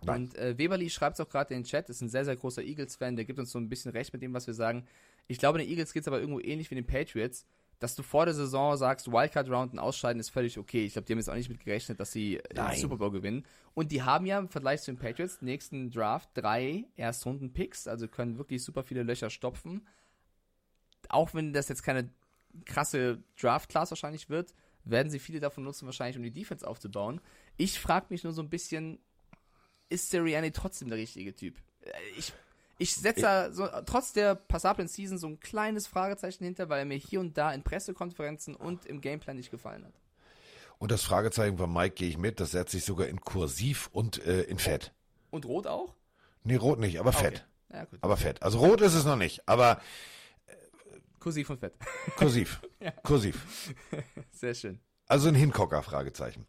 Nein. 0.01 0.23
Und 0.23 0.35
äh, 0.35 0.57
Weberly 0.57 0.89
schreibt 0.89 1.13
es 1.13 1.23
auch 1.23 1.29
gerade 1.29 1.53
in 1.53 1.59
den 1.59 1.67
Chat, 1.67 1.91
ist 1.91 2.01
ein 2.01 2.09
sehr, 2.09 2.25
sehr 2.25 2.35
großer 2.35 2.63
Eagles-Fan, 2.63 3.15
der 3.15 3.25
gibt 3.25 3.37
uns 3.37 3.51
so 3.51 3.59
ein 3.59 3.69
bisschen 3.69 3.91
recht 3.91 4.11
mit 4.13 4.23
dem, 4.23 4.33
was 4.33 4.47
wir 4.47 4.55
sagen. 4.55 4.87
Ich 5.27 5.37
glaube, 5.37 5.59
den 5.59 5.69
Eagles 5.69 5.93
geht 5.93 6.01
es 6.01 6.07
aber 6.07 6.19
irgendwo 6.19 6.39
ähnlich 6.39 6.71
wie 6.71 6.75
den 6.75 6.87
Patriots, 6.87 7.45
dass 7.77 7.93
du 7.93 8.01
vor 8.01 8.25
der 8.25 8.33
Saison 8.33 8.75
sagst, 8.77 9.11
Wildcard-Round 9.11 9.73
und 9.73 9.79
Ausscheiden 9.79 10.19
ist 10.19 10.31
völlig 10.31 10.57
okay. 10.57 10.85
Ich 10.85 10.93
glaube, 10.93 11.05
die 11.05 11.13
haben 11.13 11.19
jetzt 11.19 11.29
auch 11.29 11.35
nicht 11.35 11.49
mit 11.49 11.63
gerechnet, 11.63 11.99
dass 11.99 12.11
sie 12.11 12.37
äh, 12.37 12.41
den 12.49 12.63
Nein. 12.63 12.79
Super 12.79 12.97
Bowl 12.97 13.11
gewinnen. 13.11 13.45
Und 13.75 13.91
die 13.91 14.01
haben 14.01 14.25
ja 14.25 14.39
im 14.39 14.49
Vergleich 14.49 14.81
zu 14.81 14.91
den 14.91 14.97
Patriots 14.97 15.43
nächsten 15.43 15.91
Draft 15.91 16.31
drei 16.33 16.85
Erstrunden-Picks, 16.95 17.87
also 17.87 18.07
können 18.07 18.39
wirklich 18.39 18.63
super 18.63 18.81
viele 18.81 19.03
Löcher 19.03 19.29
stopfen. 19.29 19.85
Auch 21.09 21.35
wenn 21.35 21.53
das 21.53 21.69
jetzt 21.69 21.83
keine 21.83 22.09
krasse 22.65 23.23
Draft-Class 23.39 23.91
wahrscheinlich 23.91 24.29
wird, 24.29 24.53
werden 24.83 25.09
sie 25.09 25.19
viele 25.19 25.39
davon 25.39 25.63
nutzen, 25.63 25.85
wahrscheinlich 25.85 26.17
um 26.17 26.23
die 26.23 26.31
Defense 26.31 26.67
aufzubauen. 26.67 27.21
Ich 27.57 27.79
frage 27.79 28.07
mich 28.09 28.23
nur 28.23 28.33
so 28.33 28.41
ein 28.41 28.49
bisschen, 28.49 28.99
ist 29.89 30.09
Sirianni 30.09 30.51
trotzdem 30.51 30.89
der 30.89 30.97
richtige 30.97 31.35
Typ. 31.35 31.57
Äh, 31.81 31.91
ich, 32.17 32.33
ich 32.77 32.95
setze 32.95 33.21
da 33.21 33.51
so, 33.51 33.67
trotz 33.85 34.13
der 34.13 34.35
passablen 34.35 34.87
Season 34.87 35.17
so 35.17 35.27
ein 35.27 35.39
kleines 35.39 35.85
Fragezeichen 35.87 36.43
hinter, 36.43 36.69
weil 36.69 36.79
er 36.79 36.85
mir 36.85 36.97
hier 36.97 37.19
und 37.19 37.37
da 37.37 37.53
in 37.53 37.63
Pressekonferenzen 37.63 38.55
und 38.55 38.85
im 38.85 39.01
Gameplan 39.01 39.35
nicht 39.35 39.51
gefallen 39.51 39.85
hat. 39.85 39.93
Und 40.79 40.89
das 40.89 41.03
Fragezeichen 41.03 41.57
von 41.57 41.71
Mike 41.71 41.93
gehe 41.93 42.09
ich 42.09 42.17
mit, 42.17 42.39
das 42.39 42.51
setze 42.51 42.77
ich 42.77 42.85
sogar 42.85 43.07
in 43.07 43.21
Kursiv 43.21 43.89
und 43.91 44.25
äh, 44.25 44.41
in 44.43 44.57
Fett. 44.57 44.93
Und 45.29 45.45
Rot 45.45 45.67
auch? 45.67 45.93
Nee, 46.43 46.55
Rot 46.55 46.79
nicht, 46.79 46.99
aber 46.99 47.09
Okay. 47.09 47.19
Fett. 47.19 47.45
Ja. 47.71 47.87
Aber 48.01 48.17
Fett. 48.17 48.41
Also 48.41 48.57
Rot 48.57 48.81
ist 48.81 48.95
es 48.95 49.05
noch 49.05 49.15
nicht, 49.15 49.47
aber 49.47 49.79
Kursiv 51.21 51.49
und 51.51 51.59
Fett. 51.59 51.73
Kursiv. 52.17 52.61
Ja. 52.81 52.91
Kursiv. 53.03 53.73
Sehr 54.31 54.53
schön. 54.53 54.79
Also 55.07 55.29
ein 55.29 55.35
Hingucker, 55.35 55.83
Fragezeichen. 55.83 56.45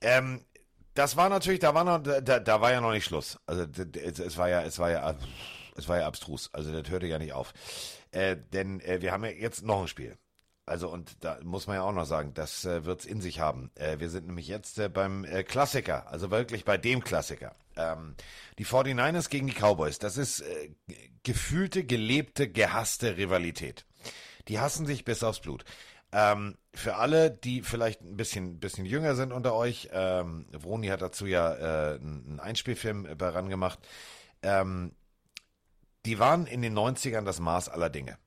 Ähm, 0.00 0.44
das 0.94 1.16
war 1.16 1.28
natürlich, 1.28 1.60
da 1.60 1.74
war 1.74 1.84
noch, 1.84 1.98
da, 1.98 2.38
da 2.38 2.60
war 2.60 2.70
ja 2.70 2.80
noch 2.80 2.92
nicht 2.92 3.04
Schluss. 3.04 3.38
Also 3.46 3.66
es, 4.02 4.20
es 4.20 4.38
war 4.38 4.48
ja, 4.48 4.62
es 4.62 4.78
war 4.78 4.90
ja, 4.90 5.14
es 5.76 5.88
war 5.88 5.98
ja 5.98 6.06
abstrus. 6.06 6.48
Also 6.52 6.70
das 6.70 6.88
hörte 6.90 7.06
ja 7.06 7.18
nicht 7.18 7.32
auf. 7.32 7.52
Äh, 8.12 8.36
denn 8.52 8.80
äh, 8.80 9.02
wir 9.02 9.10
haben 9.10 9.24
ja 9.24 9.30
jetzt 9.30 9.64
noch 9.64 9.82
ein 9.82 9.88
Spiel. 9.88 10.16
Also 10.66 10.88
und 10.88 11.24
da 11.24 11.38
muss 11.42 11.66
man 11.66 11.76
ja 11.76 11.82
auch 11.82 11.92
noch 11.92 12.06
sagen, 12.06 12.32
das 12.34 12.64
äh, 12.64 12.84
wird's 12.84 13.04
in 13.04 13.20
sich 13.20 13.40
haben. 13.40 13.70
Äh, 13.74 13.98
wir 13.98 14.08
sind 14.08 14.28
nämlich 14.28 14.46
jetzt 14.46 14.78
äh, 14.78 14.88
beim 14.88 15.24
äh, 15.24 15.42
Klassiker, 15.42 16.06
also 16.08 16.30
wirklich 16.30 16.64
bei 16.64 16.78
dem 16.78 17.02
Klassiker. 17.02 17.56
Ähm, 17.76 18.14
die 18.58 18.64
49ers 18.64 19.28
gegen 19.28 19.48
die 19.48 19.54
Cowboys, 19.54 19.98
das 19.98 20.16
ist 20.16 20.40
äh, 20.40 20.70
gefühlte, 21.24 21.84
gelebte, 21.84 22.48
gehasste 22.48 23.16
Rivalität. 23.16 23.84
Die 24.48 24.60
hassen 24.60 24.86
sich 24.86 25.04
bis 25.04 25.22
aufs 25.22 25.40
Blut. 25.40 25.64
Ähm, 26.12 26.56
für 26.72 26.96
alle, 26.96 27.30
die 27.30 27.62
vielleicht 27.62 28.00
ein 28.02 28.16
bisschen, 28.16 28.60
bisschen 28.60 28.86
jünger 28.86 29.16
sind 29.16 29.32
unter 29.32 29.54
euch, 29.54 29.88
ähm, 29.92 30.46
Vroni 30.52 30.88
hat 30.88 31.02
dazu 31.02 31.26
ja 31.26 31.54
äh, 31.54 31.94
einen 31.96 32.38
Einspielfilm 32.40 33.06
äh, 33.06 33.14
bei 33.14 33.28
ran 33.30 33.48
gemacht. 33.48 33.80
Ähm, 34.42 34.92
die 36.06 36.18
waren 36.18 36.46
in 36.46 36.62
den 36.62 36.76
90ern 36.78 37.24
das 37.24 37.40
Maß 37.40 37.68
aller 37.68 37.90
Dinge. 37.90 38.18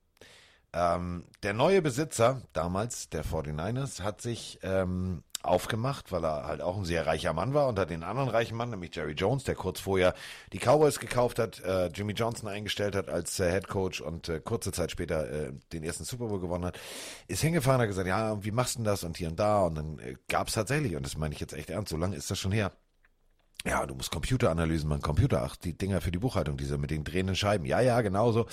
Ähm, 0.74 1.26
der 1.44 1.54
neue 1.54 1.82
Besitzer, 1.82 2.42
damals 2.52 3.10
der 3.10 3.24
49ers, 3.24 4.02
hat 4.02 4.22
sich 4.22 4.60
ähm, 4.64 5.24
aufgemacht, 5.48 6.12
weil 6.12 6.24
er 6.24 6.46
halt 6.46 6.62
auch 6.62 6.78
ein 6.78 6.86
sehr 6.86 7.06
reicher 7.06 7.34
Mann 7.34 7.54
war 7.54 7.68
und 7.68 7.80
hat 7.80 7.90
den 7.90 8.04
anderen 8.04 8.30
reichen 8.30 8.56
Mann, 8.56 8.70
nämlich 8.70 8.96
Jerry 8.96 9.14
Jones, 9.14 9.44
der 9.44 9.56
kurz 9.56 9.80
vorher 9.80 10.14
die 10.54 10.60
Cowboys 10.60 11.00
gekauft 11.00 11.40
hat, 11.40 11.60
äh, 11.62 11.88
Jimmy 11.88 12.14
Johnson 12.14 12.48
eingestellt 12.48 12.96
hat 12.96 13.10
als 13.10 13.40
äh, 13.40 13.52
Head 13.52 13.68
Coach 13.68 14.02
und 14.02 14.30
äh, 14.30 14.40
kurze 14.40 14.72
Zeit 14.72 14.92
später 14.92 15.30
äh, 15.30 15.54
den 15.74 15.84
ersten 15.84 16.04
Super 16.04 16.28
Bowl 16.28 16.40
gewonnen 16.40 16.66
hat, 16.66 16.80
ist 17.28 17.42
hingefahren, 17.42 17.82
hat 17.82 17.88
gesagt, 17.88 18.08
ja, 18.08 18.44
wie 18.44 18.52
machst 18.52 18.76
du 18.76 18.80
denn 18.80 18.86
das 18.86 19.04
und 19.04 19.18
hier 19.18 19.30
und 19.30 19.40
da 19.40 19.62
und 19.62 19.76
dann 19.76 20.00
äh, 20.00 20.16
gab 20.28 20.48
es 20.48 20.54
tatsächlich, 20.54 20.96
und 20.96 21.06
das 21.06 21.18
meine 21.18 21.34
ich 21.34 21.40
jetzt 21.40 21.54
echt 21.54 21.70
ernst, 21.70 21.90
so 21.90 21.98
lange 21.98 22.16
ist 22.16 22.30
das 22.30 22.40
schon 22.40 22.52
her, 22.52 22.72
ja, 23.66 23.86
du 23.86 23.96
musst 23.96 24.12
Computeranalysen 24.12 24.88
machen, 24.88 25.02
Computer, 25.02 25.44
ach, 25.44 25.56
die 25.56 25.78
Dinger 25.78 26.00
für 26.00 26.12
die 26.12 26.20
Buchhaltung, 26.20 26.58
diese 26.58 26.78
mit 26.78 26.92
den 26.92 27.04
drehenden 27.04 27.36
Scheiben. 27.36 27.66
Ja, 27.66 27.82
ja, 27.82 28.02
genau 28.02 28.32
so. 28.32 28.46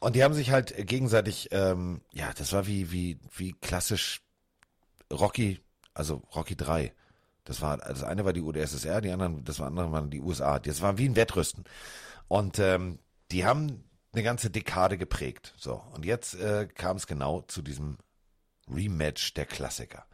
Und 0.00 0.16
die 0.16 0.24
haben 0.24 0.34
sich 0.34 0.50
halt 0.50 0.74
gegenseitig, 0.86 1.48
ähm, 1.52 2.00
ja, 2.12 2.32
das 2.36 2.52
war 2.52 2.66
wie, 2.66 2.90
wie, 2.90 3.20
wie 3.36 3.52
klassisch 3.52 4.22
Rocky, 5.12 5.60
also 5.98 6.22
Rocky 6.34 6.56
3. 6.56 6.92
Das 7.44 7.60
war, 7.60 7.78
das 7.78 8.02
eine 8.02 8.24
war 8.24 8.32
die 8.32 8.42
UdSSR, 8.42 9.00
die 9.00 9.10
anderen, 9.10 9.44
das 9.44 9.60
andere 9.60 9.90
waren 9.90 10.10
die 10.10 10.20
USA. 10.20 10.58
Das 10.58 10.82
war 10.82 10.98
wie 10.98 11.08
ein 11.08 11.16
Wettrüsten. 11.16 11.64
Und 12.28 12.58
ähm, 12.58 12.98
die 13.32 13.44
haben 13.44 13.84
eine 14.12 14.22
ganze 14.22 14.50
Dekade 14.50 14.98
geprägt. 14.98 15.54
So, 15.56 15.82
und 15.94 16.04
jetzt 16.04 16.34
äh, 16.34 16.66
kam 16.66 16.96
es 16.96 17.06
genau 17.06 17.42
zu 17.42 17.62
diesem 17.62 17.98
Rematch 18.70 19.34
der 19.34 19.46
Klassiker. 19.46 20.06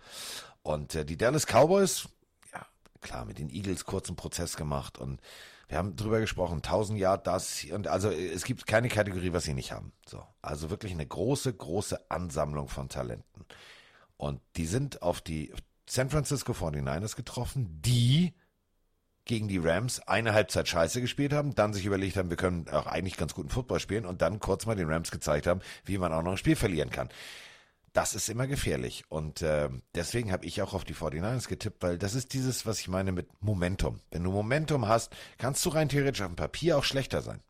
Und 0.62 0.94
äh, 0.94 1.04
die 1.04 1.16
Dallas 1.16 1.46
Cowboys, 1.46 2.08
ja, 2.52 2.64
klar, 3.00 3.24
mit 3.24 3.38
den 3.38 3.50
Eagles 3.50 3.84
kurzen 3.84 4.16
Prozess 4.16 4.56
gemacht 4.56 4.98
und 4.98 5.20
wir 5.68 5.78
haben 5.78 5.96
drüber 5.96 6.20
gesprochen, 6.20 6.56
1000 6.56 6.98
Yard 6.98 7.26
das 7.26 7.64
und 7.72 7.88
also 7.88 8.10
äh, 8.10 8.28
es 8.28 8.44
gibt 8.44 8.66
keine 8.66 8.88
Kategorie, 8.88 9.32
was 9.32 9.44
sie 9.44 9.54
nicht 9.54 9.72
haben. 9.72 9.92
So, 10.06 10.22
also 10.40 10.70
wirklich 10.70 10.92
eine 10.92 11.06
große, 11.06 11.52
große 11.52 12.10
Ansammlung 12.10 12.68
von 12.68 12.88
Talenten. 12.88 13.44
Und 14.16 14.40
die 14.56 14.66
sind 14.66 15.02
auf 15.02 15.20
die 15.20 15.52
San 15.86 16.10
Francisco 16.10 16.52
49ers 16.52 17.16
getroffen, 17.16 17.80
die 17.82 18.34
gegen 19.24 19.48
die 19.48 19.58
Rams 19.58 20.00
eine 20.00 20.34
Halbzeit 20.34 20.68
scheiße 20.68 21.00
gespielt 21.00 21.32
haben, 21.32 21.54
dann 21.54 21.72
sich 21.72 21.86
überlegt 21.86 22.16
haben, 22.16 22.30
wir 22.30 22.36
können 22.36 22.68
auch 22.68 22.86
eigentlich 22.86 23.16
ganz 23.16 23.34
guten 23.34 23.48
Football 23.48 23.80
spielen 23.80 24.04
und 24.04 24.22
dann 24.22 24.38
kurz 24.38 24.66
mal 24.66 24.76
den 24.76 24.90
Rams 24.90 25.10
gezeigt 25.10 25.46
haben, 25.46 25.60
wie 25.84 25.98
man 25.98 26.12
auch 26.12 26.22
noch 26.22 26.32
ein 26.32 26.36
Spiel 26.36 26.56
verlieren 26.56 26.90
kann. 26.90 27.08
Das 27.92 28.14
ist 28.14 28.28
immer 28.28 28.46
gefährlich 28.46 29.04
und 29.08 29.40
äh, 29.40 29.68
deswegen 29.94 30.32
habe 30.32 30.44
ich 30.46 30.60
auch 30.60 30.74
auf 30.74 30.84
die 30.84 30.94
49ers 30.94 31.48
getippt, 31.48 31.82
weil 31.82 31.96
das 31.96 32.14
ist 32.14 32.32
dieses, 32.32 32.66
was 32.66 32.80
ich 32.80 32.88
meine 32.88 33.12
mit 33.12 33.28
Momentum. 33.40 34.00
Wenn 34.10 34.24
du 34.24 34.32
Momentum 34.32 34.88
hast, 34.88 35.14
kannst 35.38 35.64
du 35.64 35.70
rein 35.70 35.88
theoretisch 35.88 36.22
auf 36.22 36.28
dem 36.28 36.36
Papier 36.36 36.76
auch 36.76 36.84
schlechter 36.84 37.22
sein. 37.22 37.40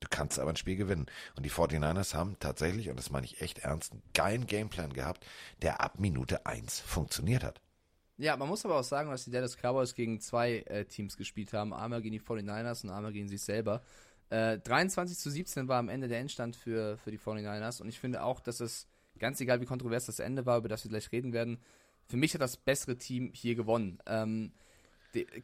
Du 0.00 0.08
kannst 0.08 0.38
aber 0.38 0.50
ein 0.50 0.56
Spiel 0.56 0.76
gewinnen. 0.76 1.06
Und 1.36 1.44
die 1.44 1.50
49ers 1.50 2.14
haben 2.14 2.36
tatsächlich, 2.40 2.88
und 2.88 2.98
das 2.98 3.10
meine 3.10 3.26
ich 3.26 3.40
echt 3.40 3.60
ernst, 3.60 3.92
einen 3.92 4.02
geilen 4.14 4.46
Gameplan 4.46 4.92
gehabt, 4.92 5.26
der 5.62 5.80
ab 5.80 6.00
Minute 6.00 6.46
1 6.46 6.80
funktioniert 6.80 7.44
hat. 7.44 7.60
Ja, 8.16 8.36
man 8.36 8.48
muss 8.48 8.64
aber 8.64 8.78
auch 8.78 8.84
sagen, 8.84 9.10
dass 9.10 9.24
die 9.24 9.30
Dallas 9.30 9.56
Cowboys 9.56 9.94
gegen 9.94 10.20
zwei 10.20 10.58
äh, 10.66 10.84
Teams 10.84 11.16
gespielt 11.16 11.52
haben. 11.52 11.72
Einmal 11.72 12.02
gegen 12.02 12.12
die 12.12 12.20
49ers 12.20 12.84
und 12.84 12.90
einmal 12.90 13.12
gegen 13.12 13.28
sich 13.28 13.42
selber. 13.42 13.82
Äh, 14.30 14.58
23 14.58 15.18
zu 15.18 15.30
17 15.30 15.68
war 15.68 15.78
am 15.78 15.88
Ende 15.88 16.08
der 16.08 16.20
Endstand 16.20 16.56
für, 16.56 16.96
für 16.98 17.10
die 17.10 17.18
49ers. 17.18 17.80
Und 17.80 17.88
ich 17.88 17.98
finde 17.98 18.22
auch, 18.22 18.40
dass 18.40 18.60
es, 18.60 18.88
ganz 19.18 19.40
egal 19.40 19.60
wie 19.60 19.66
kontrovers 19.66 20.06
das 20.06 20.18
Ende 20.18 20.46
war, 20.46 20.58
über 20.58 20.68
das 20.68 20.84
wir 20.84 20.90
gleich 20.90 21.10
reden 21.12 21.32
werden, 21.32 21.58
für 22.06 22.16
mich 22.16 22.34
hat 22.34 22.40
das 22.40 22.56
bessere 22.56 22.96
Team 22.96 23.30
hier 23.34 23.54
gewonnen. 23.54 23.98
Ähm, 24.06 24.52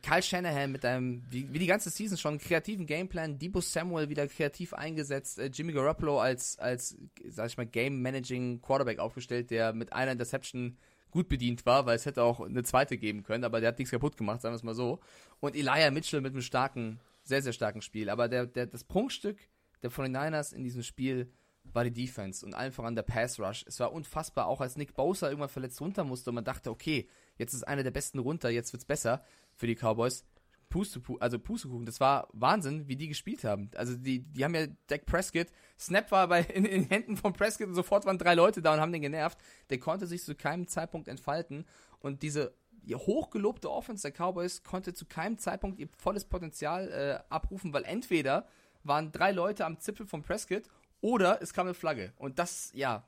Kyle 0.02 0.22
Shanahan 0.22 0.70
mit 0.70 0.84
einem, 0.84 1.22
wie, 1.30 1.52
wie 1.52 1.58
die 1.58 1.66
ganze 1.66 1.90
Season 1.90 2.16
schon, 2.16 2.38
kreativen 2.38 2.86
Gameplan, 2.86 3.38
Debo 3.38 3.60
Samuel 3.60 4.08
wieder 4.08 4.26
kreativ 4.28 4.74
eingesetzt, 4.74 5.38
äh, 5.38 5.46
Jimmy 5.46 5.72
Garoppolo 5.72 6.20
als, 6.20 6.58
als, 6.58 6.96
sag 7.28 7.48
ich 7.48 7.56
mal, 7.56 7.66
Game-Managing 7.66 8.60
Quarterback 8.60 8.98
aufgestellt, 8.98 9.50
der 9.50 9.72
mit 9.72 9.92
einer 9.92 10.12
Interception 10.12 10.76
gut 11.10 11.28
bedient 11.28 11.66
war, 11.66 11.86
weil 11.86 11.96
es 11.96 12.06
hätte 12.06 12.22
auch 12.22 12.40
eine 12.40 12.62
zweite 12.62 12.98
geben 12.98 13.22
können, 13.22 13.44
aber 13.44 13.60
der 13.60 13.68
hat 13.68 13.78
nichts 13.78 13.90
kaputt 13.90 14.16
gemacht, 14.16 14.42
sagen 14.42 14.52
wir 14.52 14.56
es 14.56 14.62
mal 14.62 14.74
so. 14.74 15.00
Und 15.40 15.56
Elijah 15.56 15.90
Mitchell 15.90 16.20
mit 16.20 16.32
einem 16.32 16.42
starken, 16.42 17.00
sehr, 17.22 17.42
sehr 17.42 17.52
starken 17.52 17.82
Spiel. 17.82 18.10
Aber 18.10 18.28
der, 18.28 18.46
der, 18.46 18.66
das 18.66 18.84
Prunkstück 18.84 19.38
der 19.82 19.90
49ers 19.90 20.54
in 20.54 20.62
diesem 20.62 20.82
Spiel 20.82 21.32
war 21.72 21.84
die 21.84 21.92
Defense 21.92 22.44
und 22.44 22.54
allen 22.54 22.72
voran 22.72 22.94
der 22.94 23.02
Pass 23.02 23.40
Rush. 23.40 23.64
Es 23.66 23.80
war 23.80 23.92
unfassbar, 23.92 24.46
auch 24.46 24.60
als 24.60 24.76
Nick 24.76 24.94
Bosa 24.94 25.28
irgendwann 25.28 25.48
verletzt 25.48 25.80
runter 25.80 26.04
musste 26.04 26.30
und 26.30 26.36
man 26.36 26.44
dachte, 26.44 26.70
okay, 26.70 27.08
jetzt 27.36 27.54
ist 27.54 27.64
einer 27.64 27.82
der 27.82 27.90
besten 27.90 28.18
runter, 28.18 28.50
jetzt 28.50 28.72
wird's 28.72 28.84
besser 28.84 29.24
für 29.54 29.66
die 29.66 29.74
Cowboys. 29.74 30.24
Pustepu 30.68 31.16
also 31.18 31.38
Pustekuchen, 31.38 31.86
das 31.86 32.00
war 32.00 32.28
Wahnsinn, 32.32 32.88
wie 32.88 32.96
die 32.96 33.08
gespielt 33.08 33.44
haben. 33.44 33.70
Also 33.76 33.96
die, 33.96 34.20
die 34.20 34.44
haben 34.44 34.54
ja 34.54 34.66
Dak 34.88 35.06
Prescott, 35.06 35.46
Snap 35.78 36.10
war 36.10 36.28
bei, 36.28 36.40
in, 36.54 36.64
den 36.64 36.84
Händen 36.84 37.16
von 37.16 37.32
Prescott 37.32 37.68
und 37.68 37.74
sofort 37.74 38.04
waren 38.04 38.18
drei 38.18 38.34
Leute 38.34 38.62
da 38.62 38.74
und 38.74 38.80
haben 38.80 38.92
den 38.92 39.02
genervt. 39.02 39.38
Der 39.70 39.78
konnte 39.78 40.06
sich 40.06 40.22
zu 40.22 40.34
keinem 40.34 40.66
Zeitpunkt 40.66 41.08
entfalten 41.08 41.66
und 42.00 42.22
diese 42.22 42.54
hochgelobte 42.94 43.70
Offense 43.70 44.02
der 44.02 44.12
Cowboys 44.12 44.62
konnte 44.62 44.94
zu 44.94 45.06
keinem 45.06 45.38
Zeitpunkt 45.38 45.78
ihr 45.78 45.88
volles 45.96 46.24
Potenzial 46.24 46.88
äh, 46.90 47.32
abrufen, 47.32 47.72
weil 47.72 47.84
entweder 47.84 48.46
waren 48.84 49.10
drei 49.10 49.32
Leute 49.32 49.64
am 49.64 49.80
Zipfel 49.80 50.06
von 50.06 50.22
Prescott 50.22 50.64
oder 51.00 51.42
es 51.42 51.52
kam 51.52 51.66
eine 51.66 51.74
Flagge. 51.74 52.12
Und 52.16 52.38
das, 52.38 52.70
ja, 52.74 53.04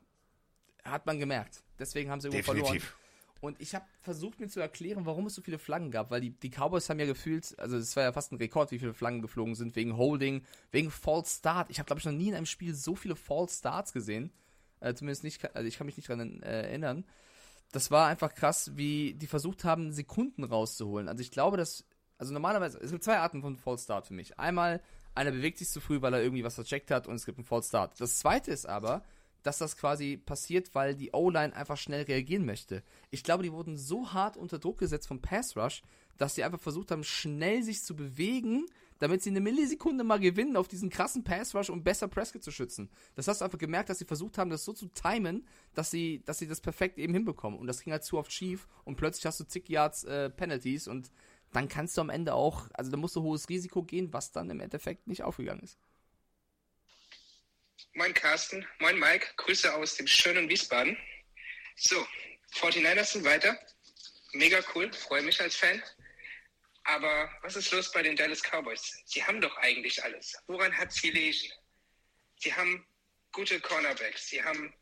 hat 0.83 1.05
man 1.05 1.19
gemerkt. 1.19 1.63
Deswegen 1.77 2.09
haben 2.11 2.19
sie 2.19 2.27
irgendwo 2.27 2.51
verloren. 2.51 2.81
Und 3.41 3.61
ich 3.61 3.73
habe 3.73 3.85
versucht 4.01 4.39
mir 4.39 4.49
zu 4.49 4.59
erklären, 4.59 5.05
warum 5.05 5.27
es 5.27 5.35
so 5.35 5.41
viele 5.41 5.59
Flaggen 5.59 5.91
gab, 5.91 6.11
weil 6.11 6.19
die, 6.19 6.31
die 6.31 6.49
Cowboys 6.49 6.89
haben 6.89 6.99
ja 6.99 7.05
gefühlt, 7.05 7.57
also 7.57 7.77
es 7.77 7.95
war 7.95 8.03
ja 8.03 8.11
fast 8.11 8.31
ein 8.31 8.37
Rekord, 8.37 8.71
wie 8.71 8.79
viele 8.79 8.93
Flaggen 8.93 9.21
geflogen 9.21 9.55
sind, 9.55 9.75
wegen 9.75 9.95
Holding, 9.95 10.43
wegen 10.71 10.91
False 10.91 11.37
Start. 11.37 11.69
Ich 11.69 11.79
habe, 11.79 11.87
glaube 11.87 11.99
ich, 11.99 12.05
noch 12.05 12.11
nie 12.11 12.29
in 12.29 12.35
einem 12.35 12.45
Spiel 12.45 12.73
so 12.75 12.95
viele 12.95 13.15
False 13.15 13.57
Starts 13.57 13.93
gesehen. 13.93 14.31
Äh, 14.81 14.93
zumindest 14.93 15.23
nicht, 15.23 15.55
also 15.55 15.67
ich 15.67 15.77
kann 15.77 15.85
mich 15.85 15.97
nicht 15.97 16.09
dran 16.09 16.41
äh, 16.41 16.63
erinnern. 16.63 17.05
Das 17.71 17.91
war 17.91 18.07
einfach 18.07 18.33
krass, 18.33 18.71
wie 18.75 19.13
die 19.13 19.27
versucht 19.27 19.63
haben, 19.63 19.91
Sekunden 19.91 20.43
rauszuholen. 20.43 21.07
Also 21.07 21.21
ich 21.21 21.31
glaube, 21.31 21.55
dass, 21.55 21.85
also 22.17 22.33
normalerweise, 22.33 22.79
es 22.79 22.91
gibt 22.91 23.03
zwei 23.03 23.19
Arten 23.19 23.41
von 23.41 23.55
False 23.55 23.83
Start 23.83 24.07
für 24.07 24.13
mich. 24.13 24.39
Einmal, 24.39 24.81
einer 25.15 25.31
bewegt 25.31 25.59
sich 25.59 25.69
zu 25.69 25.79
früh, 25.79 26.01
weil 26.01 26.13
er 26.13 26.21
irgendwie 26.21 26.43
was 26.43 26.55
vercheckt 26.55 26.91
hat 26.91 27.07
und 27.07 27.15
es 27.15 27.25
gibt 27.25 27.37
einen 27.37 27.45
False 27.45 27.69
Start. 27.69 27.99
Das 28.01 28.19
zweite 28.19 28.51
ist 28.51 28.65
aber, 28.65 29.03
dass 29.43 29.57
das 29.57 29.77
quasi 29.77 30.17
passiert, 30.17 30.73
weil 30.75 30.95
die 30.95 31.11
O-Line 31.11 31.55
einfach 31.55 31.77
schnell 31.77 32.03
reagieren 32.03 32.45
möchte. 32.45 32.83
Ich 33.09 33.23
glaube, 33.23 33.43
die 33.43 33.53
wurden 33.53 33.77
so 33.77 34.11
hart 34.13 34.37
unter 34.37 34.59
Druck 34.59 34.79
gesetzt 34.79 35.07
vom 35.07 35.21
Pass 35.21 35.55
Rush, 35.55 35.81
dass 36.17 36.35
sie 36.35 36.43
einfach 36.43 36.59
versucht 36.59 36.91
haben, 36.91 37.03
schnell 37.03 37.63
sich 37.63 37.81
zu 37.81 37.95
bewegen, 37.95 38.65
damit 38.99 39.23
sie 39.23 39.29
eine 39.29 39.39
Millisekunde 39.39 40.03
mal 40.03 40.19
gewinnen 40.19 40.57
auf 40.57 40.67
diesen 40.67 40.89
krassen 40.89 41.23
Pass 41.23 41.55
Rush, 41.55 41.69
um 41.69 41.83
besser 41.83 42.09
Prescott 42.09 42.43
zu 42.43 42.51
schützen. 42.51 42.89
Das 43.15 43.27
hast 43.27 43.39
du 43.39 43.45
einfach 43.45 43.57
gemerkt, 43.57 43.89
dass 43.89 43.99
sie 43.99 44.05
versucht 44.05 44.37
haben, 44.37 44.49
das 44.49 44.65
so 44.65 44.73
zu 44.73 44.87
timen, 44.87 45.47
dass 45.73 45.89
sie, 45.89 46.21
dass 46.25 46.37
sie 46.37 46.47
das 46.47 46.59
perfekt 46.59 46.97
eben 46.97 47.13
hinbekommen. 47.13 47.57
Und 47.57 47.67
das 47.67 47.81
ging 47.81 47.93
halt 47.93 48.03
zu 48.03 48.17
oft 48.17 48.31
schief 48.31 48.67
und 48.83 48.97
plötzlich 48.97 49.25
hast 49.25 49.39
du 49.39 49.45
zig 49.45 49.69
Yards 49.69 50.03
äh, 50.03 50.29
Penalties 50.29 50.87
und 50.87 51.11
dann 51.53 51.67
kannst 51.67 51.97
du 51.97 52.01
am 52.01 52.09
Ende 52.09 52.33
auch, 52.33 52.67
also 52.73 52.91
da 52.91 52.97
musst 52.97 53.15
du 53.15 53.23
hohes 53.23 53.49
Risiko 53.49 53.81
gehen, 53.83 54.13
was 54.13 54.31
dann 54.31 54.49
im 54.49 54.59
Endeffekt 54.59 55.07
nicht 55.07 55.23
aufgegangen 55.23 55.63
ist. 55.63 55.79
Moin 57.93 58.13
Carsten, 58.13 58.67
moin 58.79 58.97
Mike, 58.97 59.27
Grüße 59.37 59.73
aus 59.73 59.95
dem 59.95 60.07
schönen 60.07 60.49
Wiesbaden. 60.49 60.97
So, 61.75 62.05
49ers 62.55 63.13
sind 63.13 63.25
weiter. 63.25 63.57
Mega 64.33 64.59
cool, 64.73 64.91
freue 64.93 65.21
mich 65.21 65.39
als 65.41 65.55
Fan. 65.55 65.81
Aber 66.83 67.29
was 67.41 67.55
ist 67.55 67.71
los 67.71 67.91
bei 67.91 68.01
den 68.01 68.15
Dallas 68.15 68.41
Cowboys? 68.41 69.01
Sie 69.05 69.23
haben 69.23 69.41
doch 69.41 69.55
eigentlich 69.57 70.03
alles. 70.03 70.35
Woran 70.47 70.75
hat 70.75 70.91
sie 70.91 71.11
gelegen? 71.11 71.51
Sie 72.37 72.53
haben 72.53 72.85
gute 73.31 73.59
Cornerbacks. 73.59 74.29
Sie 74.29 74.41
haben 74.43 74.73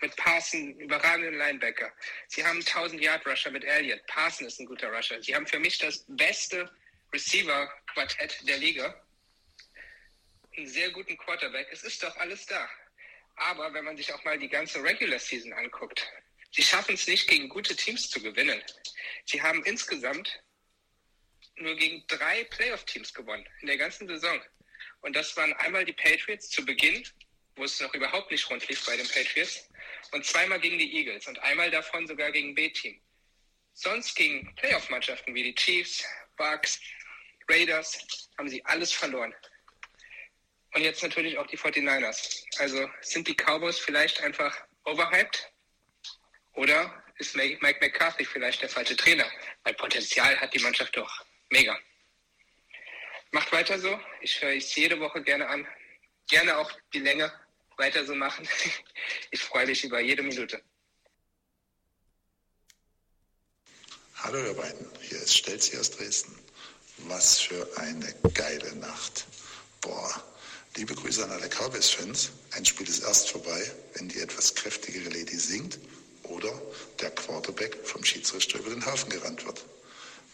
mit 0.00 0.14
Parson 0.16 0.74
überragenden 0.80 1.38
Linebacker. 1.38 1.92
Sie 2.28 2.44
haben 2.44 2.58
1000 2.58 3.00
Yard 3.00 3.26
Rusher 3.26 3.50
mit 3.50 3.64
Elliott. 3.64 4.04
Parson 4.06 4.46
ist 4.46 4.60
ein 4.60 4.66
guter 4.66 4.92
Rusher. 4.92 5.22
Sie 5.22 5.34
haben 5.34 5.46
für 5.46 5.58
mich 5.58 5.78
das 5.78 6.04
beste 6.08 6.70
Receiver 7.12 7.72
Quartett 7.92 8.46
der 8.46 8.58
Liga. 8.58 8.94
Einen 10.58 10.66
sehr 10.66 10.90
guten 10.90 11.16
Quarterback. 11.16 11.68
Es 11.70 11.84
ist 11.84 12.02
doch 12.02 12.16
alles 12.16 12.44
da. 12.46 12.68
Aber 13.36 13.72
wenn 13.74 13.84
man 13.84 13.96
sich 13.96 14.12
auch 14.12 14.24
mal 14.24 14.36
die 14.36 14.48
ganze 14.48 14.82
Regular 14.82 15.20
Season 15.20 15.52
anguckt, 15.52 16.04
sie 16.50 16.62
schaffen 16.62 16.96
es 16.96 17.06
nicht, 17.06 17.28
gegen 17.28 17.48
gute 17.48 17.76
Teams 17.76 18.10
zu 18.10 18.20
gewinnen. 18.20 18.60
Sie 19.24 19.40
haben 19.40 19.64
insgesamt 19.66 20.42
nur 21.54 21.76
gegen 21.76 22.04
drei 22.08 22.42
Playoff-Teams 22.42 23.14
gewonnen 23.14 23.48
in 23.60 23.68
der 23.68 23.76
ganzen 23.76 24.08
Saison. 24.08 24.42
Und 25.02 25.14
das 25.14 25.36
waren 25.36 25.52
einmal 25.52 25.84
die 25.84 25.92
Patriots 25.92 26.50
zu 26.50 26.64
Beginn, 26.66 27.06
wo 27.54 27.62
es 27.62 27.78
noch 27.78 27.94
überhaupt 27.94 28.32
nicht 28.32 28.50
rund 28.50 28.66
lief 28.66 28.84
bei 28.84 28.96
den 28.96 29.06
Patriots, 29.06 29.64
und 30.10 30.26
zweimal 30.26 30.58
gegen 30.58 30.78
die 30.78 30.92
Eagles 30.92 31.28
und 31.28 31.38
einmal 31.38 31.70
davon 31.70 32.04
sogar 32.08 32.32
gegen 32.32 32.56
B-Team. 32.56 33.00
Sonst 33.74 34.16
gegen 34.16 34.52
Playoff-Mannschaften 34.56 35.36
wie 35.36 35.44
die 35.44 35.54
Chiefs, 35.54 36.04
Bucks, 36.36 36.80
Raiders 37.48 38.28
haben 38.36 38.48
sie 38.48 38.64
alles 38.64 38.92
verloren. 38.92 39.32
Und 40.74 40.82
jetzt 40.82 41.02
natürlich 41.02 41.38
auch 41.38 41.46
die 41.46 41.58
49ers. 41.58 42.44
Also 42.58 42.88
sind 43.00 43.26
die 43.26 43.34
Cowboys 43.34 43.78
vielleicht 43.78 44.22
einfach 44.22 44.54
overhyped? 44.84 45.50
Oder 46.54 47.02
ist 47.18 47.36
Mike 47.36 47.78
McCarthy 47.80 48.24
vielleicht 48.24 48.62
der 48.62 48.68
falsche 48.68 48.96
Trainer? 48.96 49.26
Weil 49.64 49.74
Potenzial 49.74 50.38
hat 50.40 50.52
die 50.54 50.60
Mannschaft 50.60 50.96
doch. 50.96 51.24
Mega. 51.50 51.78
Macht 53.30 53.52
weiter 53.52 53.78
so. 53.78 53.98
Ich 54.20 54.40
höre 54.40 54.56
es 54.56 54.74
jede 54.74 54.98
Woche 55.00 55.22
gerne 55.22 55.48
an. 55.48 55.66
Gerne 56.28 56.56
auch 56.56 56.70
die 56.92 57.00
Länge 57.00 57.32
weiter 57.76 58.04
so 58.04 58.14
machen. 58.14 58.46
Ich 59.30 59.42
freue 59.42 59.66
mich 59.66 59.84
über 59.84 60.00
jede 60.00 60.22
Minute. 60.22 60.62
Hallo 64.16 64.44
ihr 64.44 64.54
beiden, 64.54 64.90
hier 65.00 65.18
ist 65.18 65.36
Stelzi 65.36 65.78
aus 65.78 65.90
Dresden. 65.92 66.36
Was 67.06 67.40
für 67.40 67.68
eine 67.76 68.12
geile 68.34 68.74
Nacht. 68.76 69.26
Boah, 69.80 70.24
liebe 70.76 70.94
Grüße 70.94 71.24
an 71.24 71.30
alle 71.30 71.48
Cowboys-Fans. 71.48 72.30
Ein 72.52 72.64
Spiel 72.64 72.88
ist 72.88 73.02
erst 73.02 73.30
vorbei, 73.30 73.72
wenn 73.94 74.08
die 74.08 74.20
etwas 74.20 74.54
kräftigere 74.54 75.10
Lady 75.10 75.38
singt 75.38 75.78
oder 76.24 76.52
der 77.00 77.10
Quarterback 77.10 77.78
vom 77.84 78.04
Schiedsrichter 78.04 78.58
über 78.58 78.70
den 78.70 78.84
Hafen 78.84 79.10
gerannt 79.10 79.44
wird. 79.44 79.64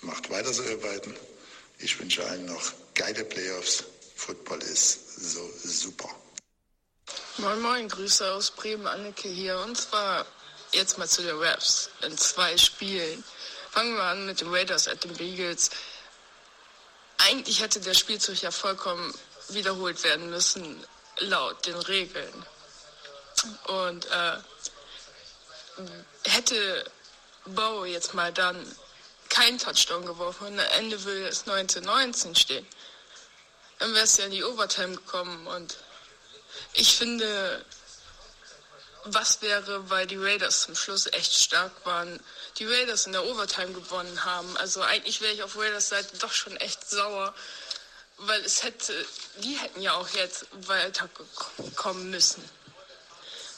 Macht 0.02 0.31
weiter 0.31 0.52
so, 0.52 0.62
ihr 0.62 0.81
beiden. 0.81 1.15
Ich 1.78 1.98
wünsche 1.98 2.24
allen 2.27 2.47
noch 2.47 2.73
geile 2.94 3.24
Playoffs. 3.24 3.85
Football 4.16 4.62
ist 4.62 5.32
so 5.32 5.51
super. 5.62 6.09
Moin 7.39 7.61
Moin, 7.61 7.89
Grüße 7.89 8.32
aus 8.32 8.51
Bremen, 8.51 8.86
Anneke 8.86 9.28
hier. 9.28 9.59
Und 9.59 9.77
zwar 9.77 10.27
jetzt 10.73 10.98
mal 10.98 11.09
zu 11.09 11.23
den 11.23 11.36
Raps 11.36 11.90
in 12.02 12.16
zwei 12.16 12.56
Spielen. 12.56 13.24
Fangen 13.70 13.97
wir 13.97 14.05
an 14.05 14.27
mit 14.27 14.40
den 14.40 14.55
Raiders 14.55 14.86
at 14.86 15.02
den 15.02 15.15
Beagles. 15.15 15.70
Eigentlich 17.19 17.61
hätte 17.61 17.81
der 17.81 17.94
Spielzug 17.94 18.40
ja 18.43 18.51
vollkommen 18.51 19.12
wiederholt 19.49 20.03
werden 20.05 20.31
müssen, 20.31 20.85
laut 21.19 21.66
den 21.66 21.77
Regeln. 21.77 22.47
Und 23.66 24.07
äh, 24.07 24.37
hätte 26.25 26.91
Bow 27.45 27.85
jetzt 27.85 28.15
mal 28.15 28.33
dann 28.33 28.65
keinen 29.29 29.59
Touchdown 29.59 30.07
geworfen 30.07 30.47
und 30.47 30.61
am 30.61 30.71
Ende 30.79 31.05
will 31.05 31.25
es 31.25 31.47
19-19 31.47 32.39
stehen, 32.39 32.66
dann 33.79 33.93
wäre 33.93 34.05
es 34.05 34.16
ja 34.16 34.27
in 34.27 34.31
die 34.31 34.45
Overtime 34.45 34.95
gekommen 34.95 35.47
und 35.49 35.77
ich 36.73 36.97
finde, 36.97 37.65
was 39.05 39.43
wäre, 39.43 39.91
weil 39.91 40.07
die 40.07 40.16
Raiders 40.16 40.62
zum 40.62 40.75
Schluss 40.75 41.07
echt 41.07 41.35
stark 41.35 41.73
waren, 41.85 42.21
die 42.59 42.65
Raiders 42.65 43.07
in 43.07 43.12
der 43.12 43.25
Overtime 43.25 43.73
gewonnen 43.73 44.25
haben. 44.25 44.57
Also 44.57 44.81
eigentlich 44.83 45.21
wäre 45.21 45.33
ich 45.33 45.43
auf 45.43 45.59
Raiders 45.59 45.89
Seite 45.89 46.16
doch 46.19 46.33
schon 46.33 46.57
echt 46.57 46.89
sauer, 46.89 47.35
weil 48.19 48.41
es 48.43 48.62
hätte, 48.62 48.93
die 49.39 49.57
hätten 49.57 49.81
ja 49.81 49.95
auch 49.95 50.09
jetzt 50.11 50.47
weiterkommen 50.69 52.11
müssen. 52.11 52.43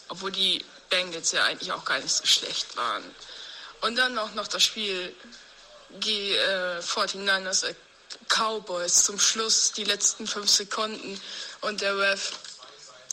Obwohl 0.08 0.32
die 0.32 0.64
Bengals 0.88 1.32
ja 1.32 1.44
eigentlich 1.44 1.72
auch 1.72 1.84
gar 1.84 1.98
nicht 1.98 2.14
so 2.14 2.24
schlecht 2.26 2.76
waren. 2.76 3.02
Und 3.82 3.96
dann 3.96 4.18
auch 4.18 4.32
noch 4.34 4.48
das 4.48 4.62
Spiel 4.62 5.14
die 5.90 6.32
äh, 6.32 6.80
49ers 6.80 7.66
äh, 7.66 7.74
Cowboys 8.28 9.04
zum 9.04 9.18
Schluss, 9.18 9.72
die 9.72 9.84
letzten 9.84 10.26
fünf 10.26 10.50
Sekunden. 10.50 11.20
Und 11.60 11.80
der 11.80 11.96
Ref, 11.98 12.32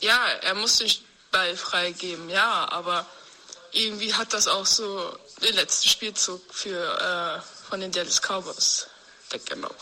ja, 0.00 0.26
er 0.26 0.54
muss 0.54 0.78
den 0.78 0.90
Ball 1.30 1.56
freigeben, 1.56 2.30
ja, 2.30 2.68
aber 2.70 3.06
irgendwie 3.72 4.14
hat 4.14 4.32
das 4.32 4.46
auch 4.46 4.66
so 4.66 5.18
den 5.42 5.54
letzten 5.54 5.88
Spielzug 5.88 6.42
für, 6.52 7.42
äh, 7.42 7.68
von 7.68 7.80
den 7.80 7.90
Dallas 7.90 8.20
Cowboys 8.20 8.86
weggenommen. 9.30 9.76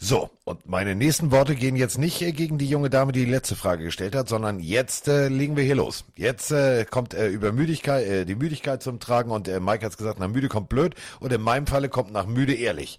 So, 0.00 0.30
und 0.44 0.64
meine 0.68 0.94
nächsten 0.94 1.32
Worte 1.32 1.56
gehen 1.56 1.74
jetzt 1.74 1.98
nicht 1.98 2.22
äh, 2.22 2.30
gegen 2.30 2.56
die 2.56 2.68
junge 2.68 2.88
Dame, 2.88 3.10
die 3.10 3.24
die 3.24 3.30
letzte 3.30 3.56
Frage 3.56 3.82
gestellt 3.82 4.14
hat, 4.14 4.28
sondern 4.28 4.60
jetzt 4.60 5.08
äh, 5.08 5.26
legen 5.26 5.56
wir 5.56 5.64
hier 5.64 5.74
los. 5.74 6.04
Jetzt 6.14 6.52
äh, 6.52 6.84
kommt 6.84 7.14
äh, 7.14 7.26
über 7.26 7.50
Müdigkeit, 7.50 8.06
äh, 8.06 8.24
die 8.24 8.36
Müdigkeit 8.36 8.80
zum 8.80 9.00
Tragen 9.00 9.32
und 9.32 9.48
äh, 9.48 9.58
Mike 9.58 9.84
hat 9.84 9.98
gesagt, 9.98 10.20
nach 10.20 10.28
müde 10.28 10.48
kommt 10.48 10.68
blöd 10.68 10.94
und 11.18 11.32
in 11.32 11.42
meinem 11.42 11.66
Falle 11.66 11.88
kommt 11.88 12.12
nach 12.12 12.26
müde 12.26 12.54
ehrlich. 12.54 12.98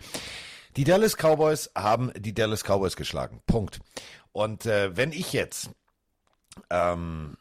Die 0.75 0.83
Dallas 0.83 1.15
Cowboys 1.15 1.71
haben 1.73 2.11
die 2.17 2.33
Dallas 2.33 2.63
Cowboys 2.63 2.97
geschlagen. 2.97 3.41
Punkt. 3.47 3.79
Und 4.33 4.65
äh, 4.65 4.95
wenn 4.97 5.13
ich 5.13 5.31
jetzt 5.31 5.69
ähm, 6.69 7.37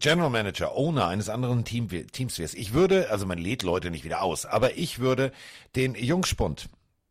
General 0.00 0.30
Manager, 0.30 0.76
Owner 0.76 1.08
eines 1.08 1.28
anderen 1.28 1.64
Team, 1.64 1.88
Teams 1.88 2.38
wäre, 2.38 2.56
ich 2.56 2.72
würde, 2.72 3.10
also 3.10 3.26
man 3.26 3.38
lädt 3.38 3.64
Leute 3.64 3.90
nicht 3.90 4.04
wieder 4.04 4.22
aus, 4.22 4.46
aber 4.46 4.76
ich 4.76 5.00
würde 5.00 5.32
den 5.74 5.96
Jungspund, 5.96 6.68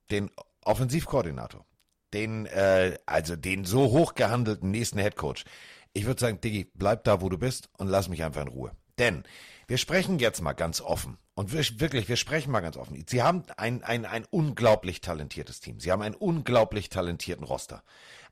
den 0.10 0.32
Offensivkoordinator, 0.64 1.66
den, 2.14 2.46
äh, 2.46 2.98
also 3.06 3.36
den 3.36 3.66
so 3.66 3.92
hoch 3.92 4.16
gehandelten 4.16 4.72
nächsten 4.72 5.00
Headcoach. 5.00 5.46
Ich 5.94 6.06
würde 6.06 6.20
sagen, 6.20 6.40
Diggi, 6.42 6.72
bleib 6.74 7.04
da, 7.04 7.22
wo 7.22 7.30
du 7.30 7.38
bist 7.38 7.70
und 7.78 7.88
lass 7.88 8.08
mich 8.10 8.24
einfach 8.24 8.42
in 8.42 8.48
Ruhe. 8.48 8.72
Denn 8.98 9.24
wir 9.68 9.78
sprechen 9.78 10.20
jetzt 10.20 10.42
mal 10.42 10.54
ganz 10.54 10.82
offen. 10.82 11.18
Und 11.34 11.54
wir, 11.54 11.64
wirklich, 11.80 12.10
wir 12.10 12.18
sprechen 12.18 12.52
mal 12.52 12.60
ganz 12.60 12.78
offen. 12.78 13.04
Sie 13.08 13.24
haben 13.24 13.44
ein, 13.58 13.84
ein, 13.84 14.06
ein 14.06 14.26
unglaublich 14.30 15.02
talentiertes 15.02 15.60
Team. 15.60 15.80
Sie 15.80 15.92
haben 15.92 16.02
einen 16.02 16.16
unglaublich 16.16 16.90
talentierten 16.90 17.46
Roster. 17.46 17.84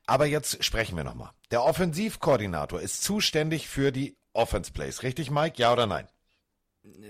Aber 0.06 0.26
jetzt 0.26 0.62
sprechen 0.62 0.96
wir 0.96 1.04
nochmal. 1.04 1.30
Der 1.50 1.64
Offensivkoordinator 1.64 2.80
ist 2.80 3.02
zuständig 3.02 3.68
für 3.68 3.90
die 3.90 4.16
Offense 4.32 4.72
Plays. 4.72 5.02
Richtig, 5.02 5.30
Mike? 5.30 5.56
Ja 5.56 5.72
oder 5.72 5.86
nein? 5.86 6.08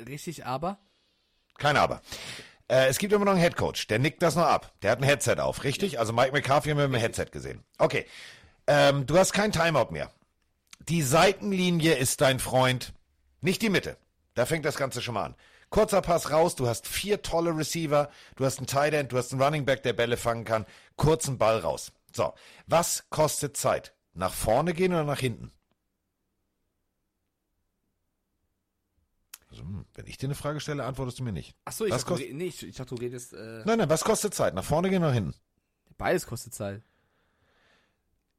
Richtig, 0.07 0.47
aber? 0.47 0.79
Kein 1.59 1.77
Aber. 1.77 2.01
Äh, 2.71 2.87
es 2.87 2.99
gibt 2.99 3.13
immer 3.13 3.25
noch 3.25 3.33
einen 3.33 3.41
Headcoach, 3.41 3.89
der 3.89 3.99
nickt 3.99 4.23
das 4.23 4.37
noch 4.37 4.45
ab. 4.45 4.73
Der 4.83 4.93
hat 4.93 5.01
ein 5.01 5.05
Headset 5.05 5.41
auf, 5.41 5.65
richtig? 5.65 5.99
Also 5.99 6.13
Mike 6.13 6.31
McCarthy 6.31 6.71
haben 6.71 6.79
wir 6.79 6.87
mit 6.87 7.01
dem 7.01 7.03
Headset 7.03 7.27
gesehen. 7.33 7.65
Okay. 7.79 8.07
Ähm, 8.69 9.07
du 9.07 9.19
hast 9.19 9.33
kein 9.33 9.51
Timeout 9.51 9.91
mehr. 9.91 10.13
Die 10.89 11.03
Seitenlinie 11.03 11.95
ist 11.95 12.21
dein 12.21 12.39
Freund, 12.39 12.93
nicht 13.41 13.61
die 13.63 13.71
Mitte. 13.71 13.97
Da 14.35 14.47
fängt 14.47 14.65
das 14.65 14.77
Ganze 14.77 15.03
schon 15.03 15.15
mal 15.15 15.25
an. 15.25 15.35
Kurzer 15.69 16.01
Pass 16.01 16.31
raus, 16.31 16.55
du 16.55 16.69
hast 16.69 16.87
vier 16.87 17.23
tolle 17.23 17.57
Receiver, 17.57 18.09
du 18.37 18.45
hast 18.45 18.59
einen 18.59 18.69
Tight 18.69 18.95
End, 18.95 19.11
du 19.11 19.19
hast 19.19 19.33
einen 19.33 19.43
Running 19.43 19.65
Back, 19.65 19.83
der 19.83 19.93
Bälle 19.93 20.17
fangen 20.17 20.45
kann. 20.45 20.65
Kurzen 20.97 21.39
Ball 21.39 21.59
raus. 21.59 21.93
So, 22.15 22.35
was 22.67 23.05
kostet 23.11 23.57
Zeit? 23.57 23.95
Nach 24.15 24.33
vorne 24.33 24.75
gehen 24.75 24.93
oder 24.93 25.05
nach 25.05 25.19
hinten? 25.19 25.51
Also, 29.50 29.50
hm, 29.50 29.50
wenn 29.95 30.07
ich 30.07 30.19
dir 30.19 30.27
eine 30.27 30.35
Frage 30.35 30.61
stelle, 30.61 30.85
antwortest 30.85 31.19
du 31.19 31.25
mir 31.25 31.33
nicht. 31.33 31.55
Achso, 31.65 31.85
ich, 31.85 31.93
was 31.93 32.05
dachte, 32.05 32.25
du, 32.27 32.35
nee, 32.35 32.47
ich, 32.47 32.63
ich 32.67 32.77
dachte, 32.77 32.95
du 32.95 33.01
redest. 33.01 33.33
Äh, 33.33 33.63
nein, 33.65 33.79
nein, 33.79 33.89
was 33.91 34.05
kostet 34.05 34.35
Zeit? 34.35 34.55
Nach 34.55 34.65
vorne 34.65 34.91
gehen 34.91 35.03
oder 35.03 35.09
nach 35.09 35.15
hinten? 35.15 35.35
Beides 35.99 36.27
kostet 36.27 36.55
Zeit. 36.55 36.83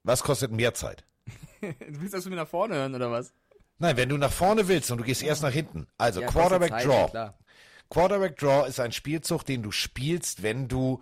Was 0.03 0.23
kostet 0.23 0.51
mehr 0.51 0.73
Zeit? 0.73 1.05
du 1.61 2.01
willst, 2.01 2.13
dass 2.13 2.27
wir 2.29 2.35
nach 2.35 2.47
vorne 2.47 2.75
hören, 2.75 2.95
oder 2.95 3.11
was? 3.11 3.33
Nein, 3.77 3.97
wenn 3.97 4.09
du 4.09 4.17
nach 4.17 4.31
vorne 4.31 4.67
willst 4.67 4.91
und 4.91 4.99
du 4.99 5.03
gehst 5.03 5.23
erst 5.23 5.41
nach 5.41 5.51
hinten. 5.51 5.87
Also 5.97 6.21
Ja, 6.21 6.27
Quarterback 6.27 6.71
Zeit, 6.71 6.85
Draw. 6.85 7.11
ja. 7.13 7.33
Quarterback 7.89 8.37
Draw 8.37 8.67
ist 8.67 8.79
ein 8.79 8.91
Spielzug, 8.91 9.43
den 9.43 9.63
du 9.63 9.71
spielst, 9.71 10.43
wenn 10.43 10.67
du 10.67 11.01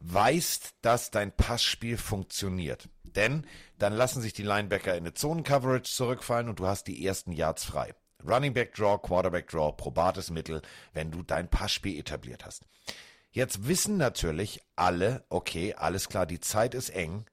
weißt, 0.00 0.74
dass 0.82 1.10
dein 1.10 1.32
Passspiel 1.32 1.96
funktioniert. 1.96 2.88
Denn 3.02 3.46
dann 3.78 3.92
lassen 3.92 4.20
sich 4.20 4.32
die 4.32 4.42
Linebacker 4.42 4.92
in 4.92 5.04
eine 5.04 5.14
Zonen-Coverage 5.14 5.90
zurückfallen 5.90 6.48
und 6.48 6.58
du 6.60 6.66
hast 6.66 6.84
die 6.86 7.04
ersten 7.04 7.32
Yards 7.32 7.64
frei. 7.64 7.94
Running 8.26 8.52
Back 8.52 8.74
Draw, 8.74 8.98
Quarterback 8.98 9.48
Draw, 9.48 9.72
probates 9.72 10.30
Mittel, 10.30 10.62
wenn 10.92 11.10
du 11.10 11.22
dein 11.22 11.48
Passspiel 11.48 11.98
etabliert 11.98 12.44
hast. 12.44 12.64
Jetzt 13.30 13.68
wissen 13.68 13.96
natürlich 13.96 14.62
alle, 14.76 15.24
okay, 15.28 15.74
alles 15.74 16.08
klar, 16.08 16.26
die 16.26 16.40
Zeit 16.40 16.74
ist 16.74 16.90
eng. 16.90 17.26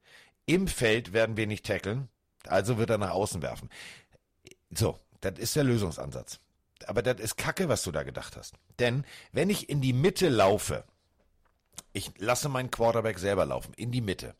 Im 0.45 0.67
Feld 0.67 1.13
werden 1.13 1.37
wir 1.37 1.47
nicht 1.47 1.65
tackeln, 1.65 2.09
also 2.45 2.77
wird 2.77 2.89
er 2.89 2.97
nach 2.97 3.11
außen 3.11 3.41
werfen. 3.41 3.69
So, 4.69 4.99
das 5.21 5.39
ist 5.39 5.55
der 5.55 5.63
Lösungsansatz. 5.63 6.39
Aber 6.85 7.01
das 7.01 7.19
ist 7.19 7.37
Kacke, 7.37 7.69
was 7.69 7.83
du 7.83 7.91
da 7.91 8.03
gedacht 8.03 8.35
hast. 8.35 8.53
Denn 8.79 9.05
wenn 9.31 9.49
ich 9.49 9.69
in 9.69 9.81
die 9.81 9.93
Mitte 9.93 10.29
laufe, 10.29 10.83
ich 11.93 12.11
lasse 12.17 12.49
meinen 12.49 12.69
Quarterback 12.71 13.17
selber 13.17 13.45
laufen, 13.45 13.73
in 13.73 13.91
die 13.91 14.01
Mitte. 14.01 14.35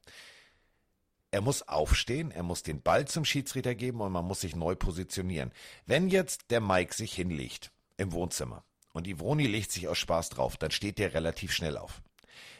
Er 1.36 1.42
muss 1.42 1.68
aufstehen, 1.68 2.32
er 2.32 2.44
muss 2.44 2.64
den 2.64 2.82
Ball 2.82 3.10
zum 3.10 3.26
Schiedsrichter 3.26 3.76
geben 3.76 4.00
und 4.00 4.14
man 4.14 4.24
muss 4.24 4.40
sich 4.40 4.56
neu 4.56 4.74
positionieren. 4.74 5.52
Wenn 5.86 6.08
jetzt 6.08 6.50
der 6.50 6.62
Mike 6.62 6.94
sich 6.94 7.12
hinlegt 7.12 7.74
im 7.98 8.14
Wohnzimmer 8.14 8.64
und 8.94 9.06
Ivroni 9.06 9.46
legt 9.46 9.70
sich 9.70 9.90
aus 9.90 9.98
Spaß 9.98 10.30
drauf, 10.30 10.56
dann 10.56 10.72
steht 10.72 10.98
der 10.98 11.14
relativ 11.14 11.52
schnell 11.52 11.76
auf. 11.76 12.02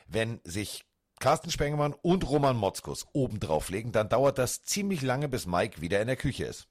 Wenn 0.08 0.42
sich 0.44 0.84
Carsten 1.22 1.52
Spengemann 1.52 1.94
und 2.02 2.28
Roman 2.28 2.58
Motzkus 2.58 3.08
oben 3.14 3.40
drauflegen, 3.40 3.94
dann 3.94 4.10
dauert 4.10 4.40
das 4.40 4.64
ziemlich 4.64 5.02
lange, 5.02 5.30
bis 5.30 5.46
Mike 5.46 5.80
wieder 5.80 6.02
in 6.02 6.08
der 6.08 6.18
Küche 6.18 6.44
ist. 6.44 6.68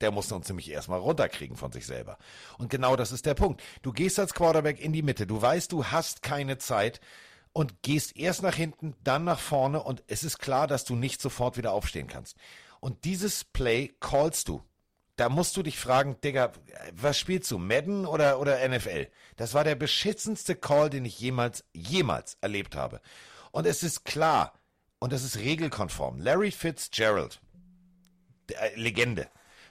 Der 0.00 0.10
muss 0.10 0.32
uns 0.32 0.48
nämlich 0.48 0.68
erstmal 0.68 0.98
runterkriegen 0.98 1.56
von 1.56 1.70
sich 1.70 1.86
selber. 1.86 2.18
Und 2.58 2.68
genau 2.68 2.96
das 2.96 3.12
ist 3.12 3.26
der 3.26 3.34
Punkt. 3.34 3.62
Du 3.82 3.92
gehst 3.92 4.18
als 4.18 4.34
Quarterback 4.34 4.80
in 4.80 4.92
die 4.92 5.02
Mitte. 5.02 5.24
Du 5.24 5.40
weißt, 5.40 5.70
du 5.70 5.84
hast 5.84 6.20
keine 6.20 6.58
Zeit 6.58 7.00
und 7.54 7.82
gehst 7.82 8.16
erst 8.16 8.42
nach 8.42 8.54
hinten, 8.54 8.94
dann 9.04 9.24
nach 9.24 9.38
vorne 9.38 9.82
und 9.82 10.02
es 10.08 10.24
ist 10.24 10.38
klar, 10.38 10.66
dass 10.66 10.84
du 10.84 10.96
nicht 10.96 11.22
sofort 11.22 11.56
wieder 11.56 11.72
aufstehen 11.72 12.08
kannst. 12.08 12.36
Und 12.80 13.04
dieses 13.04 13.44
Play 13.44 13.94
callst 14.00 14.48
du. 14.48 14.62
Da 15.16 15.28
musst 15.28 15.56
du 15.56 15.62
dich 15.62 15.78
fragen, 15.78 16.20
Digga, 16.20 16.52
was 16.92 17.16
spielst 17.18 17.48
du? 17.52 17.58
Madden 17.58 18.04
oder, 18.04 18.40
oder 18.40 18.68
NFL? 18.68 19.06
Das 19.36 19.54
war 19.54 19.62
der 19.62 19.76
beschissenste 19.76 20.56
Call, 20.56 20.90
den 20.90 21.04
ich 21.04 21.20
jemals, 21.20 21.64
jemals 21.72 22.36
erlebt 22.40 22.74
habe. 22.74 23.00
Und 23.52 23.66
es 23.66 23.84
ist 23.84 24.04
klar, 24.04 24.52
und 24.98 25.12
das 25.12 25.22
ist 25.22 25.38
regelkonform. 25.38 26.20
Larry 26.20 26.50
Fitzgerald, 26.50 27.40
äh, 28.48 28.74
Legende, 28.74 29.28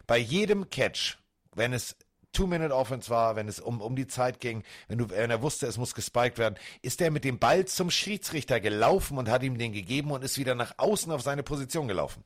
bei 0.08 0.18
jedem 0.18 0.70
Catch, 0.70 1.18
wenn 1.54 1.74
es 1.74 1.98
Two-Minute-Offense 2.34 3.10
war, 3.10 3.36
wenn 3.36 3.48
es 3.48 3.60
um, 3.60 3.82
um 3.82 3.96
die 3.96 4.08
Zeit 4.08 4.40
ging, 4.40 4.64
wenn, 4.88 4.98
du, 4.98 5.10
wenn 5.10 5.30
er 5.30 5.42
wusste, 5.42 5.68
es 5.68 5.78
muss 5.78 5.96
gespiked 5.96 6.38
werden, 6.38 6.56
ist 6.82 7.00
er 7.02 7.12
mit 7.12 7.24
dem 7.24 7.40
Ball 7.40 7.66
zum 7.66 7.90
Schiedsrichter 7.90 8.60
gelaufen 8.60 9.18
und 9.18 9.30
hat 9.30 9.44
ihm 9.44 9.58
den 9.58 9.72
gegeben 9.72 10.12
und 10.12 10.24
ist 10.24 10.38
wieder 10.38 10.56
nach 10.56 10.74
außen 10.78 11.12
auf 11.12 11.22
seine 11.22 11.44
Position 11.44 11.88
gelaufen. 11.88 12.24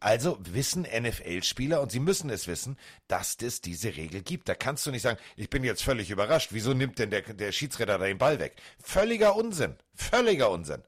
Also 0.00 0.38
wissen 0.40 0.82
NFL-Spieler 0.90 1.82
und 1.82 1.92
sie 1.92 2.00
müssen 2.00 2.30
es 2.30 2.46
wissen, 2.46 2.78
dass 3.06 3.36
es 3.42 3.60
diese 3.60 3.96
Regel 3.96 4.22
gibt. 4.22 4.48
Da 4.48 4.54
kannst 4.54 4.86
du 4.86 4.90
nicht 4.90 5.02
sagen, 5.02 5.18
ich 5.36 5.50
bin 5.50 5.62
jetzt 5.62 5.82
völlig 5.82 6.10
überrascht. 6.10 6.48
Wieso 6.52 6.72
nimmt 6.72 6.98
denn 6.98 7.10
der, 7.10 7.20
der 7.20 7.52
Schiedsrichter 7.52 7.98
da 7.98 8.06
den 8.06 8.16
Ball 8.16 8.38
weg? 8.38 8.56
Völliger 8.82 9.36
Unsinn. 9.36 9.76
Völliger 9.94 10.50
Unsinn. 10.50 10.82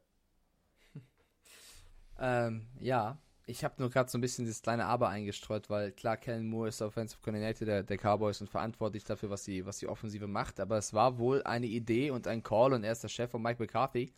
Ähm, 2.18 2.68
ja, 2.80 3.18
ich 3.46 3.64
habe 3.64 3.74
nur 3.78 3.90
gerade 3.90 4.10
so 4.10 4.18
ein 4.18 4.20
bisschen 4.20 4.46
das 4.46 4.62
kleine 4.62 4.86
Aber 4.86 5.08
eingestreut, 5.08 5.68
weil 5.68 5.92
klar, 5.92 6.16
Kellen 6.16 6.48
Moore 6.48 6.68
ist 6.68 6.82
Offensive 6.82 7.20
Coordinator 7.22 7.66
der, 7.66 7.82
der 7.82 7.98
Cowboys 7.98 8.40
und 8.40 8.48
verantwortlich 8.48 9.04
dafür, 9.04 9.30
was 9.30 9.44
die, 9.44 9.66
was 9.66 9.78
die 9.78 9.88
Offensive 9.88 10.26
macht. 10.26 10.60
Aber 10.60 10.78
es 10.78 10.94
war 10.94 11.18
wohl 11.18 11.42
eine 11.42 11.66
Idee 11.66 12.10
und 12.10 12.26
ein 12.26 12.42
Call 12.42 12.72
und 12.72 12.84
er 12.84 12.92
ist 12.92 13.02
der 13.02 13.08
Chef 13.08 13.30
von 13.30 13.42
Mike 13.42 13.62
McCarthy. 13.62 14.12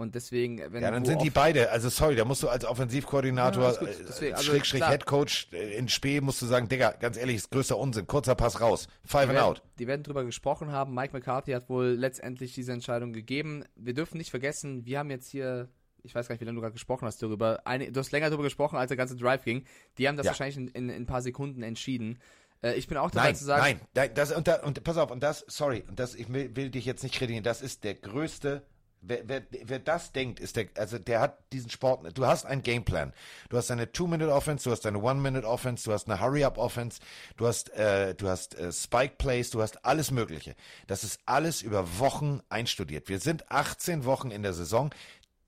Und 0.00 0.14
deswegen, 0.14 0.62
wenn 0.72 0.82
Ja, 0.82 0.90
dann 0.90 1.04
sind 1.04 1.20
die 1.20 1.28
beide, 1.28 1.70
also 1.70 1.90
sorry, 1.90 2.16
da 2.16 2.24
musst 2.24 2.42
du 2.42 2.48
als 2.48 2.64
Offensivkoordinator, 2.64 3.74
Ja, 3.74 3.82
äh, 3.82 3.94
Deswegen, 4.08 4.34
also 4.34 4.50
Schrägstrich 4.50 4.80
klar. 4.80 4.92
Headcoach 4.92 5.48
äh, 5.52 5.76
in 5.76 5.90
Spee, 5.90 6.22
musst 6.22 6.40
du 6.40 6.46
sagen, 6.46 6.70
Digga, 6.70 6.92
ganz 6.92 7.18
ehrlich, 7.18 7.36
ist 7.36 7.50
größter 7.50 7.76
Unsinn. 7.76 8.06
Kurzer 8.06 8.34
Pass 8.34 8.62
raus. 8.62 8.88
Five 9.04 9.24
die 9.24 9.28
and 9.28 9.34
werden, 9.34 9.44
out. 9.44 9.62
Die 9.78 9.86
werden 9.86 10.02
drüber 10.02 10.24
gesprochen 10.24 10.72
haben. 10.72 10.94
Mike 10.94 11.12
McCarthy 11.12 11.52
hat 11.52 11.68
wohl 11.68 11.88
letztendlich 11.88 12.54
diese 12.54 12.72
Entscheidung 12.72 13.12
gegeben. 13.12 13.64
Wir 13.76 13.92
dürfen 13.92 14.16
nicht 14.16 14.30
vergessen, 14.30 14.86
wir 14.86 15.00
haben 15.00 15.10
jetzt 15.10 15.28
hier, 15.28 15.68
ich 16.04 16.14
weiß 16.14 16.28
gar 16.28 16.34
nicht, 16.34 16.40
wie 16.40 16.44
lange 16.44 16.56
du 16.56 16.60
gerade 16.62 16.72
gesprochen 16.72 17.06
hast 17.06 17.22
darüber. 17.22 17.60
Eine, 17.66 17.90
du 17.92 18.00
hast 18.00 18.12
länger 18.12 18.28
darüber 18.30 18.44
gesprochen, 18.44 18.76
als 18.76 18.88
der 18.88 18.96
ganze 18.96 19.16
Drive 19.16 19.44
ging. 19.44 19.64
Die 19.98 20.08
haben 20.08 20.16
das 20.16 20.26
Ja. 20.26 20.30
wahrscheinlich 20.32 20.56
in, 20.56 20.68
in, 20.68 20.88
in 20.90 21.02
ein 21.02 21.06
paar 21.06 21.22
Sekunden 21.22 21.62
entschieden. 21.62 22.18
Äh, 22.62 22.74
ich 22.74 22.88
bin 22.88 22.98
auch 22.98 23.10
dabei 23.10 23.26
Nein, 23.28 23.36
zu 23.36 23.44
sagen, 23.44 23.62
nein, 23.62 23.80
nein, 23.94 24.10
das, 24.14 24.32
und, 24.32 24.46
da, 24.48 24.62
und 24.62 24.82
pass 24.84 24.96
auf, 24.96 25.10
und 25.10 25.22
das, 25.22 25.44
sorry, 25.48 25.84
und 25.88 25.98
das, 25.98 26.14
ich 26.14 26.32
will, 26.32 26.54
will 26.56 26.70
dich 26.70 26.84
jetzt 26.84 27.02
nicht 27.02 27.14
kritisieren, 27.14 27.44
das 27.44 27.62
ist 27.62 27.84
der 27.84 27.94
größte, 27.94 28.62
wer, 29.02 29.26
wer, 29.26 29.42
wer 29.64 29.78
das 29.78 30.12
denkt, 30.12 30.40
ist 30.40 30.56
der, 30.56 30.66
also 30.76 30.98
der 30.98 31.20
hat 31.20 31.38
diesen 31.54 31.70
Sport, 31.70 32.06
du 32.18 32.26
hast 32.26 32.44
einen 32.44 32.62
Gameplan, 32.62 33.14
du 33.48 33.56
hast 33.56 33.70
eine 33.70 33.90
Two-Minute-Offense, 33.92 34.64
du 34.64 34.72
hast 34.72 34.84
eine 34.84 34.98
One-Minute-Offense, 34.98 35.84
du 35.84 35.92
hast 35.92 36.10
eine 36.10 36.20
Hurry-Up-Offense, 36.20 37.00
du 37.38 37.46
hast, 37.46 37.70
äh, 37.70 38.14
du 38.14 38.28
hast 38.28 38.56
äh, 38.58 38.70
Spike-Plays, 38.70 39.48
du 39.50 39.62
hast 39.62 39.82
alles 39.86 40.10
mögliche. 40.10 40.54
Das 40.86 41.02
ist 41.02 41.20
alles 41.24 41.62
über 41.62 41.98
Wochen 41.98 42.40
einstudiert. 42.50 43.08
Wir 43.08 43.20
sind 43.20 43.50
18 43.50 44.04
Wochen 44.04 44.30
in 44.30 44.42
der 44.42 44.52
Saison, 44.52 44.90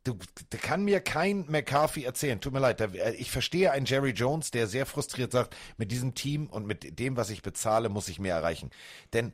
Du, 0.05 0.19
da 0.51 0.59
kann 0.59 0.85
mir 0.85 1.01
kein 1.01 1.47
McCarthy 1.49 2.05
erzählen. 2.05 2.41
Tut 2.41 2.53
mir 2.53 2.59
leid. 2.59 2.81
Da, 2.81 2.87
äh, 2.87 3.15
ich 3.15 3.31
verstehe 3.31 3.71
einen 3.71 3.87
Jerry 3.87 4.11
Jones, 4.11 4.51
der 4.51 4.67
sehr 4.67 4.87
frustriert 4.87 5.33
sagt, 5.33 5.57
mit 5.77 5.93
diesem 5.93 6.15
Team 6.15 6.47
und 6.49 6.67
mit 6.67 6.99
dem, 6.99 7.17
was 7.17 7.31
ich 7.31 7.43
bezahle, 7.43 7.89
muss 7.89 8.09
ich 8.09 8.19
mehr 8.19 8.35
erreichen. 8.35 8.71
Denn 9.13 9.33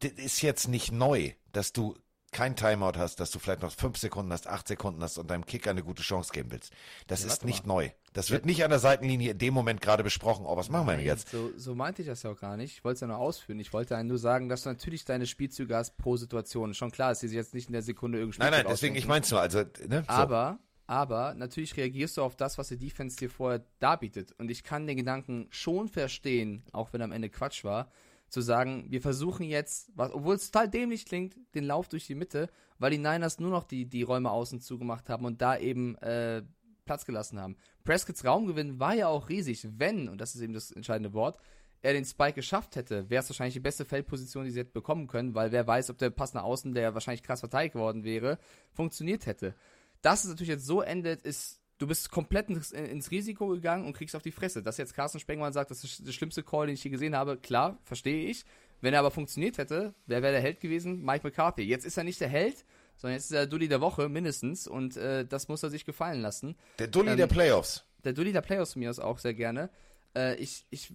das 0.00 0.12
ist 0.12 0.42
jetzt 0.42 0.68
nicht 0.68 0.92
neu, 0.92 1.32
dass 1.52 1.72
du 1.72 1.96
kein 2.30 2.56
Timeout 2.56 2.92
hast, 2.98 3.20
dass 3.20 3.30
du 3.30 3.38
vielleicht 3.38 3.62
noch 3.62 3.72
fünf 3.72 3.96
Sekunden 3.96 4.32
hast, 4.32 4.46
acht 4.46 4.68
Sekunden 4.68 5.02
hast 5.02 5.18
und 5.18 5.30
deinem 5.30 5.46
Kicker 5.46 5.70
eine 5.70 5.82
gute 5.82 6.02
Chance 6.02 6.32
geben 6.32 6.50
willst. 6.50 6.72
Das 7.06 7.22
Ja, 7.22 7.28
ist 7.28 7.44
nicht 7.44 7.66
mal. 7.66 7.74
neu. 7.74 7.90
Das 8.12 8.30
wird 8.30 8.46
nicht 8.46 8.64
an 8.64 8.70
der 8.70 8.78
Seitenlinie 8.78 9.32
in 9.32 9.38
dem 9.38 9.54
Moment 9.54 9.80
gerade 9.80 10.02
besprochen. 10.02 10.44
Oh, 10.46 10.56
was 10.56 10.68
machen 10.70 10.86
wir 10.86 10.96
denn 10.96 11.06
jetzt? 11.06 11.30
So, 11.30 11.50
so 11.56 11.74
meinte 11.74 12.02
ich 12.02 12.08
das 12.08 12.22
ja 12.22 12.30
auch 12.30 12.38
gar 12.40 12.56
nicht. 12.56 12.72
Ich 12.78 12.84
wollte 12.84 12.94
es 12.96 13.00
ja 13.00 13.06
nur 13.06 13.18
ausführen. 13.18 13.60
Ich 13.60 13.72
wollte 13.72 14.02
nur 14.04 14.18
sagen, 14.18 14.48
dass 14.48 14.62
du 14.64 14.68
natürlich 14.70 15.04
deine 15.04 15.26
Spielzüge 15.26 15.76
hast 15.76 15.96
pro 15.96 16.16
Situation. 16.16 16.74
Schon 16.74 16.90
klar, 16.90 17.10
dass 17.10 17.20
sie 17.20 17.28
sich 17.28 17.36
jetzt 17.36 17.54
nicht 17.54 17.68
in 17.68 17.72
der 17.72 17.82
Sekunde 17.82 18.18
irgendwie 18.18 18.40
Nein, 18.40 18.50
nein, 18.52 18.66
deswegen, 18.68 18.96
ich 18.96 19.06
mein's 19.06 19.30
nur. 19.30 19.40
Also, 19.40 19.60
ne? 19.86 20.04
So. 20.06 20.12
Aber, 20.12 20.58
aber 20.86 21.34
natürlich 21.34 21.76
reagierst 21.76 22.16
du 22.16 22.22
auf 22.22 22.34
das, 22.36 22.58
was 22.58 22.68
die 22.68 22.78
Defense 22.78 23.16
dir 23.16 23.30
vorher 23.30 23.64
darbietet. 23.78 24.32
Und 24.38 24.50
ich 24.50 24.64
kann 24.64 24.86
den 24.86 24.96
Gedanken 24.96 25.46
schon 25.50 25.88
verstehen, 25.88 26.64
auch 26.72 26.92
wenn 26.92 27.02
am 27.02 27.12
Ende 27.12 27.30
Quatsch 27.30 27.62
war, 27.64 27.90
zu 28.28 28.40
sagen, 28.40 28.86
wir 28.88 29.00
versuchen 29.00 29.44
jetzt, 29.44 29.90
was, 29.94 30.12
obwohl 30.12 30.34
es 30.34 30.50
total 30.50 30.68
dämlich 30.68 31.06
klingt, 31.06 31.36
den 31.54 31.64
Lauf 31.64 31.88
durch 31.88 32.06
die 32.06 32.14
Mitte, 32.14 32.48
weil 32.78 32.90
die 32.90 32.98
Niners 32.98 33.38
nur 33.38 33.50
noch 33.50 33.64
die, 33.64 33.86
die 33.86 34.02
Räume 34.02 34.30
außen 34.30 34.60
zugemacht 34.60 35.08
haben 35.08 35.24
und 35.24 35.40
da 35.40 35.56
eben 35.56 35.96
äh, 35.98 36.42
Platz 36.84 37.04
gelassen 37.04 37.40
haben. 37.40 37.56
Prescotts 37.84 38.24
Raumgewinn 38.24 38.80
war 38.80 38.94
ja 38.94 39.08
auch 39.08 39.28
riesig, 39.28 39.66
wenn, 39.78 40.08
und 40.08 40.20
das 40.20 40.34
ist 40.34 40.40
eben 40.40 40.54
das 40.54 40.70
entscheidende 40.70 41.12
Wort, 41.12 41.38
er 41.80 41.92
den 41.92 42.04
Spike 42.04 42.34
geschafft 42.34 42.76
hätte, 42.76 43.08
wäre 43.08 43.22
es 43.22 43.30
wahrscheinlich 43.30 43.54
die 43.54 43.60
beste 43.60 43.84
Feldposition, 43.84 44.44
die 44.44 44.50
sie 44.50 44.60
hätte 44.60 44.72
bekommen 44.72 45.06
können, 45.06 45.34
weil 45.34 45.52
wer 45.52 45.66
weiß, 45.66 45.90
ob 45.90 45.98
der 45.98 46.10
Pass 46.10 46.34
nach 46.34 46.42
außen, 46.42 46.74
der 46.74 46.94
wahrscheinlich 46.94 47.22
krass 47.22 47.40
verteidigt 47.40 47.76
worden 47.76 48.04
wäre, 48.04 48.38
funktioniert 48.72 49.26
hätte. 49.26 49.54
Dass 50.02 50.24
es 50.24 50.30
natürlich 50.30 50.48
jetzt 50.48 50.66
so 50.66 50.80
endet, 50.80 51.22
ist, 51.22 51.57
du 51.78 51.86
bist 51.86 52.10
komplett 52.10 52.50
ins, 52.50 53.10
Risiko 53.10 53.48
gegangen 53.48 53.86
und 53.86 53.96
kriegst 53.96 54.14
auf 54.14 54.22
die 54.22 54.32
Fresse. 54.32 54.62
Dass 54.62 54.76
jetzt 54.76 54.94
Carsten 54.94 55.20
Spengmann 55.20 55.52
sagt, 55.52 55.70
das 55.70 55.84
ist 55.84 56.06
der 56.06 56.12
schlimmste 56.12 56.42
Call, 56.42 56.66
den 56.66 56.74
ich 56.74 56.84
je 56.84 56.90
gesehen 56.90 57.16
habe, 57.16 57.36
klar, 57.36 57.78
verstehe 57.84 58.28
ich. 58.28 58.44
Wenn 58.80 58.94
er 58.94 59.00
aber 59.00 59.10
funktioniert 59.10 59.58
hätte, 59.58 59.94
wer 60.06 60.22
wäre 60.22 60.32
der 60.32 60.42
Held 60.42 60.60
gewesen? 60.60 61.02
Mike 61.04 61.26
McCarthy. 61.26 61.62
Jetzt 61.62 61.84
ist 61.84 61.96
er 61.96 62.04
nicht 62.04 62.20
der 62.20 62.28
Held, 62.28 62.64
sondern 62.96 63.14
jetzt 63.14 63.24
ist 63.24 63.32
er 63.32 63.40
der 63.40 63.46
Dulli 63.46 63.68
der 63.68 63.80
Woche 63.80 64.08
mindestens 64.08 64.68
und 64.68 64.96
äh, 64.96 65.24
das 65.24 65.48
muss 65.48 65.62
er 65.62 65.70
sich 65.70 65.84
gefallen 65.84 66.20
lassen. 66.20 66.56
Der 66.78 66.88
Dulli 66.88 67.10
Ähm, 67.10 67.16
der 67.16 67.26
Playoffs. 67.26 67.84
Der 68.04 68.12
Dulli 68.12 68.32
der 68.32 68.42
Playoffs 68.42 68.74
von 68.74 68.80
mir 68.80 68.90
aus 68.90 69.00
auch 69.00 69.18
sehr 69.18 69.34
gerne. 69.34 69.70
Äh, 70.14 70.36
ich, 70.36 70.64
ich, 70.70 70.92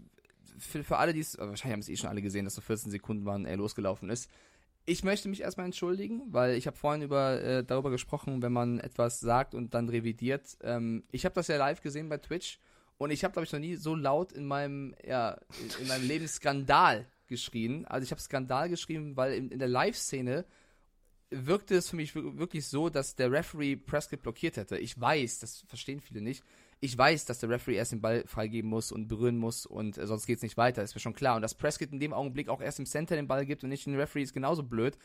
für, 0.57 0.83
für 0.83 0.97
alle, 0.97 1.13
die 1.13 1.19
es, 1.19 1.37
wahrscheinlich 1.37 1.73
haben 1.73 1.79
es 1.79 1.89
eh 1.89 1.97
schon 1.97 2.09
alle 2.09 2.21
gesehen, 2.21 2.45
dass 2.45 2.55
so 2.55 2.61
14 2.61 2.91
Sekunden 2.91 3.25
waren, 3.25 3.45
er 3.45 3.57
losgelaufen 3.57 4.09
ist. 4.09 4.29
Ich 4.85 5.03
möchte 5.03 5.29
mich 5.29 5.41
erstmal 5.41 5.65
entschuldigen, 5.65 6.23
weil 6.27 6.55
ich 6.55 6.67
habe 6.67 6.75
vorhin 6.75 7.01
über, 7.03 7.41
äh, 7.41 7.63
darüber 7.63 7.89
gesprochen, 7.89 8.41
wenn 8.41 8.51
man 8.51 8.79
etwas 8.79 9.19
sagt 9.21 9.55
und 9.55 9.73
dann 9.73 9.87
revidiert. 9.87 10.57
Ähm, 10.61 11.03
ich 11.11 11.23
habe 11.23 11.35
das 11.35 11.47
ja 11.47 11.55
live 11.57 11.81
gesehen 11.81 12.09
bei 12.09 12.17
Twitch 12.17 12.59
und 12.97 13.09
ich 13.11 13.23
habe, 13.23 13.31
glaube 13.31 13.45
ich, 13.45 13.51
noch 13.53 13.59
nie 13.59 13.75
so 13.75 13.95
laut 13.95 14.33
in 14.33 14.45
meinem, 14.45 14.93
ja, 15.05 15.39
in, 15.61 15.83
in 15.83 15.87
meinem 15.87 16.05
Leben 16.07 16.27
Skandal 16.27 17.05
geschrien. 17.27 17.85
Also 17.85 18.03
ich 18.03 18.11
habe 18.11 18.21
Skandal 18.21 18.67
geschrieben, 18.67 19.15
weil 19.15 19.33
in, 19.35 19.49
in 19.51 19.59
der 19.59 19.69
Live-Szene 19.69 20.45
wirkte 21.29 21.75
es 21.75 21.89
für 21.89 21.95
mich 21.95 22.13
wir- 22.13 22.37
wirklich 22.37 22.67
so, 22.67 22.89
dass 22.89 23.15
der 23.15 23.31
Referee 23.31 23.77
Prescott 23.77 24.21
blockiert 24.21 24.57
hätte. 24.57 24.77
Ich 24.77 24.99
weiß, 24.99 25.39
das 25.39 25.63
verstehen 25.67 26.01
viele 26.01 26.21
nicht. 26.21 26.43
Ich 26.83 26.97
weiß, 26.97 27.23
dass 27.23 27.39
der 27.39 27.49
Referee 27.49 27.77
erst 27.77 27.93
den 27.93 28.01
Ball 28.01 28.27
freigeben 28.27 28.69
muss 28.69 28.91
und 28.91 29.07
berühren 29.07 29.37
muss 29.37 29.65
und 29.65 29.97
äh, 29.97 30.05
sonst 30.05 30.25
geht's 30.25 30.41
nicht 30.43 30.57
weiter, 30.57 30.83
ist 30.83 30.93
mir 30.93 30.99
schon 30.99 31.13
klar. 31.13 31.37
Und 31.37 31.41
dass 31.41 31.55
Prescott 31.55 31.93
in 31.93 31.99
dem 32.01 32.11
Augenblick 32.11 32.49
auch 32.49 32.59
erst 32.59 32.77
im 32.77 32.85
Center 32.85 33.15
den 33.15 33.25
Ball 33.25 33.45
gibt 33.45 33.63
und 33.63 33.69
nicht 33.69 33.85
den 33.85 33.95
Referee 33.95 34.23
ist 34.23 34.33
genauso 34.33 34.63
blöd. 34.63 34.97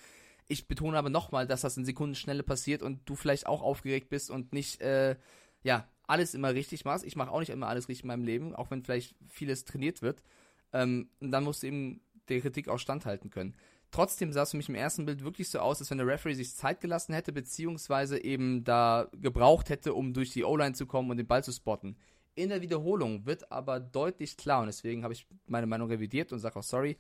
Ich 0.49 0.67
betone 0.67 0.99
aber 0.99 1.09
nochmal, 1.09 1.47
dass 1.47 1.61
das 1.61 1.77
in 1.77 1.85
Sekundenschnelle 1.85 2.43
passiert 2.43 2.83
und 2.83 3.09
du 3.09 3.15
vielleicht 3.15 3.47
auch 3.47 3.63
aufgeregt 3.63 4.09
bist 4.09 4.29
und 4.29 4.53
nicht, 4.53 4.81
äh, 4.81 5.15
ja, 5.63 5.87
alles 6.09 6.35
immer 6.35 6.53
richtig 6.53 6.85
machst. 6.85 7.05
Ich 7.05 7.15
mache 7.15 7.31
auch 7.31 7.39
nicht 7.39 7.51
immer 7.51 7.69
alles 7.69 7.89
richtig 7.89 8.03
in 8.03 8.09
meinem 8.09 8.25
Leben, 8.25 8.57
auch 8.57 8.73
wenn 8.73 8.83
vielleicht 8.83 9.15
vieles 9.29 9.65
trainiert 9.65 10.03
wird. 10.03 10.25
Ähm, 10.73 11.11
und 11.21 11.31
dann 11.31 11.45
musst 11.45 11.63
du 11.63 11.69
eben 11.69 12.01
der 12.29 12.41
Kritik 12.41 12.67
auch 12.67 12.81
standhalten 12.81 13.31
können. 13.31 13.55
Trotzdem 13.91 14.33
sah 14.33 14.43
es 14.43 14.51
für 14.51 14.59
mich 14.59 14.69
im 14.69 14.75
ersten 14.75 15.07
Bild 15.07 15.25
wirklich 15.25 15.49
so 15.49 15.61
aus, 15.61 15.81
als 15.81 15.91
wenn 15.91 15.99
der 15.99 16.07
Referee 16.07 16.35
sich 16.35 16.55
Zeit 16.55 16.81
gelassen 16.81 17.15
hätte, 17.15 17.33
beziehungsweise 17.33 18.23
eben 18.23 18.63
da 18.65 19.09
gebraucht 19.13 19.71
hätte, 19.71 19.95
um 19.95 20.13
durch 20.13 20.31
die 20.31 20.45
O-Line 20.45 20.75
zu 20.75 20.87
kommen 20.87 21.11
und 21.11 21.17
den 21.17 21.27
Ball 21.27 21.43
zu 21.43 21.53
spotten. 21.53 21.97
In 22.35 22.51
der 22.51 22.61
Wiederholung 22.61 23.25
wird 23.25 23.51
aber 23.51 23.81
deutlich 23.81 24.37
klar, 24.37 24.61
und 24.61 24.67
deswegen 24.67 25.05
habe 25.05 25.15
ich 25.15 25.27
meine 25.47 25.67
Meinung 25.67 25.89
revidiert 25.89 26.33
und 26.33 26.39
sage 26.39 26.57
auch 26.59 26.63
sorry, 26.63 26.99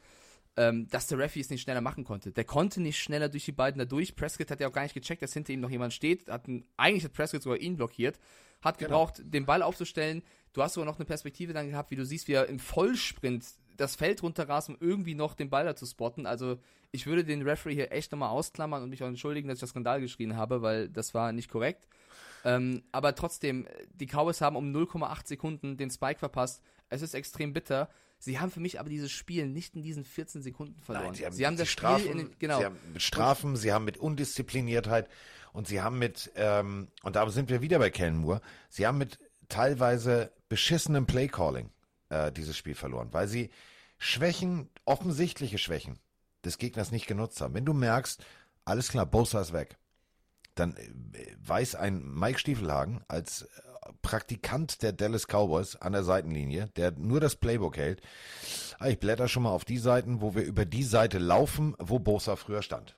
ähm, 0.57 0.89
dass 0.89 1.07
der 1.07 1.19
Referee 1.19 1.43
es 1.43 1.51
nicht 1.51 1.63
schneller 1.63 1.81
machen 1.83 2.05
konnte. 2.05 2.33
Der 2.33 2.45
konnte 2.45 2.81
nicht 2.81 2.99
schneller 2.99 3.29
durch 3.29 3.45
die 3.45 3.53
beiden 3.53 3.79
da 3.79 3.85
durch. 3.85 4.17
Prescott 4.17 4.51
hat 4.51 4.61
ja 4.61 4.69
auch 4.69 4.73
gar 4.73 4.83
nicht 4.83 4.95
gecheckt, 4.95 5.23
dass 5.23 5.33
hinter 5.33 5.53
ihm 5.53 5.61
noch 5.61 5.71
jemand 5.71 5.93
steht. 5.93 6.29
Hat 6.29 6.49
einen, 6.49 6.65
eigentlich 6.77 7.05
hat 7.05 7.13
Prescott 7.13 7.43
sogar 7.43 7.59
ihn 7.59 7.77
blockiert. 7.77 8.19
Hat 8.61 8.79
gebraucht, 8.79 9.23
den 9.23 9.47
Ball 9.47 9.63
aufzustellen. 9.63 10.23
Du 10.53 10.63
hast 10.63 10.75
sogar 10.75 10.87
noch 10.87 10.99
eine 10.99 11.05
Perspektive 11.05 11.53
dann 11.53 11.69
gehabt, 11.71 11.93
wie 11.93 11.97
du 11.97 12.05
siehst, 12.05 12.27
wie 12.27 12.33
er 12.33 12.47
im 12.47 12.59
Vollsprint 12.59 13.45
das 13.79 13.97
Feld 13.97 14.23
runterrasen, 14.23 14.75
um 14.75 14.87
irgendwie 14.87 15.15
noch 15.15 15.35
den 15.35 15.49
Ball 15.49 15.65
da 15.65 15.75
zu 15.75 15.87
spotten. 15.87 16.27
Also 16.27 16.59
ich 16.91 17.07
würde 17.07 17.25
den 17.25 17.43
Referee 17.43 17.75
hier 17.75 17.93
echt 17.93 18.13
nochmal 18.13 18.31
ausklammern 18.31 18.83
und 18.83 18.91
mich 18.91 19.03
auch 19.03 19.09
entschuldigen, 19.09 19.49
dass 19.49 19.59
ich 19.59 19.61
das 19.61 19.71
Skandal 19.71 20.01
geschrien 20.01 20.37
habe, 20.37 20.61
weil 20.61 20.89
das 20.89 21.15
war 21.15 21.33
nicht 21.33 21.49
korrekt. 21.51 21.87
Ähm, 22.45 22.83
aber 22.93 23.15
trotzdem, 23.15 23.67
die 23.95 24.07
Cowboys 24.07 24.41
haben 24.41 24.57
um 24.57 24.73
0,8 24.73 25.27
Sekunden 25.27 25.77
den 25.77 25.91
Spike 25.91 26.19
verpasst. 26.19 26.63
Es 26.89 27.03
ist 27.03 27.15
extrem 27.15 27.53
bitter. 27.53 27.89
Sie 28.19 28.41
haben 28.41 28.51
für 28.51 28.61
mich 28.61 28.81
aber 28.81 28.89
dieses 28.89 29.13
Spiel 29.13 29.47
nicht 29.47 29.77
in 29.77 29.83
diesen 29.83 30.05
14 30.05 30.43
Sekunden 30.43 30.81
verloren. 30.83 31.07
Nein, 31.07 31.15
sie 31.15 31.27
haben, 31.27 31.35
sie 31.35 31.47
haben 31.47 31.57
das 31.57 31.69
Strafen, 31.69 32.01
Spiel 32.01 32.11
in 32.13 32.19
den, 32.19 32.39
genau. 32.39 32.59
Sie 32.59 32.65
haben 32.65 32.77
mit 32.93 33.03
Strafen, 33.03 33.57
sie 33.57 33.73
haben 33.73 33.85
mit 33.85 33.97
Undiszipliniertheit 33.97 35.09
und 35.53 35.69
sie 35.69 35.83
haben 35.83 35.99
mit, 36.01 36.33
ähm, 36.35 36.89
und 37.05 37.15
da 37.15 37.29
sind 37.31 37.49
wir 37.49 37.63
wieder 37.63 37.79
bei 37.79 37.91
Kellen 37.91 38.17
Moore, 38.17 38.41
sie 38.69 38.87
haben 38.89 38.99
mit 38.99 39.21
teilweise 39.49 40.33
beschissenem 40.49 41.07
Playcalling 41.07 41.71
äh, 42.11 42.33
dieses 42.33 42.57
Spiel 42.57 42.75
verloren, 42.75 43.09
weil 43.13 43.29
sie 43.29 43.51
Schwächen, 43.99 44.71
offensichtliche 44.85 45.59
Schwächen 45.59 45.99
des 46.45 46.59
Gegners 46.59 46.93
nicht 46.93 47.07
genutzt 47.07 47.41
haben. 47.41 47.55
Wenn 47.55 47.65
du 47.65 47.73
merkst, 47.73 48.25
alles 48.65 48.89
klar, 48.89 49.07
Bosa 49.07 49.41
ist 49.41 49.53
weg, 49.53 49.77
dann 50.55 50.77
äh, 50.77 50.87
weiß 51.39 51.75
ein 51.75 52.03
Mike 52.03 52.39
Stiefelhagen 52.39 53.03
als 53.09 53.43
äh, 53.43 53.49
Praktikant 54.03 54.83
der 54.83 54.93
Dallas 54.93 55.27
Cowboys 55.27 55.77
an 55.77 55.93
der 55.93 56.05
Seitenlinie, 56.05 56.69
der 56.77 56.93
nur 56.93 57.21
das 57.21 57.37
Playbook 57.37 57.77
hält. 57.77 58.03
Ah, 58.79 58.89
ich 58.89 59.01
blätter 59.01 59.29
schon 59.29 59.45
mal 59.45 59.51
auf 59.51 59.65
die 59.65 59.79
Seiten, 59.79 60.21
wo 60.21 60.35
wir 60.35 60.43
über 60.43 60.65
die 60.65 60.85
Seite 60.85 61.19
laufen, 61.19 61.75
wo 61.79 61.99
Bosa 61.99 62.37
früher 62.37 62.63
stand. 62.63 62.97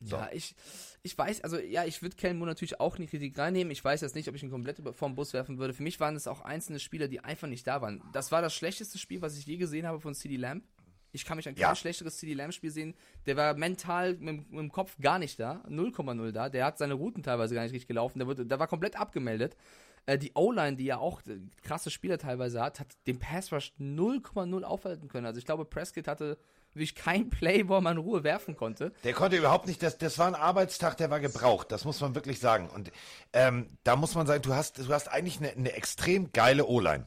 So. 0.00 0.16
Ja, 0.16 0.28
ich, 0.32 0.56
ich 1.04 1.18
weiß, 1.18 1.42
also 1.42 1.58
ja, 1.58 1.84
ich 1.84 2.00
würde 2.02 2.16
Kellen 2.16 2.38
Moore 2.38 2.50
natürlich 2.50 2.78
auch 2.78 2.96
in 2.96 3.02
die 3.02 3.08
Kritik 3.08 3.36
reinnehmen. 3.36 3.72
Ich 3.72 3.84
weiß 3.84 4.00
jetzt 4.02 4.14
nicht, 4.14 4.28
ob 4.28 4.36
ich 4.36 4.42
ihn 4.42 4.50
komplett 4.50 4.80
vom 4.94 5.16
Bus 5.16 5.32
werfen 5.32 5.58
würde. 5.58 5.74
Für 5.74 5.82
mich 5.82 5.98
waren 5.98 6.14
es 6.14 6.28
auch 6.28 6.42
einzelne 6.42 6.78
Spieler, 6.78 7.08
die 7.08 7.20
einfach 7.20 7.48
nicht 7.48 7.66
da 7.66 7.82
waren. 7.82 8.02
Das 8.12 8.30
war 8.30 8.40
das 8.40 8.54
schlechteste 8.54 8.98
Spiel, 8.98 9.20
was 9.20 9.36
ich 9.36 9.44
je 9.44 9.56
gesehen 9.56 9.86
habe 9.86 10.00
von 10.00 10.14
CD 10.14 10.36
Lamb. 10.36 10.64
Ich 11.10 11.24
kann 11.24 11.36
mich 11.36 11.46
an 11.48 11.54
kein 11.54 11.62
ja. 11.62 11.74
schlechteres 11.74 12.18
CD 12.18 12.34
Lamb 12.34 12.54
Spiel 12.54 12.70
sehen. 12.70 12.94
Der 13.26 13.36
war 13.36 13.54
mental 13.54 14.14
mit, 14.14 14.50
mit 14.50 14.60
dem 14.60 14.72
Kopf 14.72 14.96
gar 15.00 15.18
nicht 15.18 15.38
da, 15.40 15.64
0,0 15.68 16.30
da. 16.30 16.48
Der 16.48 16.64
hat 16.64 16.78
seine 16.78 16.94
Routen 16.94 17.22
teilweise 17.22 17.54
gar 17.54 17.62
nicht 17.62 17.72
richtig 17.72 17.88
gelaufen. 17.88 18.18
Der, 18.20 18.28
wurde, 18.28 18.46
der 18.46 18.58
war 18.60 18.68
komplett 18.68 18.98
abgemeldet. 18.98 19.56
Äh, 20.06 20.18
die 20.18 20.32
O-Line, 20.34 20.76
die 20.76 20.84
ja 20.84 20.98
auch 20.98 21.20
äh, 21.26 21.38
krasse 21.62 21.90
Spieler 21.90 22.16
teilweise 22.16 22.62
hat, 22.62 22.80
hat 22.80 22.88
den 23.06 23.18
Pass 23.18 23.52
Rush 23.52 23.72
0,0 23.78 24.62
aufhalten 24.62 25.08
können. 25.08 25.26
Also 25.26 25.38
ich 25.38 25.44
glaube, 25.44 25.64
Prescott 25.64 26.06
hatte 26.08 26.38
wirklich 26.74 26.94
kein 26.94 27.30
Play, 27.30 27.68
wo 27.68 27.80
man 27.80 27.98
Ruhe 27.98 28.24
werfen 28.24 28.56
konnte. 28.56 28.92
Der 29.04 29.12
konnte 29.12 29.36
überhaupt 29.36 29.66
nicht, 29.66 29.82
das, 29.82 29.98
das 29.98 30.18
war 30.18 30.26
ein 30.26 30.34
Arbeitstag, 30.34 30.96
der 30.96 31.10
war 31.10 31.20
gebraucht, 31.20 31.70
das 31.70 31.84
muss 31.84 32.00
man 32.00 32.14
wirklich 32.14 32.40
sagen. 32.40 32.68
Und 32.70 32.90
ähm, 33.32 33.78
da 33.84 33.96
muss 33.96 34.14
man 34.14 34.26
sagen, 34.26 34.42
du 34.42 34.54
hast, 34.54 34.78
du 34.78 34.88
hast 34.88 35.08
eigentlich 35.08 35.38
eine, 35.38 35.50
eine 35.50 35.72
extrem 35.72 36.32
geile 36.32 36.66
O-Line. 36.66 37.06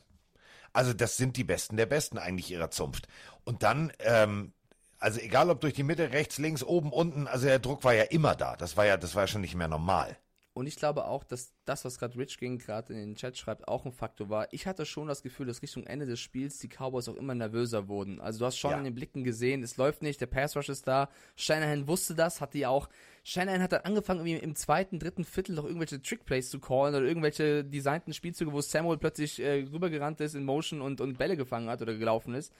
Also 0.73 0.93
das 0.93 1.17
sind 1.17 1.37
die 1.37 1.43
Besten 1.43 1.77
der 1.77 1.85
Besten 1.85 2.17
eigentlich 2.17 2.51
ihrer 2.51 2.69
Zunft. 2.69 3.07
Und 3.43 3.63
dann, 3.63 3.93
ähm, 3.99 4.53
also 4.99 5.19
egal 5.19 5.49
ob 5.49 5.61
durch 5.61 5.73
die 5.73 5.83
Mitte, 5.83 6.11
rechts, 6.11 6.37
links, 6.37 6.63
oben, 6.63 6.91
unten, 6.91 7.27
also 7.27 7.45
der 7.45 7.59
Druck 7.59 7.83
war 7.83 7.93
ja 7.93 8.03
immer 8.03 8.35
da. 8.35 8.55
Das 8.57 8.75
war 8.75 8.85
ja, 8.85 8.97
das 8.97 9.15
war 9.15 9.23
ja 9.23 9.27
schon 9.27 9.41
nicht 9.41 9.55
mehr 9.55 9.67
normal. 9.67 10.17
Und 10.55 10.67
ich 10.67 10.77
glaube 10.77 11.03
auch, 11.05 11.25
dass 11.25 11.51
das, 11.65 11.83
was 11.83 11.99
gerade 11.99 12.17
Rich 12.17 12.37
Ging 12.37 12.59
gerade 12.59 12.93
in 12.93 12.99
den 12.99 13.15
Chat 13.15 13.37
schreibt, 13.37 13.67
auch 13.67 13.83
ein 13.83 13.91
Faktor 13.91 14.29
war. 14.29 14.47
Ich 14.53 14.65
hatte 14.67 14.85
schon 14.85 15.09
das 15.09 15.21
Gefühl, 15.21 15.45
dass 15.45 15.61
Richtung 15.61 15.85
Ende 15.85 16.05
des 16.05 16.21
Spiels 16.21 16.59
die 16.59 16.69
Cowboys 16.69 17.09
auch 17.09 17.17
immer 17.17 17.35
nervöser 17.35 17.89
wurden. 17.89 18.21
Also 18.21 18.39
du 18.39 18.45
hast 18.45 18.57
schon 18.57 18.71
ja. 18.71 18.77
in 18.77 18.85
den 18.85 18.95
Blicken 18.95 19.25
gesehen, 19.25 19.63
es 19.63 19.75
läuft 19.75 20.01
nicht, 20.01 20.21
der 20.21 20.27
Pass 20.27 20.55
Rush 20.55 20.69
ist 20.69 20.87
da. 20.87 21.09
Shanahan 21.35 21.89
wusste 21.89 22.15
das, 22.15 22.39
hatte 22.39 22.57
ja 22.57 22.69
auch. 22.69 22.87
Shanahan 23.25 23.61
hat 23.61 23.73
dann 23.73 23.81
angefangen, 23.81 24.25
irgendwie 24.25 24.45
im 24.45 24.55
zweiten, 24.55 24.97
dritten 24.97 25.25
Viertel 25.25 25.55
noch 25.55 25.65
irgendwelche 25.65 26.01
Trickplays 26.01 26.49
zu 26.49 26.61
callen 26.61 26.95
oder 26.95 27.03
irgendwelche 27.05 27.65
designten 27.65 28.13
Spielzüge, 28.13 28.53
wo 28.53 28.61
Samuel 28.61 28.97
plötzlich 28.97 29.41
äh, 29.41 29.67
rübergerannt 29.69 30.21
ist 30.21 30.35
in 30.35 30.45
Motion 30.45 30.79
und, 30.79 31.01
und 31.01 31.17
Bälle 31.17 31.35
gefangen 31.35 31.69
hat 31.69 31.81
oder 31.81 31.95
gelaufen 31.95 32.33
ist. 32.33 32.53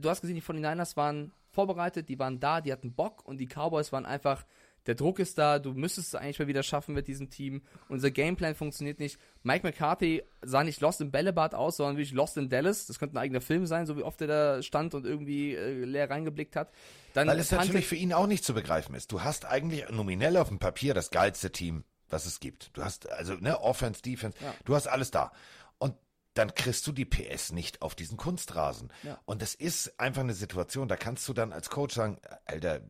Du 0.00 0.10
hast 0.10 0.22
gesehen, 0.22 0.34
die 0.34 0.42
49ers 0.42 0.96
waren 0.96 1.30
vorbereitet, 1.50 2.08
die 2.08 2.18
waren 2.18 2.40
da, 2.40 2.60
die 2.60 2.72
hatten 2.72 2.94
Bock 2.94 3.24
und 3.24 3.38
die 3.38 3.46
Cowboys 3.46 3.92
waren 3.92 4.06
einfach 4.06 4.44
der 4.88 4.94
Druck 4.94 5.18
ist 5.18 5.36
da, 5.36 5.58
du 5.58 5.74
müsstest 5.74 6.08
es 6.08 6.14
eigentlich 6.14 6.38
mal 6.38 6.48
wieder 6.48 6.62
schaffen 6.62 6.94
mit 6.94 7.08
diesem 7.08 7.28
Team. 7.28 7.60
Unser 7.90 8.10
Gameplan 8.10 8.54
funktioniert 8.54 9.00
nicht. 9.00 9.18
Mike 9.42 9.66
McCarthy 9.66 10.22
sah 10.40 10.64
nicht 10.64 10.80
Lost 10.80 11.02
in 11.02 11.10
Bällebad 11.10 11.54
aus, 11.54 11.76
sondern 11.76 11.98
wirklich 11.98 12.14
Lost 12.14 12.38
in 12.38 12.48
Dallas. 12.48 12.86
Das 12.86 12.98
könnte 12.98 13.16
ein 13.16 13.18
eigener 13.18 13.42
Film 13.42 13.66
sein, 13.66 13.84
so 13.84 13.98
wie 13.98 14.02
oft 14.02 14.18
er 14.22 14.28
da 14.28 14.62
stand 14.62 14.94
und 14.94 15.04
irgendwie 15.04 15.54
äh, 15.54 15.84
leer 15.84 16.08
reingeblickt 16.08 16.56
hat. 16.56 16.72
Dann 17.12 17.28
Weil 17.28 17.38
es 17.38 17.50
natürlich 17.50 17.86
für 17.86 17.96
ihn 17.96 18.14
auch 18.14 18.26
nicht 18.26 18.42
zu 18.44 18.54
begreifen 18.54 18.94
ist. 18.94 19.12
Du 19.12 19.22
hast 19.22 19.44
eigentlich 19.44 19.90
nominell 19.90 20.38
auf 20.38 20.48
dem 20.48 20.58
Papier 20.58 20.94
das 20.94 21.10
geilste 21.10 21.52
Team, 21.52 21.84
was 22.08 22.24
es 22.24 22.40
gibt. 22.40 22.70
Du 22.74 22.82
hast 22.82 23.10
also 23.10 23.34
ne 23.34 23.60
Offense, 23.60 24.00
Defense, 24.00 24.38
ja. 24.42 24.54
du 24.64 24.74
hast 24.74 24.86
alles 24.86 25.10
da. 25.10 25.32
Und 25.76 25.96
dann 26.32 26.54
kriegst 26.54 26.86
du 26.86 26.92
die 26.92 27.04
PS 27.04 27.52
nicht 27.52 27.82
auf 27.82 27.94
diesen 27.94 28.16
Kunstrasen. 28.16 28.90
Ja. 29.02 29.18
Und 29.26 29.42
das 29.42 29.54
ist 29.54 30.00
einfach 30.00 30.22
eine 30.22 30.32
Situation, 30.32 30.88
da 30.88 30.96
kannst 30.96 31.28
du 31.28 31.34
dann 31.34 31.52
als 31.52 31.68
Coach 31.68 31.94
sagen, 31.94 32.18
Alter, 32.46 32.80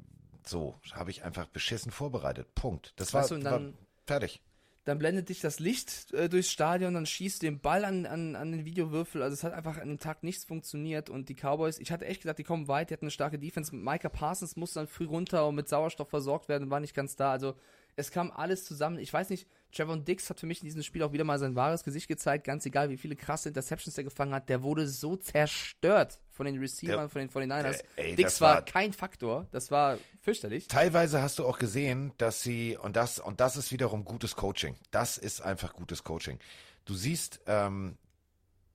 so, 0.49 0.81
habe 0.93 1.11
ich 1.11 1.25
einfach 1.25 1.47
beschissen 1.47 1.93
vorbereitet. 1.93 2.55
Punkt. 2.55 2.93
Das 2.97 3.15
war, 3.15 3.27
du, 3.27 3.39
dann, 3.39 3.45
war 3.45 3.73
fertig. 4.07 4.41
Dann 4.85 4.99
blendet 4.99 5.29
dich 5.29 5.41
das 5.41 5.61
Licht 5.61 6.15
äh, 6.15 6.31
durchs 6.31 6.51
Stadion, 6.51 6.95
dann 6.95 7.05
schießt 7.05 7.43
den 7.43 7.61
Ball 7.61 7.85
an, 7.85 8.07
an, 8.07 8.37
an 8.37 8.53
den 8.53 8.65
Videowürfel. 8.65 9.23
Also 9.23 9.35
es 9.35 9.45
hat 9.45 9.53
einfach 9.53 9.77
an 9.77 9.89
dem 9.89 9.99
Tag 9.99 10.23
nichts 10.23 10.45
funktioniert. 10.45 11.11
Und 11.11 11.29
die 11.29 11.35
Cowboys, 11.35 11.79
ich 11.79 11.93
hatte 11.93 12.07
echt 12.07 12.23
gedacht, 12.23 12.39
die 12.39 12.45
kommen 12.45 12.69
weit, 12.69 12.89
die 12.89 12.95
hatten 12.95 13.05
eine 13.05 13.11
starke 13.11 13.39
Defense. 13.39 13.75
Micah 13.75 14.09
Parsons 14.09 14.57
musste 14.57 14.81
dann 14.81 14.89
früh 14.89 15.05
runter 15.05 15.47
und 15.47 15.57
mit 15.57 15.69
Sauerstoff 15.69 16.09
versorgt 16.09 16.49
werden, 16.49 16.71
war 16.71 16.81
nicht 16.81 16.95
ganz 16.95 17.17
da. 17.17 17.33
Also 17.33 17.55
es 17.97 18.11
kam 18.11 18.31
alles 18.31 18.65
zusammen. 18.65 18.99
Ich 18.99 19.13
weiß 19.13 19.29
nicht, 19.29 19.47
Trevon 19.73 20.05
Dix 20.05 20.31
hat 20.31 20.41
für 20.41 20.47
mich 20.47 20.61
in 20.61 20.67
diesem 20.67 20.83
Spiel 20.83 21.03
auch 21.03 21.13
wieder 21.13 21.25
mal 21.25 21.39
sein 21.39 21.55
wahres 21.55 21.85
Gesicht 21.85 22.09
gezeigt. 22.09 22.45
Ganz 22.45 22.65
egal, 22.65 22.89
wie 22.91 22.97
viele 22.97 23.17
krasse 23.17 23.49
Interceptions 23.49 23.99
er 23.99 24.05
gefangen 24.05 24.35
hat. 24.35 24.49
Der 24.49 24.63
wurde 24.63 24.89
so 24.89 25.17
zerstört 25.17 26.19
von 26.31 26.47
den 26.47 26.59
Receivern, 26.59 27.09
von 27.11 27.21
den 27.21 27.31
49ers. 27.31 27.85
Ey, 27.97 28.17
Dix 28.17 28.41
war, 28.41 28.57
war 28.57 28.63
kein 28.63 28.93
Faktor. 28.93 29.47
Das 29.51 29.71
war 29.71 29.99
fürchterlich. 30.21 30.69
Teilweise 30.69 31.21
hast 31.23 31.39
du 31.39 31.47
auch 31.47 31.59
gesehen, 31.59 32.13
dass 32.19 32.43
sie, 32.43 32.77
und 32.77 32.97
das, 32.97 33.19
und 33.19 33.41
das 33.41 33.57
ist 33.57 33.71
wiederum 33.73 34.05
gutes 34.05 34.37
Coaching. 34.37 34.77
Das 34.91 35.19
ist 35.19 35.43
einfach 35.43 35.75
gutes 35.75 36.03
Coaching. 36.03 36.39
Du 36.85 36.95
siehst, 36.95 37.41
ähm, 37.47 37.99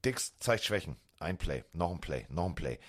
Dix 0.05 0.37
zeigt 0.39 0.63
Schwächen. 0.63 0.97
Ein 1.19 1.37
Play, 1.37 1.63
noch 1.73 1.91
ein 1.91 2.01
Play, 2.01 2.25
noch 2.29 2.45
ein 2.45 2.55
Play. 2.55 2.79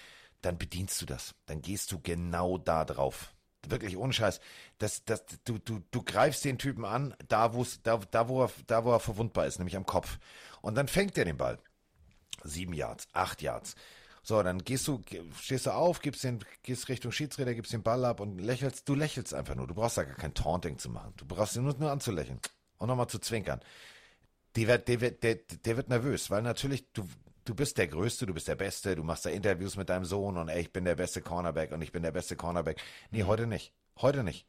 Dann 0.43 0.59
bedienst 0.59 1.01
du 1.01 1.06
das. 1.06 1.35
Dann 1.47 1.62
gehst 1.62 1.93
du 1.93 2.01
genau 2.01 2.59
da 2.59 2.85
drauf 2.85 3.34
wirklich 3.70 3.96
ohne 3.96 4.12
Scheiß, 4.12 4.40
das, 4.78 5.04
das, 5.04 5.24
du, 5.44 5.58
du, 5.58 5.80
du 5.90 6.02
greifst 6.02 6.44
den 6.44 6.58
Typen 6.58 6.84
an, 6.84 7.14
da, 7.28 7.54
wo's, 7.54 7.82
da, 7.82 7.98
da, 8.10 8.28
wo 8.28 8.44
er, 8.44 8.50
da, 8.66 8.84
wo 8.84 8.92
er 8.92 9.00
verwundbar 9.00 9.46
ist, 9.46 9.58
nämlich 9.58 9.76
am 9.76 9.86
Kopf. 9.86 10.18
Und 10.60 10.74
dann 10.74 10.88
fängt 10.88 11.18
er 11.18 11.24
den 11.24 11.36
Ball. 11.36 11.58
Sieben 12.42 12.74
Yards, 12.74 13.08
acht 13.12 13.42
Yards. 13.42 13.74
So, 14.22 14.42
dann 14.42 14.58
gehst 14.58 14.88
du, 14.88 15.02
stehst 15.38 15.66
du 15.66 15.70
auf, 15.70 16.00
gibst 16.00 16.24
den, 16.24 16.40
gehst 16.62 16.88
Richtung 16.88 17.12
Schiedsrichter, 17.12 17.54
gibst 17.54 17.74
den 17.74 17.82
Ball 17.82 18.04
ab 18.06 18.20
und 18.20 18.38
lächelst, 18.38 18.88
du 18.88 18.94
lächelst 18.94 19.34
einfach 19.34 19.54
nur. 19.54 19.66
Du 19.66 19.74
brauchst 19.74 19.98
da 19.98 20.04
gar 20.04 20.16
kein 20.16 20.32
Taunting 20.32 20.78
zu 20.78 20.88
machen. 20.88 21.12
Du 21.18 21.26
brauchst 21.26 21.56
ihn 21.56 21.64
nur, 21.64 21.76
nur 21.78 21.90
anzulächeln 21.90 22.40
und 22.78 22.88
nochmal 22.88 23.08
zu 23.08 23.18
zwinkern. 23.18 23.60
Der 24.56 24.66
wird, 24.66 24.88
der, 24.88 25.00
wird, 25.00 25.22
der, 25.22 25.34
der 25.34 25.76
wird 25.76 25.88
nervös, 25.90 26.30
weil 26.30 26.40
natürlich, 26.40 26.90
du, 26.92 27.06
du 27.44 27.54
bist 27.54 27.78
der 27.78 27.88
Größte, 27.88 28.26
du 28.26 28.34
bist 28.34 28.48
der 28.48 28.54
Beste, 28.54 28.96
du 28.96 29.02
machst 29.02 29.26
da 29.26 29.30
Interviews 29.30 29.76
mit 29.76 29.88
deinem 29.88 30.04
Sohn 30.04 30.36
und 30.36 30.48
ey, 30.48 30.62
ich 30.62 30.72
bin 30.72 30.84
der 30.84 30.94
beste 30.94 31.20
Cornerback 31.20 31.72
und 31.72 31.82
ich 31.82 31.92
bin 31.92 32.02
der 32.02 32.12
beste 32.12 32.36
Cornerback. 32.36 32.80
Nee, 33.10 33.22
mhm. 33.22 33.26
heute 33.28 33.46
nicht. 33.46 33.72
Heute 34.00 34.24
nicht. 34.24 34.46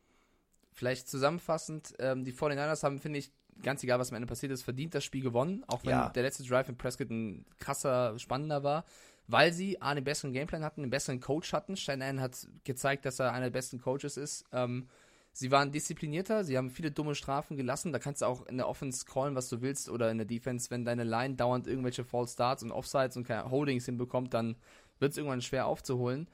Vielleicht 0.71 1.07
zusammenfassend, 1.07 1.93
ähm, 1.99 2.25
die 2.25 2.33
49ers 2.33 2.83
haben, 2.83 2.99
finde 2.99 3.19
ich, 3.19 3.31
ganz 3.61 3.83
egal, 3.83 3.99
was 3.99 4.11
am 4.11 4.15
Ende 4.15 4.27
passiert 4.27 4.51
ist, 4.51 4.63
verdient 4.63 4.93
das 4.93 5.03
Spiel 5.03 5.21
gewonnen, 5.21 5.63
auch 5.67 5.83
wenn 5.83 5.91
ja. 5.91 6.09
der 6.09 6.23
letzte 6.23 6.43
Drive 6.43 6.67
in 6.67 6.77
Prescott 6.77 7.09
ein 7.09 7.45
krasser, 7.57 8.17
spannender 8.19 8.63
war, 8.63 8.85
weil 9.27 9.53
sie 9.53 9.81
A, 9.81 9.91
einen 9.91 10.03
besseren 10.03 10.33
Gameplan 10.33 10.63
hatten, 10.63 10.81
einen 10.81 10.91
besseren 10.91 11.19
Coach 11.19 11.53
hatten. 11.53 11.77
Shanahan 11.77 12.19
hat 12.19 12.47
gezeigt, 12.63 13.05
dass 13.05 13.19
er 13.19 13.31
einer 13.31 13.45
der 13.45 13.51
besten 13.51 13.79
Coaches 13.79 14.17
ist. 14.17 14.45
Ähm, 14.51 14.87
Sie 15.37 15.51
waren 15.51 15.69
disziplinierter, 15.69 16.45
sie 16.45 16.57
haben 16.57 16.69
viele 16.69 16.91
dumme 16.91 17.13
Strafen 17.13 17.57
gelassen. 17.57 17.91
Da 17.91 17.99
kannst 17.99 18.21
du 18.21 18.25
auch 18.25 18.45
in 18.45 18.55
der 18.55 18.69
Offense 18.69 19.03
callen, 19.05 19.35
was 19.35 19.49
du 19.49 19.59
willst, 19.59 19.89
oder 19.89 20.09
in 20.09 20.17
der 20.17 20.25
Defense, 20.25 20.71
wenn 20.71 20.85
deine 20.85 21.03
Line 21.03 21.35
dauernd 21.35 21.67
irgendwelche 21.67 22.05
False 22.05 22.31
Starts 22.31 22.63
und 22.63 22.71
Offsides 22.71 23.17
und 23.17 23.27
keine 23.27 23.51
Holdings 23.51 23.83
hinbekommt, 23.83 24.33
dann 24.33 24.55
wird 24.99 25.11
es 25.11 25.17
irgendwann 25.17 25.41
schwer 25.41 25.65
aufzuholen. 25.65 26.29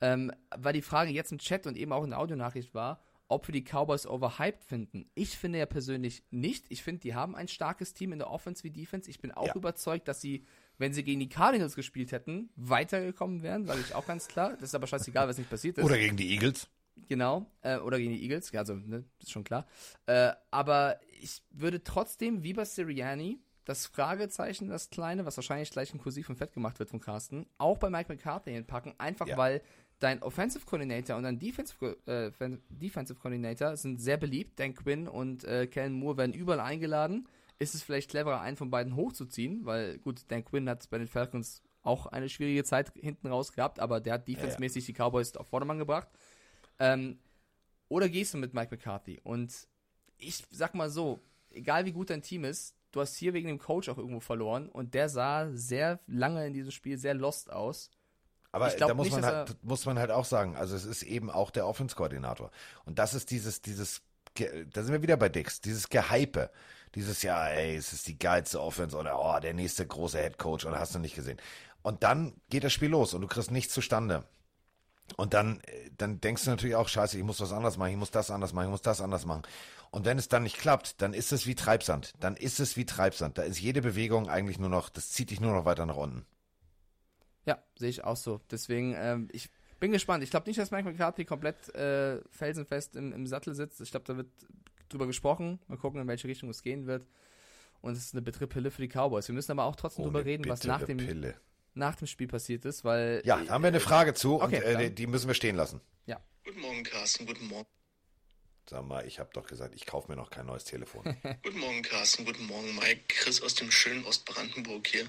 Ähm, 0.00 0.32
weil 0.56 0.72
die 0.72 0.80
Frage 0.80 1.10
jetzt 1.10 1.32
im 1.32 1.38
Chat 1.38 1.66
und 1.66 1.76
eben 1.76 1.92
auch 1.92 2.02
in 2.02 2.10
der 2.10 2.18
Audionachricht 2.18 2.72
war, 2.72 3.02
ob 3.28 3.46
wir 3.46 3.52
die 3.52 3.62
Cowboys 3.62 4.06
overhyped 4.06 4.64
finden. 4.64 5.10
Ich 5.14 5.36
finde 5.36 5.58
ja 5.58 5.66
persönlich 5.66 6.22
nicht. 6.30 6.64
Ich 6.70 6.82
finde, 6.82 7.00
die 7.00 7.14
haben 7.14 7.36
ein 7.36 7.48
starkes 7.48 7.92
Team 7.92 8.14
in 8.14 8.20
der 8.20 8.30
Offense 8.30 8.64
wie 8.64 8.70
Defense. 8.70 9.10
Ich 9.10 9.20
bin 9.20 9.32
auch 9.32 9.48
ja. 9.48 9.54
überzeugt, 9.54 10.08
dass 10.08 10.22
sie, 10.22 10.46
wenn 10.78 10.94
sie 10.94 11.04
gegen 11.04 11.20
die 11.20 11.28
Cardinals 11.28 11.76
gespielt 11.76 12.10
hätten, 12.10 12.48
weitergekommen 12.56 13.42
wären, 13.42 13.66
sage 13.66 13.80
ich 13.86 13.94
auch 13.94 14.06
ganz 14.06 14.28
klar. 14.28 14.52
Das 14.52 14.70
ist 14.70 14.74
aber 14.74 14.86
scheißegal, 14.86 15.28
was 15.28 15.36
nicht 15.36 15.50
passiert 15.50 15.76
ist. 15.76 15.84
Oder 15.84 15.98
gegen 15.98 16.16
die 16.16 16.30
Eagles. 16.30 16.70
Genau, 17.08 17.46
äh, 17.62 17.76
oder 17.78 17.98
gegen 17.98 18.12
die 18.12 18.22
Eagles, 18.22 18.52
also, 18.54 18.74
ne, 18.74 19.04
ist 19.20 19.30
schon 19.30 19.44
klar. 19.44 19.66
Äh, 20.06 20.32
aber 20.50 20.98
ich 21.20 21.42
würde 21.50 21.82
trotzdem, 21.84 22.42
wie 22.42 22.52
bei 22.52 22.64
Sirianni, 22.64 23.38
das 23.64 23.86
Fragezeichen, 23.86 24.68
das 24.68 24.90
kleine, 24.90 25.26
was 25.26 25.36
wahrscheinlich 25.36 25.70
gleich 25.70 25.92
in 25.92 25.98
Kursiv 25.98 26.28
und 26.28 26.36
Fett 26.36 26.52
gemacht 26.52 26.78
wird 26.78 26.88
von 26.88 27.00
Carsten, 27.00 27.46
auch 27.58 27.78
bei 27.78 27.90
Mike 27.90 28.12
McCarthy 28.12 28.52
hinpacken, 28.52 28.94
einfach 28.98 29.26
ja. 29.26 29.36
weil 29.36 29.60
dein 29.98 30.22
Offensive 30.22 30.64
Coordinator 30.64 31.16
und 31.16 31.24
dein 31.24 31.38
Defensive, 31.38 31.96
äh, 32.06 32.30
Defensive 32.68 33.18
Coordinator 33.18 33.76
sind 33.76 34.00
sehr 34.00 34.16
beliebt. 34.16 34.58
Dan 34.60 34.74
Quinn 34.74 35.08
und 35.08 35.44
äh, 35.44 35.66
Kellen 35.66 35.94
Moore 35.94 36.18
werden 36.18 36.34
überall 36.34 36.60
eingeladen. 36.60 37.28
Ist 37.58 37.74
es 37.74 37.82
vielleicht 37.82 38.10
cleverer, 38.10 38.40
einen 38.40 38.56
von 38.56 38.70
beiden 38.70 38.96
hochzuziehen, 38.96 39.64
weil 39.64 39.98
gut, 39.98 40.24
Dan 40.28 40.44
Quinn 40.44 40.68
hat 40.68 40.88
bei 40.90 40.98
den 40.98 41.08
Falcons 41.08 41.62
auch 41.82 42.06
eine 42.06 42.28
schwierige 42.28 42.64
Zeit 42.64 42.92
hinten 42.94 43.28
raus 43.28 43.52
gehabt, 43.52 43.80
aber 43.80 44.00
der 44.00 44.14
hat 44.14 44.28
defensemäßig 44.28 44.84
die 44.86 44.92
Cowboys 44.92 45.36
auf 45.36 45.48
Vordermann 45.48 45.78
gebracht. 45.78 46.08
Ähm, 46.78 47.18
oder 47.88 48.08
gehst 48.08 48.34
du 48.34 48.38
mit 48.38 48.54
Mike 48.54 48.74
McCarthy? 48.74 49.20
Und 49.22 49.52
ich 50.18 50.44
sag 50.50 50.74
mal 50.74 50.90
so, 50.90 51.20
egal 51.50 51.84
wie 51.84 51.92
gut 51.92 52.10
dein 52.10 52.22
Team 52.22 52.44
ist, 52.44 52.74
du 52.92 53.00
hast 53.00 53.16
hier 53.16 53.34
wegen 53.34 53.48
dem 53.48 53.58
Coach 53.58 53.88
auch 53.88 53.98
irgendwo 53.98 54.20
verloren 54.20 54.68
und 54.68 54.94
der 54.94 55.08
sah 55.08 55.50
sehr 55.52 56.00
lange 56.06 56.46
in 56.46 56.52
diesem 56.52 56.72
Spiel 56.72 56.98
sehr 56.98 57.14
lost 57.14 57.52
aus. 57.52 57.90
Aber 58.52 58.70
da 58.70 58.94
muss, 58.94 59.06
nicht, 59.06 59.14
man 59.14 59.24
halt, 59.24 59.62
muss 59.62 59.84
man 59.84 59.98
halt 59.98 60.10
auch 60.10 60.24
sagen, 60.24 60.56
also 60.56 60.74
es 60.74 60.86
ist 60.86 61.02
eben 61.02 61.30
auch 61.30 61.50
der 61.50 61.66
Offense-Koordinator. 61.66 62.50
Und 62.86 62.98
das 62.98 63.12
ist 63.12 63.30
dieses, 63.30 63.60
dieses, 63.60 64.00
da 64.34 64.82
sind 64.82 64.92
wir 64.92 65.02
wieder 65.02 65.18
bei 65.18 65.28
Dix, 65.28 65.60
dieses 65.60 65.88
Gehype. 65.90 66.50
Dieses 66.94 67.22
Jahr, 67.22 67.50
ey, 67.50 67.76
es 67.76 67.92
ist 67.92 68.08
die 68.08 68.18
geilste 68.18 68.62
Offense 68.62 68.96
oder 68.96 69.18
oh, 69.20 69.38
der 69.40 69.52
nächste 69.52 69.86
große 69.86 70.18
Head 70.18 70.38
Coach 70.38 70.64
oder 70.64 70.78
hast 70.78 70.94
du 70.94 70.98
nicht 70.98 71.14
gesehen. 71.14 71.38
Und 71.82 72.02
dann 72.02 72.32
geht 72.48 72.64
das 72.64 72.72
Spiel 72.72 72.88
los 72.88 73.12
und 73.12 73.20
du 73.20 73.26
kriegst 73.26 73.50
nichts 73.50 73.74
zustande. 73.74 74.24
Und 75.16 75.34
dann, 75.34 75.60
dann 75.96 76.20
denkst 76.20 76.44
du 76.44 76.50
natürlich 76.50 76.76
auch, 76.76 76.88
scheiße, 76.88 77.16
ich 77.16 77.24
muss 77.24 77.40
was 77.40 77.52
anderes 77.52 77.76
machen, 77.76 77.92
ich 77.92 77.96
muss 77.96 78.10
das 78.10 78.30
anders 78.30 78.52
machen, 78.52 78.66
ich 78.66 78.70
muss 78.70 78.82
das 78.82 79.00
anders 79.00 79.24
machen. 79.24 79.42
Und 79.90 80.04
wenn 80.04 80.18
es 80.18 80.28
dann 80.28 80.42
nicht 80.42 80.58
klappt, 80.58 81.00
dann 81.00 81.14
ist 81.14 81.32
es 81.32 81.46
wie 81.46 81.54
Treibsand. 81.54 82.12
Dann 82.20 82.36
ist 82.36 82.60
es 82.60 82.76
wie 82.76 82.84
Treibsand. 82.84 83.38
Da 83.38 83.42
ist 83.42 83.60
jede 83.60 83.82
Bewegung 83.82 84.28
eigentlich 84.28 84.58
nur 84.58 84.68
noch, 84.68 84.88
das 84.88 85.10
zieht 85.10 85.30
dich 85.30 85.40
nur 85.40 85.52
noch 85.52 85.64
weiter 85.64 85.86
nach 85.86 85.96
unten. 85.96 86.26
Ja, 87.46 87.62
sehe 87.78 87.88
ich 87.88 88.02
auch 88.02 88.16
so. 88.16 88.40
Deswegen, 88.50 88.94
ähm, 88.98 89.28
ich 89.30 89.48
bin 89.78 89.92
gespannt. 89.92 90.24
Ich 90.24 90.30
glaube 90.30 90.48
nicht, 90.48 90.58
dass 90.58 90.72
Mike 90.72 90.90
McCarthy 90.90 91.24
komplett 91.24 91.74
äh, 91.74 92.20
felsenfest 92.30 92.96
im, 92.96 93.12
im 93.12 93.26
Sattel 93.26 93.54
sitzt. 93.54 93.80
Ich 93.80 93.92
glaube, 93.92 94.04
da 94.04 94.16
wird 94.16 94.28
drüber 94.88 95.06
gesprochen. 95.06 95.60
Mal 95.68 95.78
gucken, 95.78 96.00
in 96.00 96.08
welche 96.08 96.28
Richtung 96.28 96.50
es 96.50 96.62
gehen 96.62 96.86
wird. 96.86 97.06
Und 97.80 97.92
es 97.92 97.98
ist 97.98 98.14
eine 98.14 98.22
bittere 98.22 98.48
Pille 98.48 98.70
für 98.70 98.82
die 98.82 98.88
Cowboys. 98.88 99.28
Wir 99.28 99.34
müssen 99.34 99.52
aber 99.52 99.64
auch 99.64 99.76
trotzdem 99.76 100.04
oh, 100.04 100.08
drüber 100.08 100.24
reden, 100.24 100.48
was 100.48 100.64
nach 100.64 100.82
dem, 100.82 100.98
nach 101.76 101.96
dem 101.96 102.06
Spiel 102.06 102.26
passiert 102.26 102.64
ist, 102.64 102.84
weil. 102.84 103.22
Ja, 103.24 103.42
da 103.42 103.52
haben 103.52 103.62
wir 103.62 103.68
eine 103.68 103.80
Frage 103.80 104.14
zu 104.14 104.40
okay, 104.42 104.56
und 104.56 104.80
äh, 104.80 104.90
die 104.90 105.06
müssen 105.06 105.28
wir 105.28 105.34
stehen 105.34 105.56
lassen. 105.56 105.80
Ja. 106.06 106.20
Guten 106.44 106.60
Morgen, 106.60 106.82
Carsten. 106.82 107.26
Guten 107.26 107.46
Morgen. 107.46 107.68
Sag 108.68 108.84
mal, 108.84 109.06
ich 109.06 109.20
habe 109.20 109.30
doch 109.32 109.46
gesagt, 109.46 109.76
ich 109.76 109.86
kaufe 109.86 110.10
mir 110.10 110.16
noch 110.16 110.28
kein 110.28 110.46
neues 110.46 110.64
Telefon. 110.64 111.04
guten 111.44 111.60
Morgen, 111.60 111.82
Carsten. 111.82 112.24
Guten 112.24 112.46
Morgen, 112.46 112.74
Mike. 112.74 113.02
Chris 113.06 113.40
aus 113.40 113.54
dem 113.54 113.70
schönen 113.70 114.04
Ostbrandenburg 114.04 114.84
hier. 114.88 115.06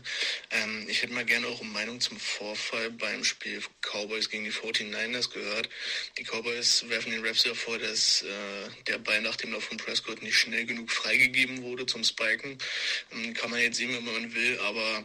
Ähm, 0.52 0.86
ich 0.88 1.02
hätte 1.02 1.14
mal 1.14 1.26
gerne 1.26 1.48
eure 1.48 1.66
Meinung 1.66 2.00
zum 2.00 2.20
Vorfall 2.20 2.92
beim 2.92 3.24
Spiel 3.24 3.60
Cowboys 3.82 4.30
gegen 4.30 4.44
die 4.44 4.52
49ers 4.52 5.34
gehört. 5.34 5.70
Die 6.20 6.24
Cowboys 6.24 6.88
werfen 6.88 7.12
den 7.12 7.26
Raps 7.26 7.46
ja 7.46 7.56
vor, 7.56 7.80
dass 7.80 8.22
äh, 8.22 8.84
der 8.86 9.00
Ball 9.00 9.24
nach 9.24 9.38
dem 9.38 9.52
Lauf 9.54 9.64
von 9.64 9.78
Prescott 9.78 10.22
nicht 10.22 10.38
schnell 10.38 10.66
genug 10.68 10.92
freigegeben 10.92 11.64
wurde 11.64 11.88
zum 11.88 12.04
Spiken. 12.04 12.60
Ähm, 13.12 13.34
kann 13.34 13.50
man 13.50 13.60
jetzt 13.60 13.78
sehen, 13.78 13.92
wenn 13.92 14.06
man 14.06 14.36
will, 14.36 14.60
aber 14.60 15.04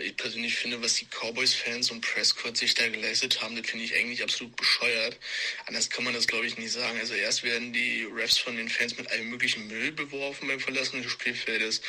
ich 0.00 0.16
persönlich 0.16 0.54
finde, 0.56 0.82
was 0.82 0.94
die 0.94 1.06
Cowboys-Fans 1.06 1.90
und 1.90 2.00
Prescott 2.00 2.56
sich 2.56 2.74
da 2.74 2.88
geleistet 2.88 3.42
haben, 3.42 3.56
das 3.56 3.66
finde 3.68 3.84
ich 3.84 3.94
eigentlich 3.96 4.22
absolut 4.22 4.54
bescheuert. 4.56 5.18
Anders 5.66 5.90
kann 5.90 6.04
man 6.04 6.14
das, 6.14 6.26
glaube 6.26 6.46
ich, 6.46 6.56
nicht 6.58 6.72
sagen. 6.72 6.98
Also 6.98 7.14
erst 7.14 7.42
werden 7.42 7.72
die 7.72 8.04
Refs 8.04 8.38
von 8.38 8.56
den 8.56 8.68
Fans 8.68 8.96
mit 8.96 9.10
allem 9.10 9.30
möglichen 9.30 9.66
Müll 9.66 9.92
beworfen 9.92 10.48
beim 10.48 10.60
Verlassen 10.60 11.02
des 11.02 11.10
Spielfeldes 11.10 11.80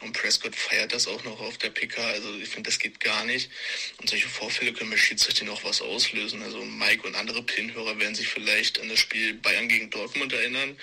und 0.00 0.12
Prescott 0.12 0.54
feiert 0.54 0.92
das 0.92 1.06
auch 1.06 1.24
noch 1.24 1.40
auf 1.40 1.58
der 1.58 1.70
PK. 1.70 2.02
Also 2.02 2.34
ich 2.36 2.48
finde, 2.48 2.68
das 2.68 2.78
geht 2.78 3.00
gar 3.00 3.24
nicht. 3.24 3.50
Und 3.98 4.10
solche 4.10 4.28
Vorfälle 4.28 4.72
können 4.72 4.90
bei 4.90 4.96
Schiedsrichter 4.96 5.44
noch 5.44 5.64
was 5.64 5.80
auslösen. 5.80 6.42
Also 6.42 6.62
Mike 6.64 7.06
und 7.06 7.14
andere 7.14 7.42
Pinhörer 7.42 7.98
werden 7.98 8.14
sich 8.14 8.28
vielleicht 8.28 8.80
an 8.80 8.88
das 8.88 8.98
Spiel 8.98 9.34
Bayern 9.34 9.68
gegen 9.68 9.90
Dortmund 9.90 10.32
erinnern, 10.32 10.76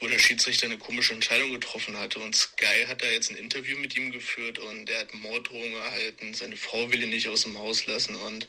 wo 0.00 0.06
der 0.06 0.18
Schiedsrichter 0.18 0.66
eine 0.66 0.78
komische 0.78 1.14
Entscheidung 1.14 1.52
getroffen 1.52 1.96
hatte. 1.98 2.18
Und 2.20 2.36
Sky 2.36 2.86
hat 2.86 3.02
da 3.02 3.06
jetzt 3.06 3.30
ein 3.30 3.36
Interview 3.36 3.76
mit 3.78 3.96
ihm 3.96 4.12
geführt 4.12 4.58
und 4.58 4.86
der 4.86 5.00
hat 5.00 5.14
Morddrohungen 5.14 5.87
erhalten. 5.88 6.34
Seine 6.34 6.56
Frau 6.56 6.90
will 6.90 7.02
ihn 7.02 7.10
nicht 7.10 7.28
aus 7.28 7.42
dem 7.42 7.58
Haus 7.58 7.86
lassen 7.86 8.14
und 8.16 8.46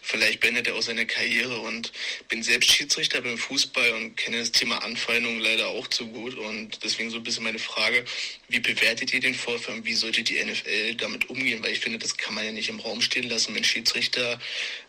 vielleicht 0.00 0.40
beendet 0.40 0.66
er 0.66 0.74
auch 0.74 0.82
seine 0.82 1.06
Karriere. 1.06 1.60
Und 1.60 1.92
bin 2.28 2.42
selbst 2.42 2.70
Schiedsrichter 2.70 3.20
beim 3.20 3.38
Fußball 3.38 3.92
und 3.94 4.16
kenne 4.16 4.38
das 4.38 4.52
Thema 4.52 4.82
Anfeindung 4.82 5.38
leider 5.40 5.68
auch 5.68 5.86
zu 5.88 6.06
gut. 6.08 6.34
Und 6.34 6.82
deswegen 6.84 7.10
so 7.10 7.18
ein 7.18 7.22
bisschen 7.22 7.44
meine 7.44 7.58
Frage, 7.58 8.04
wie 8.48 8.60
bewertet 8.60 9.12
ihr 9.14 9.20
den 9.20 9.34
Vorfall 9.34 9.76
und 9.76 9.84
wie 9.84 9.94
sollte 9.94 10.22
die 10.22 10.42
NFL 10.42 10.94
damit 10.96 11.30
umgehen? 11.30 11.62
Weil 11.62 11.72
ich 11.72 11.80
finde, 11.80 11.98
das 11.98 12.16
kann 12.16 12.34
man 12.34 12.44
ja 12.44 12.52
nicht 12.52 12.68
im 12.68 12.80
Raum 12.80 13.00
stehen 13.00 13.28
lassen, 13.28 13.54
wenn 13.54 13.64
Schiedsrichter 13.64 14.38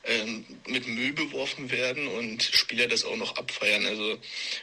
ähm, 0.04 0.46
mit 0.68 0.88
Müll 0.88 1.14
beworfen 1.14 1.72
werden 1.72 2.08
und 2.08 2.44
Spieler 2.44 2.88
das 2.88 3.06
auch 3.06 3.16
noch 3.16 3.38
abfeiern. 3.38 3.86
Also 3.86 4.18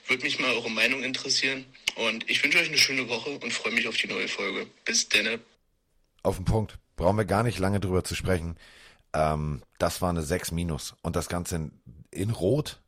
würde 0.06 0.24
mich 0.24 0.38
mal 0.38 0.52
eure 0.52 0.70
Meinung 0.70 1.02
interessieren. 1.02 1.64
Und 1.96 2.28
ich 2.28 2.42
wünsche 2.42 2.58
euch 2.58 2.68
eine 2.68 2.78
schöne 2.78 3.08
Woche 3.08 3.30
und 3.30 3.52
freue 3.52 3.72
mich 3.72 3.88
auf 3.88 3.96
die 3.96 4.06
neue 4.06 4.28
Folge. 4.28 4.66
Bis 4.84 5.08
denne. 5.08 5.40
Auf 6.22 6.36
den 6.36 6.44
Punkt. 6.44 6.78
Brauchen 7.00 7.16
wir 7.16 7.24
gar 7.24 7.42
nicht 7.42 7.58
lange 7.58 7.80
drüber 7.80 8.04
zu 8.04 8.14
sprechen. 8.14 8.56
Ähm, 9.14 9.62
das 9.78 10.02
war 10.02 10.10
eine 10.10 10.20
6 10.20 10.52
minus. 10.52 10.94
Und 11.00 11.16
das 11.16 11.30
Ganze 11.30 11.56
in, 11.56 11.72
in 12.10 12.28
Rot, 12.28 12.82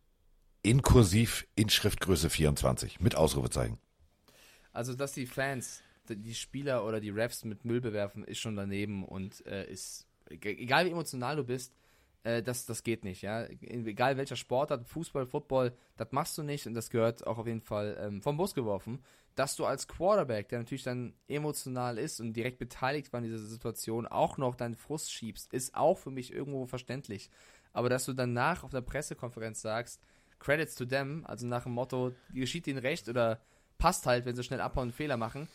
in 0.62 0.82
Kursiv, 0.82 1.46
in 1.54 1.70
Schriftgröße 1.70 2.28
24. 2.28 3.00
Mit 3.00 3.14
Ausrufezeichen. 3.16 3.78
Also, 4.70 4.94
dass 4.94 5.12
die 5.12 5.24
Fans 5.24 5.82
die 6.10 6.34
Spieler 6.34 6.84
oder 6.84 7.00
die 7.00 7.08
Refs 7.08 7.42
mit 7.46 7.64
Müll 7.64 7.80
bewerfen, 7.80 8.22
ist 8.24 8.38
schon 8.38 8.54
daneben 8.54 9.02
und 9.02 9.46
äh, 9.46 9.64
ist, 9.70 10.06
egal 10.28 10.84
wie 10.84 10.90
emotional 10.90 11.36
du 11.36 11.44
bist, 11.44 11.72
äh, 12.24 12.42
das, 12.42 12.66
das 12.66 12.82
geht 12.82 13.04
nicht, 13.04 13.22
ja. 13.22 13.46
Egal 13.46 14.18
welcher 14.18 14.36
Sportart, 14.36 14.86
Fußball, 14.88 15.24
Football, 15.24 15.72
das 15.96 16.12
machst 16.12 16.36
du 16.36 16.42
nicht 16.42 16.66
und 16.66 16.74
das 16.74 16.90
gehört 16.90 17.26
auch 17.26 17.38
auf 17.38 17.46
jeden 17.46 17.62
Fall 17.62 17.96
ähm, 17.98 18.20
vom 18.20 18.36
Bus 18.36 18.52
geworfen. 18.52 19.02
Dass 19.34 19.56
du 19.56 19.64
als 19.64 19.88
Quarterback, 19.88 20.48
der 20.48 20.58
natürlich 20.58 20.82
dann 20.82 21.14
emotional 21.26 21.98
ist 21.98 22.20
und 22.20 22.34
direkt 22.34 22.58
beteiligt 22.58 23.12
war 23.12 23.18
in 23.18 23.24
dieser 23.24 23.38
Situation, 23.38 24.06
auch 24.06 24.36
noch 24.36 24.54
deinen 24.54 24.76
Frust 24.76 25.12
schiebst, 25.12 25.52
ist 25.52 25.74
auch 25.74 25.96
für 25.96 26.10
mich 26.10 26.32
irgendwo 26.32 26.66
verständlich. 26.66 27.30
Aber 27.72 27.88
dass 27.88 28.04
du 28.04 28.12
danach 28.12 28.64
auf 28.64 28.70
der 28.70 28.82
Pressekonferenz 28.82 29.62
sagst, 29.62 30.02
Credits 30.38 30.74
to 30.74 30.84
them, 30.84 31.24
also 31.26 31.46
nach 31.46 31.62
dem 31.62 31.72
Motto, 31.72 32.12
geschieht 32.32 32.66
ihnen 32.66 32.78
recht 32.78 33.08
oder 33.08 33.40
passt 33.78 34.06
halt, 34.06 34.26
wenn 34.26 34.36
sie 34.36 34.42
schnell 34.42 34.60
abhauen 34.60 34.88
und 34.88 34.94
Fehler 34.94 35.16
machen. 35.16 35.48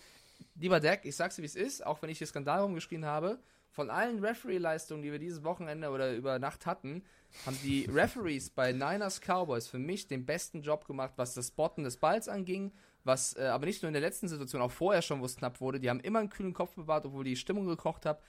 Lieber 0.55 0.79
Deck, 0.79 1.01
ich 1.03 1.15
sag's 1.15 1.35
dir, 1.35 1.41
wie 1.43 1.47
es 1.47 1.55
ist, 1.55 1.85
auch 1.85 2.01
wenn 2.01 2.09
ich 2.09 2.17
hier 2.17 2.27
Skandal 2.27 2.61
rumgeschrien 2.61 3.05
habe, 3.05 3.39
von 3.69 3.89
allen 3.89 4.23
Referee-Leistungen, 4.23 5.03
die 5.03 5.11
wir 5.11 5.19
dieses 5.19 5.43
Wochenende 5.43 5.89
oder 5.89 6.13
über 6.13 6.39
Nacht 6.39 6.65
hatten, 6.65 7.03
haben 7.45 7.57
die 7.63 7.85
Referees 7.93 8.49
bei 8.49 8.71
Niners 8.71 9.21
Cowboys 9.21 9.67
für 9.67 9.77
mich 9.77 10.07
den 10.07 10.25
besten 10.25 10.61
Job 10.61 10.87
gemacht, 10.87 11.13
was 11.17 11.33
das 11.33 11.49
Spotten 11.49 11.83
des 11.83 11.97
Balls 11.97 12.27
anging, 12.27 12.71
was 13.07 13.35
äh, 13.37 13.45
aber 13.45 13.65
nicht 13.65 13.81
nur 13.81 13.87
in 13.87 13.93
der 13.93 14.01
letzten 14.01 14.27
Situation, 14.27 14.61
auch 14.61 14.71
vorher 14.71 15.01
schon, 15.01 15.21
wo 15.21 15.25
es 15.25 15.37
knapp 15.37 15.61
wurde. 15.61 15.79
Die 15.79 15.89
haben 15.89 15.99
immer 16.01 16.19
einen 16.19 16.29
kühlen 16.29 16.53
Kopf 16.53 16.75
bewahrt, 16.75 17.05
obwohl 17.05 17.23
die 17.23 17.35
Stimmung 17.35 17.65
gekocht 17.65 18.05
hat. 18.05 18.21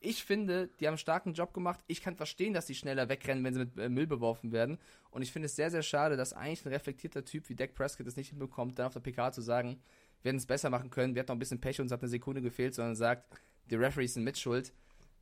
Ich 0.00 0.24
finde, 0.24 0.68
die 0.78 0.86
haben 0.86 0.92
einen 0.92 0.98
starken 0.98 1.32
Job 1.32 1.54
gemacht. 1.54 1.80
Ich 1.86 2.02
kann 2.02 2.16
verstehen, 2.16 2.52
dass 2.52 2.66
die 2.66 2.74
schneller 2.74 3.08
wegrennen, 3.08 3.42
wenn 3.44 3.54
sie 3.54 3.60
mit 3.60 3.78
äh, 3.78 3.88
Müll 3.88 4.06
beworfen 4.06 4.52
werden. 4.52 4.78
Und 5.10 5.22
ich 5.22 5.32
finde 5.32 5.46
es 5.46 5.56
sehr, 5.56 5.70
sehr 5.70 5.82
schade, 5.82 6.16
dass 6.16 6.34
eigentlich 6.34 6.66
ein 6.66 6.72
reflektierter 6.72 7.24
Typ 7.24 7.48
wie 7.48 7.54
Dak 7.54 7.74
Prescott 7.74 8.06
es 8.06 8.16
nicht 8.16 8.28
hinbekommt, 8.28 8.78
dann 8.78 8.86
auf 8.86 8.92
der 8.92 9.00
PK 9.00 9.32
zu 9.32 9.40
sagen, 9.40 9.80
wir 10.22 10.30
hätten 10.30 10.38
es 10.38 10.46
besser 10.46 10.70
machen 10.70 10.90
können, 10.90 11.14
wir 11.14 11.20
hatten 11.20 11.30
noch 11.30 11.36
ein 11.36 11.40
bisschen 11.40 11.60
Pech 11.60 11.80
und 11.80 11.86
es 11.86 11.92
hat 11.92 12.02
eine 12.02 12.08
Sekunde 12.08 12.42
gefehlt, 12.42 12.74
sondern 12.74 12.96
sagt, 12.96 13.24
die 13.70 13.76
Referees 13.76 14.14
sind 14.14 14.24
mitschuld. 14.24 14.72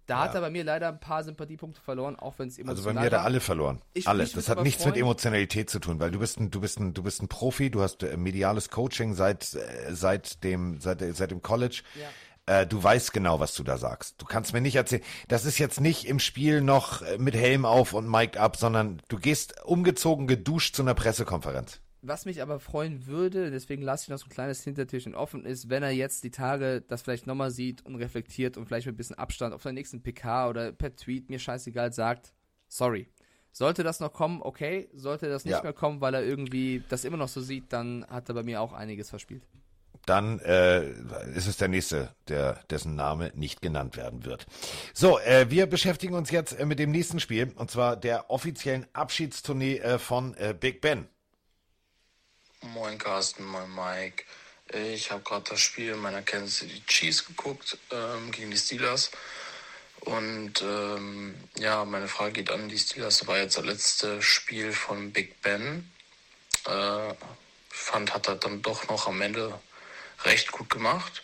Da 0.07 0.17
ja. 0.17 0.25
hat 0.25 0.35
er 0.35 0.41
bei 0.43 0.51
mir 0.51 0.65
leider 0.65 0.89
ein 0.89 1.01
paar 1.01 1.25
Sympathiepunkte 1.25 1.81
verloren, 1.81 2.17
auch 2.17 2.35
wenn 2.39 2.49
es 2.49 2.59
emotional 2.59 2.77
Also 2.77 2.89
bei 2.89 2.93
mir 2.93 3.07
hat 3.07 3.13
er 3.13 3.23
alle 3.23 3.41
verloren. 3.41 3.81
Ich, 3.95 4.07
alle. 4.07 4.27
Das 4.27 4.49
hat 4.49 4.63
nichts 4.63 4.83
freuen. 4.83 4.95
mit 4.95 5.03
Emotionalität 5.03 5.71
zu 5.71 5.79
tun, 5.79 5.99
weil 5.99 6.11
du 6.11 6.19
bist 6.19 6.39
ein, 6.39 6.51
du 6.51 6.61
bist 6.61 6.79
ein, 6.79 6.93
du 6.93 7.03
bist 7.03 7.23
ein 7.23 7.29
Profi, 7.29 7.71
du 7.71 7.83
hast 7.83 8.03
äh, 8.03 8.17
mediales 8.17 8.69
Coaching 8.69 9.15
seit, 9.15 9.55
äh, 9.55 9.95
seit 9.95 10.45
dem, 10.45 10.79
seit, 10.81 11.01
seit 11.17 11.31
dem 11.31 11.41
College. 11.41 11.83
Ja. 11.95 12.61
Äh, 12.61 12.67
du 12.67 12.83
weißt 12.83 13.15
genau, 13.15 13.41
was 13.41 13.55
du 13.55 13.63
da 13.63 13.79
sagst. 13.79 14.21
Du 14.21 14.27
kannst 14.27 14.53
mir 14.53 14.61
nicht 14.61 14.77
erzählen, 14.77 15.03
das 15.29 15.47
ist 15.47 15.59
jetzt 15.59 15.81
nicht 15.81 16.07
im 16.07 16.19
Spiel 16.19 16.61
noch 16.61 17.03
mit 17.19 17.35
Helm 17.35 17.65
auf 17.65 17.95
und 17.95 18.07
Mike 18.07 18.39
up, 18.39 18.57
sondern 18.57 19.01
du 19.09 19.19
gehst 19.19 19.65
umgezogen, 19.65 20.27
geduscht 20.27 20.77
zu 20.77 20.83
einer 20.83 20.95
Pressekonferenz. 20.95 21.81
Was 22.07 22.27
mich 22.27 22.43
aber 22.43 22.61
freuen 22.61 23.07
würde, 23.07 23.51
deswegen 23.51 23.81
lasse 23.81 24.05
ich 24.05 24.09
noch 24.11 24.19
so 24.19 24.27
ein 24.27 24.31
kleines 24.31 24.63
Hintertürchen 24.63 25.15
offen, 25.15 25.47
ist, 25.47 25.71
wenn 25.71 25.83
er 25.83 25.91
jetzt 25.91 26.23
die 26.23 26.31
Tage 26.31 26.83
das 26.83 27.01
vielleicht 27.01 27.27
nochmal 27.27 27.51
sieht 27.51 27.85
und 27.87 27.97
reflektiert 27.97 28.59
und 28.59 28.67
vielleicht 28.67 28.87
mit 28.87 28.95
ein 28.95 28.99
bisschen 28.99 29.17
Abstand 29.17 29.55
auf 29.55 29.63
der 29.63 29.73
nächsten 29.73 30.03
PK 30.03 30.51
oder 30.51 30.73
per 30.73 30.95
Tweet, 30.95 31.31
mir 31.31 31.39
scheißegal, 31.39 31.95
sagt, 31.95 32.35
sorry. 32.69 33.09
Sollte 33.53 33.85
das 33.85 34.01
noch 34.01 34.13
kommen, 34.13 34.43
okay. 34.43 34.91
Sollte 34.93 35.31
das 35.31 35.47
nicht 35.47 35.55
ja. 35.55 35.63
mehr 35.63 35.73
kommen, 35.73 36.03
weil 36.03 36.13
er 36.13 36.23
irgendwie 36.23 36.83
das 36.91 37.07
immer 37.07 37.17
noch 37.17 37.29
so 37.29 37.41
sieht, 37.41 37.73
dann 37.73 38.05
hat 38.11 38.29
er 38.29 38.35
bei 38.35 38.43
mir 38.43 38.61
auch 38.61 38.75
einiges 38.75 39.09
verspielt. 39.09 39.47
Dann 40.05 40.41
äh, 40.41 40.91
ist 41.35 41.47
es 41.47 41.57
der 41.57 41.69
nächste, 41.69 42.11
der 42.29 42.61
dessen 42.69 42.97
Name 42.97 43.33
nicht 43.35 43.63
genannt 43.63 43.97
werden 43.97 44.27
wird. 44.27 44.45
So, 44.93 45.19
äh, 45.21 45.47
wir 45.49 45.67
beschäftigen 45.67 46.15
uns 46.15 46.31
jetzt 46.31 46.53
äh, 46.53 46.67
mit 46.67 46.79
dem 46.79 46.91
nächsten 46.91 47.21
Spiel 47.21 47.53
und 47.57 47.71
zwar 47.71 47.97
der 47.97 48.31
offiziellen 48.31 48.87
Abschiedstournee 48.93 49.79
äh, 49.79 49.99
von 49.99 50.35
äh, 50.35 50.55
Big 50.59 50.83
Ben. 50.83 51.09
Moin 52.73 52.97
Carsten, 52.97 53.45
moin 53.45 53.69
Mike. 53.75 54.25
Ich 54.73 55.11
habe 55.11 55.23
gerade 55.23 55.51
das 55.51 55.61
Spiel 55.61 55.97
meiner 55.97 56.23
Kansas 56.23 56.61
City 56.61 56.83
Chiefs 56.87 57.27
geguckt 57.27 57.77
ähm, 57.91 58.31
gegen 58.33 58.51
die 58.51 58.57
Steelers. 58.57 59.11
Und 60.01 60.63
ähm, 60.63 61.35
ja, 61.59 61.85
meine 61.85 62.09
Frage 62.09 62.33
geht 62.33 62.51
an 62.51 62.71
die 62.71 62.79
Steelers. 62.79 63.27
War 63.27 63.37
jetzt 63.37 63.59
das 63.59 63.67
letzte 63.67 64.23
Spiel 64.23 64.73
von 64.73 65.13
Big 65.13 65.43
Ben. 65.43 65.93
Äh, 66.67 67.15
fand, 67.69 68.15
hat 68.15 68.29
er 68.29 68.37
dann 68.37 68.63
doch 68.63 68.89
noch 68.89 69.09
am 69.09 69.21
Ende 69.21 69.61
recht 70.25 70.51
gut 70.51 70.71
gemacht. 70.71 71.23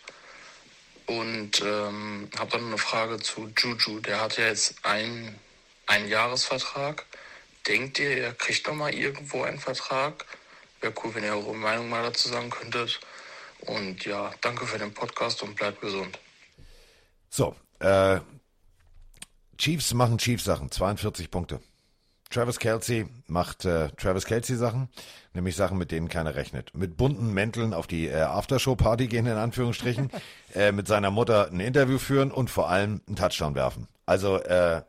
Und 1.07 1.59
ähm, 1.61 2.29
habe 2.37 2.51
dann 2.51 2.67
eine 2.67 2.77
Frage 2.77 3.19
zu 3.19 3.51
Juju. 3.57 3.99
Der 4.01 4.21
hat 4.21 4.37
ja 4.37 4.45
jetzt 4.45 4.85
einen, 4.85 5.39
Jahresvertrag. 6.07 7.03
Denkt 7.67 7.97
ihr, 7.97 8.15
er 8.15 8.33
kriegt 8.33 8.67
noch 8.67 8.75
mal 8.75 8.93
irgendwo 8.93 9.41
einen 9.41 9.59
Vertrag? 9.59 10.25
Wäre 10.81 10.93
cool, 11.03 11.15
wenn 11.15 11.23
ihr 11.23 11.33
eure 11.33 11.55
Meinung 11.55 11.89
mal 11.89 12.03
dazu 12.03 12.29
sagen 12.29 12.49
könntet. 12.49 12.99
Und 13.61 14.03
ja, 14.05 14.31
danke 14.41 14.65
für 14.65 14.79
den 14.79 14.93
Podcast 14.93 15.43
und 15.43 15.55
bleibt 15.55 15.81
gesund. 15.81 16.19
So, 17.29 17.55
äh, 17.79 18.19
Chiefs 19.57 19.93
machen 19.93 20.17
Chiefs-Sachen, 20.17 20.71
42 20.71 21.29
Punkte. 21.29 21.61
Travis 22.31 22.59
Kelsey 22.59 23.05
macht 23.27 23.65
äh, 23.65 23.89
Travis 23.89 24.25
Kelsey 24.25 24.55
Sachen, 24.55 24.89
nämlich 25.33 25.55
Sachen, 25.55 25.77
mit 25.77 25.91
denen 25.91 26.09
keiner 26.09 26.33
rechnet. 26.33 26.73
Mit 26.73 26.97
bunten 26.97 27.33
Mänteln 27.33 27.73
auf 27.73 27.87
die 27.87 28.07
äh, 28.07 28.21
Aftershow-Party 28.21 29.07
gehen, 29.07 29.27
in 29.27 29.37
Anführungsstrichen, 29.37 30.09
äh, 30.55 30.71
mit 30.71 30.87
seiner 30.87 31.11
Mutter 31.11 31.49
ein 31.51 31.59
Interview 31.59 31.99
führen 31.99 32.31
und 32.31 32.49
vor 32.49 32.69
allem 32.69 33.01
einen 33.05 33.17
Touchdown 33.17 33.53
werfen. 33.53 33.87
Also 34.05 34.37
äh, 34.37 34.81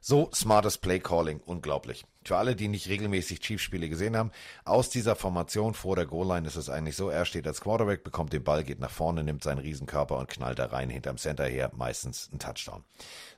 so 0.00 0.30
smartes 0.34 0.78
Play-Calling, 0.78 1.40
unglaublich. 1.44 2.04
Für 2.24 2.36
alle, 2.36 2.56
die 2.56 2.68
nicht 2.68 2.88
regelmäßig 2.88 3.40
Chiefs-Spiele 3.40 3.88
gesehen 3.88 4.16
haben, 4.16 4.30
aus 4.64 4.90
dieser 4.90 5.16
Formation 5.16 5.74
vor 5.74 5.96
der 5.96 6.06
Goal-Line 6.06 6.46
ist 6.46 6.56
es 6.56 6.68
eigentlich 6.68 6.96
so, 6.96 7.08
er 7.08 7.24
steht 7.24 7.46
als 7.46 7.60
Quarterback, 7.60 8.04
bekommt 8.04 8.32
den 8.32 8.44
Ball, 8.44 8.64
geht 8.64 8.80
nach 8.80 8.90
vorne, 8.90 9.24
nimmt 9.24 9.42
seinen 9.42 9.58
Riesenkörper 9.58 10.16
und 10.18 10.28
knallt 10.28 10.58
da 10.58 10.66
rein 10.66 10.90
hinterm 10.90 11.18
Center 11.18 11.44
her, 11.44 11.70
meistens 11.74 12.30
ein 12.32 12.38
Touchdown. 12.38 12.84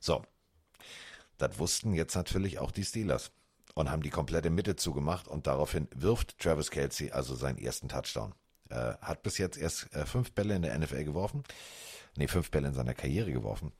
So, 0.00 0.22
das 1.38 1.58
wussten 1.58 1.94
jetzt 1.94 2.14
natürlich 2.14 2.58
auch 2.58 2.70
die 2.70 2.84
Steelers 2.84 3.32
und 3.74 3.90
haben 3.90 4.02
die 4.02 4.10
komplette 4.10 4.50
Mitte 4.50 4.76
zugemacht 4.76 5.28
und 5.28 5.46
daraufhin 5.46 5.88
wirft 5.94 6.38
Travis 6.38 6.70
Kelsey 6.70 7.10
also 7.10 7.34
seinen 7.34 7.58
ersten 7.58 7.88
Touchdown. 7.88 8.34
Äh, 8.68 8.94
hat 9.00 9.22
bis 9.22 9.38
jetzt 9.38 9.58
erst 9.58 9.92
äh, 9.94 10.06
fünf 10.06 10.32
Bälle 10.32 10.54
in 10.54 10.62
der 10.62 10.78
NFL 10.78 11.04
geworfen. 11.04 11.42
Nee, 12.16 12.28
fünf 12.28 12.50
Bälle 12.50 12.68
in 12.68 12.74
seiner 12.74 12.94
Karriere 12.94 13.32
geworfen. 13.32 13.72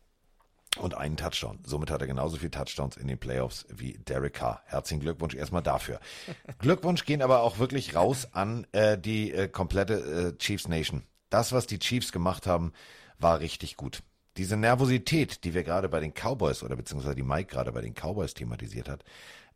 Und 0.79 0.95
einen 0.95 1.19
Touchdown. 1.19 1.59
Somit 1.67 1.91
hat 1.91 2.01
er 2.01 2.07
genauso 2.07 2.39
viele 2.39 2.51
Touchdowns 2.51 2.97
in 2.97 3.07
den 3.07 3.19
Playoffs 3.19 3.67
wie 3.69 3.99
Derek 3.99 4.35
Carr. 4.35 4.63
Herzlichen 4.65 5.01
Glückwunsch 5.01 5.35
erstmal 5.35 5.63
dafür. 5.63 6.01
Glückwunsch 6.59 7.05
gehen 7.05 7.21
aber 7.21 7.43
auch 7.43 7.59
wirklich 7.59 7.95
raus 7.95 8.29
an 8.33 8.67
äh, 8.73 8.97
die 8.97 9.33
äh, 9.33 9.49
komplette 9.49 10.35
äh, 10.35 10.39
Chiefs 10.39 10.69
Nation. 10.69 11.03
Das, 11.29 11.53
was 11.53 11.67
die 11.67 11.79
Chiefs 11.79 12.11
gemacht 12.11 12.47
haben, 12.47 12.73
war 13.19 13.41
richtig 13.41 13.77
gut. 13.77 14.03
Diese 14.39 14.57
Nervosität, 14.57 15.45
die 15.45 15.53
wir 15.53 15.63
gerade 15.63 15.91
bei 15.91 16.01
den 16.01 16.15
Cowboys 16.15 16.63
oder 16.63 16.77
beziehungsweise 16.77 17.15
die 17.15 17.23
Mike 17.23 17.53
gerade 17.53 17.73
bei 17.73 17.83
den 17.83 17.95
Cowboys 17.95 18.33
thematisiert 18.33 18.89
hat, 18.89 19.05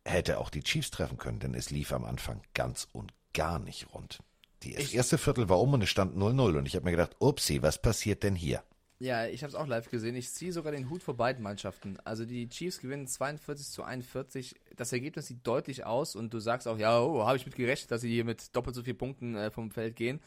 hätte 0.05 0.39
auch 0.39 0.51
die 0.51 0.61
Chiefs 0.61 0.91
treffen 0.91 1.17
können, 1.17 1.39
denn 1.39 1.55
es 1.55 1.71
lief 1.71 1.91
am 1.91 2.05
Anfang 2.05 2.41
ganz 2.53 2.87
und 2.91 3.11
gar 3.33 3.57
nicht 3.59 3.93
rund. 3.93 4.19
Die, 4.63 4.73
das 4.73 4.93
erste 4.93 5.17
Viertel 5.17 5.49
war 5.49 5.59
um 5.59 5.73
und 5.73 5.83
es 5.83 5.89
stand 5.89 6.15
0-0 6.15 6.57
und 6.57 6.65
ich 6.67 6.75
habe 6.75 6.85
mir 6.85 6.91
gedacht, 6.91 7.15
upsi, 7.19 7.61
was 7.61 7.81
passiert 7.81 8.23
denn 8.23 8.35
hier? 8.35 8.63
Ja, 8.99 9.27
ich 9.27 9.43
habe 9.43 9.49
es 9.49 9.55
auch 9.55 9.67
live 9.67 9.91
gesehen. 9.91 10.15
Ich 10.15 10.31
ziehe 10.31 10.51
sogar 10.51 10.71
den 10.71 10.89
Hut 10.89 11.03
vor 11.03 11.15
beiden 11.15 11.43
Mannschaften. 11.43 11.99
Also 12.03 12.25
die 12.25 12.49
Chiefs 12.49 12.79
gewinnen 12.79 13.05
42 13.05 13.67
zu 13.67 13.83
41. 13.83 14.55
Das 14.75 14.91
Ergebnis 14.91 15.27
sieht 15.27 15.45
deutlich 15.45 15.85
aus 15.85 16.15
und 16.15 16.33
du 16.33 16.39
sagst 16.39 16.67
auch, 16.67 16.79
ja, 16.79 16.99
oh, 16.99 17.23
habe 17.23 17.37
ich 17.37 17.45
mit 17.45 17.55
gerechnet, 17.55 17.91
dass 17.91 18.01
sie 18.01 18.09
hier 18.09 18.25
mit 18.25 18.55
doppelt 18.55 18.75
so 18.75 18.81
vielen 18.81 18.97
Punkten 18.97 19.35
äh, 19.35 19.51
vom 19.51 19.69
Feld 19.69 19.95
gehen. 19.95 20.19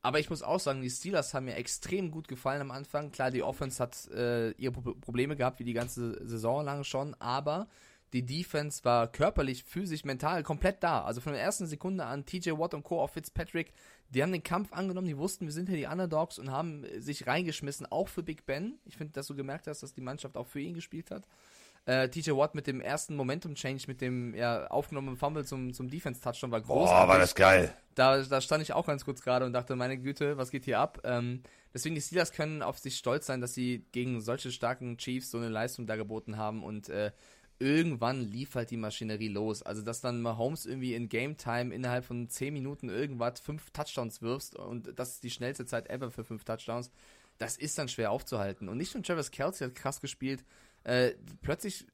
Aber 0.00 0.20
ich 0.20 0.30
muss 0.30 0.42
auch 0.42 0.60
sagen, 0.60 0.80
die 0.80 0.90
Steelers 0.90 1.34
haben 1.34 1.46
mir 1.46 1.56
extrem 1.56 2.10
gut 2.10 2.28
gefallen 2.28 2.62
am 2.62 2.70
Anfang. 2.70 3.10
Klar, 3.10 3.30
die 3.30 3.42
Offense 3.42 3.82
hat 3.82 4.08
äh, 4.10 4.52
ihre 4.52 4.72
Probleme 4.72 5.36
gehabt, 5.36 5.58
wie 5.58 5.64
die 5.64 5.72
ganze 5.72 6.26
Saison 6.26 6.64
lang 6.64 6.84
schon, 6.84 7.14
aber 7.20 7.68
die 8.14 8.24
Defense 8.24 8.84
war 8.84 9.10
körperlich, 9.10 9.64
physisch, 9.64 10.04
mental 10.04 10.42
komplett 10.44 10.82
da. 10.82 11.04
Also 11.04 11.20
von 11.20 11.32
der 11.32 11.42
ersten 11.42 11.66
Sekunde 11.66 12.04
an, 12.04 12.24
TJ 12.24 12.52
Watt 12.52 12.72
und 12.72 12.84
Co. 12.84 13.00
auf 13.00 13.12
Fitzpatrick, 13.12 13.72
die 14.14 14.22
haben 14.22 14.32
den 14.32 14.42
Kampf 14.42 14.72
angenommen, 14.72 15.08
die 15.08 15.18
wussten, 15.18 15.44
wir 15.46 15.52
sind 15.52 15.68
hier 15.68 15.76
die 15.76 15.86
Underdogs 15.86 16.38
und 16.38 16.50
haben 16.50 16.84
sich 16.98 17.26
reingeschmissen, 17.26 17.86
auch 17.90 18.08
für 18.08 18.22
Big 18.22 18.46
Ben. 18.46 18.78
Ich 18.84 18.96
finde, 18.96 19.12
dass 19.12 19.26
du 19.26 19.34
gemerkt 19.34 19.66
hast, 19.66 19.82
dass 19.82 19.92
die 19.92 20.00
Mannschaft 20.00 20.36
auch 20.36 20.46
für 20.46 20.60
ihn 20.60 20.74
gespielt 20.74 21.10
hat. 21.10 21.24
Äh, 21.86 22.08
TJ 22.08 22.30
Watt 22.30 22.54
mit 22.54 22.66
dem 22.66 22.80
ersten 22.80 23.14
Momentum-Change, 23.16 23.84
mit 23.88 24.00
dem 24.00 24.34
ja, 24.34 24.68
aufgenommenen 24.68 25.18
Fumble 25.18 25.44
zum, 25.44 25.74
zum 25.74 25.90
Defense-Touchdown 25.90 26.50
war 26.50 26.62
großartig. 26.62 27.06
Boah, 27.06 27.08
war 27.08 27.18
das 27.18 27.34
geil. 27.34 27.76
Da, 27.94 28.22
da 28.22 28.40
stand 28.40 28.62
ich 28.62 28.72
auch 28.72 28.86
ganz 28.86 29.04
kurz 29.04 29.20
gerade 29.20 29.44
und 29.44 29.52
dachte, 29.52 29.76
meine 29.76 29.98
Güte, 29.98 30.38
was 30.38 30.50
geht 30.50 30.64
hier 30.64 30.78
ab? 30.78 31.00
Ähm, 31.04 31.42
deswegen, 31.74 31.94
die 31.94 32.00
Steelers 32.00 32.32
können 32.32 32.62
auf 32.62 32.78
sich 32.78 32.96
stolz 32.96 33.26
sein, 33.26 33.42
dass 33.42 33.52
sie 33.52 33.84
gegen 33.92 34.22
solche 34.22 34.50
starken 34.50 34.96
Chiefs 34.96 35.30
so 35.30 35.38
eine 35.38 35.50
Leistung 35.50 35.86
da 35.86 35.96
geboten 35.96 36.38
haben 36.38 36.62
und 36.64 36.88
äh, 36.88 37.10
irgendwann 37.58 38.20
lief 38.20 38.54
halt 38.54 38.70
die 38.70 38.76
Maschinerie 38.76 39.28
los. 39.28 39.62
Also, 39.62 39.82
dass 39.82 40.00
dann 40.00 40.22
Mahomes 40.22 40.66
irgendwie 40.66 40.94
in 40.94 41.08
Game 41.08 41.36
Time 41.36 41.74
innerhalb 41.74 42.04
von 42.04 42.28
10 42.28 42.52
Minuten 42.52 42.88
irgendwas 42.88 43.40
fünf 43.40 43.70
Touchdowns 43.70 44.22
wirfst 44.22 44.56
und 44.56 44.98
das 44.98 45.14
ist 45.14 45.22
die 45.22 45.30
schnellste 45.30 45.66
Zeit 45.66 45.88
ever 45.88 46.10
für 46.10 46.24
fünf 46.24 46.44
Touchdowns, 46.44 46.90
das 47.38 47.56
ist 47.56 47.78
dann 47.78 47.88
schwer 47.88 48.10
aufzuhalten. 48.10 48.68
Und 48.68 48.78
nicht 48.78 48.94
nur 48.94 49.02
Travis 49.02 49.30
Kelsey 49.30 49.68
hat 49.68 49.74
krass 49.74 50.00
gespielt, 50.00 50.44
äh, 50.84 51.12
plötzlich 51.42 51.86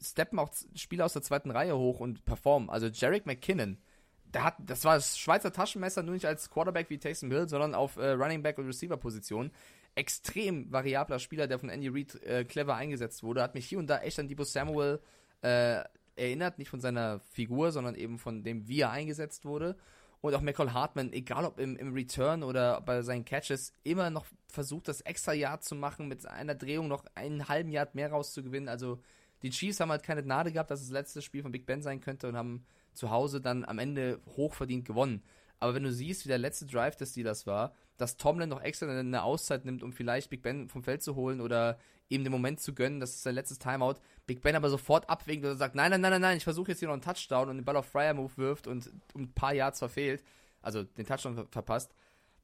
steppen 0.00 0.38
auch 0.38 0.50
Spieler 0.74 1.04
aus 1.04 1.12
der 1.12 1.22
zweiten 1.22 1.50
Reihe 1.50 1.76
hoch 1.76 2.00
und 2.00 2.24
performen. 2.24 2.70
Also, 2.70 2.86
Jarek 2.86 3.26
McKinnon, 3.26 3.78
der 4.24 4.44
hat, 4.44 4.56
das 4.58 4.84
war 4.84 4.94
das 4.94 5.18
Schweizer 5.18 5.52
Taschenmesser, 5.52 6.02
nur 6.02 6.14
nicht 6.14 6.26
als 6.26 6.50
Quarterback 6.50 6.88
wie 6.90 6.98
Taysom 6.98 7.30
Hill, 7.30 7.48
sondern 7.48 7.74
auf 7.74 7.96
äh, 7.96 8.12
Running 8.12 8.42
Back 8.42 8.58
und 8.58 8.66
Receiver 8.66 8.96
Position 8.96 9.52
extrem 9.94 10.70
variabler 10.72 11.18
Spieler, 11.18 11.46
der 11.46 11.58
von 11.58 11.68
Andy 11.68 11.88
Reid 11.88 12.14
äh, 12.22 12.44
clever 12.44 12.74
eingesetzt 12.74 13.22
wurde. 13.22 13.42
Hat 13.42 13.54
mich 13.54 13.66
hier 13.66 13.78
und 13.78 13.88
da 13.88 13.98
echt 13.98 14.18
an 14.18 14.28
Debo 14.28 14.44
Samuel 14.44 15.00
äh, 15.42 15.82
erinnert, 16.16 16.58
nicht 16.58 16.70
von 16.70 16.80
seiner 16.80 17.20
Figur, 17.20 17.72
sondern 17.72 17.94
eben 17.94 18.18
von 18.18 18.42
dem, 18.44 18.68
wie 18.68 18.80
er 18.80 18.90
eingesetzt 18.90 19.44
wurde. 19.44 19.76
Und 20.20 20.34
auch 20.34 20.40
Michael 20.40 20.72
Hartman, 20.72 21.12
egal 21.12 21.44
ob 21.44 21.58
im, 21.58 21.76
im 21.76 21.92
Return 21.94 22.44
oder 22.44 22.80
bei 22.80 23.02
seinen 23.02 23.24
Catches, 23.24 23.72
immer 23.82 24.08
noch 24.08 24.24
versucht, 24.46 24.86
das 24.88 25.00
extra 25.00 25.32
Yard 25.32 25.64
zu 25.64 25.74
machen, 25.74 26.06
mit 26.06 26.26
einer 26.26 26.54
Drehung 26.54 26.86
noch 26.86 27.04
einen 27.14 27.48
halben 27.48 27.70
Yard 27.70 27.94
mehr 27.96 28.10
rauszugewinnen. 28.10 28.68
Also 28.68 29.00
die 29.42 29.50
Chiefs 29.50 29.80
haben 29.80 29.90
halt 29.90 30.04
keine 30.04 30.22
Gnade 30.22 30.52
gehabt, 30.52 30.70
dass 30.70 30.80
es 30.80 30.86
das 30.86 30.92
letzte 30.92 31.22
Spiel 31.22 31.42
von 31.42 31.50
Big 31.50 31.66
Ben 31.66 31.82
sein 31.82 32.00
könnte 32.00 32.28
und 32.28 32.36
haben 32.36 32.64
zu 32.94 33.10
Hause 33.10 33.40
dann 33.40 33.64
am 33.64 33.80
Ende 33.80 34.20
hochverdient 34.36 34.84
gewonnen. 34.84 35.22
Aber 35.62 35.74
wenn 35.74 35.84
du 35.84 35.92
siehst, 35.92 36.24
wie 36.24 36.28
der 36.28 36.38
letzte 36.38 36.66
Drive 36.66 36.96
des 36.96 37.12
Steelers 37.12 37.46
war, 37.46 37.72
dass 37.96 38.16
Tomlin 38.16 38.48
noch 38.48 38.60
extra 38.60 38.88
eine 38.88 39.22
Auszeit 39.22 39.64
nimmt, 39.64 39.84
um 39.84 39.92
vielleicht 39.92 40.28
Big 40.28 40.42
Ben 40.42 40.68
vom 40.68 40.82
Feld 40.82 41.04
zu 41.04 41.14
holen 41.14 41.40
oder 41.40 41.78
ihm 42.08 42.24
den 42.24 42.32
Moment 42.32 42.58
zu 42.58 42.74
gönnen, 42.74 42.98
das 42.98 43.10
ist 43.10 43.22
sein 43.22 43.36
letztes 43.36 43.60
Timeout. 43.60 43.94
Big 44.26 44.42
Ben 44.42 44.56
aber 44.56 44.70
sofort 44.70 45.08
abwinkt 45.08 45.46
und 45.46 45.56
sagt, 45.56 45.76
nein, 45.76 45.92
nein, 45.92 46.00
nein, 46.00 46.20
nein, 46.20 46.36
ich 46.36 46.42
versuche 46.42 46.72
jetzt 46.72 46.80
hier 46.80 46.88
noch 46.88 46.94
einen 46.94 47.02
Touchdown 47.02 47.48
und 47.48 47.58
den 47.58 47.64
Ball 47.64 47.76
auf 47.76 47.86
Fryer 47.86 48.12
Move 48.12 48.36
wirft 48.38 48.66
und 48.66 48.90
um 49.14 49.22
ein 49.22 49.32
paar 49.34 49.54
Yards 49.54 49.78
verfehlt, 49.78 50.24
also 50.62 50.82
den 50.82 51.06
Touchdown 51.06 51.36
ver 51.36 51.46
verpasst. 51.46 51.94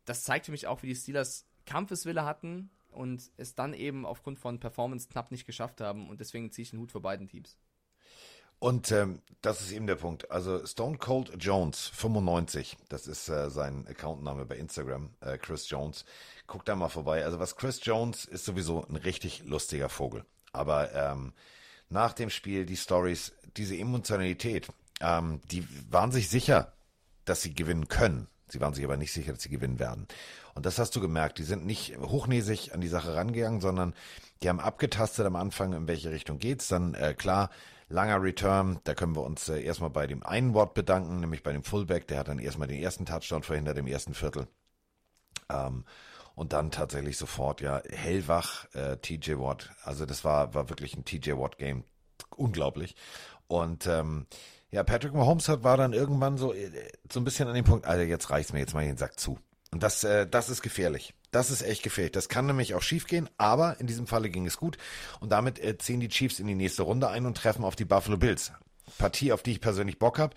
Das 0.04 0.22
zeigt 0.22 0.46
für 0.46 0.52
mich 0.52 0.68
auch, 0.68 0.84
wie 0.84 0.86
die 0.86 0.94
Steelers 0.94 1.44
Kampfeswille 1.66 2.24
hatten 2.24 2.70
und 2.92 3.32
es 3.36 3.56
dann 3.56 3.74
eben 3.74 4.06
aufgrund 4.06 4.38
von 4.38 4.60
Performance 4.60 5.08
knapp 5.08 5.32
nicht 5.32 5.44
geschafft 5.44 5.80
haben 5.80 6.08
und 6.08 6.20
deswegen 6.20 6.52
ziehe 6.52 6.62
ich 6.62 6.70
den 6.70 6.78
Hut 6.78 6.92
vor 6.92 7.02
beiden 7.02 7.26
Teams. 7.26 7.58
Und 8.58 8.90
ähm, 8.90 9.20
das 9.40 9.60
ist 9.60 9.70
eben 9.70 9.86
der 9.86 9.94
Punkt. 9.94 10.30
Also 10.30 10.66
Stone 10.66 10.98
Cold 10.98 11.32
Jones 11.38 11.88
95, 11.94 12.76
das 12.88 13.06
ist 13.06 13.28
äh, 13.28 13.50
sein 13.50 13.86
Accountname 13.88 14.44
bei 14.44 14.56
Instagram, 14.56 15.10
äh, 15.20 15.38
Chris 15.38 15.70
Jones. 15.70 16.04
Guck 16.46 16.64
da 16.64 16.74
mal 16.74 16.88
vorbei. 16.88 17.24
Also 17.24 17.38
was 17.38 17.56
Chris 17.56 17.80
Jones 17.82 18.24
ist 18.24 18.44
sowieso 18.44 18.84
ein 18.88 18.96
richtig 18.96 19.44
lustiger 19.44 19.88
Vogel. 19.88 20.24
Aber 20.52 20.92
ähm, 20.92 21.32
nach 21.88 22.12
dem 22.12 22.30
Spiel 22.30 22.66
die 22.66 22.76
Stories, 22.76 23.32
diese 23.56 23.76
Emotionalität, 23.76 24.68
ähm, 25.00 25.40
die 25.50 25.66
waren 25.90 26.10
sich 26.10 26.28
sicher, 26.28 26.72
dass 27.24 27.42
sie 27.42 27.54
gewinnen 27.54 27.88
können. 27.88 28.26
Sie 28.48 28.60
waren 28.60 28.74
sich 28.74 28.84
aber 28.84 28.96
nicht 28.96 29.12
sicher, 29.12 29.32
dass 29.32 29.42
sie 29.42 29.50
gewinnen 29.50 29.78
werden. 29.78 30.08
Und 30.54 30.66
das 30.66 30.78
hast 30.78 30.96
du 30.96 31.00
gemerkt. 31.00 31.38
Die 31.38 31.44
sind 31.44 31.64
nicht 31.64 31.96
hochnäsig 31.98 32.74
an 32.74 32.80
die 32.80 32.88
Sache 32.88 33.14
rangegangen, 33.14 33.60
sondern 33.60 33.94
die 34.42 34.48
haben 34.48 34.58
abgetastet 34.58 35.26
am 35.26 35.36
Anfang, 35.36 35.74
in 35.74 35.86
welche 35.86 36.10
Richtung 36.10 36.38
geht's. 36.38 36.68
Dann 36.68 36.94
äh, 36.94 37.14
klar 37.14 37.50
Langer 37.88 38.22
Return, 38.22 38.80
da 38.84 38.94
können 38.94 39.16
wir 39.16 39.22
uns 39.22 39.48
äh, 39.48 39.62
erstmal 39.62 39.90
bei 39.90 40.06
dem 40.06 40.22
einen 40.22 40.54
Wort 40.54 40.74
bedanken, 40.74 41.20
nämlich 41.20 41.42
bei 41.42 41.52
dem 41.52 41.62
Fullback, 41.62 42.06
der 42.06 42.18
hat 42.18 42.28
dann 42.28 42.38
erstmal 42.38 42.68
den 42.68 42.82
ersten 42.82 43.06
Touchdown 43.06 43.42
verhindert 43.42 43.78
im 43.78 43.86
ersten 43.86 44.14
Viertel. 44.14 44.46
Ähm, 45.50 45.84
und 46.34 46.52
dann 46.52 46.70
tatsächlich 46.70 47.16
sofort, 47.16 47.60
ja, 47.60 47.82
hellwach, 47.90 48.66
äh, 48.74 48.96
TJ 48.98 49.38
Watt. 49.38 49.70
Also 49.82 50.06
das 50.06 50.24
war, 50.24 50.54
war 50.54 50.68
wirklich 50.68 50.96
ein 50.96 51.04
TJ 51.04 51.32
Watt-Game. 51.32 51.84
Unglaublich. 52.36 52.94
Und 53.48 53.86
ähm, 53.86 54.26
ja, 54.70 54.84
Patrick 54.84 55.14
Mahomes 55.14 55.48
hat, 55.48 55.64
war 55.64 55.76
dann 55.76 55.94
irgendwann 55.94 56.36
so, 56.36 56.52
äh, 56.52 56.70
so 57.10 57.20
ein 57.20 57.24
bisschen 57.24 57.48
an 57.48 57.54
dem 57.54 57.64
Punkt, 57.64 57.86
Alter, 57.86 58.04
jetzt 58.04 58.30
reicht's 58.30 58.52
mir, 58.52 58.60
jetzt 58.60 58.74
mal 58.74 58.84
den 58.84 58.98
Sack 58.98 59.18
zu. 59.18 59.38
Und 59.70 59.82
das, 59.82 60.04
äh, 60.04 60.26
das 60.26 60.48
ist 60.48 60.62
gefährlich. 60.62 61.14
Das 61.30 61.50
ist 61.50 61.62
echt 61.62 61.82
gefährlich. 61.82 62.12
Das 62.12 62.28
kann 62.28 62.46
nämlich 62.46 62.74
auch 62.74 62.82
schiefgehen, 62.82 63.28
aber 63.36 63.78
in 63.80 63.86
diesem 63.86 64.06
Falle 64.06 64.30
ging 64.30 64.46
es 64.46 64.56
gut. 64.56 64.78
Und 65.20 65.30
damit 65.30 65.58
äh, 65.58 65.76
ziehen 65.76 66.00
die 66.00 66.08
Chiefs 66.08 66.40
in 66.40 66.46
die 66.46 66.54
nächste 66.54 66.82
Runde 66.82 67.08
ein 67.08 67.26
und 67.26 67.36
treffen 67.36 67.64
auf 67.64 67.76
die 67.76 67.84
Buffalo 67.84 68.16
Bills. 68.16 68.52
Partie, 68.96 69.32
auf 69.32 69.42
die 69.42 69.52
ich 69.52 69.60
persönlich 69.60 69.98
Bock 69.98 70.18
habe. 70.18 70.34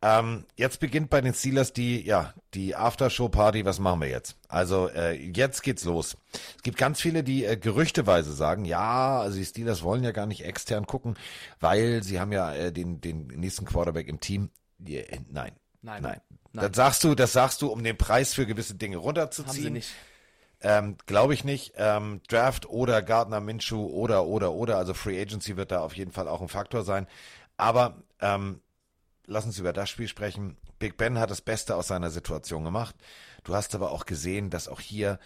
Ähm, 0.00 0.44
jetzt 0.56 0.78
beginnt 0.78 1.10
bei 1.10 1.20
den 1.20 1.34
Steelers 1.34 1.72
die, 1.72 2.06
ja, 2.06 2.32
die 2.54 2.76
Aftershow-Party. 2.76 3.64
Was 3.64 3.80
machen 3.80 4.00
wir 4.00 4.08
jetzt? 4.08 4.36
Also 4.46 4.88
äh, 4.88 5.14
jetzt 5.14 5.62
geht's 5.62 5.84
los. 5.84 6.16
Es 6.56 6.62
gibt 6.62 6.78
ganz 6.78 7.00
viele, 7.00 7.24
die 7.24 7.44
äh, 7.44 7.56
gerüchteweise 7.56 8.32
sagen, 8.32 8.64
ja, 8.64 9.18
also 9.18 9.38
die 9.38 9.44
Steelers 9.44 9.82
wollen 9.82 10.04
ja 10.04 10.12
gar 10.12 10.26
nicht 10.26 10.44
extern 10.44 10.86
gucken, 10.86 11.16
weil 11.58 12.04
sie 12.04 12.20
haben 12.20 12.30
ja 12.30 12.54
äh, 12.54 12.72
den, 12.72 13.00
den 13.00 13.26
nächsten 13.26 13.64
Quarterback 13.64 14.06
im 14.06 14.20
Team. 14.20 14.50
Die, 14.78 14.98
äh, 14.98 15.18
nein, 15.32 15.52
nein, 15.82 16.02
nein, 16.02 16.20
nein. 16.58 16.72
Das 16.72 16.76
sagst 16.76 17.04
du, 17.04 17.14
das 17.14 17.32
sagst 17.32 17.62
du, 17.62 17.68
um 17.68 17.82
den 17.82 17.96
Preis 17.96 18.34
für 18.34 18.46
gewisse 18.46 18.74
Dinge 18.74 18.98
runterzuziehen. 18.98 19.48
Haben 19.48 19.62
sie 19.62 19.70
nicht. 19.70 19.90
Ähm, 20.60 20.96
Glaube 21.06 21.34
ich 21.34 21.44
nicht. 21.44 21.72
Ähm, 21.76 22.20
Draft 22.28 22.66
oder 22.68 23.02
Gardner 23.02 23.40
Minshew 23.40 23.86
oder, 23.86 24.26
oder, 24.26 24.52
oder. 24.52 24.76
Also 24.76 24.94
Free 24.94 25.20
Agency 25.20 25.56
wird 25.56 25.70
da 25.70 25.80
auf 25.80 25.96
jeden 25.96 26.12
Fall 26.12 26.28
auch 26.28 26.40
ein 26.40 26.48
Faktor 26.48 26.84
sein. 26.84 27.06
Aber 27.56 28.02
ähm, 28.20 28.60
lass 29.26 29.46
uns 29.46 29.58
über 29.58 29.72
das 29.72 29.88
Spiel 29.90 30.08
sprechen. 30.08 30.56
Big 30.78 30.96
Ben 30.96 31.18
hat 31.18 31.30
das 31.30 31.40
Beste 31.40 31.76
aus 31.76 31.88
seiner 31.88 32.10
Situation 32.10 32.64
gemacht. 32.64 32.94
Du 33.44 33.54
hast 33.54 33.74
aber 33.74 33.92
auch 33.92 34.06
gesehen, 34.06 34.50
dass 34.50 34.68
auch 34.68 34.80
hier 34.80 35.18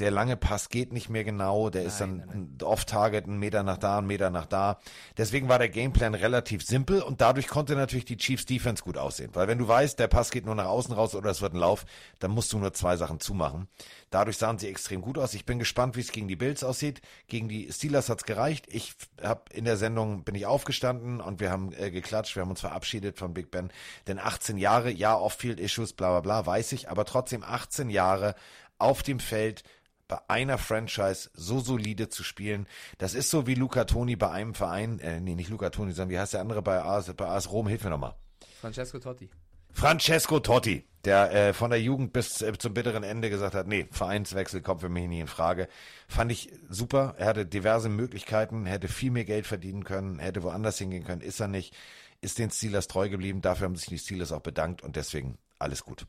der 0.00 0.10
lange 0.10 0.36
Pass 0.36 0.70
geht 0.70 0.92
nicht 0.92 1.10
mehr 1.10 1.24
genau, 1.24 1.68
der 1.68 1.84
ist 1.84 2.00
dann 2.00 2.24
nein. 2.26 2.58
off-target, 2.62 3.26
einen 3.26 3.38
Meter 3.38 3.62
nach 3.62 3.76
da, 3.76 3.98
einen 3.98 4.06
Meter 4.06 4.30
nach 4.30 4.46
da. 4.46 4.80
Deswegen 5.16 5.48
war 5.48 5.58
der 5.58 5.68
Gameplan 5.68 6.14
relativ 6.14 6.64
simpel 6.64 7.02
und 7.02 7.20
dadurch 7.20 7.48
konnte 7.48 7.76
natürlich 7.76 8.06
die 8.06 8.16
Chiefs 8.16 8.46
Defense 8.46 8.82
gut 8.82 8.96
aussehen. 8.96 9.30
Weil 9.34 9.46
wenn 9.46 9.58
du 9.58 9.68
weißt, 9.68 9.98
der 9.98 10.08
Pass 10.08 10.30
geht 10.30 10.46
nur 10.46 10.54
nach 10.54 10.66
außen 10.66 10.94
raus 10.94 11.14
oder 11.14 11.30
es 11.30 11.42
wird 11.42 11.52
ein 11.52 11.58
Lauf, 11.58 11.84
dann 12.18 12.30
musst 12.30 12.52
du 12.52 12.58
nur 12.58 12.72
zwei 12.72 12.96
Sachen 12.96 13.20
zumachen. 13.20 13.68
Dadurch 14.08 14.38
sahen 14.38 14.58
sie 14.58 14.68
extrem 14.68 15.02
gut 15.02 15.18
aus. 15.18 15.34
Ich 15.34 15.44
bin 15.44 15.58
gespannt, 15.58 15.96
wie 15.96 16.00
es 16.00 16.12
gegen 16.12 16.28
die 16.28 16.36
Bills 16.36 16.64
aussieht. 16.64 17.02
Gegen 17.28 17.48
die 17.48 17.70
Steelers 17.70 18.08
hat's 18.08 18.24
gereicht. 18.24 18.66
Ich 18.68 18.94
habe 19.22 19.42
in 19.52 19.66
der 19.66 19.76
Sendung 19.76 20.24
bin 20.24 20.34
ich 20.34 20.46
aufgestanden 20.46 21.20
und 21.20 21.40
wir 21.40 21.50
haben 21.50 21.72
äh, 21.74 21.90
geklatscht, 21.90 22.36
wir 22.36 22.42
haben 22.42 22.50
uns 22.50 22.60
verabschiedet 22.60 23.18
von 23.18 23.34
Big 23.34 23.50
Ben. 23.50 23.70
Denn 24.06 24.18
18 24.18 24.56
Jahre, 24.56 24.90
ja, 24.90 25.14
Off-Field-Issues, 25.14 25.92
bla 25.92 26.10
bla 26.10 26.20
bla, 26.20 26.46
weiß 26.46 26.72
ich, 26.72 26.88
aber 26.88 27.04
trotzdem 27.04 27.44
18 27.44 27.90
Jahre 27.90 28.34
auf 28.78 29.02
dem 29.02 29.20
Feld 29.20 29.62
bei 30.10 30.18
einer 30.26 30.58
Franchise 30.58 31.30
so 31.34 31.60
solide 31.60 32.08
zu 32.08 32.24
spielen. 32.24 32.66
Das 32.98 33.14
ist 33.14 33.30
so 33.30 33.46
wie 33.46 33.54
Luca 33.54 33.84
Toni 33.84 34.16
bei 34.16 34.28
einem 34.30 34.54
Verein, 34.54 34.98
äh, 34.98 35.20
nee, 35.20 35.36
nicht 35.36 35.50
Luca 35.50 35.70
Toni, 35.70 35.92
sondern 35.92 36.10
wie 36.10 36.18
heißt 36.18 36.34
der 36.34 36.40
andere 36.40 36.62
bei 36.62 36.82
AS, 36.82 37.12
bei 37.14 37.26
AS 37.26 37.52
Rom? 37.52 37.68
Hilf 37.68 37.84
mir 37.84 37.90
nochmal. 37.90 38.16
Francesco 38.60 38.98
Totti. 38.98 39.30
Francesco 39.72 40.40
Totti, 40.40 40.84
der 41.04 41.32
äh, 41.32 41.52
von 41.52 41.70
der 41.70 41.80
Jugend 41.80 42.12
bis 42.12 42.42
äh, 42.42 42.52
zum 42.58 42.74
bitteren 42.74 43.04
Ende 43.04 43.30
gesagt 43.30 43.54
hat, 43.54 43.68
nee, 43.68 43.86
Vereinswechsel 43.92 44.62
kommt 44.62 44.80
für 44.80 44.88
mich 44.88 45.06
nie 45.06 45.20
in 45.20 45.28
Frage. 45.28 45.68
Fand 46.08 46.32
ich 46.32 46.52
super. 46.68 47.14
Er 47.16 47.26
hatte 47.26 47.46
diverse 47.46 47.88
Möglichkeiten, 47.88 48.66
hätte 48.66 48.88
viel 48.88 49.12
mehr 49.12 49.24
Geld 49.24 49.46
verdienen 49.46 49.84
können, 49.84 50.18
hätte 50.18 50.42
woanders 50.42 50.76
hingehen 50.78 51.04
können, 51.04 51.22
ist 51.22 51.38
er 51.38 51.48
nicht. 51.48 51.76
Ist 52.20 52.38
den 52.38 52.50
Steelers 52.50 52.88
treu 52.88 53.08
geblieben, 53.08 53.40
dafür 53.42 53.66
haben 53.66 53.76
sich 53.76 53.88
die 53.88 53.98
Steelers 53.98 54.32
auch 54.32 54.42
bedankt 54.42 54.82
und 54.82 54.96
deswegen 54.96 55.38
alles 55.60 55.84
gut. 55.84 56.04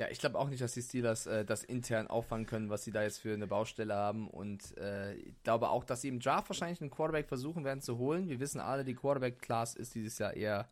Ja, 0.00 0.08
ich 0.08 0.18
glaube 0.18 0.38
auch 0.38 0.48
nicht, 0.48 0.62
dass 0.62 0.72
die 0.72 0.80
Steelers 0.80 1.26
äh, 1.26 1.44
das 1.44 1.62
intern 1.62 2.06
auffangen 2.06 2.46
können, 2.46 2.70
was 2.70 2.84
sie 2.84 2.90
da 2.90 3.02
jetzt 3.02 3.18
für 3.18 3.34
eine 3.34 3.46
Baustelle 3.46 3.94
haben. 3.94 4.30
Und 4.30 4.74
äh, 4.78 5.12
ich 5.12 5.42
glaube 5.42 5.68
auch, 5.68 5.84
dass 5.84 6.00
sie 6.00 6.08
im 6.08 6.20
Draft 6.20 6.48
wahrscheinlich 6.48 6.80
einen 6.80 6.88
Quarterback 6.88 7.28
versuchen 7.28 7.66
werden 7.66 7.82
zu 7.82 7.98
holen. 7.98 8.30
Wir 8.30 8.40
wissen 8.40 8.62
alle, 8.62 8.82
die 8.82 8.94
Quarterback-Class 8.94 9.74
ist 9.76 9.94
dieses 9.94 10.16
Jahr 10.16 10.32
eher 10.32 10.70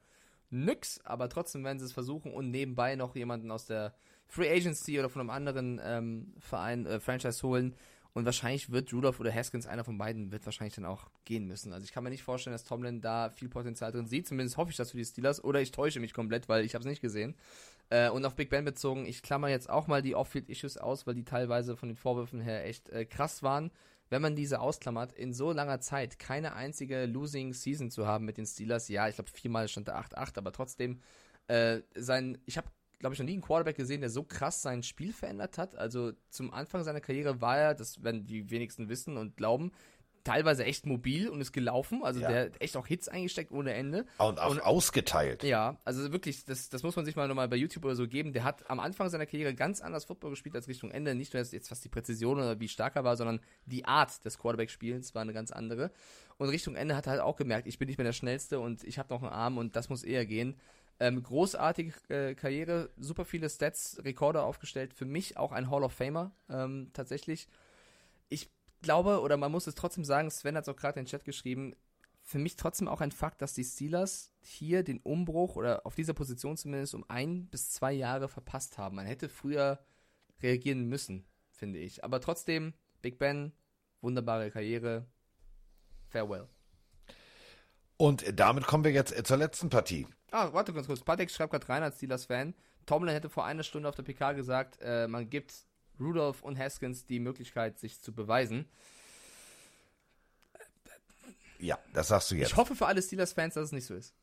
nix, 0.48 1.04
aber 1.04 1.28
trotzdem 1.28 1.62
werden 1.62 1.78
sie 1.78 1.84
es 1.84 1.92
versuchen 1.92 2.32
und 2.32 2.50
nebenbei 2.50 2.96
noch 2.96 3.14
jemanden 3.16 3.50
aus 3.50 3.66
der 3.66 3.92
Free 4.28 4.48
Agency 4.48 4.98
oder 4.98 5.10
von 5.10 5.20
einem 5.20 5.28
anderen 5.28 5.78
ähm, 5.84 6.32
Verein, 6.38 6.86
äh, 6.86 6.98
Franchise 6.98 7.46
holen. 7.46 7.74
Und 8.14 8.24
wahrscheinlich 8.24 8.72
wird 8.72 8.92
Rudolph 8.94 9.20
oder 9.20 9.32
Haskins, 9.32 9.66
einer 9.66 9.84
von 9.84 9.98
beiden, 9.98 10.32
wird 10.32 10.46
wahrscheinlich 10.46 10.74
dann 10.74 10.86
auch 10.86 11.10
gehen 11.26 11.46
müssen. 11.46 11.74
Also 11.74 11.84
ich 11.84 11.92
kann 11.92 12.02
mir 12.02 12.10
nicht 12.10 12.22
vorstellen, 12.22 12.54
dass 12.54 12.64
Tomlin 12.64 13.02
da 13.02 13.28
viel 13.28 13.50
Potenzial 13.50 13.92
drin 13.92 14.06
sieht. 14.06 14.26
Zumindest 14.26 14.56
hoffe 14.56 14.70
ich 14.70 14.76
das 14.76 14.90
für 14.90 14.96
die 14.96 15.04
Steelers. 15.04 15.44
Oder 15.44 15.60
ich 15.60 15.70
täusche 15.70 16.00
mich 16.00 16.14
komplett, 16.14 16.48
weil 16.48 16.64
ich 16.64 16.74
habe 16.74 16.82
es 16.82 16.88
nicht 16.88 17.02
gesehen. 17.02 17.36
Äh, 17.90 18.10
und 18.10 18.24
auf 18.24 18.34
Big 18.34 18.50
Ben 18.50 18.64
bezogen, 18.64 19.06
ich 19.06 19.22
klammer 19.22 19.48
jetzt 19.48 19.70
auch 19.70 19.86
mal 19.86 20.02
die 20.02 20.14
Off-Field-Issues 20.14 20.76
aus, 20.78 21.06
weil 21.06 21.14
die 21.14 21.24
teilweise 21.24 21.76
von 21.76 21.88
den 21.88 21.96
Vorwürfen 21.96 22.40
her 22.40 22.64
echt 22.64 22.88
äh, 22.90 23.04
krass 23.04 23.42
waren. 23.42 23.70
Wenn 24.10 24.22
man 24.22 24.36
diese 24.36 24.60
ausklammert, 24.60 25.12
in 25.12 25.34
so 25.34 25.52
langer 25.52 25.80
Zeit 25.80 26.18
keine 26.18 26.54
einzige 26.54 27.06
Losing 27.06 27.52
Season 27.52 27.90
zu 27.90 28.06
haben 28.06 28.24
mit 28.24 28.38
den 28.38 28.46
Steelers, 28.46 28.88
ja, 28.88 29.08
ich 29.08 29.16
glaube 29.16 29.30
viermal 29.30 29.68
stand 29.68 29.88
da 29.88 30.00
8-8, 30.00 30.38
aber 30.38 30.52
trotzdem, 30.52 31.00
äh, 31.46 31.80
sein, 31.94 32.38
ich 32.46 32.56
habe 32.56 32.68
glaube 32.98 33.14
ich, 33.14 33.20
noch 33.20 33.26
nie 33.26 33.34
einen 33.34 33.42
Quarterback 33.42 33.76
gesehen, 33.76 34.00
der 34.00 34.10
so 34.10 34.24
krass 34.24 34.62
sein 34.62 34.82
Spiel 34.82 35.12
verändert 35.12 35.58
hat. 35.58 35.76
Also 35.76 36.12
zum 36.30 36.52
Anfang 36.52 36.82
seiner 36.82 37.00
Karriere 37.00 37.40
war 37.40 37.56
er, 37.56 37.74
das 37.74 38.02
werden 38.02 38.26
die 38.26 38.50
wenigsten 38.50 38.88
wissen 38.88 39.16
und 39.16 39.36
glauben, 39.36 39.72
teilweise 40.28 40.64
echt 40.64 40.84
mobil 40.84 41.28
und 41.28 41.40
ist 41.40 41.52
gelaufen. 41.52 42.02
Also 42.04 42.20
ja. 42.20 42.28
der 42.28 42.44
hat 42.46 42.60
echt 42.60 42.76
auch 42.76 42.86
Hits 42.86 43.08
eingesteckt 43.08 43.50
ohne 43.50 43.72
Ende. 43.72 44.04
Und 44.18 44.38
auch 44.38 44.50
und, 44.50 44.60
ausgeteilt. 44.60 45.42
Ja, 45.42 45.78
also 45.84 46.12
wirklich, 46.12 46.44
das, 46.44 46.68
das 46.68 46.82
muss 46.82 46.96
man 46.96 47.04
sich 47.04 47.16
mal 47.16 47.28
nochmal 47.28 47.48
bei 47.48 47.56
YouTube 47.56 47.84
oder 47.84 47.94
so 47.96 48.06
geben. 48.06 48.32
Der 48.32 48.44
hat 48.44 48.68
am 48.70 48.78
Anfang 48.78 49.08
seiner 49.08 49.26
Karriere 49.26 49.54
ganz 49.54 49.80
anders 49.80 50.04
Football 50.04 50.30
gespielt 50.30 50.54
als 50.54 50.68
Richtung 50.68 50.90
Ende. 50.90 51.14
Nicht 51.14 51.32
nur 51.32 51.42
jetzt, 51.42 51.70
was 51.70 51.80
die 51.80 51.88
Präzision 51.88 52.38
oder 52.38 52.60
wie 52.60 52.68
stark 52.68 52.96
er 52.96 53.04
war, 53.04 53.16
sondern 53.16 53.40
die 53.64 53.86
Art 53.86 54.24
des 54.24 54.38
Quarterback-Spielens 54.38 55.14
war 55.14 55.22
eine 55.22 55.32
ganz 55.32 55.50
andere. 55.50 55.90
Und 56.36 56.50
Richtung 56.50 56.76
Ende 56.76 56.94
hat 56.94 57.06
er 57.06 57.12
halt 57.12 57.22
auch 57.22 57.36
gemerkt, 57.36 57.66
ich 57.66 57.78
bin 57.78 57.88
nicht 57.88 57.96
mehr 57.96 58.04
der 58.04 58.12
Schnellste 58.12 58.60
und 58.60 58.84
ich 58.84 58.98
habe 58.98 59.12
noch 59.12 59.22
einen 59.22 59.32
Arm 59.32 59.56
und 59.56 59.76
das 59.76 59.88
muss 59.88 60.04
eher 60.04 60.26
gehen. 60.26 60.56
Ähm, 61.00 61.22
großartige 61.22 61.92
äh, 62.08 62.34
Karriere, 62.34 62.90
super 62.98 63.24
viele 63.24 63.48
Stats, 63.48 64.00
Rekorde 64.04 64.42
aufgestellt. 64.42 64.92
Für 64.92 65.04
mich 65.04 65.36
auch 65.36 65.52
ein 65.52 65.70
Hall 65.70 65.84
of 65.84 65.92
Famer 65.92 66.32
ähm, 66.50 66.90
tatsächlich. 66.92 67.48
Ich 68.28 68.50
glaube, 68.80 69.20
oder 69.20 69.36
man 69.36 69.52
muss 69.52 69.66
es 69.66 69.74
trotzdem 69.74 70.04
sagen, 70.04 70.30
Sven 70.30 70.56
hat 70.56 70.64
es 70.64 70.68
auch 70.68 70.76
gerade 70.76 70.98
in 70.98 71.04
den 71.04 71.10
Chat 71.10 71.24
geschrieben, 71.24 71.74
für 72.22 72.38
mich 72.38 72.56
trotzdem 72.56 72.88
auch 72.88 73.00
ein 73.00 73.10
Fakt, 73.10 73.40
dass 73.40 73.54
die 73.54 73.64
Steelers 73.64 74.32
hier 74.40 74.82
den 74.82 75.00
Umbruch 75.00 75.56
oder 75.56 75.86
auf 75.86 75.94
dieser 75.94 76.12
Position 76.12 76.58
zumindest 76.58 76.94
um 76.94 77.04
ein 77.08 77.46
bis 77.46 77.70
zwei 77.70 77.92
Jahre 77.92 78.28
verpasst 78.28 78.76
haben. 78.76 78.96
Man 78.96 79.06
hätte 79.06 79.30
früher 79.30 79.78
reagieren 80.42 80.84
müssen, 80.86 81.24
finde 81.50 81.78
ich. 81.78 82.04
Aber 82.04 82.20
trotzdem, 82.20 82.74
Big 83.00 83.18
Ben, 83.18 83.52
wunderbare 84.02 84.50
Karriere. 84.50 85.06
Farewell. 86.08 86.48
Und 87.96 88.38
damit 88.38 88.66
kommen 88.66 88.84
wir 88.84 88.92
jetzt 88.92 89.26
zur 89.26 89.36
letzten 89.38 89.70
Partie. 89.70 90.06
Ah, 90.30 90.52
warte 90.52 90.72
ganz 90.72 90.86
kurz. 90.86 91.00
Patek 91.00 91.30
schreibt 91.30 91.52
gerade 91.52 91.68
rein 91.68 91.82
als 91.82 91.96
Steelers-Fan. 91.96 92.54
Tomlin 92.86 93.14
hätte 93.14 93.28
vor 93.28 93.44
einer 93.44 93.62
Stunde 93.62 93.88
auf 93.88 93.94
der 93.94 94.02
PK 94.02 94.32
gesagt, 94.32 94.78
äh, 94.80 95.08
man 95.08 95.28
gibt 95.30 95.54
Rudolph 96.00 96.42
und 96.42 96.58
Haskins 96.58 97.06
die 97.06 97.20
Möglichkeit, 97.20 97.78
sich 97.78 98.00
zu 98.00 98.12
beweisen. 98.12 98.66
Ja, 101.58 101.78
das 101.92 102.08
sagst 102.08 102.30
du 102.30 102.36
jetzt. 102.36 102.50
Ich 102.50 102.56
hoffe 102.56 102.76
für 102.76 102.86
alle 102.86 103.02
Steelers-Fans, 103.02 103.54
dass 103.54 103.64
es 103.64 103.72
nicht 103.72 103.86
so 103.86 103.94
ist. 103.94 104.14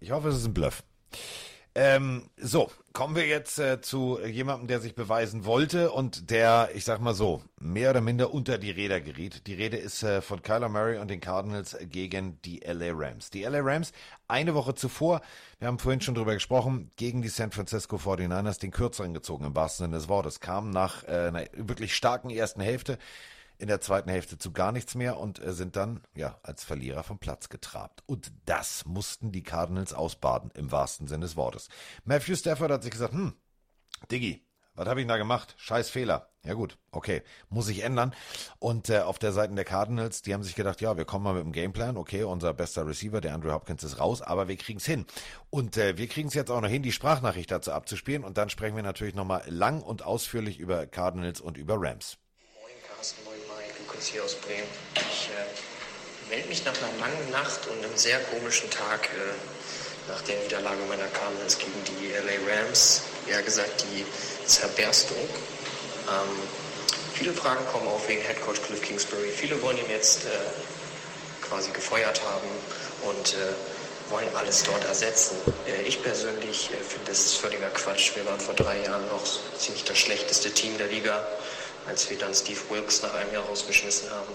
Ich 0.00 0.10
hoffe, 0.10 0.28
es 0.28 0.36
ist 0.36 0.46
ein 0.46 0.54
Bluff. 0.54 0.82
Ähm, 1.74 2.28
so, 2.36 2.70
kommen 2.92 3.16
wir 3.16 3.26
jetzt 3.26 3.58
äh, 3.58 3.80
zu 3.80 4.20
jemandem, 4.20 4.68
der 4.68 4.80
sich 4.80 4.94
beweisen 4.94 5.46
wollte 5.46 5.90
und 5.90 6.30
der, 6.30 6.68
ich 6.74 6.84
sag 6.84 7.00
mal 7.00 7.14
so, 7.14 7.42
mehr 7.58 7.90
oder 7.90 8.02
minder 8.02 8.34
unter 8.34 8.58
die 8.58 8.70
Räder 8.70 9.00
geriet. 9.00 9.46
Die 9.46 9.54
Rede 9.54 9.78
ist 9.78 10.02
äh, 10.02 10.20
von 10.20 10.42
Kyler 10.42 10.68
Murray 10.68 10.98
und 10.98 11.08
den 11.08 11.20
Cardinals 11.20 11.74
gegen 11.84 12.42
die 12.42 12.60
LA 12.60 12.92
Rams. 12.92 13.30
Die 13.30 13.44
LA 13.44 13.60
Rams 13.60 13.92
eine 14.28 14.54
Woche 14.54 14.74
zuvor, 14.74 15.22
wir 15.60 15.68
haben 15.68 15.78
vorhin 15.78 16.02
schon 16.02 16.14
drüber 16.14 16.34
gesprochen, 16.34 16.90
gegen 16.96 17.22
die 17.22 17.28
San 17.28 17.52
Francisco 17.52 17.96
49ers 17.96 18.60
den 18.60 18.70
kürzeren 18.70 19.14
gezogen 19.14 19.46
im 19.46 19.56
wahrsten 19.56 19.86
Sinne 19.86 19.96
des 19.96 20.08
Wortes, 20.10 20.40
kamen 20.40 20.70
nach 20.70 21.04
äh, 21.04 21.28
einer 21.28 21.46
wirklich 21.54 21.96
starken 21.96 22.28
ersten 22.28 22.60
Hälfte 22.60 22.98
in 23.62 23.68
der 23.68 23.80
zweiten 23.80 24.10
Hälfte 24.10 24.38
zu 24.38 24.52
gar 24.52 24.72
nichts 24.72 24.96
mehr 24.96 25.18
und 25.18 25.40
äh, 25.40 25.52
sind 25.52 25.76
dann 25.76 26.00
ja 26.16 26.36
als 26.42 26.64
Verlierer 26.64 27.04
vom 27.04 27.20
Platz 27.20 27.48
getrabt. 27.48 28.02
Und 28.06 28.32
das 28.44 28.84
mussten 28.86 29.30
die 29.30 29.44
Cardinals 29.44 29.94
ausbaden, 29.94 30.50
im 30.54 30.72
wahrsten 30.72 31.06
Sinne 31.06 31.26
des 31.26 31.36
Wortes. 31.36 31.68
Matthew 32.04 32.34
Stafford 32.34 32.72
hat 32.72 32.82
sich 32.82 32.90
gesagt, 32.90 33.14
hm, 33.14 33.34
Diggi, 34.10 34.44
was 34.74 34.88
habe 34.88 35.00
ich 35.00 35.06
da 35.06 35.16
gemacht? 35.16 35.54
Scheiß 35.58 35.90
Fehler. 35.90 36.30
Ja 36.44 36.54
gut, 36.54 36.76
okay, 36.90 37.22
muss 37.50 37.68
ich 37.68 37.84
ändern. 37.84 38.16
Und 38.58 38.90
äh, 38.90 39.00
auf 39.00 39.20
der 39.20 39.30
Seite 39.30 39.54
der 39.54 39.64
Cardinals, 39.64 40.22
die 40.22 40.34
haben 40.34 40.42
sich 40.42 40.56
gedacht, 40.56 40.80
ja, 40.80 40.96
wir 40.96 41.04
kommen 41.04 41.22
mal 41.22 41.34
mit 41.34 41.44
dem 41.44 41.52
Gameplan. 41.52 41.96
Okay, 41.96 42.24
unser 42.24 42.52
bester 42.54 42.84
Receiver, 42.84 43.20
der 43.20 43.32
Andrew 43.32 43.52
Hopkins, 43.52 43.84
ist 43.84 44.00
raus, 44.00 44.22
aber 44.22 44.48
wir 44.48 44.56
kriegen 44.56 44.78
es 44.78 44.86
hin. 44.86 45.06
Und 45.50 45.76
äh, 45.76 45.98
wir 45.98 46.08
kriegen 46.08 46.26
es 46.26 46.34
jetzt 46.34 46.50
auch 46.50 46.60
noch 46.60 46.68
hin, 46.68 46.82
die 46.82 46.90
Sprachnachricht 46.90 47.52
dazu 47.52 47.70
abzuspielen. 47.70 48.24
Und 48.24 48.38
dann 48.38 48.50
sprechen 48.50 48.74
wir 48.74 48.82
natürlich 48.82 49.14
nochmal 49.14 49.44
lang 49.46 49.82
und 49.82 50.04
ausführlich 50.04 50.58
über 50.58 50.84
Cardinals 50.86 51.40
und 51.40 51.56
über 51.58 51.76
Rams. 51.78 52.18
Markus 54.02 54.08
hier 54.08 54.24
aus 54.24 54.34
Bremen. 54.34 54.66
Ich 54.96 55.28
äh, 55.30 56.30
melde 56.30 56.48
mich 56.48 56.64
nach 56.64 56.74
einer 56.76 56.90
langen 56.98 57.30
Nacht 57.30 57.66
und 57.68 57.84
einem 57.84 57.96
sehr 57.96 58.18
komischen 58.20 58.68
Tag 58.70 59.06
äh, 59.06 60.10
nach 60.10 60.20
der 60.22 60.40
Niederlage 60.40 60.82
meiner 60.88 61.06
Cardinals 61.08 61.58
gegen 61.58 61.72
die 61.86 62.10
LA 62.10 62.42
Rams. 62.50 63.02
Eher 63.28 63.42
gesagt, 63.42 63.84
die 63.84 64.04
Zerberstung. 64.46 65.18
Ähm, 66.08 66.42
viele 67.14 67.32
Fragen 67.32 67.64
kommen 67.66 67.86
auf 67.86 68.08
wegen 68.08 68.22
Head 68.22 68.40
Coach 68.42 68.60
Cliff 68.62 68.82
Kingsbury. 68.82 69.28
Viele 69.28 69.60
wollen 69.62 69.78
ihn 69.78 69.90
jetzt 69.90 70.24
äh, 70.24 70.28
quasi 71.46 71.70
gefeuert 71.70 72.20
haben 72.24 72.48
und 73.02 73.34
äh, 73.34 74.10
wollen 74.10 74.28
alles 74.34 74.64
dort 74.64 74.84
ersetzen. 74.84 75.36
Äh, 75.68 75.82
ich 75.82 76.02
persönlich 76.02 76.70
äh, 76.70 76.82
finde, 76.82 77.06
das 77.06 77.20
ist 77.20 77.36
völliger 77.36 77.70
Quatsch. 77.70 78.16
Wir 78.16 78.26
waren 78.26 78.40
vor 78.40 78.54
drei 78.54 78.82
Jahren 78.82 79.06
noch 79.08 79.22
ziemlich 79.56 79.84
das 79.84 79.98
schlechteste 79.98 80.50
Team 80.50 80.76
der 80.78 80.88
Liga 80.88 81.24
als 81.86 82.08
wir 82.10 82.18
dann 82.18 82.34
Steve 82.34 82.60
Wilkes 82.68 83.02
nach 83.02 83.14
einem 83.14 83.32
Jahr 83.32 83.44
rausgeschmissen 83.44 84.10
haben. 84.10 84.32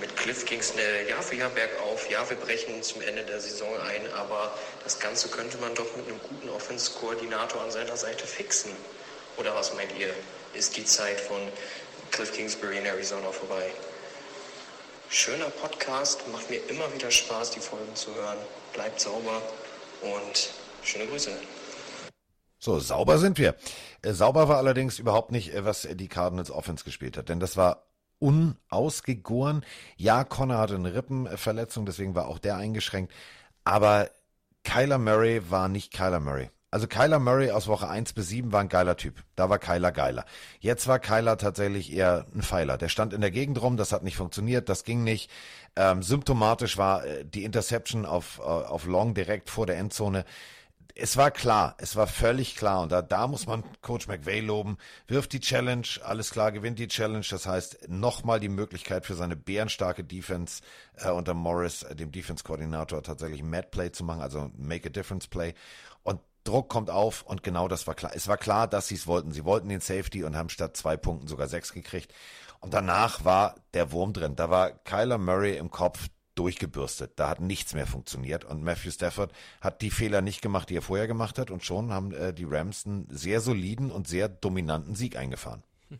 Mit 0.00 0.16
Cliff 0.16 0.44
ging 0.46 0.60
es 0.60 0.72
Jahr 1.08 1.22
für 1.22 1.36
Jahr 1.36 1.50
bergauf. 1.50 2.08
Ja, 2.10 2.28
wir 2.28 2.36
brechen 2.36 2.82
zum 2.82 3.02
Ende 3.02 3.22
der 3.24 3.40
Saison 3.40 3.68
ein, 3.80 4.12
aber 4.14 4.56
das 4.84 4.98
Ganze 4.98 5.28
könnte 5.28 5.58
man 5.58 5.74
doch 5.74 5.96
mit 5.96 6.06
einem 6.08 6.18
guten 6.20 6.48
Offense-Koordinator 6.48 7.62
an 7.62 7.70
seiner 7.70 7.96
Seite 7.96 8.26
fixen. 8.26 8.72
Oder 9.36 9.54
was 9.54 9.74
meint 9.74 9.92
ihr? 9.98 10.12
Ist 10.54 10.76
die 10.76 10.84
Zeit 10.84 11.20
von 11.20 11.40
Cliff 12.10 12.32
Kingsbury 12.32 12.78
in 12.78 12.86
Arizona 12.86 13.30
vorbei? 13.32 13.70
Schöner 15.08 15.50
Podcast, 15.50 16.26
macht 16.28 16.48
mir 16.48 16.60
immer 16.68 16.92
wieder 16.94 17.10
Spaß, 17.10 17.50
die 17.50 17.60
Folgen 17.60 17.94
zu 17.94 18.14
hören. 18.14 18.38
Bleibt 18.72 18.98
sauber 18.98 19.42
und 20.00 20.50
schöne 20.82 21.06
Grüße. 21.06 21.32
So, 22.64 22.78
sauber 22.78 23.18
sind 23.18 23.38
wir. 23.38 23.56
Äh, 24.02 24.12
sauber 24.12 24.46
war 24.46 24.58
allerdings 24.58 25.00
überhaupt 25.00 25.32
nicht, 25.32 25.52
äh, 25.52 25.64
was 25.64 25.88
die 25.94 26.06
Cardinals 26.06 26.52
Offense 26.52 26.84
gespielt 26.84 27.16
hat, 27.16 27.28
denn 27.28 27.40
das 27.40 27.56
war 27.56 27.88
unausgegoren. 28.20 29.64
Ja, 29.96 30.22
Connor 30.22 30.58
hatte 30.58 30.76
eine 30.76 30.94
Rippenverletzung, 30.94 31.86
deswegen 31.86 32.14
war 32.14 32.28
auch 32.28 32.38
der 32.38 32.56
eingeschränkt. 32.56 33.12
Aber 33.64 34.10
Kyler 34.62 34.98
Murray 34.98 35.50
war 35.50 35.68
nicht 35.68 35.92
Kyler 35.92 36.20
Murray. 36.20 36.50
Also 36.70 36.86
Kyler 36.86 37.18
Murray 37.18 37.50
aus 37.50 37.66
Woche 37.66 37.88
1 37.88 38.12
bis 38.12 38.28
7 38.28 38.52
war 38.52 38.60
ein 38.60 38.68
geiler 38.68 38.96
Typ. 38.96 39.24
Da 39.34 39.50
war 39.50 39.58
Kyler 39.58 39.90
geiler. 39.90 40.24
Jetzt 40.60 40.86
war 40.86 41.00
Kyler 41.00 41.38
tatsächlich 41.38 41.92
eher 41.92 42.26
ein 42.32 42.42
Pfeiler. 42.42 42.78
Der 42.78 42.88
stand 42.88 43.12
in 43.12 43.22
der 43.22 43.32
Gegend 43.32 43.60
rum, 43.60 43.76
das 43.76 43.90
hat 43.90 44.04
nicht 44.04 44.16
funktioniert, 44.16 44.68
das 44.68 44.84
ging 44.84 45.02
nicht. 45.02 45.28
Ähm, 45.74 46.04
symptomatisch 46.04 46.78
war 46.78 47.04
äh, 47.04 47.24
die 47.24 47.42
Interception 47.42 48.06
auf, 48.06 48.38
äh, 48.38 48.42
auf 48.42 48.86
Long 48.86 49.14
direkt 49.14 49.50
vor 49.50 49.66
der 49.66 49.78
Endzone 49.78 50.24
es 50.94 51.16
war 51.16 51.30
klar, 51.30 51.74
es 51.78 51.96
war 51.96 52.06
völlig 52.06 52.56
klar 52.56 52.82
und 52.82 52.92
da, 52.92 53.02
da 53.02 53.26
muss 53.26 53.46
man 53.46 53.64
Coach 53.80 54.08
McVay 54.08 54.40
loben. 54.40 54.76
Wirft 55.06 55.32
die 55.32 55.40
Challenge, 55.40 55.86
alles 56.04 56.30
klar, 56.30 56.52
gewinnt 56.52 56.78
die 56.78 56.88
Challenge. 56.88 57.24
Das 57.28 57.46
heißt, 57.46 57.88
nochmal 57.88 58.40
die 58.40 58.48
Möglichkeit 58.48 59.06
für 59.06 59.14
seine 59.14 59.36
bärenstarke 59.36 60.04
Defense 60.04 60.62
äh, 60.96 61.10
unter 61.10 61.34
Morris, 61.34 61.82
äh, 61.82 61.94
dem 61.94 62.12
Defense-Koordinator, 62.12 63.02
tatsächlich 63.02 63.42
Mad 63.42 63.68
Play 63.70 63.92
zu 63.92 64.04
machen, 64.04 64.20
also 64.20 64.50
Make 64.56 64.88
a 64.88 64.90
Difference 64.90 65.26
Play. 65.28 65.54
Und 66.02 66.20
Druck 66.44 66.68
kommt 66.68 66.90
auf 66.90 67.22
und 67.22 67.42
genau 67.42 67.68
das 67.68 67.86
war 67.86 67.94
klar. 67.94 68.12
Es 68.14 68.28
war 68.28 68.36
klar, 68.36 68.66
dass 68.66 68.88
sie 68.88 68.96
es 68.96 69.06
wollten. 69.06 69.32
Sie 69.32 69.44
wollten 69.44 69.68
den 69.68 69.80
Safety 69.80 70.24
und 70.24 70.36
haben 70.36 70.48
statt 70.48 70.76
zwei 70.76 70.96
Punkten 70.96 71.28
sogar 71.28 71.48
sechs 71.48 71.72
gekriegt. 71.72 72.12
Und 72.60 72.74
danach 72.74 73.24
war 73.24 73.56
der 73.74 73.92
Wurm 73.92 74.12
drin. 74.12 74.36
Da 74.36 74.50
war 74.50 74.70
Kyler 74.70 75.18
Murray 75.18 75.56
im 75.56 75.70
Kopf, 75.70 76.08
durchgebürstet. 76.34 77.12
Da 77.16 77.28
hat 77.30 77.40
nichts 77.40 77.74
mehr 77.74 77.86
funktioniert 77.86 78.44
und 78.44 78.62
Matthew 78.62 78.90
Stafford 78.90 79.32
hat 79.60 79.82
die 79.82 79.90
Fehler 79.90 80.22
nicht 80.22 80.42
gemacht, 80.42 80.70
die 80.70 80.76
er 80.76 80.82
vorher 80.82 81.06
gemacht 81.06 81.38
hat 81.38 81.50
und 81.50 81.64
schon 81.64 81.92
haben 81.92 82.12
äh, 82.12 82.32
die 82.32 82.44
Rams 82.44 82.86
einen 82.86 83.06
sehr 83.10 83.40
soliden 83.40 83.90
und 83.90 84.08
sehr 84.08 84.28
dominanten 84.28 84.94
Sieg 84.94 85.16
eingefahren. 85.16 85.62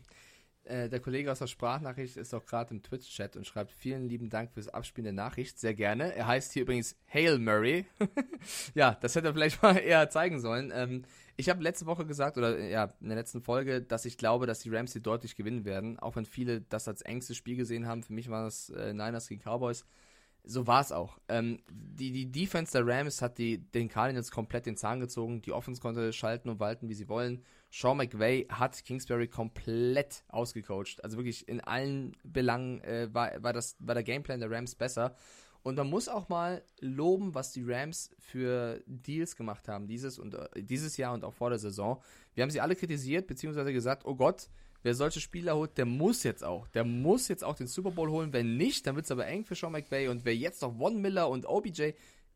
Äh, 0.65 0.87
der 0.87 1.01
Kollege 1.01 1.29
aus 1.29 1.39
der 1.39 1.47
Sprachnachricht 1.47 2.15
ist 2.15 2.33
auch 2.33 2.45
gerade 2.45 2.73
im 2.73 2.81
Twitch-Chat 2.81 3.35
und 3.35 3.45
schreibt 3.45 3.69
vielen 3.69 4.07
lieben 4.07 4.29
Dank 4.29 4.53
fürs 4.53 4.69
Abspielen 4.69 5.03
der 5.03 5.13
Nachricht. 5.13 5.59
Sehr 5.59 5.73
gerne. 5.73 6.15
Er 6.15 6.25
heißt 6.25 6.53
hier 6.53 6.61
übrigens 6.61 6.95
Hail 7.13 7.37
Murray. 7.37 7.85
ja, 8.73 8.97
das 9.01 9.13
hätte 9.13 9.27
er 9.27 9.33
vielleicht 9.33 9.61
mal 9.61 9.75
eher 9.75 10.09
zeigen 10.09 10.39
sollen. 10.39 10.71
Ähm, 10.73 11.03
ich 11.35 11.49
habe 11.49 11.61
letzte 11.61 11.85
Woche 11.85 12.05
gesagt, 12.05 12.37
oder 12.37 12.57
ja, 12.59 12.93
in 13.01 13.09
der 13.09 13.17
letzten 13.17 13.41
Folge, 13.41 13.81
dass 13.81 14.05
ich 14.05 14.17
glaube, 14.17 14.47
dass 14.47 14.61
die 14.61 14.73
Rams 14.73 14.93
hier 14.93 15.01
deutlich 15.01 15.35
gewinnen 15.35 15.65
werden. 15.65 15.99
Auch 15.99 16.15
wenn 16.15 16.25
viele 16.25 16.61
das 16.61 16.87
als 16.87 17.01
engstes 17.01 17.35
Spiel 17.35 17.57
gesehen 17.57 17.85
haben. 17.85 18.01
Für 18.01 18.13
mich 18.13 18.29
war 18.29 18.45
das 18.45 18.69
äh, 18.69 18.93
Niners 18.93 19.27
gegen 19.27 19.41
Cowboys 19.41 19.83
so 20.43 20.67
war 20.67 20.81
es 20.81 20.91
auch. 20.91 21.17
Ähm, 21.29 21.59
die, 21.69 22.11
die 22.11 22.31
Defense 22.31 22.71
der 22.71 22.85
Rams 22.85 23.21
hat 23.21 23.37
die, 23.37 23.59
den 23.59 23.87
Cardinals 23.87 24.31
komplett 24.31 24.65
den 24.65 24.75
Zahn 24.75 24.99
gezogen. 24.99 25.41
Die 25.41 25.53
Offense 25.53 25.81
konnte 25.81 26.11
schalten 26.11 26.49
und 26.49 26.59
walten, 26.59 26.89
wie 26.89 26.93
sie 26.93 27.07
wollen. 27.07 27.43
Sean 27.71 27.97
McVay 27.97 28.45
hat 28.49 28.83
Kingsbury 28.83 29.27
komplett 29.27 30.23
ausgecoacht. 30.27 31.03
Also 31.03 31.17
wirklich 31.17 31.47
in 31.47 31.61
allen 31.61 32.15
Belangen 32.23 32.81
äh, 32.81 33.07
war, 33.13 33.41
war, 33.41 33.53
das, 33.53 33.77
war 33.79 33.95
der 33.95 34.03
Gameplan 34.03 34.39
der 34.39 34.51
Rams 34.51 34.75
besser. 34.75 35.15
Und 35.63 35.77
man 35.77 35.89
muss 35.89 36.09
auch 36.09 36.27
mal 36.27 36.61
loben, 36.81 37.33
was 37.33 37.53
die 37.53 37.63
Rams 37.65 38.11
für 38.19 38.83
Deals 38.85 39.37
gemacht 39.37 39.69
haben, 39.69 39.87
dieses, 39.87 40.19
und, 40.19 40.35
äh, 40.35 40.61
dieses 40.61 40.97
Jahr 40.97 41.13
und 41.13 41.23
auch 41.23 41.33
vor 41.33 41.49
der 41.49 41.59
Saison. 41.59 42.01
Wir 42.33 42.43
haben 42.43 42.51
sie 42.51 42.59
alle 42.59 42.75
kritisiert, 42.75 43.27
beziehungsweise 43.27 43.71
gesagt, 43.71 44.05
oh 44.05 44.15
Gott, 44.15 44.49
wer 44.83 44.93
solche 44.93 45.19
Spieler 45.19 45.55
holt, 45.55 45.77
der 45.77 45.85
muss 45.85 46.23
jetzt 46.23 46.43
auch. 46.43 46.67
Der 46.69 46.83
muss 46.83 47.27
jetzt 47.27 47.43
auch 47.43 47.55
den 47.55 47.67
Super 47.67 47.91
Bowl 47.91 48.09
holen. 48.09 48.33
Wenn 48.33 48.57
nicht, 48.57 48.85
dann 48.85 48.95
wird 48.95 49.05
es 49.05 49.11
aber 49.11 49.25
eng 49.25 49.45
für 49.45 49.55
Sean 49.55 49.71
McVay. 49.71 50.07
Und 50.09 50.25
wer 50.25 50.35
jetzt 50.35 50.61
noch 50.61 50.77
Von 50.77 51.01
Miller 51.01 51.29
und 51.29 51.45
OBJ, 51.45 51.91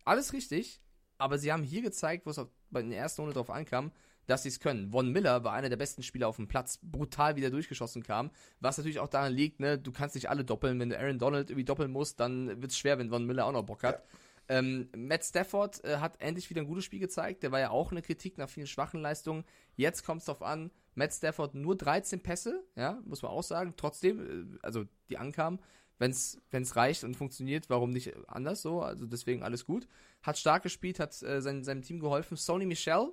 alles 0.06 0.34
richtig. 0.34 0.82
Aber 1.18 1.38
sie 1.38 1.52
haben 1.52 1.64
hier 1.64 1.82
gezeigt, 1.82 2.26
wo 2.26 2.32
es 2.32 2.42
bei 2.70 2.82
der 2.82 2.98
ersten 2.98 3.22
Runde 3.22 3.34
drauf 3.34 3.50
ankam, 3.50 3.92
dass 4.28 4.44
sie 4.44 4.50
es 4.50 4.60
können. 4.60 4.92
Von 4.92 5.12
Miller 5.12 5.44
war 5.44 5.54
einer 5.54 5.70
der 5.70 5.78
besten 5.78 6.04
Spieler 6.04 6.28
auf 6.28 6.36
dem 6.36 6.48
Platz, 6.48 6.80
brutal 6.82 7.36
wieder 7.36 7.50
durchgeschossen 7.50 8.04
kam, 8.04 8.30
was 8.60 8.78
natürlich 8.78 9.00
auch 9.00 9.08
daran 9.08 9.34
liegt, 9.34 9.60
ne, 9.60 9.80
du 9.80 9.92
kannst 9.92 10.16
nicht 10.16 10.30
alle 10.30 10.44
doppeln, 10.44 10.80
wenn 10.80 10.90
du 10.90 11.00
Aaron 11.00 11.18
Donald 11.18 11.50
irgendwie 11.50 11.66
doppeln 11.66 11.92
musst, 11.92 12.20
dann 12.20 12.62
wird 12.62 12.72
es 12.72 12.78
schwer, 12.78 13.00
wenn 13.00 13.10
Von 13.10 13.26
Miller 13.26 13.46
auch 13.46 13.54
noch 13.54 13.64
Bock 13.64 13.84
hat. 13.84 14.00
Ja. 14.00 14.18
Ähm, 14.50 14.90
Matt 14.96 15.26
Stafford 15.26 15.84
äh, 15.84 15.98
hat 15.98 16.22
endlich 16.22 16.50
wieder 16.50 16.62
ein 16.62 16.68
gutes 16.68 16.86
Spiel 16.86 17.00
gezeigt, 17.00 17.44
der 17.44 17.52
war 17.52 17.60
ja 17.60 17.70
auch 17.70 17.92
eine 17.92 18.02
Kritik 18.02 18.38
nach 18.38 18.50
vielen 18.50 18.68
schwachen 18.68 19.02
Leistungen. 19.02 19.44
Jetzt 19.76 20.06
kommt 20.06 20.22
es 20.22 20.26
darauf 20.26 20.42
an, 20.42 20.72
Matt 20.96 21.14
Stafford 21.14 21.54
nur 21.54 21.76
13 21.76 22.22
Pässe, 22.22 22.64
ja, 22.76 23.00
muss 23.06 23.22
man 23.22 23.32
auch 23.32 23.44
sagen. 23.44 23.74
Trotzdem, 23.76 24.56
äh, 24.56 24.58
also 24.62 24.86
die 25.10 25.18
ankamen, 25.18 25.60
wenn 26.00 26.12
es 26.12 26.76
reicht 26.76 27.04
und 27.04 27.16
funktioniert, 27.16 27.70
warum 27.70 27.92
nicht 27.92 28.14
anders 28.28 28.62
so? 28.62 28.82
Also 28.82 29.06
deswegen 29.06 29.44
alles 29.44 29.66
gut. 29.66 29.88
Hat 30.22 30.38
stark 30.38 30.64
gespielt, 30.64 31.00
hat 31.00 31.22
äh, 31.24 31.42
sein, 31.42 31.64
seinem 31.64 31.82
Team 31.82 32.00
geholfen. 32.00 32.38
Sony 32.38 32.66
Michel, 32.66 33.12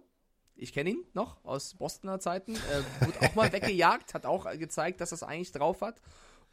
ich 0.55 0.73
kenne 0.73 0.91
ihn 0.91 1.05
noch 1.15 1.43
aus 1.45 1.75
Bostoner 1.75 2.21
Zeiten, 2.21 2.55
äh, 2.55 3.07
wurde 3.07 3.23
auch 3.23 3.35
mal 3.35 3.53
weggejagt, 3.53 4.15
hat 4.15 4.27
auch 4.27 4.51
gezeigt, 4.53 5.01
dass 5.01 5.13
er 5.13 5.17
es 5.17 5.23
eigentlich 5.23 5.53
drauf 5.53 5.81
hat. 5.81 6.01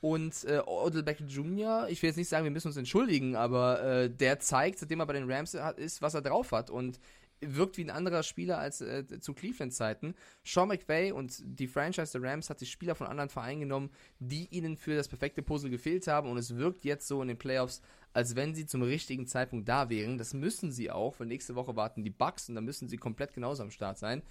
Und 0.01 0.43
äh, 0.45 0.61
Odell 0.65 1.03
Beckham 1.03 1.27
Jr., 1.27 1.87
ich 1.89 2.01
will 2.01 2.09
jetzt 2.09 2.17
nicht 2.17 2.29
sagen, 2.29 2.43
wir 2.43 2.51
müssen 2.51 2.67
uns 2.67 2.77
entschuldigen, 2.77 3.35
aber 3.35 3.83
äh, 3.83 4.09
der 4.09 4.39
zeigt, 4.39 4.79
seitdem 4.79 4.99
er 4.99 5.05
bei 5.05 5.13
den 5.13 5.31
Rams 5.31 5.53
ist, 5.53 6.01
was 6.01 6.15
er 6.15 6.21
drauf 6.21 6.51
hat. 6.51 6.69
Und 6.69 6.99
wirkt 7.41 7.77
wie 7.77 7.83
ein 7.83 7.89
anderer 7.89 8.23
Spieler 8.23 8.59
als 8.59 8.81
äh, 8.81 9.19
zu 9.19 9.33
Cleveland-Zeiten. 9.33 10.15
Sean 10.43 10.67
McVay 10.67 11.11
und 11.11 11.41
die 11.43 11.67
Franchise 11.67 12.19
der 12.19 12.29
Rams 12.29 12.49
hat 12.49 12.59
sich 12.59 12.71
Spieler 12.71 12.95
von 12.95 13.07
anderen 13.07 13.29
Vereinen 13.29 13.61
genommen, 13.61 13.89
die 14.19 14.47
ihnen 14.51 14.77
für 14.77 14.95
das 14.95 15.07
perfekte 15.07 15.41
Puzzle 15.41 15.69
gefehlt 15.69 16.07
haben 16.07 16.29
und 16.29 16.37
es 16.37 16.55
wirkt 16.55 16.83
jetzt 16.83 17.07
so 17.07 17.21
in 17.21 17.27
den 17.27 17.37
Playoffs, 17.37 17.81
als 18.13 18.35
wenn 18.35 18.53
sie 18.53 18.65
zum 18.65 18.83
richtigen 18.83 19.25
Zeitpunkt 19.25 19.67
da 19.67 19.89
wären. 19.89 20.17
Das 20.17 20.33
müssen 20.33 20.71
sie 20.71 20.91
auch, 20.91 21.19
weil 21.19 21.27
nächste 21.27 21.55
Woche 21.55 21.75
warten 21.75 22.03
die 22.03 22.09
Bucks 22.09 22.47
und 22.47 22.55
dann 22.55 22.65
müssen 22.65 22.87
sie 22.87 22.97
komplett 22.97 23.33
genauso 23.33 23.63
am 23.63 23.71
Start 23.71 23.97
sein. 23.97 24.21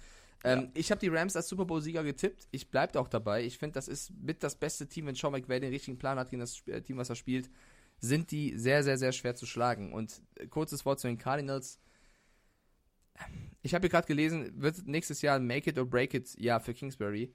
Ähm, 0.43 0.61
ja. 0.61 0.69
Ich 0.73 0.91
habe 0.91 0.99
die 0.99 1.07
Rams 1.07 1.35
als 1.35 1.47
Super 1.47 1.65
Bowl-Sieger 1.65 2.03
getippt. 2.03 2.47
Ich 2.51 2.69
bleibe 2.69 2.99
auch 2.99 3.07
dabei. 3.07 3.43
Ich 3.43 3.57
finde, 3.57 3.73
das 3.73 3.87
ist 3.87 4.11
mit 4.21 4.43
das 4.43 4.55
beste 4.55 4.87
Team, 4.87 5.05
wenn 5.05 5.15
Sean 5.15 5.31
McVay 5.31 5.59
den 5.59 5.71
richtigen 5.71 5.97
Plan 5.97 6.17
hat 6.17 6.29
gegen 6.29 6.39
das 6.39 6.65
äh, 6.67 6.81
Team, 6.81 6.97
was 6.97 7.09
er 7.09 7.15
spielt, 7.15 7.49
sind 7.99 8.31
die 8.31 8.57
sehr, 8.57 8.83
sehr, 8.83 8.97
sehr 8.97 9.11
schwer 9.11 9.35
zu 9.35 9.45
schlagen. 9.45 9.93
Und 9.93 10.21
äh, 10.35 10.47
kurzes 10.47 10.85
Wort 10.85 10.99
zu 10.99 11.07
den 11.07 11.17
Cardinals 11.17 11.79
ich 13.61 13.73
habe 13.73 13.83
hier 13.83 13.89
gerade 13.89 14.07
gelesen, 14.07 14.51
wird 14.61 14.87
nächstes 14.87 15.21
Jahr 15.21 15.35
ein 15.35 15.45
Make 15.45 15.69
It 15.69 15.77
or 15.77 15.85
Break 15.85 16.13
It 16.13 16.39
Jahr 16.39 16.59
für 16.59 16.73
Kingsbury. 16.73 17.33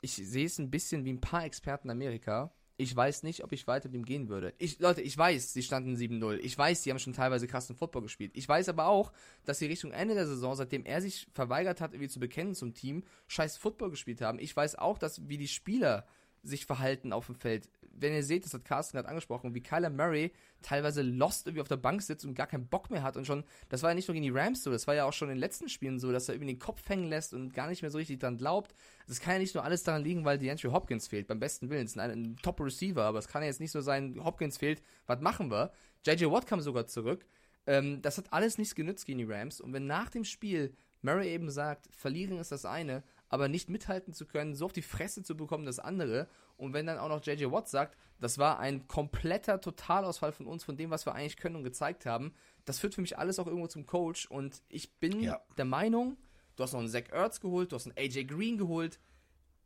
Ich 0.00 0.14
sehe 0.14 0.46
es 0.46 0.58
ein 0.58 0.70
bisschen 0.70 1.04
wie 1.04 1.12
ein 1.12 1.20
paar 1.20 1.44
Experten 1.44 1.88
in 1.88 1.92
Amerika. 1.92 2.52
Ich 2.78 2.94
weiß 2.94 3.22
nicht, 3.22 3.42
ob 3.42 3.52
ich 3.52 3.66
weiter 3.66 3.88
mit 3.88 3.96
ihm 3.96 4.04
gehen 4.04 4.28
würde. 4.28 4.52
Ich, 4.58 4.78
Leute, 4.80 5.00
ich 5.00 5.16
weiß, 5.16 5.54
sie 5.54 5.62
standen 5.62 5.96
7-0. 5.96 6.36
Ich 6.42 6.58
weiß, 6.58 6.82
sie 6.82 6.90
haben 6.90 6.98
schon 6.98 7.14
teilweise 7.14 7.46
krassen 7.46 7.74
Football 7.74 8.02
gespielt. 8.02 8.32
Ich 8.34 8.46
weiß 8.46 8.68
aber 8.68 8.86
auch, 8.86 9.12
dass 9.46 9.58
sie 9.58 9.66
Richtung 9.66 9.92
Ende 9.92 10.14
der 10.14 10.26
Saison, 10.26 10.54
seitdem 10.54 10.84
er 10.84 11.00
sich 11.00 11.26
verweigert 11.32 11.80
hat, 11.80 11.94
irgendwie 11.94 12.10
zu 12.10 12.20
bekennen 12.20 12.54
zum 12.54 12.74
Team, 12.74 13.04
scheiß 13.28 13.56
Football 13.56 13.90
gespielt 13.90 14.20
haben. 14.20 14.38
Ich 14.38 14.54
weiß 14.54 14.76
auch, 14.76 14.98
dass 14.98 15.26
wie 15.26 15.38
die 15.38 15.48
Spieler 15.48 16.06
sich 16.42 16.66
verhalten 16.66 17.14
auf 17.14 17.26
dem 17.26 17.34
Feld. 17.36 17.70
Wenn 18.00 18.12
ihr 18.12 18.22
seht, 18.22 18.44
das 18.44 18.54
hat 18.54 18.64
Carsten 18.64 18.96
gerade 18.96 19.08
angesprochen, 19.08 19.54
wie 19.54 19.62
Kyler 19.62 19.90
Murray 19.90 20.32
teilweise 20.62 21.02
lost 21.02 21.46
irgendwie 21.46 21.60
auf 21.60 21.68
der 21.68 21.76
Bank 21.76 22.02
sitzt 22.02 22.24
und 22.24 22.34
gar 22.34 22.46
keinen 22.46 22.66
Bock 22.66 22.90
mehr 22.90 23.02
hat 23.02 23.16
und 23.16 23.26
schon, 23.26 23.44
das 23.68 23.82
war 23.82 23.90
ja 23.90 23.94
nicht 23.94 24.08
nur 24.08 24.14
gegen 24.14 24.24
die 24.24 24.38
Rams 24.38 24.62
so, 24.62 24.70
das 24.70 24.86
war 24.86 24.94
ja 24.94 25.04
auch 25.04 25.12
schon 25.12 25.28
in 25.28 25.36
den 25.36 25.40
letzten 25.40 25.68
Spielen 25.68 25.98
so, 25.98 26.12
dass 26.12 26.28
er 26.28 26.34
irgendwie 26.34 26.54
den 26.54 26.58
Kopf 26.58 26.88
hängen 26.88 27.08
lässt 27.08 27.34
und 27.34 27.54
gar 27.54 27.68
nicht 27.68 27.82
mehr 27.82 27.90
so 27.90 27.98
richtig 27.98 28.20
dran 28.20 28.36
glaubt. 28.36 28.74
Das 29.06 29.20
kann 29.20 29.34
ja 29.34 29.38
nicht 29.38 29.54
nur 29.54 29.64
alles 29.64 29.82
daran 29.82 30.02
liegen, 30.02 30.24
weil 30.24 30.38
die 30.38 30.50
Andrew 30.50 30.72
Hopkins 30.72 31.08
fehlt, 31.08 31.26
beim 31.28 31.40
besten 31.40 31.70
Willen. 31.70 31.86
Ist 31.86 31.98
ein, 31.98 32.10
ein 32.10 32.36
Top-Receiver, 32.42 33.02
aber 33.02 33.18
es 33.18 33.28
kann 33.28 33.42
ja 33.42 33.48
jetzt 33.48 33.60
nicht 33.60 33.70
so 33.70 33.80
sein, 33.80 34.20
Hopkins 34.24 34.58
fehlt, 34.58 34.82
was 35.06 35.20
machen 35.20 35.50
wir? 35.50 35.72
JJ 36.04 36.26
Watt 36.26 36.46
kam 36.46 36.60
sogar 36.60 36.86
zurück. 36.86 37.26
Ähm, 37.66 38.00
das 38.02 38.18
hat 38.18 38.32
alles 38.32 38.58
nichts 38.58 38.74
genützt 38.74 39.06
gegen 39.06 39.18
die 39.18 39.24
Rams 39.24 39.60
und 39.60 39.72
wenn 39.72 39.86
nach 39.86 40.10
dem 40.10 40.24
Spiel 40.24 40.74
Murray 41.02 41.28
eben 41.32 41.50
sagt, 41.50 41.88
verlieren 41.92 42.38
ist 42.38 42.52
das 42.52 42.64
eine, 42.64 43.02
aber 43.28 43.48
nicht 43.48 43.68
mithalten 43.68 44.12
zu 44.12 44.26
können, 44.26 44.54
so 44.54 44.66
auf 44.66 44.72
die 44.72 44.82
Fresse 44.82 45.22
zu 45.22 45.36
bekommen, 45.36 45.66
das 45.66 45.78
andere. 45.78 46.28
Und 46.56 46.72
wenn 46.72 46.86
dann 46.86 46.98
auch 46.98 47.08
noch 47.08 47.24
JJ 47.24 47.50
Watt 47.50 47.68
sagt, 47.68 47.96
das 48.20 48.38
war 48.38 48.58
ein 48.58 48.86
kompletter 48.86 49.60
Totalausfall 49.60 50.32
von 50.32 50.46
uns, 50.46 50.64
von 50.64 50.76
dem, 50.76 50.90
was 50.90 51.06
wir 51.06 51.14
eigentlich 51.14 51.36
können 51.36 51.56
und 51.56 51.64
gezeigt 51.64 52.06
haben, 52.06 52.34
das 52.64 52.78
führt 52.78 52.94
für 52.94 53.00
mich 53.00 53.18
alles 53.18 53.38
auch 53.38 53.46
irgendwo 53.46 53.66
zum 53.66 53.86
Coach. 53.86 54.26
Und 54.26 54.62
ich 54.68 54.94
bin 54.98 55.20
ja. 55.20 55.40
der 55.58 55.64
Meinung, 55.64 56.16
du 56.56 56.62
hast 56.62 56.72
noch 56.72 56.80
einen 56.80 56.88
Zach 56.88 57.10
Ertz 57.10 57.40
geholt, 57.40 57.72
du 57.72 57.76
hast 57.76 57.86
einen 57.86 57.98
AJ 57.98 58.24
Green 58.24 58.58
geholt. 58.58 59.00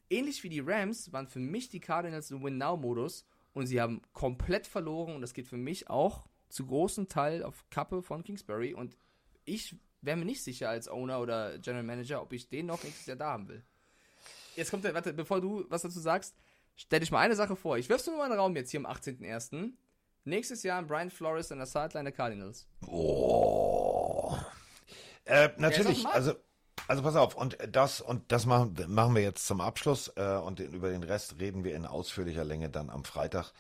Ähnlich 0.09 0.43
wie 0.43 0.49
die 0.49 0.61
Rams 0.61 1.13
waren 1.13 1.29
für 1.29 1.39
mich 1.39 1.69
die 1.69 1.81
Cardinals 1.81 2.31
im 2.31 2.43
Win-Now-Modus 2.43 3.25
und 3.53 3.67
sie 3.67 3.81
haben 3.81 4.03
komplett 4.13 4.67
verloren 4.67 5.15
und 5.15 5.21
das 5.21 5.35
geht 5.35 5.47
für 5.47 5.57
mich 5.57 5.89
auch 5.89 6.27
zu 6.49 6.67
großen 6.67 7.09
Teil 7.09 7.45
auf 7.45 7.65
Kappe 7.71 8.03
von 8.03 8.25
Kingsbury 8.25 8.75
und 8.75 8.97
ich 9.45 9.77
wäre 10.03 10.17
mir 10.17 10.25
nicht 10.25 10.43
sicher 10.43 10.69
als 10.69 10.89
Owner 10.89 11.21
oder 11.21 11.59
General 11.59 11.85
Manager, 11.85 12.23
ob 12.23 12.33
ich 12.33 12.49
den 12.49 12.67
noch 12.67 12.83
nächstes 12.83 13.07
Jahr 13.07 13.17
da 13.17 13.31
haben 13.31 13.49
will. 13.49 13.63
Jetzt 14.57 14.71
kommt 14.71 14.85
der, 14.85 14.95
warte, 14.95 15.13
bevor 15.13 15.41
du 15.41 15.65
was 15.69 15.83
dazu 15.83 16.01
sagst, 16.01 16.35
stell 16.77 17.01
dich 17.01 17.11
mal 17.11 17.21
eine 17.21 17.37
Sache 17.37 17.57
vor. 17.57 17.79
Ich 17.79 17.89
wirf's 17.89 18.07
nur 18.07 18.17
mal 18.17 18.25
in 18.25 18.31
den 18.31 18.41
Raum 18.41 18.57
jetzt 18.57 18.71
hier 18.71 18.81
am 18.81 18.87
18.01. 18.87 19.73
Nächstes 20.25 20.63
Jahr 20.63 20.83
Brian 20.83 21.11
Flores 21.11 21.51
an 21.53 21.59
der 21.59 21.67
Sideline 21.67 22.05
der 22.05 22.13
Cardinals. 22.13 22.67
Oh. 22.87 24.37
Äh, 25.25 25.51
natürlich, 25.57 26.07
also, 26.07 26.35
also 26.89 27.03
pass 27.03 27.17
auf, 27.17 27.37
und 27.37 27.57
das, 27.71 28.01
und 28.01 28.31
das 28.33 28.47
machen, 28.47 28.77
machen 28.89 29.15
wir 29.15 29.23
jetzt 29.23 29.47
zum 29.47 29.61
Abschluss, 29.61 30.13
äh, 30.17 30.37
und 30.37 30.61
über 30.61 30.91
den 30.91 31.03
Rest 31.05 31.37
reden 31.39 31.65
wir 31.65 31.75
in 31.75 31.87
ausführlicher 31.87 32.45
Länge 32.45 32.69
dann 32.69 32.91
am 32.91 33.05
Freitag. 33.05 33.53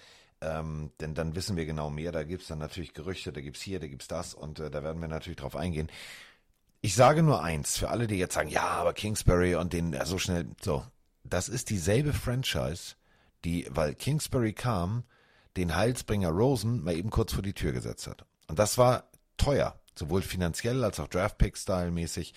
Ähm, 0.42 0.90
denn 1.00 1.14
dann 1.14 1.34
wissen 1.34 1.56
wir 1.56 1.66
genau 1.66 1.90
mehr. 1.90 2.12
Da 2.12 2.24
gibt's 2.24 2.48
dann 2.48 2.58
natürlich 2.58 2.94
Gerüchte, 2.94 3.30
da 3.30 3.42
gibt's 3.42 3.60
hier, 3.60 3.78
da 3.78 3.86
gibt's 3.86 4.08
das 4.08 4.32
und 4.32 4.58
äh, 4.58 4.70
da 4.70 4.82
werden 4.82 5.00
wir 5.02 5.08
natürlich 5.08 5.38
drauf 5.38 5.54
eingehen 5.54 5.90
ich 6.80 6.94
sage 6.94 7.22
nur 7.22 7.42
eins, 7.42 7.76
für 7.76 7.90
alle, 7.90 8.06
die 8.06 8.16
jetzt 8.16 8.34
sagen, 8.34 8.48
ja, 8.48 8.66
aber 8.66 8.94
Kingsbury 8.94 9.54
und 9.54 9.72
den 9.72 9.92
ja, 9.92 10.06
so 10.06 10.18
schnell, 10.18 10.46
so, 10.62 10.84
das 11.24 11.48
ist 11.48 11.70
dieselbe 11.70 12.12
Franchise, 12.12 12.94
die, 13.44 13.66
weil 13.70 13.94
Kingsbury 13.94 14.52
kam, 14.52 15.04
den 15.56 15.74
Heilsbringer 15.74 16.30
Rosen 16.30 16.82
mal 16.82 16.94
eben 16.94 17.10
kurz 17.10 17.32
vor 17.32 17.42
die 17.42 17.54
Tür 17.54 17.72
gesetzt 17.72 18.06
hat. 18.06 18.24
Und 18.48 18.58
das 18.58 18.78
war 18.78 19.10
teuer, 19.36 19.78
sowohl 19.94 20.22
finanziell 20.22 20.82
als 20.84 21.00
auch 21.00 21.08
Draftpick-Style-mäßig. 21.08 22.34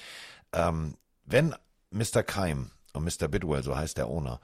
Ähm, 0.51 0.97
wenn 1.25 1.55
Mr. 1.91 2.23
Keim 2.23 2.71
und 2.93 3.03
Mr. 3.03 3.27
Bidwell, 3.27 3.63
so 3.63 3.75
heißt 3.75 3.97
der 3.97 4.07
Owner, 4.07 4.41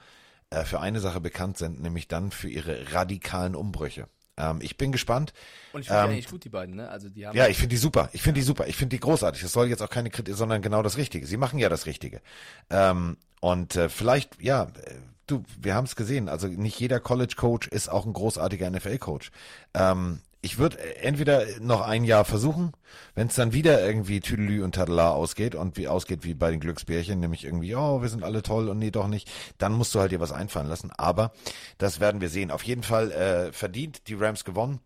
äh, 0.50 0.64
für 0.64 0.80
eine 0.80 1.00
Sache 1.00 1.20
bekannt 1.20 1.58
sind, 1.58 1.82
nämlich 1.82 2.08
dann 2.08 2.32
für 2.32 2.50
ihre 2.50 2.94
radikalen 2.94 3.56
Umbrüche. 3.56 4.08
Ähm, 4.40 4.60
ich 4.62 4.78
bin 4.78 4.92
gespannt. 4.92 5.34
Und 5.74 5.82
ich 5.82 5.88
finde 5.88 6.02
ähm, 6.02 6.08
die 6.08 6.14
eigentlich 6.14 6.30
gut, 6.30 6.44
die 6.44 6.50
beiden, 6.50 6.76
ne? 6.76 6.90
Also 6.90 7.10
die 7.10 7.28
haben 7.28 7.36
ja, 7.36 7.48
ich 7.48 7.58
finde 7.58 7.76
die 7.76 7.78
super. 7.78 8.10
Ich 8.14 8.22
finde 8.22 8.40
die 8.40 8.46
super. 8.46 8.68
Ich 8.68 8.76
finde 8.76 8.96
die 8.96 9.00
großartig. 9.00 9.42
Das 9.42 9.52
soll 9.52 9.68
jetzt 9.68 9.82
auch 9.82 9.90
keine 9.90 10.10
Kritik, 10.10 10.36
sondern 10.36 10.62
genau 10.62 10.82
das 10.82 10.98
Richtige. 10.98 11.28
Sie 11.28 11.38
machen 11.38 11.60
ja 11.60 11.70
das 11.70 11.86
Richtige. 11.86 12.22
Ähm, 12.70 13.18
und 13.42 13.76
äh, 13.76 13.90
vielleicht, 13.90 14.42
ja, 14.42 14.64
äh, 14.64 14.96
du, 15.28 15.44
wir 15.60 15.76
haben 15.76 15.86
es 15.86 15.96
gesehen. 15.96 16.30
Also 16.30 16.48
nicht 16.48 16.80
jeder 16.80 17.00
College-Coach 17.00 17.68
ist 17.68 17.90
auch 17.90 18.06
ein 18.06 18.14
großartiger 18.14 18.70
NFL-Coach. 18.70 19.32
Ähm, 19.74 20.22
ich 20.42 20.58
würde 20.58 20.96
entweder 21.02 21.44
noch 21.60 21.82
ein 21.82 22.06
Jahr 22.06 22.24
versuchen, 22.24 22.72
wenn 23.14 23.28
es 23.28 23.36
dann 23.36 23.52
wieder 23.52 23.86
irgendwie 23.86 24.22
Tüdelü 24.22 24.64
und 24.64 24.76
Tadela 24.76 25.12
ausgeht 25.12 25.54
und 25.54 25.76
wie 25.76 25.90
ausgeht 25.90 26.24
wie 26.24 26.34
bei 26.34 26.50
den 26.50 26.62
Glücksbärchen, 26.62 27.20
nämlich 27.20 27.44
irgendwie, 27.44 27.76
oh, 27.76 28.02
wir 28.02 28.10
sind 28.10 28.24
alle 28.24 28.42
toll 28.42 28.70
und 28.70 28.80
nee, 28.80 28.92
doch 28.92 29.08
nicht, 29.08 29.30
dann 29.58 29.74
musst 29.74 29.94
du 29.94 30.00
halt 30.00 30.12
dir 30.12 30.22
was 30.22 30.32
einfallen 30.32 30.70
lassen. 30.70 30.92
Aber 30.98 31.34
das 31.78 32.00
werden 32.00 32.22
wir 32.22 32.30
sehen. 32.30 32.52
Auf 32.52 32.64
jeden 32.64 32.84
Fall 32.84 33.12
äh, 33.12 33.52
verdient 33.52 34.08
die 34.08 34.16
Rams 34.16 34.46
gewonnen. 34.46 34.80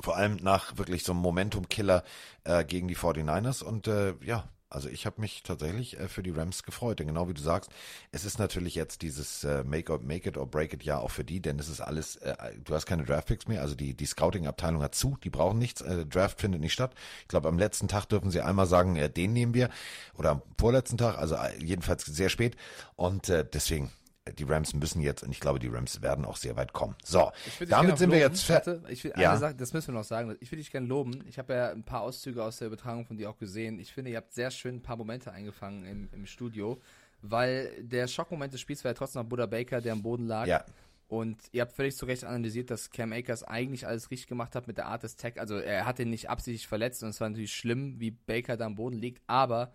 Vor 0.00 0.16
allem 0.16 0.36
nach 0.36 0.76
wirklich 0.78 1.02
so 1.02 1.12
einem 1.12 1.22
Momentum-Killer 1.22 2.04
äh, 2.44 2.64
gegen 2.64 2.86
die 2.86 2.96
49ers. 2.96 3.64
Und 3.64 3.88
äh, 3.88 4.14
ja, 4.24 4.48
also 4.70 4.88
ich 4.88 5.06
habe 5.06 5.20
mich 5.20 5.42
tatsächlich 5.42 5.98
äh, 5.98 6.08
für 6.08 6.22
die 6.22 6.30
Rams 6.30 6.62
gefreut, 6.62 6.98
denn 6.98 7.06
genau 7.06 7.28
wie 7.28 7.34
du 7.34 7.42
sagst, 7.42 7.70
es 8.12 8.24
ist 8.24 8.38
natürlich 8.38 8.74
jetzt 8.74 9.02
dieses 9.02 9.44
äh, 9.44 9.64
Make, 9.64 9.92
or, 9.92 10.00
Make 10.00 10.28
it 10.28 10.36
or 10.36 10.46
Break 10.46 10.72
it 10.72 10.82
Jahr 10.82 11.00
auch 11.00 11.10
für 11.10 11.24
die, 11.24 11.40
denn 11.40 11.58
es 11.58 11.68
ist 11.68 11.80
alles, 11.80 12.16
äh, 12.16 12.34
du 12.62 12.74
hast 12.74 12.86
keine 12.86 13.04
Draftpicks 13.04 13.48
mehr, 13.48 13.62
also 13.62 13.74
die, 13.74 13.94
die 13.94 14.06
Scouting-Abteilung 14.06 14.82
hat 14.82 14.94
zu, 14.94 15.16
die 15.22 15.30
brauchen 15.30 15.58
nichts, 15.58 15.80
äh, 15.80 16.04
Draft 16.06 16.40
findet 16.40 16.60
nicht 16.60 16.72
statt. 16.72 16.94
Ich 17.22 17.28
glaube, 17.28 17.48
am 17.48 17.58
letzten 17.58 17.88
Tag 17.88 18.06
dürfen 18.06 18.30
sie 18.30 18.40
einmal 18.40 18.66
sagen, 18.66 18.96
äh, 18.96 19.10
den 19.10 19.32
nehmen 19.32 19.54
wir, 19.54 19.70
oder 20.14 20.30
am 20.30 20.42
vorletzten 20.58 20.98
Tag, 20.98 21.18
also 21.18 21.34
äh, 21.36 21.56
jedenfalls 21.62 22.04
sehr 22.04 22.28
spät. 22.28 22.56
Und 22.96 23.28
äh, 23.28 23.44
deswegen 23.50 23.90
die 24.32 24.44
Rams 24.44 24.74
müssen 24.74 25.00
jetzt, 25.00 25.22
und 25.22 25.30
ich 25.30 25.40
glaube, 25.40 25.58
die 25.58 25.68
Rams 25.68 26.02
werden 26.02 26.24
auch 26.24 26.36
sehr 26.36 26.56
weit 26.56 26.72
kommen. 26.72 26.96
So, 27.04 27.30
damit 27.68 27.98
sind 27.98 28.10
wir 28.10 28.18
jetzt 28.18 28.42
fertig. 28.42 28.80
Ich 28.88 29.04
will 29.04 29.12
ja. 29.16 29.30
eine 29.30 29.38
Sache, 29.38 29.54
das 29.54 29.72
müssen 29.72 29.88
wir 29.88 29.94
noch 29.94 30.04
sagen. 30.04 30.36
Ich 30.40 30.50
will 30.50 30.58
dich 30.58 30.70
gerne 30.70 30.86
loben. 30.86 31.24
Ich 31.28 31.38
habe 31.38 31.54
ja 31.54 31.70
ein 31.70 31.84
paar 31.84 32.02
Auszüge 32.02 32.42
aus 32.42 32.58
der 32.58 32.68
Übertragung 32.68 33.06
von 33.06 33.16
dir 33.16 33.30
auch 33.30 33.38
gesehen. 33.38 33.78
Ich 33.78 33.92
finde, 33.92 34.10
ihr 34.10 34.16
habt 34.16 34.32
sehr 34.32 34.50
schön 34.50 34.76
ein 34.76 34.82
paar 34.82 34.96
Momente 34.96 35.32
eingefangen 35.32 35.84
im, 35.84 36.08
im 36.12 36.26
Studio, 36.26 36.80
weil 37.22 37.72
der 37.82 38.06
Schockmoment 38.08 38.52
des 38.52 38.60
Spiels 38.60 38.84
war 38.84 38.90
ja 38.90 38.94
trotzdem 38.94 39.22
noch 39.22 39.28
Buddha 39.28 39.46
Baker, 39.46 39.80
der 39.80 39.92
am 39.92 40.02
Boden 40.02 40.26
lag. 40.26 40.46
Ja. 40.46 40.64
Und 41.08 41.40
ihr 41.52 41.62
habt 41.62 41.72
völlig 41.72 41.96
zu 41.96 42.04
Recht 42.04 42.24
analysiert, 42.24 42.70
dass 42.70 42.90
Cam 42.90 43.12
Akers 43.12 43.42
eigentlich 43.42 43.86
alles 43.86 44.10
richtig 44.10 44.28
gemacht 44.28 44.54
hat 44.54 44.66
mit 44.66 44.76
der 44.76 44.86
Art 44.86 45.02
des 45.02 45.16
Tag. 45.16 45.38
Also 45.38 45.56
er 45.56 45.86
hat 45.86 45.98
ihn 45.98 46.10
nicht 46.10 46.28
absichtlich 46.28 46.68
verletzt 46.68 47.02
und 47.02 47.08
es 47.08 47.20
war 47.20 47.30
natürlich 47.30 47.54
schlimm, 47.54 47.98
wie 47.98 48.10
Baker 48.10 48.58
da 48.58 48.66
am 48.66 48.74
Boden 48.74 48.98
liegt, 48.98 49.22
aber 49.26 49.72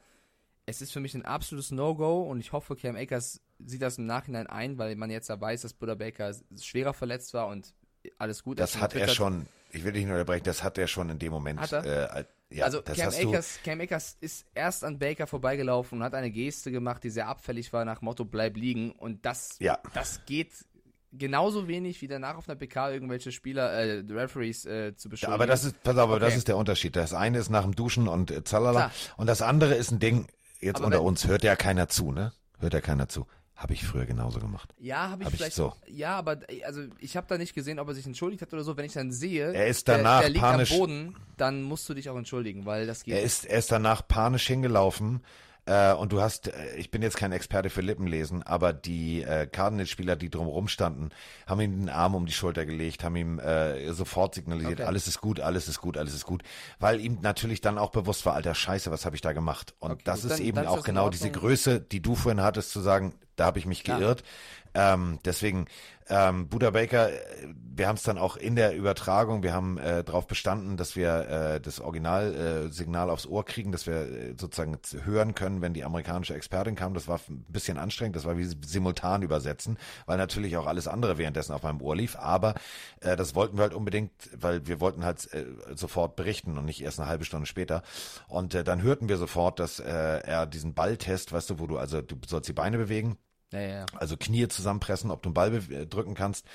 es 0.66 0.82
ist 0.82 0.94
für 0.94 1.00
mich 1.00 1.16
ein 1.16 1.26
absolutes 1.26 1.72
No-Go 1.72 2.22
und 2.22 2.40
ich 2.40 2.52
hoffe, 2.52 2.76
Cam 2.76 2.96
Akers 2.96 3.42
sieht 3.65 3.81
das 3.81 3.98
im 3.98 4.06
Nachhinein 4.06 4.48
ein, 4.48 4.77
weil 4.77 4.95
man 4.95 5.10
jetzt 5.10 5.30
ja 5.30 5.40
weiß, 5.40 5.61
dass 5.61 5.73
Buddha 5.73 5.95
Baker 5.95 6.34
schwerer 6.60 6.94
verletzt 6.94 7.34
war 7.34 7.48
und 7.48 7.73
alles 8.18 8.44
gut. 8.44 8.60
Das 8.60 8.80
hat 8.80 8.95
er 8.95 9.07
schon, 9.07 9.48
ich 9.72 9.84
will 9.84 9.94
dich 9.94 10.06
nur 10.06 10.14
unterbrechen, 10.14 10.44
das 10.44 10.64
hat 10.64 10.77
er 10.77 10.88
schon 10.88 11.10
in 11.10 11.19
dem 11.19 11.31
Moment. 11.31 11.60
Hat 11.60 11.72
er? 11.73 12.15
Äh, 12.15 12.26
ja, 12.49 12.65
also 12.65 12.81
Cam 12.84 13.10
Akers, 13.10 13.60
Cam 13.64 13.81
Akers 13.81 14.18
ist 14.22 14.45
erst 14.53 14.84
an 14.84 14.99
Baker 14.99 15.26
vorbeigelaufen 15.26 15.99
und 15.99 16.03
hat 16.03 16.14
eine 16.14 16.30
Geste 16.30 16.72
gemacht, 16.72 17.03
die 17.03 17.10
sehr 17.10 17.27
abfällig 17.27 17.73
war 17.73 17.84
nach 17.84 18.02
Motto 18.02 18.26
bleib 18.26 18.57
liegen 18.57 18.91
und 18.91 19.26
das, 19.26 19.57
ja. 19.60 19.80
das 19.94 20.23
geht 20.26 20.52
genauso 21.11 21.68
wenig 21.68 22.02
wie 22.02 22.07
danach 22.07 22.38
auf 22.38 22.48
einer 22.48 22.56
PK 22.56 22.91
irgendwelche 22.91 23.31
Spieler, 23.31 23.72
äh, 23.72 24.03
Referees 24.07 24.65
äh, 24.65 24.95
zu 24.95 25.10
beschuldigen. 25.10 25.31
Ja, 25.31 25.35
aber 25.35 25.48
das 25.48 25.64
ist, 25.64 25.81
pass 25.84 25.98
auf, 25.98 26.10
okay. 26.10 26.19
das 26.19 26.35
ist 26.35 26.48
der 26.48 26.57
Unterschied. 26.57 26.95
Das 26.95 27.14
eine 27.14 27.40
ist 27.40 27.49
nach 27.49 27.64
dem 27.64 27.76
Duschen 27.76 28.07
und 28.07 28.30
äh, 28.30 28.44
zalala 28.44 28.91
und 29.18 29.27
das 29.27 29.41
andere 29.41 29.73
ist 29.76 29.91
ein 29.91 29.99
Ding, 29.99 30.27
jetzt 30.60 30.77
aber 30.77 30.88
unter 30.88 31.02
uns 31.02 31.27
hört 31.27 31.44
ja 31.44 31.56
keiner 31.56 31.88
zu, 31.88 32.11
ne? 32.11 32.34
Hört 32.60 32.73
ja 32.73 32.81
keiner 32.81 33.10
zu. 33.10 33.27
Habe 33.56 33.74
ich 33.74 33.86
früher 33.86 34.06
genauso 34.06 34.40
gemacht. 34.40 34.74
Ja, 34.80 35.10
habe 35.10 35.24
ich 35.24 35.28
hab 35.28 35.34
vielleicht. 35.34 35.52
Ich 35.52 35.56
so. 35.56 35.74
Ja, 35.88 36.18
aber 36.18 36.40
also 36.66 36.82
ich 37.00 37.16
habe 37.16 37.28
da 37.30 37.38
nicht 37.38 37.54
gesehen, 37.54 37.80
ob 37.80 37.88
er 37.88 37.94
sich 37.94 38.06
entschuldigt 38.06 38.42
hat 38.42 38.52
oder 38.54 38.64
so. 38.64 38.76
Wenn 38.78 38.86
ich 38.86 38.94
dann 38.94 39.12
sehe, 39.12 39.54
er 39.54 39.68
ist 39.68 39.88
danach 39.88 40.22
der, 40.22 40.30
der 40.30 40.30
liegt 40.32 40.44
panisch, 40.44 40.72
am 40.72 40.78
Boden, 40.78 41.16
dann 41.38 41.62
musst 41.62 41.88
du 41.88 41.94
dich 41.94 42.10
auch 42.10 42.18
entschuldigen, 42.18 42.66
weil 42.66 42.88
das 42.88 43.04
geht. 43.04 43.14
Er 43.14 43.22
ist, 43.22 43.46
er 43.46 43.60
ist 43.60 43.72
danach 43.72 44.08
panisch 44.08 44.48
hingelaufen 44.48 45.22
äh, 45.66 45.94
und 45.94 46.12
du 46.12 46.22
hast, 46.22 46.50
äh, 46.50 46.76
ich 46.76 46.92
bin 46.92 47.02
jetzt 47.02 47.16
kein 47.16 47.32
Experte 47.32 47.70
für 47.70 47.82
Lippenlesen, 47.82 48.44
aber 48.44 48.74
die 48.74 49.24
äh, 49.24 49.48
Cardinals-Spieler, 49.48 50.18
die 50.18 50.30
drumherum 50.30 50.68
standen, 50.68 51.10
haben 51.48 51.62
ihm 51.62 51.80
den 51.80 51.90
Arm 51.90 52.16
um 52.16 52.26
die 52.26 52.34
Schulter 52.34 52.66
gelegt, 52.66 53.04
haben 53.04 53.16
ihm 53.16 53.40
äh, 53.40 53.94
sofort 53.94 54.36
signalisiert, 54.36 54.82
okay. 54.82 54.84
alles 54.84 55.08
ist 55.08 55.22
gut, 55.22 55.40
alles 55.40 55.70
ist 55.70 55.80
gut, 55.80 55.98
alles 55.98 56.14
ist 56.14 56.26
gut, 56.26 56.44
weil 56.80 57.00
ihm 57.00 57.20
natürlich 57.22 57.62
dann 57.62 57.78
auch 57.78 57.92
bewusst 57.92 58.26
war, 58.26 58.34
alter 58.34 58.56
Scheiße, 58.56 58.92
was 58.92 59.06
habe 59.06 59.16
ich 59.16 59.22
da 59.22 59.32
gemacht? 59.32 59.74
Und 59.80 59.92
okay, 59.92 60.02
das 60.04 60.24
gut, 60.24 60.32
ist 60.32 60.40
dann, 60.40 60.46
eben 60.46 60.68
auch 60.68 60.84
genau 60.84 61.10
diese 61.10 61.32
Größe, 61.32 61.80
die 61.80 62.02
du 62.02 62.16
vorhin 62.16 62.42
hattest, 62.42 62.72
zu 62.72 62.82
sagen, 62.82 63.14
da 63.36 63.46
habe 63.46 63.60
ich 63.60 63.66
mich 63.66 63.84
geirrt. 63.84 64.24
Ähm, 64.76 65.20
deswegen, 65.24 65.68
ähm, 66.10 66.48
Buda 66.50 66.72
Baker, 66.72 67.10
wir 67.76 67.88
haben 67.88 67.95
es 67.95 68.04
dann 68.04 68.18
auch 68.18 68.38
in 68.38 68.56
der 68.56 68.76
Übertragung, 68.76 69.44
wir 69.44 69.54
haben 69.54 69.78
äh, 69.78 70.04
darauf 70.04 70.28
bestanden, 70.28 70.78
dass 70.78 70.95
wir 70.95 71.28
äh, 71.30 71.62
das 71.62 71.80
Originalsignal 71.80 73.08
äh, 73.08 73.12
aufs 73.12 73.26
Ohr 73.26 73.45
kriegen, 73.45 73.72
dass 73.72 73.88
wir 73.88 73.95
äh, 73.95 74.36
sozusagen 74.38 74.78
hören 75.04 75.36
können, 75.36 75.62
wenn 75.62 75.74
die 75.74 75.84
amerikanische 75.84 76.34
Expertin 76.34 76.76
kam. 76.76 76.94
Das 76.94 77.08
war 77.08 77.20
ein 77.30 77.45
bisschen 77.48 77.78
anstrengend, 77.78 78.16
das 78.16 78.26
war 78.26 78.38
wie 78.38 78.50
simultan 78.66 79.22
übersetzen, 79.22 79.78
weil 80.06 80.18
natürlich 80.18 80.58
auch 80.58 80.68
alles 80.68 80.88
andere 80.88 81.18
währenddessen 81.18 81.54
auf 81.54 81.64
meinem 81.64 81.82
Ohr 81.82 81.95
lief. 81.95 82.16
Aber 82.18 82.56
äh, 83.02 83.16
das 83.16 83.36
wollten 83.36 83.58
wir 83.58 83.64
halt 83.64 83.74
unbedingt, 83.74 84.12
weil 84.36 84.68
wir 84.68 84.80
wollten 84.80 85.06
halt 85.06 85.32
äh, 85.34 85.45
sofort 85.76 86.16
berichten 86.16 86.58
und 86.58 86.66
nicht 86.66 86.84
erst 86.84 87.00
eine 87.00 87.10
halbe 87.10 87.26
Stunde 87.26 87.45
später. 87.45 87.84
Und 88.28 88.56
äh, 88.56 88.64
dann 88.64 88.82
hörten 88.82 89.08
wir 89.08 89.18
sofort, 89.18 89.60
dass 89.60 89.80
äh, 89.80 89.90
er 89.90 90.45
diesen 90.45 90.74
Balltest, 90.74 91.32
weißt 91.32 91.52
du, 91.52 91.60
wo 91.60 91.68
du 91.68 91.78
also 91.78 92.02
du 92.02 92.16
sollst 92.28 92.50
die 92.50 92.54
Beine 92.54 92.78
bewegen 92.78 93.18
ja, 93.54 93.62
ja. 93.62 93.86
Also 93.96 94.18
Knie 94.18 94.48
zusammenpressen, 94.48 95.12
ob 95.12 95.22
du 95.22 95.30
einen 95.30 95.34
Ball 95.34 95.54
äh, 95.54 95.86
drücken 95.86 96.16
kannst 96.16 96.46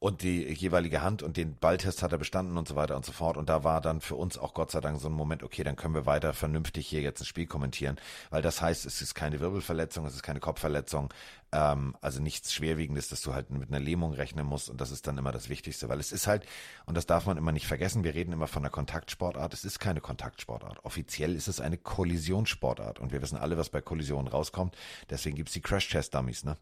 und 0.00 0.22
die 0.22 0.44
jeweilige 0.52 1.02
Hand 1.02 1.22
und 1.22 1.36
den 1.36 1.56
Balltest 1.56 2.02
hat 2.02 2.12
er 2.12 2.18
bestanden 2.18 2.56
und 2.56 2.68
so 2.68 2.76
weiter 2.76 2.96
und 2.96 3.04
so 3.04 3.12
fort. 3.12 3.36
Und 3.36 3.48
da 3.48 3.64
war 3.64 3.80
dann 3.80 4.00
für 4.00 4.14
uns 4.14 4.38
auch 4.38 4.54
Gott 4.54 4.70
sei 4.70 4.80
Dank 4.80 5.00
so 5.00 5.08
ein 5.08 5.12
Moment, 5.12 5.42
okay, 5.42 5.64
dann 5.64 5.76
können 5.76 5.94
wir 5.94 6.06
weiter 6.06 6.32
vernünftig 6.32 6.86
hier 6.86 7.00
jetzt 7.00 7.20
ein 7.20 7.24
Spiel 7.24 7.46
kommentieren, 7.46 7.96
weil 8.30 8.42
das 8.42 8.60
heißt, 8.60 8.86
es 8.86 9.02
ist 9.02 9.14
keine 9.14 9.40
Wirbelverletzung, 9.40 10.06
es 10.06 10.14
ist 10.14 10.22
keine 10.22 10.40
Kopfverletzung, 10.40 11.12
ähm, 11.52 11.96
also 12.00 12.20
nichts 12.20 12.52
Schwerwiegendes, 12.52 13.08
dass 13.08 13.22
du 13.22 13.34
halt 13.34 13.50
mit 13.50 13.68
einer 13.68 13.80
Lähmung 13.80 14.12
rechnen 14.12 14.46
musst 14.46 14.68
und 14.68 14.80
das 14.80 14.90
ist 14.90 15.06
dann 15.06 15.18
immer 15.18 15.32
das 15.32 15.48
Wichtigste, 15.48 15.88
weil 15.88 16.00
es 16.00 16.12
ist 16.12 16.26
halt, 16.26 16.44
und 16.86 16.96
das 16.96 17.06
darf 17.06 17.26
man 17.26 17.36
immer 17.36 17.52
nicht 17.52 17.66
vergessen, 17.66 18.04
wir 18.04 18.14
reden 18.14 18.32
immer 18.32 18.46
von 18.46 18.62
einer 18.62 18.70
Kontaktsportart, 18.70 19.54
es 19.54 19.64
ist 19.64 19.78
keine 19.78 20.00
Kontaktsportart. 20.00 20.84
Offiziell 20.84 21.34
ist 21.34 21.48
es 21.48 21.60
eine 21.60 21.78
Kollisionssportart 21.78 22.98
und 22.98 23.12
wir 23.12 23.22
wissen 23.22 23.38
alle, 23.38 23.56
was 23.56 23.70
bei 23.70 23.80
Kollisionen 23.80 24.28
rauskommt, 24.28 24.76
deswegen 25.10 25.36
gibt's 25.36 25.52
die 25.52 25.62
Crash-Test-Dummies, 25.62 26.44
ne? 26.44 26.56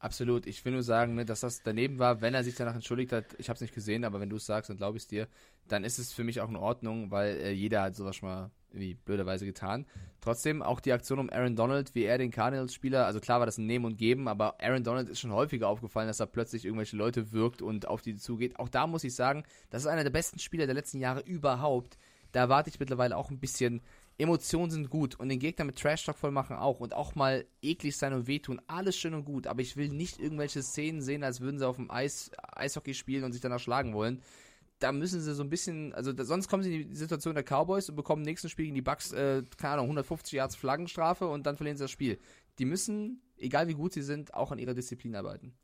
Absolut. 0.00 0.46
Ich 0.46 0.64
will 0.64 0.72
nur 0.72 0.84
sagen, 0.84 1.16
ne, 1.16 1.24
dass 1.24 1.40
das 1.40 1.62
daneben 1.62 1.98
war, 1.98 2.20
wenn 2.20 2.32
er 2.32 2.44
sich 2.44 2.54
danach 2.54 2.74
entschuldigt 2.74 3.12
hat. 3.12 3.34
Ich 3.38 3.48
habe 3.48 3.56
es 3.56 3.60
nicht 3.60 3.74
gesehen, 3.74 4.04
aber 4.04 4.20
wenn 4.20 4.30
du 4.30 4.36
es 4.36 4.46
sagst, 4.46 4.70
dann 4.70 4.76
glaube 4.76 4.96
ich 4.96 5.02
es 5.02 5.08
dir. 5.08 5.26
Dann 5.66 5.82
ist 5.82 5.98
es 5.98 6.12
für 6.12 6.22
mich 6.22 6.40
auch 6.40 6.48
in 6.48 6.56
Ordnung, 6.56 7.10
weil 7.10 7.36
äh, 7.38 7.50
jeder 7.50 7.82
hat 7.82 7.96
sowas 7.96 8.14
schon 8.14 8.28
mal 8.28 8.50
irgendwie 8.70 8.94
blöderweise 8.94 9.46
getan. 9.46 9.86
Trotzdem 10.20 10.62
auch 10.62 10.80
die 10.80 10.92
Aktion 10.92 11.18
um 11.18 11.30
Aaron 11.30 11.56
Donald, 11.56 11.94
wie 11.94 12.04
er 12.04 12.18
den 12.18 12.30
Cardinals-Spieler, 12.30 13.06
also 13.06 13.20
klar 13.20 13.38
war 13.38 13.46
das 13.46 13.58
ein 13.58 13.66
Nehmen 13.66 13.84
und 13.84 13.96
Geben, 13.96 14.28
aber 14.28 14.60
Aaron 14.60 14.84
Donald 14.84 15.08
ist 15.08 15.20
schon 15.20 15.32
häufiger 15.32 15.68
aufgefallen, 15.68 16.08
dass 16.08 16.20
er 16.20 16.26
plötzlich 16.26 16.64
irgendwelche 16.64 16.96
Leute 16.96 17.32
wirkt 17.32 17.62
und 17.62 17.86
auf 17.86 18.02
die 18.02 18.16
zugeht. 18.16 18.58
Auch 18.58 18.68
da 18.68 18.86
muss 18.86 19.04
ich 19.04 19.14
sagen, 19.14 19.44
das 19.70 19.82
ist 19.82 19.88
einer 19.88 20.04
der 20.04 20.10
besten 20.10 20.38
Spieler 20.38 20.66
der 20.66 20.74
letzten 20.74 20.98
Jahre 20.98 21.20
überhaupt. 21.20 21.98
Da 22.32 22.40
erwarte 22.40 22.70
ich 22.70 22.78
mittlerweile 22.78 23.16
auch 23.16 23.30
ein 23.30 23.40
bisschen 23.40 23.80
Emotionen 24.18 24.70
sind 24.70 24.90
gut 24.90 25.14
und 25.14 25.28
den 25.28 25.38
Gegner 25.38 25.64
mit 25.64 25.78
Trash-Talk 25.78 26.18
voll 26.18 26.32
machen 26.32 26.56
auch 26.56 26.80
und 26.80 26.92
auch 26.92 27.14
mal 27.14 27.46
eklig 27.62 27.96
sein 27.96 28.12
und 28.12 28.26
wehtun, 28.26 28.60
alles 28.66 28.96
schön 28.96 29.14
und 29.14 29.24
gut, 29.24 29.46
aber 29.46 29.62
ich 29.62 29.76
will 29.76 29.88
nicht 29.90 30.18
irgendwelche 30.18 30.60
Szenen 30.60 31.00
sehen, 31.00 31.22
als 31.22 31.40
würden 31.40 31.60
sie 31.60 31.66
auf 31.66 31.76
dem 31.76 31.88
Eis 31.88 32.32
Eishockey 32.52 32.94
spielen 32.94 33.22
und 33.22 33.32
sich 33.32 33.40
danach 33.40 33.60
schlagen 33.60 33.94
wollen. 33.94 34.20
Da 34.78 34.92
müssen 34.92 35.20
sie 35.20 35.34
so 35.34 35.42
ein 35.42 35.50
bisschen, 35.50 35.92
also 35.94 36.12
da, 36.12 36.24
sonst 36.24 36.48
kommen 36.48 36.62
sie 36.62 36.82
in 36.82 36.90
die 36.90 36.96
Situation 36.96 37.34
der 37.34 37.44
Cowboys 37.44 37.88
und 37.88 37.96
bekommen 37.96 38.22
im 38.22 38.26
nächsten 38.26 38.48
Spiel 38.48 38.66
gegen 38.66 38.74
die 38.74 38.82
Bucks, 38.82 39.12
äh, 39.12 39.42
keine 39.56 39.74
Ahnung, 39.74 39.86
150 39.86 40.34
Yards 40.34 40.56
Flaggenstrafe 40.56 41.26
und 41.26 41.46
dann 41.46 41.56
verlieren 41.56 41.76
sie 41.76 41.84
das 41.84 41.90
Spiel. 41.90 42.18
Die 42.58 42.64
müssen, 42.64 43.22
egal 43.36 43.68
wie 43.68 43.74
gut 43.74 43.92
sie 43.92 44.02
sind, 44.02 44.34
auch 44.34 44.52
an 44.52 44.58
ihrer 44.58 44.74
Disziplin 44.74 45.14
arbeiten 45.16 45.54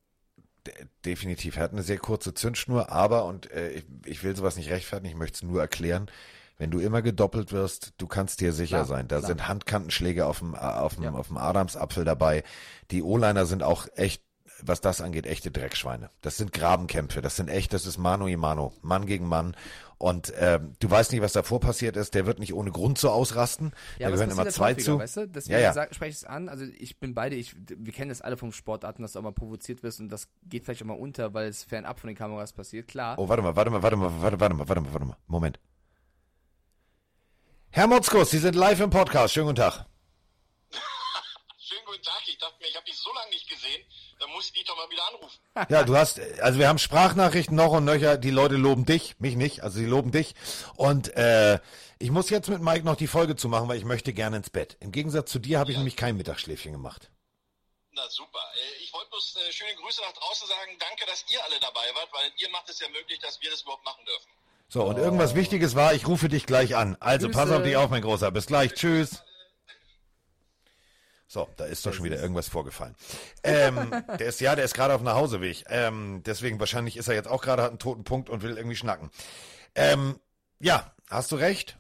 definitiv. 1.05 1.57
Er 1.57 1.65
hat 1.65 1.73
eine 1.73 1.83
sehr 1.83 1.99
kurze 1.99 2.35
Zündschnur, 2.35 2.91
aber, 2.91 3.27
und 3.27 3.51
äh, 3.51 3.71
ich, 3.71 3.85
ich 4.07 4.25
will 4.25 4.35
sowas 4.35 4.57
nicht 4.57 4.71
rechtfertigen, 4.71 5.11
ich 5.11 5.19
möchte 5.19 5.37
es 5.37 5.43
nur 5.43 5.61
erklären, 5.61 6.11
wenn 6.57 6.71
du 6.71 6.79
immer 6.79 7.03
gedoppelt 7.03 7.53
wirst, 7.53 7.95
du 7.99 8.07
kannst 8.07 8.41
dir 8.41 8.53
sicher 8.53 8.79
klar, 8.79 8.87
sein. 8.87 9.09
Da 9.09 9.19
klar. 9.19 9.29
sind 9.29 9.49
Handkantenschläge 9.49 10.27
auf 10.27 10.39
dem, 10.39 10.55
auf 10.55 10.95
dem, 10.95 11.05
ja. 11.05 11.13
auf 11.13 11.29
dem 11.29 11.37
Adamsapfel 11.37 12.05
dabei. 12.05 12.45
Die 12.91 13.03
O-Liner 13.03 13.47
sind 13.47 13.63
auch 13.63 13.89
echt 13.97 14.23
was 14.67 14.81
das 14.81 15.01
angeht, 15.01 15.27
echte 15.27 15.51
Dreckschweine. 15.51 16.11
Das 16.21 16.37
sind 16.37 16.53
Grabenkämpfe, 16.53 17.21
das 17.23 17.37
sind 17.37 17.49
echt, 17.49 17.73
das 17.73 17.87
ist 17.87 17.99
Mano 17.99 18.27
y 18.27 18.39
Mano, 18.39 18.73
Mann 18.83 19.07
gegen 19.07 19.29
Mann. 19.29 19.57
Und 19.99 20.33
ähm, 20.37 20.75
du 20.81 20.91
weißt 20.91 21.13
nicht, 21.13 21.23
was 21.23 21.33
davor 21.33 21.61
passiert 21.61 21.97
ist. 21.97 22.15
Der 22.15 22.27
wird 22.27 22.39
nicht 22.39 22.53
ohne 22.53 22.71
Grund 22.71 22.99
so 22.99 23.11
ausrasten. 23.11 23.73
Ja, 23.99 24.09
da 24.09 24.15
gehören 24.15 24.31
immer 24.31 24.49
zwei 24.49 24.73
häufiger, 24.73 24.85
zu. 24.85 24.99
Weißt 24.99 25.17
du? 25.17 25.29
Deswegen 25.29 25.61
ja, 25.61 25.73
ja. 25.73 25.89
Spreche 25.93 26.11
ich 26.11 26.17
es 26.17 26.25
an. 26.25 26.49
Also 26.49 26.65
ich 26.65 26.99
bin 26.99 27.15
beide, 27.15 27.37
ich, 27.37 27.55
wir 27.57 27.93
kennen 27.93 28.09
das 28.09 28.21
alle 28.21 28.37
vom 28.37 28.53
Sportarten, 28.53 29.03
dass 29.03 29.13
du 29.13 29.21
auch 29.21 29.23
mal 29.23 29.33
provoziert 29.33 29.83
wirst 29.83 30.01
und 30.01 30.09
das 30.09 30.29
geht 30.43 30.65
vielleicht 30.65 30.83
auch 30.83 30.87
mal 30.87 30.99
unter, 30.99 31.33
weil 31.33 31.49
es 31.49 31.65
fernab 31.65 32.01
von 32.01 32.09
den 32.09 32.17
Kameras 32.17 32.53
passiert. 32.53 32.89
Klar. 32.89 33.19
Oh, 33.19 33.29
warte 33.29 33.43
mal, 33.43 33.57
warte 33.57 33.71
mal, 33.71 33.83
warte 33.83 33.97
mal, 33.97 34.11
warte, 34.21 34.41
warte 34.41 34.55
mal, 34.55 34.69
warte 34.69 34.81
mal, 34.81 34.93
warte 34.93 35.07
mal. 35.07 35.17
Moment. 35.27 35.61
Herr 37.71 37.87
Motzkus, 37.87 38.31
Sie 38.31 38.39
sind 38.39 38.57
live 38.57 38.81
im 38.81 38.91
Podcast. 38.91 39.35
Schönen 39.35 39.47
guten 39.47 39.57
Tag. 39.57 39.87
Schönen 41.59 41.85
guten 41.87 42.03
Tag. 42.03 42.21
Ich 42.27 42.39
dachte 42.39 42.57
mir, 42.61 42.69
ich 42.69 42.77
habe 42.77 42.87
dich 42.87 42.97
so 42.97 43.13
lange 43.15 43.31
nicht 43.31 43.49
gesehen, 43.49 43.83
dann 44.25 44.33
muss 44.35 44.47
ich 44.47 44.53
dich 44.53 44.65
doch 44.65 44.77
mal 44.77 44.89
wieder 44.91 45.07
anrufen. 45.09 45.39
Ja, 45.71 45.83
du 45.85 45.97
hast, 45.97 46.21
also 46.41 46.59
wir 46.59 46.69
haben 46.69 46.79
Sprachnachrichten 46.79 47.55
noch 47.57 47.73
und 47.73 47.85
nöcher, 47.85 48.17
die 48.17 48.31
Leute 48.31 48.57
loben 48.57 48.85
dich, 48.87 49.17
mich 49.19 49.37
nicht, 49.37 49.63
also 49.63 49.79
sie 49.79 49.87
loben 49.87 50.11
dich. 50.13 50.35
Und 50.77 51.15
äh, 51.17 51.59
ich 51.99 52.11
muss 52.11 52.31
jetzt 52.31 52.49
mit 52.49 52.61
Mike 52.61 52.85
noch 52.85 52.97
die 52.97 53.07
Folge 53.07 53.37
zu 53.37 53.49
machen, 53.49 53.69
weil 53.69 53.79
ich 53.79 53.85
möchte 53.85 54.13
gerne 54.13 54.37
ins 54.39 54.51
Bett. 54.51 54.77
Im 54.81 54.93
Gegensatz 54.93 55.31
zu 55.31 55.39
dir 55.39 55.59
habe 55.59 55.71
ich 55.71 55.77
nämlich 55.77 55.97
kein 55.97 56.17
Mittagsschläfchen 56.17 56.73
gemacht. 56.73 57.11
Na 57.93 58.09
super. 58.09 58.39
Äh, 58.57 58.83
Ich 58.83 58.93
wollte 58.93 59.11
bloß 59.11 59.37
äh, 59.49 59.53
schöne 59.53 59.75
Grüße 59.77 60.01
nach 60.03 60.13
draußen 60.13 60.49
sagen. 60.49 60.73
Danke, 60.81 61.07
dass 61.07 61.25
ihr 61.33 61.43
alle 61.45 61.61
dabei 61.61 61.87
wart, 61.95 62.09
weil 62.13 62.31
ihr 62.39 62.51
macht 62.51 62.69
es 62.69 62.81
ja 62.81 62.89
möglich, 62.89 63.19
dass 63.21 63.41
wir 63.41 63.51
das 63.51 63.63
überhaupt 63.63 63.85
machen 63.85 64.05
dürfen. 64.07 64.31
So, 64.69 64.83
und 64.85 64.97
irgendwas 64.99 65.35
Wichtiges 65.35 65.75
war, 65.77 65.95
ich 65.95 66.07
rufe 66.09 66.29
dich 66.29 66.47
gleich 66.47 66.75
an. 66.75 66.97
Also 66.99 67.29
pass 67.29 67.45
Grüße. 67.45 67.57
auf 67.57 67.63
dich 67.63 67.77
auf, 67.77 67.91
mein 67.91 68.03
Großer. 68.03 68.31
Bis 68.33 68.47
gleich. 68.47 68.73
Tschüss. 68.75 69.23
So, 71.35 71.49
da 71.57 71.65
ist 71.65 71.85
doch 71.85 71.93
schon 71.93 72.05
wieder 72.05 72.21
irgendwas 72.23 72.47
vorgefallen. 72.47 72.95
Ähm, 73.43 73.91
der 74.21 74.29
ist, 74.29 74.41
ja, 74.41 74.55
der 74.55 74.65
ist 74.65 74.73
gerade 74.73 74.95
auf 74.95 75.01
dem 75.01 75.07
Nachhauseweg. 75.07 75.65
Ähm, 75.69 76.23
deswegen 76.25 76.61
wahrscheinlich 76.61 76.97
ist 76.97 77.09
er 77.09 77.17
jetzt 77.17 77.27
auch 77.27 77.43
gerade, 77.43 77.65
hat 77.65 77.71
einen 77.71 77.81
toten 77.81 78.05
Punkt 78.05 78.31
und 78.31 78.45
will 78.45 78.57
irgendwie 78.57 78.77
schnacken. 78.77 79.11
Ähm, 79.75 80.21
ja, 80.61 80.95
hast 81.11 81.33
du 81.33 81.37
recht. 81.37 81.77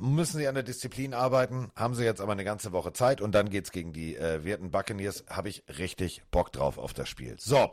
Müssen 0.00 0.38
sie 0.38 0.48
an 0.48 0.56
der 0.56 0.64
Disziplin 0.64 1.14
arbeiten, 1.14 1.70
haben 1.76 1.94
sie 1.94 2.04
jetzt 2.04 2.20
aber 2.20 2.32
eine 2.32 2.44
ganze 2.44 2.72
Woche 2.72 2.92
Zeit 2.92 3.20
und 3.20 3.32
dann 3.32 3.48
geht's 3.48 3.70
gegen 3.70 3.92
die 3.92 4.16
äh, 4.16 4.44
werten 4.44 4.72
Buccaneers. 4.72 5.24
Habe 5.30 5.50
ich 5.50 5.62
richtig 5.78 6.22
Bock 6.32 6.50
drauf 6.50 6.76
auf 6.76 6.92
das 6.92 7.08
Spiel. 7.08 7.36
So, 7.38 7.72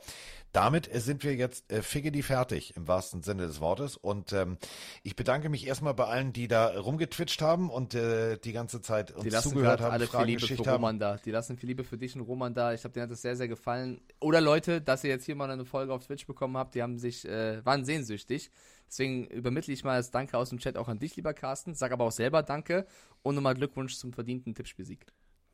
damit 0.54 0.94
äh, 0.94 1.00
sind 1.02 1.24
wir 1.24 1.36
jetzt 1.36 1.70
äh, 1.72 1.82
figgedi 1.82 2.22
fertig 2.22 2.78
im 2.78 2.88
wahrsten 2.88 3.24
Sinne 3.24 3.48
des 3.48 3.60
Wortes 3.60 3.98
und 3.98 4.32
ähm, 4.32 4.58
ich 5.02 5.16
bedanke 5.16 5.50
mich 5.50 5.68
erstmal 5.68 5.94
bei 5.94 6.06
allen, 6.06 6.32
die 6.32 6.48
da 6.48 6.80
rumgetwitcht 6.80 7.42
haben 7.42 7.70
und 7.70 7.96
äh, 7.96 8.38
die 8.38 8.54
ganze 8.54 8.82
Zeit 8.82 9.12
uns 9.12 9.24
Die 9.24 9.30
lassen 9.30 9.50
zugehört 9.50 9.82
haben, 9.82 9.92
alle 9.92 10.06
viel 10.06 10.12
Fragen 10.12 10.28
Liebe 10.28 10.42
geschickt 10.42 10.64
für 10.64 10.70
haben. 10.70 10.84
Roman 10.84 11.00
da. 11.00 11.18
Die 11.18 11.32
lassen 11.32 11.58
viel 11.58 11.68
Liebe 11.68 11.84
für 11.84 11.98
dich 11.98 12.16
und 12.16 12.22
Roman 12.22 12.54
da. 12.54 12.74
Ich 12.74 12.82
glaube, 12.82 12.94
denen 12.94 13.04
hat 13.04 13.12
das 13.12 13.22
sehr, 13.22 13.36
sehr 13.36 13.48
gefallen. 13.48 14.00
Oder 14.20 14.42
Leute, 14.42 14.80
dass 14.80 15.04
ihr 15.04 15.10
jetzt 15.10 15.26
hier 15.26 15.36
mal 15.36 15.50
eine 15.50 15.66
Folge 15.66 15.92
auf 15.92 16.06
Twitch 16.06 16.28
bekommen 16.28 16.56
habt, 16.56 16.76
die 16.76 16.84
haben 16.84 17.00
sich, 17.00 17.28
äh, 17.28 17.66
waren 17.66 17.84
sehnsüchtig. 17.84 18.52
Deswegen 18.88 19.26
übermittle 19.26 19.74
ich 19.74 19.84
mal 19.84 19.98
das 19.98 20.12
Danke 20.12 20.38
aus 20.38 20.50
dem 20.50 20.60
Chat 20.60 20.78
auch 20.78 20.88
an 20.88 21.00
dich, 21.00 21.16
lieber 21.16 21.34
Carsten. 21.34 21.74
Sag 21.74 21.92
aber 21.92 22.06
auch 22.06 22.12
selber 22.12 22.44
Danke 22.44 22.86
und 23.24 23.34
nochmal 23.34 23.56
Glückwunsch 23.56 23.96
zum 23.96 24.14
verdienten 24.14 24.54
Tippspielsieg. 24.54 25.06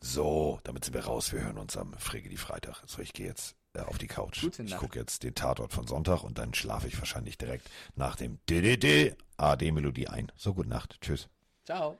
So, 0.01 0.59
damit 0.63 0.83
sind 0.83 0.93
wir 0.93 1.05
raus. 1.05 1.31
Wir 1.31 1.41
hören 1.41 1.57
uns 1.57 1.77
am 1.77 1.93
Frigedi 1.93 2.37
Freitag. 2.37 2.83
So, 2.85 3.01
ich 3.01 3.13
gehe 3.13 3.27
jetzt 3.27 3.55
auf 3.77 3.97
die 3.97 4.07
Couch. 4.07 4.41
Gute 4.41 4.63
ich 4.63 4.71
Nacht. 4.71 4.79
gucke 4.79 4.99
jetzt 4.99 5.23
den 5.23 5.35
Tatort 5.35 5.73
von 5.73 5.87
Sonntag 5.87 6.23
und 6.23 6.37
dann 6.37 6.53
schlafe 6.53 6.87
ich 6.87 6.97
wahrscheinlich 6.97 7.37
direkt 7.37 7.69
nach 7.95 8.15
dem 8.15 8.39
DDD 8.49 9.15
AD-Melodie 9.37 10.07
ein. 10.07 10.31
So, 10.35 10.53
gute 10.53 10.69
Nacht. 10.69 10.97
Tschüss. 11.01 11.29
Ciao. 11.65 11.99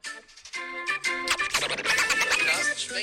Carsten. 2.45 2.95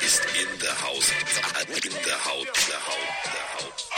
Ist 0.00 0.24
in 0.24 0.58
der 0.60 0.82
Haus. 0.82 1.10
In 1.84 1.92
der 2.04 2.24
Haut. 2.24 2.46
Der 2.68 2.86
Haut. 2.86 3.06
Der 3.24 3.66
Haut. 3.66 3.91